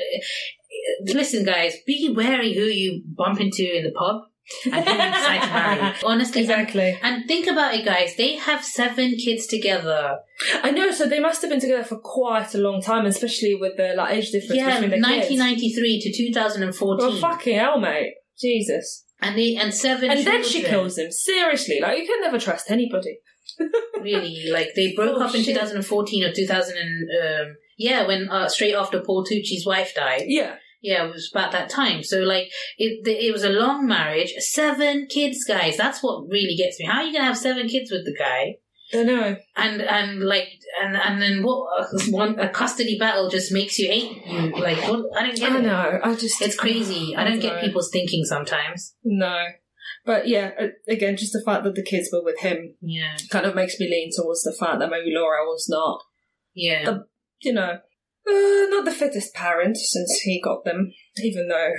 listen, 1.13 1.45
guys. 1.45 1.75
Be 1.87 2.13
wary 2.17 2.55
who 2.55 2.63
you 2.65 3.03
bump 3.07 3.41
into 3.41 3.65
in 3.77 3.85
the 3.85 3.93
pub 3.93 4.23
and 4.73 4.85
who 4.85 4.93
you 4.93 4.97
decide 5.13 5.41
to 5.41 5.47
marry. 5.53 5.95
Honestly, 6.05 6.41
Exactly. 6.43 6.99
And, 7.03 7.27
think 7.27 7.47
about 7.47 7.75
it, 7.75 7.85
guys. 7.85 8.15
They 8.17 8.37
have 8.37 8.65
seven 8.65 9.15
kids 9.17 9.47
together. 9.47 10.19
I 10.63 10.71
know, 10.71 10.91
so 10.93 11.07
they 11.07 11.21
must 11.21 11.43
have 11.43 11.51
been 11.51 11.61
together 11.61 11.85
for 11.85 11.99
quite 11.99 12.55
a 12.55 12.59
long 12.59 12.81
time, 12.83 13.07
especially 13.07 13.55
with 13.55 13.77
the 13.77 13.95
like 13.97 14.15
age 14.17 14.31
difference 14.31 14.57
yeah, 14.61 14.81
between 14.81 14.91
the 15.01 15.07
kids. 15.09 15.31
1993 15.39 16.01
to 16.03 16.13
2014, 16.17 17.09
Well, 17.09 17.17
fucking 17.19 17.59
hell, 17.59 17.81
mate. 17.81 18.15
Jesus. 18.39 19.05
and 19.21 19.37
they 19.39 19.57
and 19.57 19.73
seven. 19.75 20.11
And 20.11 20.25
then 20.27 20.45
she 20.45 20.63
kills 20.63 20.99
him. 20.99 21.11
Seriously, 21.11 21.81
like 21.81 21.99
you 21.99 22.07
can 22.07 22.21
never 22.21 22.39
trust 22.39 22.71
anybody. 22.71 23.19
really 24.01 24.49
like 24.53 24.71
they 24.75 24.93
broke 24.95 25.17
Oh, 25.19 25.25
up 25.25 25.35
in 25.35 25.43
shit. 25.43 25.55
2014 25.55 26.25
or 26.25 26.33
2000 26.33 26.77
and 26.77 27.09
um, 27.51 27.57
yeah 27.79 28.07
when 28.07 28.29
uh, 28.29 28.49
straight 28.49 28.75
after 28.75 29.01
Paul 29.01 29.25
Tucci's 29.25 29.65
wife 29.65 29.95
died 29.95 30.25
Yeah. 30.27 30.57
Yeah 30.87 31.05
it 31.05 31.13
was 31.13 31.31
about 31.33 31.53
that 31.53 31.69
time. 31.69 32.03
So 32.03 32.21
like 32.21 32.51
it 32.79 33.07
it 33.07 33.33
was 33.33 33.45
a 33.45 33.51
long 33.51 33.87
marriage 33.87 34.33
seven 34.39 35.07
kids 35.11 35.45
guys. 35.45 35.77
That's 35.77 36.03
what 36.03 36.29
really 36.29 36.57
gets 36.57 36.79
me. 36.79 36.87
How 36.87 36.99
are 37.01 37.05
you 37.05 37.13
gonna 37.13 37.25
have 37.25 37.37
seven 37.37 37.69
kids 37.69 37.91
with 37.91 38.05
the 38.05 38.17
guy? 38.17 38.57
I 38.95 39.03
know. 39.03 39.37
and 39.57 39.83
and 39.83 40.21
like 40.21 40.49
and 40.81 40.97
and 40.97 41.21
then 41.21 41.43
what 41.43 41.69
one 42.09 42.39
a 42.39 42.49
custody 42.49 42.97
battle 42.99 43.29
just 43.29 43.53
makes 43.53 43.79
you 43.79 43.89
hate 43.89 44.25
you. 44.27 44.53
Like 44.57 44.79
what 44.89 45.05
I 45.17 45.27
don't 45.27 45.37
get 45.37 45.53
I 45.53 45.59
it. 45.59 45.63
know. 45.63 46.01
I 46.03 46.15
just. 46.15 46.41
it's 46.41 46.57
crazy. 46.57 47.17
I 47.17 47.25
don't 47.25 47.41
get 47.41 47.61
people's 47.61 47.91
thinking 47.91 48.25
sometimes. 48.25 48.95
No. 49.05 49.45
But 50.05 50.29
yeah, 50.29 50.53
again, 50.87 51.17
just 51.17 51.33
the 51.33 51.43
fact 51.45 51.65
that 51.65 51.75
the 51.75 51.83
kids 51.83 52.11
were 52.13 52.23
with 52.23 52.39
him 52.39 52.75
yeah. 52.81 53.17
kind 53.29 53.45
of 53.45 53.57
makes 53.57 53.81
me 53.81 53.91
lean 53.91 54.11
towards 54.17 54.45
the 54.45 54.53
fact 54.53 54.79
that 54.79 54.89
maybe 54.89 55.13
Laura 55.13 55.45
was 55.45 55.67
not, 55.69 56.01
yeah. 56.55 56.85
The- 56.85 57.07
you 57.43 57.53
know, 57.53 57.79
uh, 58.29 58.67
not 58.71 58.85
the 58.85 58.93
fittest 58.93 59.35
parent 59.35 59.77
since 59.77 60.21
he 60.21 60.41
got 60.41 60.65
them, 60.65 60.93
even 61.23 61.49
though 61.49 61.73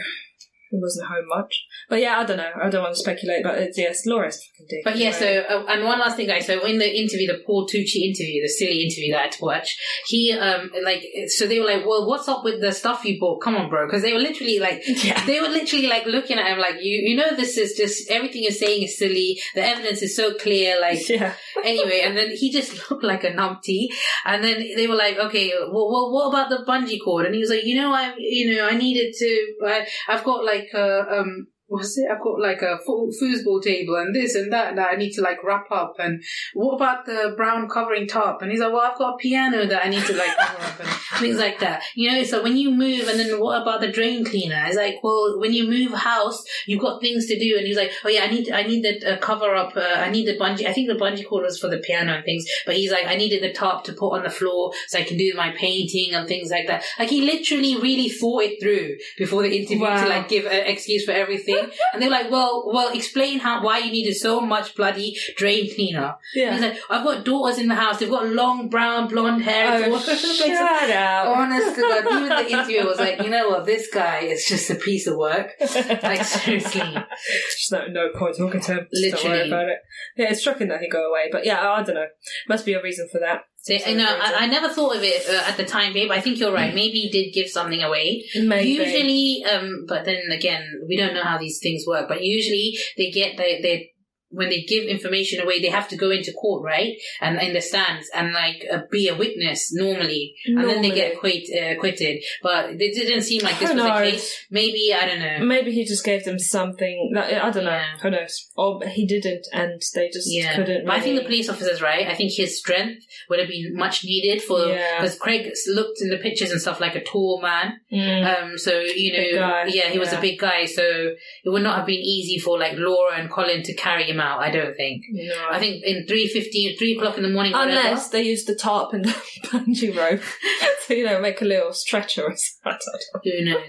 he 0.70 0.78
wasn't 0.80 1.07
home 1.07 1.26
much. 1.28 1.65
But 1.89 2.01
yeah, 2.01 2.20
I 2.20 2.26
don't 2.26 2.38
know. 2.38 2.51
I 2.61 2.70
don't 2.70 2.84
want 2.84 2.95
to 2.95 3.01
speculate, 3.01 3.43
but 3.43 3.57
it's, 3.57 3.78
yes, 3.78 4.05
Laura's 4.05 4.43
fucking 4.43 4.68
dick. 4.70 4.82
But 4.84 4.97
yeah, 4.97 5.11
so 5.11 5.26
uh, 5.26 5.65
and 5.70 5.84
one 5.84 5.99
last 5.99 6.18
thing, 6.18 6.28
guys. 6.28 6.45
So 6.45 6.65
in 6.65 6.78
the 6.78 6.89
interview, 6.89 7.28
the 7.28 7.41
Paul 7.45 7.68
Tucci 7.68 8.01
interview, 8.03 8.41
the 8.41 8.49
silly 8.49 8.84
interview 8.84 9.13
that 9.13 9.20
I 9.20 9.24
had 9.24 9.32
to 9.34 9.45
watch, 9.45 9.78
he 10.07 10.34
um 10.34 10.72
like 10.84 11.03
so 11.28 11.47
they 11.47 11.59
were 11.59 11.65
like, 11.65 11.86
"Well, 11.86 12.07
what's 12.07 12.28
up 12.28 12.43
with 12.43 12.61
the 12.61 12.72
stuff 12.72 13.05
you 13.05 13.20
bought? 13.20 13.41
Come 13.41 13.55
on, 13.55 13.70
bro," 13.70 13.88
because 13.88 14.01
they 14.01 14.13
were 14.13 14.20
literally 14.20 14.59
like. 14.59 14.84
Yeah. 15.07 15.24
They 15.26 15.39
were 15.39 15.47
literally 15.47 15.88
like 15.88 16.05
looking 16.05 16.38
at 16.39 16.47
him 16.47 16.57
like 16.59 16.76
you 16.82 17.09
you 17.09 17.15
know 17.15 17.36
this 17.36 17.57
is 17.57 17.78
just 17.78 18.09
everything 18.09 18.43
you're 18.43 18.51
saying 18.51 18.84
is 18.84 18.97
silly 18.97 19.39
the 19.53 19.63
evidence 19.63 20.01
is 20.01 20.15
so 20.15 20.34
clear 20.34 20.82
like 20.82 21.07
Yeah. 21.09 21.34
anyway 21.63 22.01
and 22.03 22.18
then 22.18 22.32
he 22.32 22.51
just 22.51 22.72
looked 22.91 23.03
like 23.03 23.24
a 23.24 23.30
numpty 23.32 23.88
and 24.26 24.43
then 24.43 24.57
they 24.76 24.88
were 24.88 24.95
like 24.95 25.18
okay 25.18 25.53
well, 25.72 25.91
well 25.91 26.11
what 26.11 26.30
about 26.30 26.49
the 26.49 26.65
bungee 26.68 26.99
cord 27.03 27.26
and 27.26 27.36
he 27.36 27.41
was 27.41 27.49
like 27.49 27.63
you 27.63 27.76
know 27.80 27.93
I 27.93 28.15
you 28.18 28.55
know 28.55 28.68
I 28.68 28.76
needed 28.76 29.13
to 29.18 29.53
I, 29.65 29.88
I've 30.09 30.24
got 30.24 30.43
like 30.43 30.56
a 30.73 31.19
um 31.19 31.47
what's 31.68 31.97
it? 31.97 32.07
I've 32.11 32.22
got 32.22 32.39
like 32.39 32.61
a 32.61 32.78
fo- 32.86 33.11
foosball 33.22 33.61
table 33.61 33.95
and 33.95 34.15
this 34.15 34.36
and 34.36 34.51
that 34.53 34.76
that 34.76 34.89
I 34.93 34.95
need 34.95 35.11
to 35.13 35.22
like 35.22 35.43
wrap 35.43 35.70
up 35.72 35.95
and 35.99 36.24
what 36.53 36.76
about 36.76 37.05
the 37.05 37.34
brown 37.36 37.68
covering 37.70 38.07
top? 38.07 38.41
And 38.41 38.51
he's 38.51 38.59
like 38.59 38.72
well 38.72 38.82
I've 38.89 38.97
got 38.97 39.15
a 39.15 39.18
piano 39.18 39.65
that 39.65 39.86
I 39.86 39.89
need 39.89 40.05
to 40.05 40.13
like 40.15 40.36
cover 40.38 40.63
up 40.63 40.80
and 40.80 40.89
things 41.20 41.38
like 41.38 41.59
that. 41.59 41.84
You 41.95 42.11
know 42.11 42.24
so 42.24 42.41
when 42.43 42.57
you 42.57 42.72
move 42.72 43.07
and 43.07 43.20
then 43.20 43.39
what 43.39 43.61
about 43.61 43.82
the 43.82 43.91
drain 43.91 44.24
cleaner? 44.26 44.63
It's 44.68 44.78
like 44.78 44.95
well 45.03 45.39
when 45.39 45.53
you 45.53 45.68
move 45.68 45.91
house 45.93 46.43
you've 46.65 46.82
got 46.82 47.01
things 47.01 47.26
to 47.28 47.38
do. 47.39 47.57
And 47.57 47.68
he's 47.68 47.78
like 47.78 47.91
oh 48.05 48.09
yeah 48.09 48.24
I 48.24 48.28
need 48.28 48.51
I 48.51 48.63
need 48.63 48.84
the 48.84 49.13
uh, 49.13 49.18
cover 49.18 49.53
up 49.55 49.76
uh, 49.76 49.82
I 49.82 50.09
need 50.09 50.26
the 50.28 50.38
bungee 50.38 50.65
I 50.65 50.74
think 50.74 50.88
the 50.88 50.95
bungee 50.95 51.26
cord 51.28 51.43
was 51.43 51.59
for 51.59 51.70
the 51.70 51.78
piano 51.80 52.13
and 52.15 52.24
things 52.26 52.45
but 52.65 52.76
he's 52.76 52.91
like 52.91 53.05
I 53.05 53.15
needed 53.15 53.43
the 53.43 53.53
top 53.53 53.84
to 53.86 53.93
put 53.93 54.11
on 54.11 54.24
the 54.24 54.30
floor 54.30 54.72
so 54.88 54.99
I 54.99 55.03
can 55.03 55.18
do 55.18 55.34
my 55.36 55.51
painting 55.57 56.13
and 56.13 56.28
things 56.28 56.49
like 56.49 56.68
that. 56.68 56.84
Like 56.97 57.09
he 57.09 57.22
literally 57.22 57.76
really 57.78 58.09
thought 58.09 58.43
it 58.43 58.61
through 58.61 58.95
before 59.18 59.43
the 59.43 59.55
interview 59.55 59.78
Wow. 59.78 60.03
to 60.03 60.09
like 60.09 60.30
give 60.30 60.45
an 60.45 60.65
excuse 60.65 61.05
for 61.05 61.11
everything 61.11 61.56
and 61.93 62.01
they're 62.01 62.09
like 62.09 62.29
well 62.31 62.63
well 62.73 62.91
explain 62.93 63.39
how 63.39 63.63
why 63.63 63.77
you 63.79 63.91
needed 63.91 64.15
so 64.15 64.39
much 64.41 64.75
bloody 64.75 65.15
drain 65.35 65.73
cleaner 65.73 66.15
Yeah. 66.35 66.53
He's 66.53 66.61
like, 66.61 66.77
I've 66.89 67.03
got 67.03 67.23
daughters 67.25 67.57
in 67.59 67.67
the 67.67 67.75
house. 67.75 67.99
They've 67.99 68.09
got 68.09 68.27
long 68.27 68.69
brown 68.69 69.07
blonde 69.07 69.43
hair. 69.43 69.83
Oh, 69.85 69.95
It's 69.95 70.07
all 70.07 70.11
over 70.11 70.11
the 70.11 70.17
place." 70.17 70.37
shut 70.37 70.89
up. 70.89 71.37
Honest 71.37 71.75
to 71.75 71.81
God, 71.81 72.05
even 72.05 72.29
the 72.29 72.51
interviewer 72.51 72.85
was 72.85 72.99
like, 72.99 73.21
you 73.21 73.29
know 73.29 73.49
what, 73.49 73.65
this 73.65 73.89
guy 73.93 74.19
is 74.19 74.45
just 74.45 74.69
a 74.69 74.75
piece 74.75 75.07
of 75.07 75.17
work. 75.17 75.51
Like 75.59 76.23
seriously, 76.23 76.81
Just 77.51 77.71
no, 77.71 77.87
no 77.87 78.09
point 78.15 78.37
talking 78.37 78.61
to 78.61 78.73
him. 78.73 78.87
Just 78.93 79.15
Don't 79.15 79.23
worry 79.31 79.43
Literally. 79.43 79.49
about 79.49 79.69
it. 79.69 79.77
Yeah, 80.17 80.31
it's 80.31 80.41
shocking 80.41 80.67
that 80.69 80.81
he 80.81 80.89
go 80.89 81.09
away, 81.09 81.29
but 81.31 81.45
yeah, 81.45 81.61
I 81.69 81.83
don't 81.83 81.95
know. 81.95 82.07
Must 82.47 82.65
be 82.65 82.73
a 82.73 82.81
reason 82.81 83.07
for 83.11 83.19
that. 83.19 83.41
So, 83.68 83.89
you 83.89 83.97
know, 83.97 84.05
I, 84.07 84.34
I 84.39 84.45
never 84.47 84.70
thought 84.70 84.95
of 84.95 85.03
it 85.03 85.28
uh, 85.30 85.49
at 85.49 85.57
the 85.57 85.65
time, 85.65 85.93
babe. 85.93 86.09
I 86.11 86.22
think 86.22 86.39
you're 86.39 86.53
right. 86.53 86.74
Maybe 86.74 86.99
he 87.01 87.09
did 87.09 87.34
give 87.34 87.49
something 87.49 87.84
away. 87.84 88.24
Maybe. 88.36 88.70
Usually, 88.70 89.43
um, 89.43 89.86
but 89.88 90.05
then 90.05 90.32
again, 90.32 90.82
we 90.88 90.95
don't 90.95 91.13
know 91.13 91.24
how 91.24 91.38
these 91.38 91.59
things 91.59 91.84
work. 91.86 92.07
But 92.07 92.24
usually, 92.24 92.78
they 92.97 93.11
get 93.11 93.38
they 93.38 93.61
they 93.61 93.91
when 94.30 94.49
they 94.49 94.61
give 94.61 94.84
information 94.84 95.41
away, 95.41 95.61
they 95.61 95.69
have 95.69 95.88
to 95.89 95.97
go 95.97 96.11
into 96.11 96.34
court, 96.34 96.63
right? 96.63 96.93
And 97.21 97.39
in 97.41 97.53
the 97.53 97.61
stands 97.61 98.07
and 98.13 98.34
like 98.34 98.65
uh, 98.71 98.80
be 98.91 99.07
a 99.07 99.15
witness 99.15 99.73
normally, 99.73 100.36
and 100.45 100.57
then 100.57 100.82
they 100.82 100.91
get 100.91 101.13
Normally. 101.15 101.45
quit, 101.47 101.63
uh, 101.63 101.78
acquitted. 101.78 102.23
But 102.43 102.71
it 102.71 102.93
didn't 102.93 103.21
seem 103.21 103.41
like 103.43 103.59
this 103.59 103.73
was 103.73 103.82
the 103.82 103.89
case. 103.91 104.45
Maybe 104.51 104.93
I 104.93 105.05
don't 105.05 105.19
know. 105.19 105.45
Maybe 105.45 105.71
he 105.71 105.86
just 105.86 106.03
gave 106.03 106.25
them 106.25 106.39
something. 106.39 107.11
Like, 107.15 107.34
I 107.34 107.49
don't 107.49 107.63
know. 107.63 107.71
Yeah. 107.71 107.97
Who 108.01 108.09
knows? 108.11 108.47
Or 108.55 108.82
he 108.86 109.05
didn't, 109.07 109.47
and 109.53 109.82
they 109.95 110.09
just 110.09 110.28
Yeah, 110.30 110.55
couldn't. 110.55 110.86
but 110.86 110.95
I 110.95 110.99
think 110.99 111.17
the 111.17 111.25
police 111.25 111.49
officer's 111.49 111.82
right. 111.82 112.07
I 112.07 112.15
think 112.15 112.34
his 112.34 112.59
strength 112.59 113.03
would 113.30 113.39
have 113.39 113.47
been 113.47 113.75
much 113.75 114.03
needed 114.03 114.41
for 114.41 114.65
Yeah. 114.67 114.99
because 115.01 115.17
Craig 115.17 115.51
looked 115.67 116.01
in 116.01 116.09
the 116.09 116.17
pictures 116.17 116.51
and 116.51 116.61
stuff 116.61 116.80
like 116.82 116.95
a 116.95 117.03
tall 117.03 117.41
man. 117.41 117.80
Mm. 117.91 118.43
Um, 118.51 118.57
so 118.57 118.80
you 118.80 119.13
know, 119.13 119.63
yeah, 119.67 119.89
he 119.89 119.99
was 119.99 120.11
yeah. 120.11 120.17
a 120.17 120.21
big 120.21 120.39
guy, 120.39 120.65
so 120.65 120.84
it 120.84 121.49
would 121.49 121.63
not 121.63 121.78
have 121.78 121.86
been 121.86 121.99
easy 122.01 122.39
for 122.39 122.59
like 122.59 122.73
Laura 122.78 123.15
and 123.17 123.30
Colin 123.30 123.63
to 123.63 123.73
carry 123.73 124.03
him 124.03 124.16
out. 124.20 124.39
I 124.39 124.51
don't 124.51 124.76
think. 124.76 125.03
no. 125.09 125.47
I 125.51 125.59
think 125.59 125.84
in 125.84 126.05
three 126.07 126.28
fifteen, 126.28 126.78
three 126.78 126.95
o'clock 126.97 127.18
in 127.18 127.24
the 127.24 127.30
morning. 127.30 127.53
Unless 127.55 128.09
they 128.09 128.24
use 128.24 128.45
the 128.45 128.55
tarp 128.55 128.93
and 128.93 129.05
the 129.05 129.09
bungee 129.45 129.95
rope 129.95 130.22
to, 130.88 130.95
you 130.95 131.05
know, 131.05 131.20
make 131.22 131.41
a 131.41 131.45
little 131.45 131.74
stretcher 131.74 132.24
or 132.24 132.36
something. 132.36 132.80
who 133.24 133.45
knows? 133.45 133.63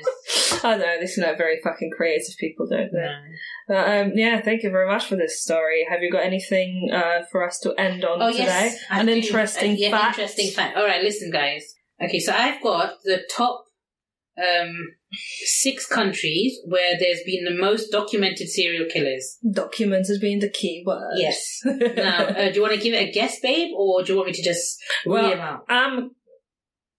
I 0.65 0.71
don't 0.73 0.81
know. 0.81 0.97
These 1.01 1.19
are 1.19 1.23
not 1.27 1.39
very 1.39 1.61
fucking 1.63 1.91
creative 1.97 2.35
people, 2.39 2.67
don't 2.67 2.91
they? 2.93 2.99
No. 2.99 3.19
But, 3.69 3.89
um, 4.01 4.13
yeah, 4.15 4.41
thank 4.41 4.63
you 4.63 4.71
very 4.71 4.87
much 4.87 5.07
for 5.07 5.17
this 5.17 5.43
story. 5.43 5.87
Have 5.89 6.03
you 6.03 6.11
got 6.11 6.25
anything 6.25 6.91
uh, 6.93 7.23
for 7.31 7.47
us 7.47 7.59
to 7.61 7.75
end 7.79 8.05
on 8.05 8.23
Oh 8.23 8.31
today? 8.31 8.45
yes, 8.45 8.79
An 8.91 9.07
do. 9.07 9.13
interesting 9.13 9.73
Uh, 9.73 9.77
yeah, 9.79 9.91
fact. 9.91 10.19
interesting 10.19 10.51
fact. 10.51 10.77
All 10.77 10.85
right, 10.87 11.03
listen, 11.03 11.31
guys. 11.31 11.75
Okay, 12.03 12.19
so 12.21 12.33
I've 12.33 12.63
got 12.63 12.95
the 13.05 13.23
top 13.31 13.65
um, 14.39 14.75
six 15.45 15.87
countries 15.87 16.59
where 16.67 16.97
there's 16.99 17.21
been 17.27 17.45
the 17.45 17.55
most 17.61 17.91
documented 17.91 18.49
serial 18.49 18.87
killers. 18.91 19.39
Documented 19.53 20.21
being 20.21 20.39
the 20.41 20.49
key 20.51 20.83
word. 20.87 21.15
Yes. 21.17 21.61
Now, 21.65 22.27
uh, 22.27 22.49
do 22.49 22.55
you 22.57 22.63
want 22.63 22.75
to 22.75 22.81
give 22.81 22.95
it 22.95 23.09
a 23.09 23.13
guess, 23.13 23.41
babe, 23.41 23.71
or 23.77 24.03
do 24.03 24.13
you 24.13 24.17
want 24.17 24.29
me 24.29 24.33
to 24.35 24.43
just 24.43 24.79
Well, 25.07 25.23
read 25.25 25.39
them 25.39 25.41
out? 25.41 25.65
um, 25.71 26.11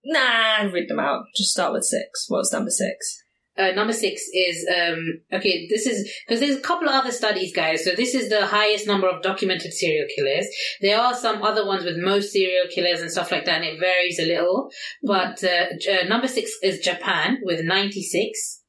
nah, 0.03 0.63
read 0.71 0.89
them 0.89 0.99
out. 0.99 1.25
Just 1.35 1.51
start 1.51 1.73
with 1.73 1.83
six. 1.83 2.25
What's 2.27 2.51
number 2.53 2.71
six? 2.71 3.23
Uh, 3.59 3.71
number 3.73 3.93
six 3.93 4.21
is 4.33 4.65
um, 4.73 5.21
okay. 5.33 5.67
This 5.69 5.85
is 5.85 6.09
because 6.25 6.39
there's 6.39 6.55
a 6.57 6.61
couple 6.61 6.87
of 6.87 6.95
other 6.95 7.11
studies, 7.11 7.53
guys. 7.53 7.83
So 7.83 7.91
this 7.95 8.15
is 8.15 8.29
the 8.29 8.45
highest 8.45 8.87
number 8.87 9.07
of 9.09 9.21
documented 9.21 9.73
serial 9.73 10.07
killers. 10.15 10.47
There 10.81 10.99
are 10.99 11.13
some 11.13 11.43
other 11.43 11.65
ones 11.65 11.83
with 11.83 11.97
most 11.97 12.31
serial 12.31 12.67
killers 12.73 13.01
and 13.01 13.11
stuff 13.11 13.31
like 13.31 13.45
that, 13.45 13.55
and 13.61 13.65
it 13.65 13.79
varies 13.79 14.19
a 14.19 14.25
little. 14.25 14.69
But 15.03 15.43
uh, 15.43 15.65
uh, 15.91 16.07
number 16.07 16.27
six 16.27 16.51
is 16.63 16.79
Japan 16.79 17.39
with 17.43 17.63
ninety 17.65 18.01
six, 18.01 18.61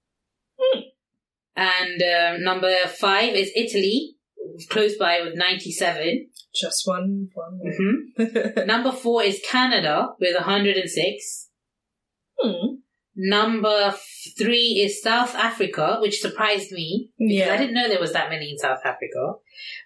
Hmm. 0.58 0.80
and 1.56 2.02
uh, 2.02 2.36
number 2.38 2.74
five 2.88 3.34
is 3.34 3.50
Italy, 3.56 4.16
close 4.68 4.96
by 4.96 5.20
with 5.22 5.34
ninety 5.36 5.70
seven. 5.72 6.26
Just 6.54 6.82
one, 6.84 7.28
one. 7.34 7.60
Mm-hmm. 7.64 8.66
number 8.66 8.90
four 8.90 9.22
is 9.22 9.40
Canada 9.48 10.08
with 10.20 10.36
hundred 10.36 10.76
and 10.76 10.90
six. 10.90 11.48
Hmm. 12.40 12.69
Number 13.22 13.94
three 14.38 14.80
is 14.82 15.02
South 15.02 15.34
Africa, 15.34 15.98
which 16.00 16.20
surprised 16.20 16.72
me. 16.72 17.10
because 17.18 17.50
I 17.50 17.58
didn't 17.58 17.74
know 17.74 17.86
there 17.86 18.00
was 18.00 18.14
that 18.14 18.30
many 18.30 18.50
in 18.50 18.56
South 18.56 18.80
Africa. 18.82 19.34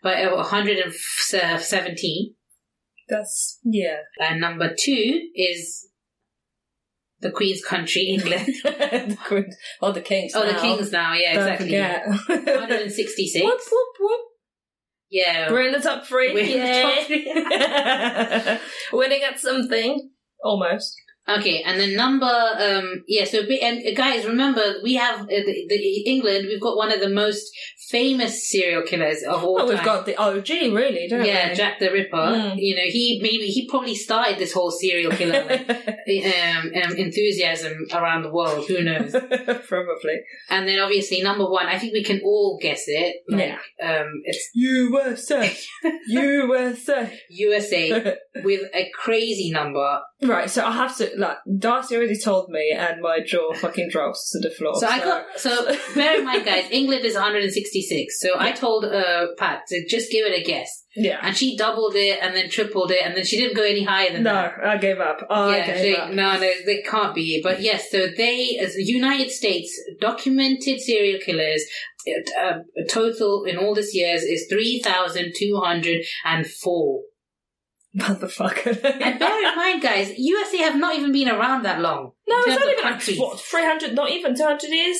But 0.05 0.18
uh, 0.18 0.37
117. 0.37 2.35
That's 3.09 3.59
yeah. 3.64 3.97
And 4.20 4.41
number 4.41 4.72
two 4.78 5.30
is 5.35 5.89
the 7.18 7.32
Queen's 7.32 7.61
country, 7.64 8.03
England. 8.03 8.47
the 8.62 9.18
queen 9.26 9.51
or 9.82 9.93
the 9.93 10.01
kings. 10.01 10.32
oh, 10.37 10.47
the. 10.47 10.57
Kings 10.61 10.93
now, 10.93 11.12
yeah, 11.14 11.35
Don't 11.35 11.49
exactly. 11.49 11.66
forget. 11.66 12.07
166. 12.07 13.45
whoop 13.45 13.61
whoop 13.72 13.97
whoop. 13.99 14.20
Yeah. 15.11 15.51
We're 15.51 15.66
in 15.66 15.72
the 15.76 15.80
top 15.80 16.07
3 16.07 16.35
We're 16.35 16.41
in 16.41 16.61
the 16.61 16.82
top 16.82 17.03
three. 17.07 18.99
Winning 18.99 19.22
at 19.24 19.41
something. 19.41 20.11
Almost. 20.45 20.95
Okay, 21.27 21.62
and 21.64 21.81
then 21.81 21.97
number, 21.97 22.27
um, 22.27 23.03
yeah, 23.09 23.25
so, 23.25 23.41
and 23.41 23.97
guys, 23.97 24.27
remember, 24.27 24.75
we 24.83 24.95
have, 24.95 25.22
uh, 25.22 25.27
the, 25.27 25.66
the 25.68 26.03
England, 26.07 26.47
we've 26.49 26.61
got 26.61 26.77
one 26.77 26.93
of 26.93 27.01
the 27.01 27.09
most 27.09 27.51
famous 27.89 28.51
serial 28.51 28.83
killers 28.83 29.22
of 29.22 29.43
all 29.45 29.55
Well, 29.55 29.66
time. 29.66 29.77
we've 29.77 29.85
got 29.85 30.07
the 30.07 30.16
OG, 30.16 30.49
really, 30.75 31.07
don't 31.09 31.25
yeah, 31.25 31.51
we? 31.51 31.55
Jack 31.55 31.79
the 31.79 31.91
Ripper. 31.91 32.16
Mm. 32.16 32.55
You 32.57 32.77
know, 32.77 32.83
he 32.87 33.20
maybe 33.22 33.47
he 33.47 33.68
probably 33.68 33.95
started 33.95 34.39
this 34.39 34.53
whole 34.53 34.70
serial 34.70 35.12
killer 35.12 35.45
like, 35.45 35.68
um, 35.70 36.72
um, 36.83 36.97
enthusiasm 36.97 37.87
around 37.93 38.22
the 38.22 38.33
world. 38.33 38.66
Who 38.68 38.83
knows? 38.83 39.12
Probably. 39.68 40.20
and 40.51 40.66
then 40.66 40.81
obviously 40.81 41.22
number 41.22 41.49
one, 41.49 41.66
I 41.66 41.79
think 41.79 41.93
we 41.93 42.03
can 42.05 42.20
all 42.25 42.59
guess 42.61 42.85
it. 42.87 43.16
Like, 43.29 43.59
um, 43.83 44.22
it's 44.25 44.51
USA. 44.55 45.57
USA. 46.09 47.18
USA 47.31 48.16
with 48.43 48.62
a 48.75 48.91
crazy 48.95 49.51
number. 49.51 50.01
right, 50.22 50.51
so 50.51 50.64
I 50.64 50.72
have 50.72 50.97
to, 50.99 51.11
like, 51.17 51.39
Darsi 51.49 51.97
already 51.97 52.19
told 52.19 52.51
me, 52.51 52.73
and 52.77 53.01
my 53.01 53.21
jaw 53.25 53.53
fucking 53.55 53.89
drops 53.91 54.31
to 54.33 54.41
the 54.41 54.51
floor. 54.55 54.75
So 54.77 54.87
I 54.87 54.99
got 54.99 55.25
so 55.37 55.75
bear 55.95 56.19
in 56.19 56.25
mind, 56.25 56.45
guys, 56.45 56.67
England 56.71 57.05
is 57.05 57.15
166. 57.15 58.21
So 58.21 58.31
I 58.39 58.53
told 58.53 58.85
uh, 58.85 59.29
Pat 59.39 59.62
to 59.69 59.87
just 59.89 60.11
give 60.11 60.27
it 60.27 60.39
a 60.39 60.43
guess, 60.45 60.85
Yeah. 60.97 61.19
and 61.23 61.37
she 61.37 61.57
doubled 61.57 61.95
it 61.97 62.19
and 62.23 62.35
then 62.37 62.51
tripled 62.51 62.91
it, 62.91 63.01
and 63.05 63.17
then 63.17 63.25
she 63.25 63.37
didn't 63.37 63.57
go 63.57 63.62
any 63.62 63.85
higher 63.85 64.12
than 64.12 64.23
No, 64.25 64.33
that. 64.33 64.55
No, 64.62 64.69
I 64.71 64.77
gave 64.79 64.99
up. 65.01 65.19
I 65.31 65.57
yeah, 65.59 65.67
gave 65.67 65.77
they- 65.83 65.97
up. 65.97 66.11
no, 66.11 66.35
no, 66.39 66.51
they 66.67 66.83
can't 66.83 67.15
be. 67.15 67.41
But 67.43 67.61
yes, 67.61 67.91
so 67.91 68.07
they, 68.17 68.59
as 68.61 68.75
the 68.75 68.85
United 68.85 69.31
States, 69.31 69.71
documented 70.01 70.81
serial 70.81 71.21
killers, 71.21 71.62
uh, 72.39 72.59
total 72.89 73.45
in 73.45 73.57
all 73.57 73.75
these 73.75 73.95
years 73.95 74.23
is 74.23 74.47
3,204. 74.51 77.01
Motherfucker. 77.97 78.85
And 78.85 79.19
bear 79.19 79.51
in 79.51 79.57
mind, 79.57 79.83
guys, 79.83 80.13
USA 80.17 80.59
have 80.59 80.77
not 80.77 80.97
even 80.97 81.13
been 81.13 81.29
around 81.29 81.63
that 81.65 81.81
long. 81.81 82.13
no, 82.27 82.41
it's 82.47 82.63
only 82.63 82.75
been 82.75 82.85
like, 82.85 83.19
what, 83.19 83.41
300, 83.41 83.95
not 83.95 84.11
even 84.11 84.37
200 84.37 84.63
years? 84.69 84.99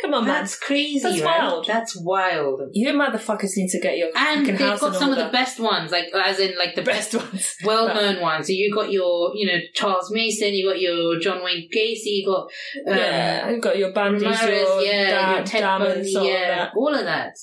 Come 0.00 0.12
on, 0.12 0.24
man. 0.24 0.34
That's 0.34 0.58
crazy, 0.58 0.98
That's 0.98 1.20
right? 1.20 1.40
wild. 1.40 1.66
That's 1.66 1.96
wild. 1.96 2.60
You 2.72 2.92
motherfuckers 2.92 3.56
need 3.56 3.70
to 3.70 3.80
get 3.80 3.96
your 3.96 4.10
And 4.16 4.44
they've 4.44 4.58
got 4.58 4.94
some 4.96 5.10
of 5.10 5.16
the 5.16 5.28
best 5.30 5.60
ones, 5.60 5.92
like 5.92 6.06
as 6.12 6.40
in 6.40 6.58
like 6.58 6.74
the 6.74 6.82
best, 6.82 7.12
best 7.12 7.32
ones. 7.32 7.54
well-known 7.64 8.20
ones. 8.20 8.48
So 8.48 8.52
you 8.52 8.74
got 8.74 8.90
your, 8.90 9.34
you 9.36 9.46
know, 9.46 9.58
Charles 9.72 10.10
Manson, 10.12 10.52
you 10.52 10.68
got 10.68 10.80
your 10.80 11.20
John 11.20 11.44
Wayne 11.44 11.68
Gacy, 11.74 12.00
you 12.06 12.26
got 12.26 12.50
um, 12.90 12.98
yeah, 12.98 13.48
you've 13.50 13.60
got 13.60 13.78
your 13.78 13.92
Ramirez, 13.92 14.40
your 14.40 14.82
yeah, 14.82 15.10
da- 15.10 15.34
your 15.36 15.44
Ted 15.44 15.62
Bundy, 15.62 16.16
all 16.16 16.24
yeah, 16.24 16.48
that. 16.56 16.72
all 16.76 16.94
of 16.94 17.04
that. 17.04 17.34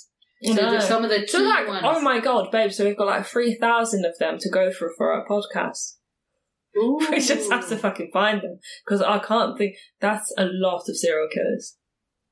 So 0.43 0.53
No. 0.53 0.79
some 0.79 1.03
of 1.03 1.09
the 1.11 1.27
So 1.27 1.39
like, 1.43 1.67
ones. 1.67 1.83
oh 1.85 2.01
my 2.01 2.19
god, 2.19 2.51
babe! 2.51 2.71
So 2.71 2.83
we've 2.85 2.97
got 2.97 3.07
like 3.07 3.25
three 3.25 3.55
thousand 3.55 4.05
of 4.05 4.17
them 4.19 4.37
to 4.39 4.49
go 4.49 4.71
through 4.71 4.93
for 4.97 5.11
our 5.13 5.25
podcast. 5.27 5.97
Ooh. 6.77 6.99
We 7.11 7.19
just 7.19 7.51
have 7.51 7.67
to 7.69 7.77
fucking 7.77 8.09
find 8.13 8.41
them 8.41 8.59
because 8.85 9.01
I 9.01 9.19
can't 9.19 9.57
think. 9.57 9.75
That's 9.99 10.33
a 10.37 10.45
lot 10.45 10.83
of 10.87 10.97
serial 10.97 11.27
killers. 11.33 11.77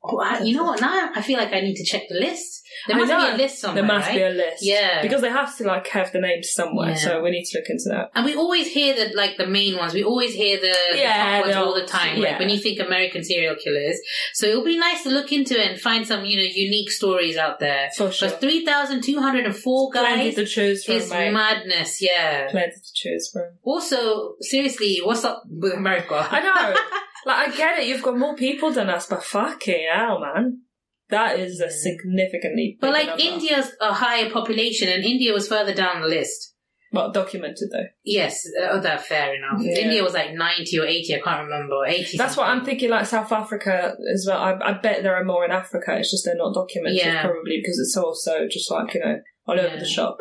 Oh, 0.04 0.20
I- 0.20 0.42
you 0.42 0.56
know 0.56 0.64
what? 0.64 0.80
Now 0.82 1.12
I 1.16 1.22
feel 1.22 1.38
like 1.38 1.52
I 1.54 1.60
need 1.62 1.76
to 1.76 1.84
check 1.86 2.04
the 2.10 2.16
list. 2.20 2.64
There 2.88 2.96
must 2.96 3.10
be 3.10 3.34
a 3.34 3.36
list 3.36 3.60
somewhere, 3.60 3.82
there 3.82 3.92
must 3.96 4.08
right? 4.08 4.16
be 4.16 4.22
a 4.24 4.30
list, 4.30 4.64
Yeah. 4.64 5.02
because 5.02 5.22
they 5.22 5.30
have 5.30 5.58
to 5.58 5.64
like 5.66 5.88
have 5.88 6.12
the 6.14 6.20
names 6.22 6.54
somewhere. 6.54 6.90
Yeah. 6.92 6.96
So 6.96 7.22
we 7.24 7.32
need 7.32 7.44
to 7.46 7.58
look 7.60 7.70
into 7.70 7.90
that. 7.90 8.12
And 8.16 8.24
we 8.24 8.36
always 8.36 8.68
hear 8.68 8.94
the 8.96 9.14
like 9.18 9.36
the 9.38 9.48
main 9.48 9.76
ones. 9.76 9.94
We 9.94 10.04
always 10.04 10.34
hear 10.34 10.58
the, 10.58 10.74
the 10.92 10.98
Yeah, 10.98 11.38
top 11.40 11.46
ones 11.46 11.56
all 11.58 11.74
the 11.76 11.86
time. 11.86 12.18
yeah. 12.22 12.30
Like 12.30 12.40
when 12.40 12.50
you 12.50 12.58
think 12.58 12.80
American 12.80 13.24
serial 13.24 13.56
killers. 13.62 14.00
So 14.34 14.46
it'll 14.48 14.64
be 14.64 14.78
nice 14.78 15.04
to 15.04 15.10
look 15.10 15.34
into 15.34 15.60
it 15.60 15.70
and 15.72 15.82
find 15.82 16.08
some 16.08 16.24
you 16.26 16.38
know 16.38 16.44
unique 16.44 16.92
stories 16.92 17.36
out 17.36 17.60
there. 17.60 17.90
For 17.98 18.12
sure. 18.12 18.30
But 18.30 18.40
three 18.40 18.64
thousand 18.64 19.04
two 19.04 19.20
hundred 19.20 19.46
and 19.46 19.56
four 19.56 19.92
Plenty 19.92 20.26
guys 20.26 20.36
to 20.36 20.46
choose 20.46 20.86
from, 20.86 20.96
is 20.96 21.10
mate. 21.10 21.32
madness. 21.32 22.02
Yeah. 22.02 22.50
Plenty 22.52 22.76
to 22.76 22.94
choose 22.94 23.30
from. 23.34 23.50
Also, 23.64 24.36
seriously, 24.42 25.00
what's 25.04 25.26
up 25.26 25.44
with 25.50 25.74
America? 25.74 26.26
I 26.32 26.40
know. 26.42 26.76
like 27.26 27.50
I 27.50 27.56
get 27.56 27.80
it. 27.80 27.88
You've 27.88 28.04
got 28.04 28.18
more 28.18 28.36
people 28.36 28.72
than 28.72 28.90
us, 28.90 29.06
but 29.08 29.24
fucking 29.24 29.88
hell, 29.94 30.20
man. 30.20 30.62
That 31.10 31.40
is 31.40 31.60
a 31.60 31.70
significantly. 31.72 32.78
But 32.80 32.92
like 32.94 33.08
number. 33.08 33.24
India's 33.24 33.72
a 33.82 33.94
higher 33.94 34.30
population, 34.30 34.90
and 34.90 35.04
India 35.04 35.34
was 35.34 35.48
further 35.48 35.74
down 35.74 36.02
the 36.02 36.08
list. 36.08 36.54
well 36.92 37.12
documented 37.12 37.70
though. 37.72 37.86
Yes, 38.04 38.44
uh, 38.62 38.80
that 38.80 39.06
fair 39.06 39.36
enough. 39.36 39.60
Yeah. 39.62 39.80
India 39.86 40.04
was 40.04 40.14
like 40.14 40.34
ninety 40.34 40.80
or 40.80 40.86
eighty. 40.86 41.16
I 41.16 41.20
can't 41.20 41.44
remember. 41.46 41.86
Eighty. 41.88 42.18
That's 42.18 42.38
what 42.38 42.48
I'm 42.48 42.64
thinking. 42.66 42.90
Like 42.90 43.06
South 43.08 43.32
Africa 43.32 43.96
as 44.14 44.26
well. 44.28 44.40
I, 44.40 44.54
I 44.70 44.74
bet 44.74 45.02
there 45.04 45.16
are 45.16 45.24
more 45.24 45.44
in 45.46 45.52
Africa. 45.52 45.98
It's 45.98 46.12
just 46.12 46.26
they're 46.26 46.36
not 46.36 46.54
documented, 46.54 46.98
Yeah. 46.98 47.22
probably 47.22 47.60
because 47.62 47.80
it's 47.80 47.98
also 47.98 48.48
just 48.50 48.70
like 48.72 48.94
you 48.94 49.00
know 49.02 49.18
all 49.48 49.60
over 49.60 49.68
Yeah. 49.76 49.80
the 49.80 49.86
shop. 49.88 50.18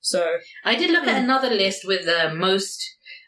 So 0.00 0.36
I 0.64 0.74
did 0.76 0.90
look 0.90 1.04
Hmm. 1.04 1.10
at 1.10 1.22
another 1.24 1.50
list 1.50 1.86
with 1.86 2.08
uh, 2.08 2.32
most 2.34 2.82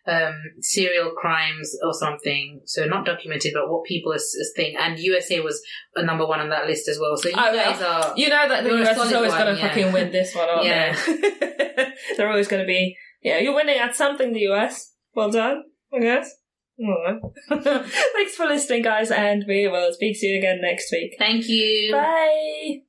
um, 0.07 0.35
serial 0.61 1.11
crimes 1.13 1.77
or 1.85 1.93
something. 1.95 2.61
So 2.67 2.85
not 2.87 3.07
documented, 3.07 3.53
but 3.55 3.71
what 3.71 3.85
people 3.85 4.13
is, 4.13 4.23
is 4.23 4.53
think. 4.57 4.77
And 4.79 4.99
USA 4.99 5.41
was 5.41 5.63
a 5.95 6.05
number 6.05 6.27
one 6.27 6.41
on 6.41 6.49
that 6.51 6.67
list 6.67 6.89
as 6.89 6.99
well. 6.99 7.17
So 7.17 7.29
you 7.29 7.35
Oh, 7.39 7.55
guys 7.55 7.81
are. 7.81 8.13
you 8.17 8.29
know 8.29 8.49
that 8.49 8.65
the 8.65 8.83
US 8.83 9.07
is 9.07 9.13
always 9.13 9.33
going 9.33 9.55
to 9.55 9.61
yeah. 9.61 9.69
fucking 9.69 9.93
win 9.93 10.11
this 10.13 10.35
one, 10.35 10.49
aren't 10.49 10.65
Yeah. 10.65 10.97
they? 11.07 11.93
they're 12.17 12.31
always 12.31 12.49
going 12.49 12.63
to 12.63 12.67
be. 12.67 12.97
Yeah, 13.23 13.39
you're 13.39 13.55
winning 13.55 13.79
at 13.79 13.95
something. 13.95 14.33
The 14.33 14.49
US. 14.53 14.93
Well 15.15 15.31
done. 15.31 15.65
I 15.95 16.01
guess. 16.01 16.35
Thanks 17.49 18.35
for 18.35 18.47
listening, 18.47 18.83
guys, 18.83 19.11
and 19.11 19.45
we 19.47 19.69
will 19.69 19.93
speak 19.93 20.19
to 20.19 20.27
you 20.27 20.39
again 20.39 20.61
next 20.61 20.91
week. 20.91 21.15
Thank 21.19 21.49
you. 21.49 21.93
Bye. 21.93 22.81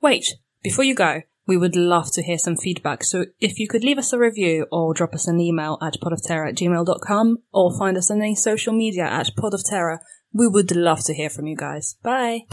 Wait, 0.00 0.34
before 0.62 0.84
you 0.84 0.94
go, 0.94 1.22
we 1.46 1.56
would 1.56 1.76
love 1.76 2.10
to 2.12 2.22
hear 2.22 2.38
some 2.38 2.56
feedback. 2.56 3.04
So 3.04 3.26
if 3.40 3.58
you 3.58 3.68
could 3.68 3.84
leave 3.84 3.98
us 3.98 4.12
a 4.12 4.18
review 4.18 4.66
or 4.72 4.94
drop 4.94 5.14
us 5.14 5.28
an 5.28 5.40
email 5.40 5.78
at 5.80 5.94
podofterror 6.02 6.48
at 6.48 6.56
gmail.com 6.56 7.38
or 7.52 7.78
find 7.78 7.96
us 7.96 8.10
on 8.10 8.20
any 8.20 8.34
social 8.34 8.72
media 8.72 9.04
at 9.04 9.30
podofterror, 9.38 9.98
we 10.32 10.48
would 10.48 10.74
love 10.74 11.04
to 11.04 11.14
hear 11.14 11.30
from 11.30 11.46
you 11.46 11.56
guys. 11.56 11.96
Bye. 12.02 12.46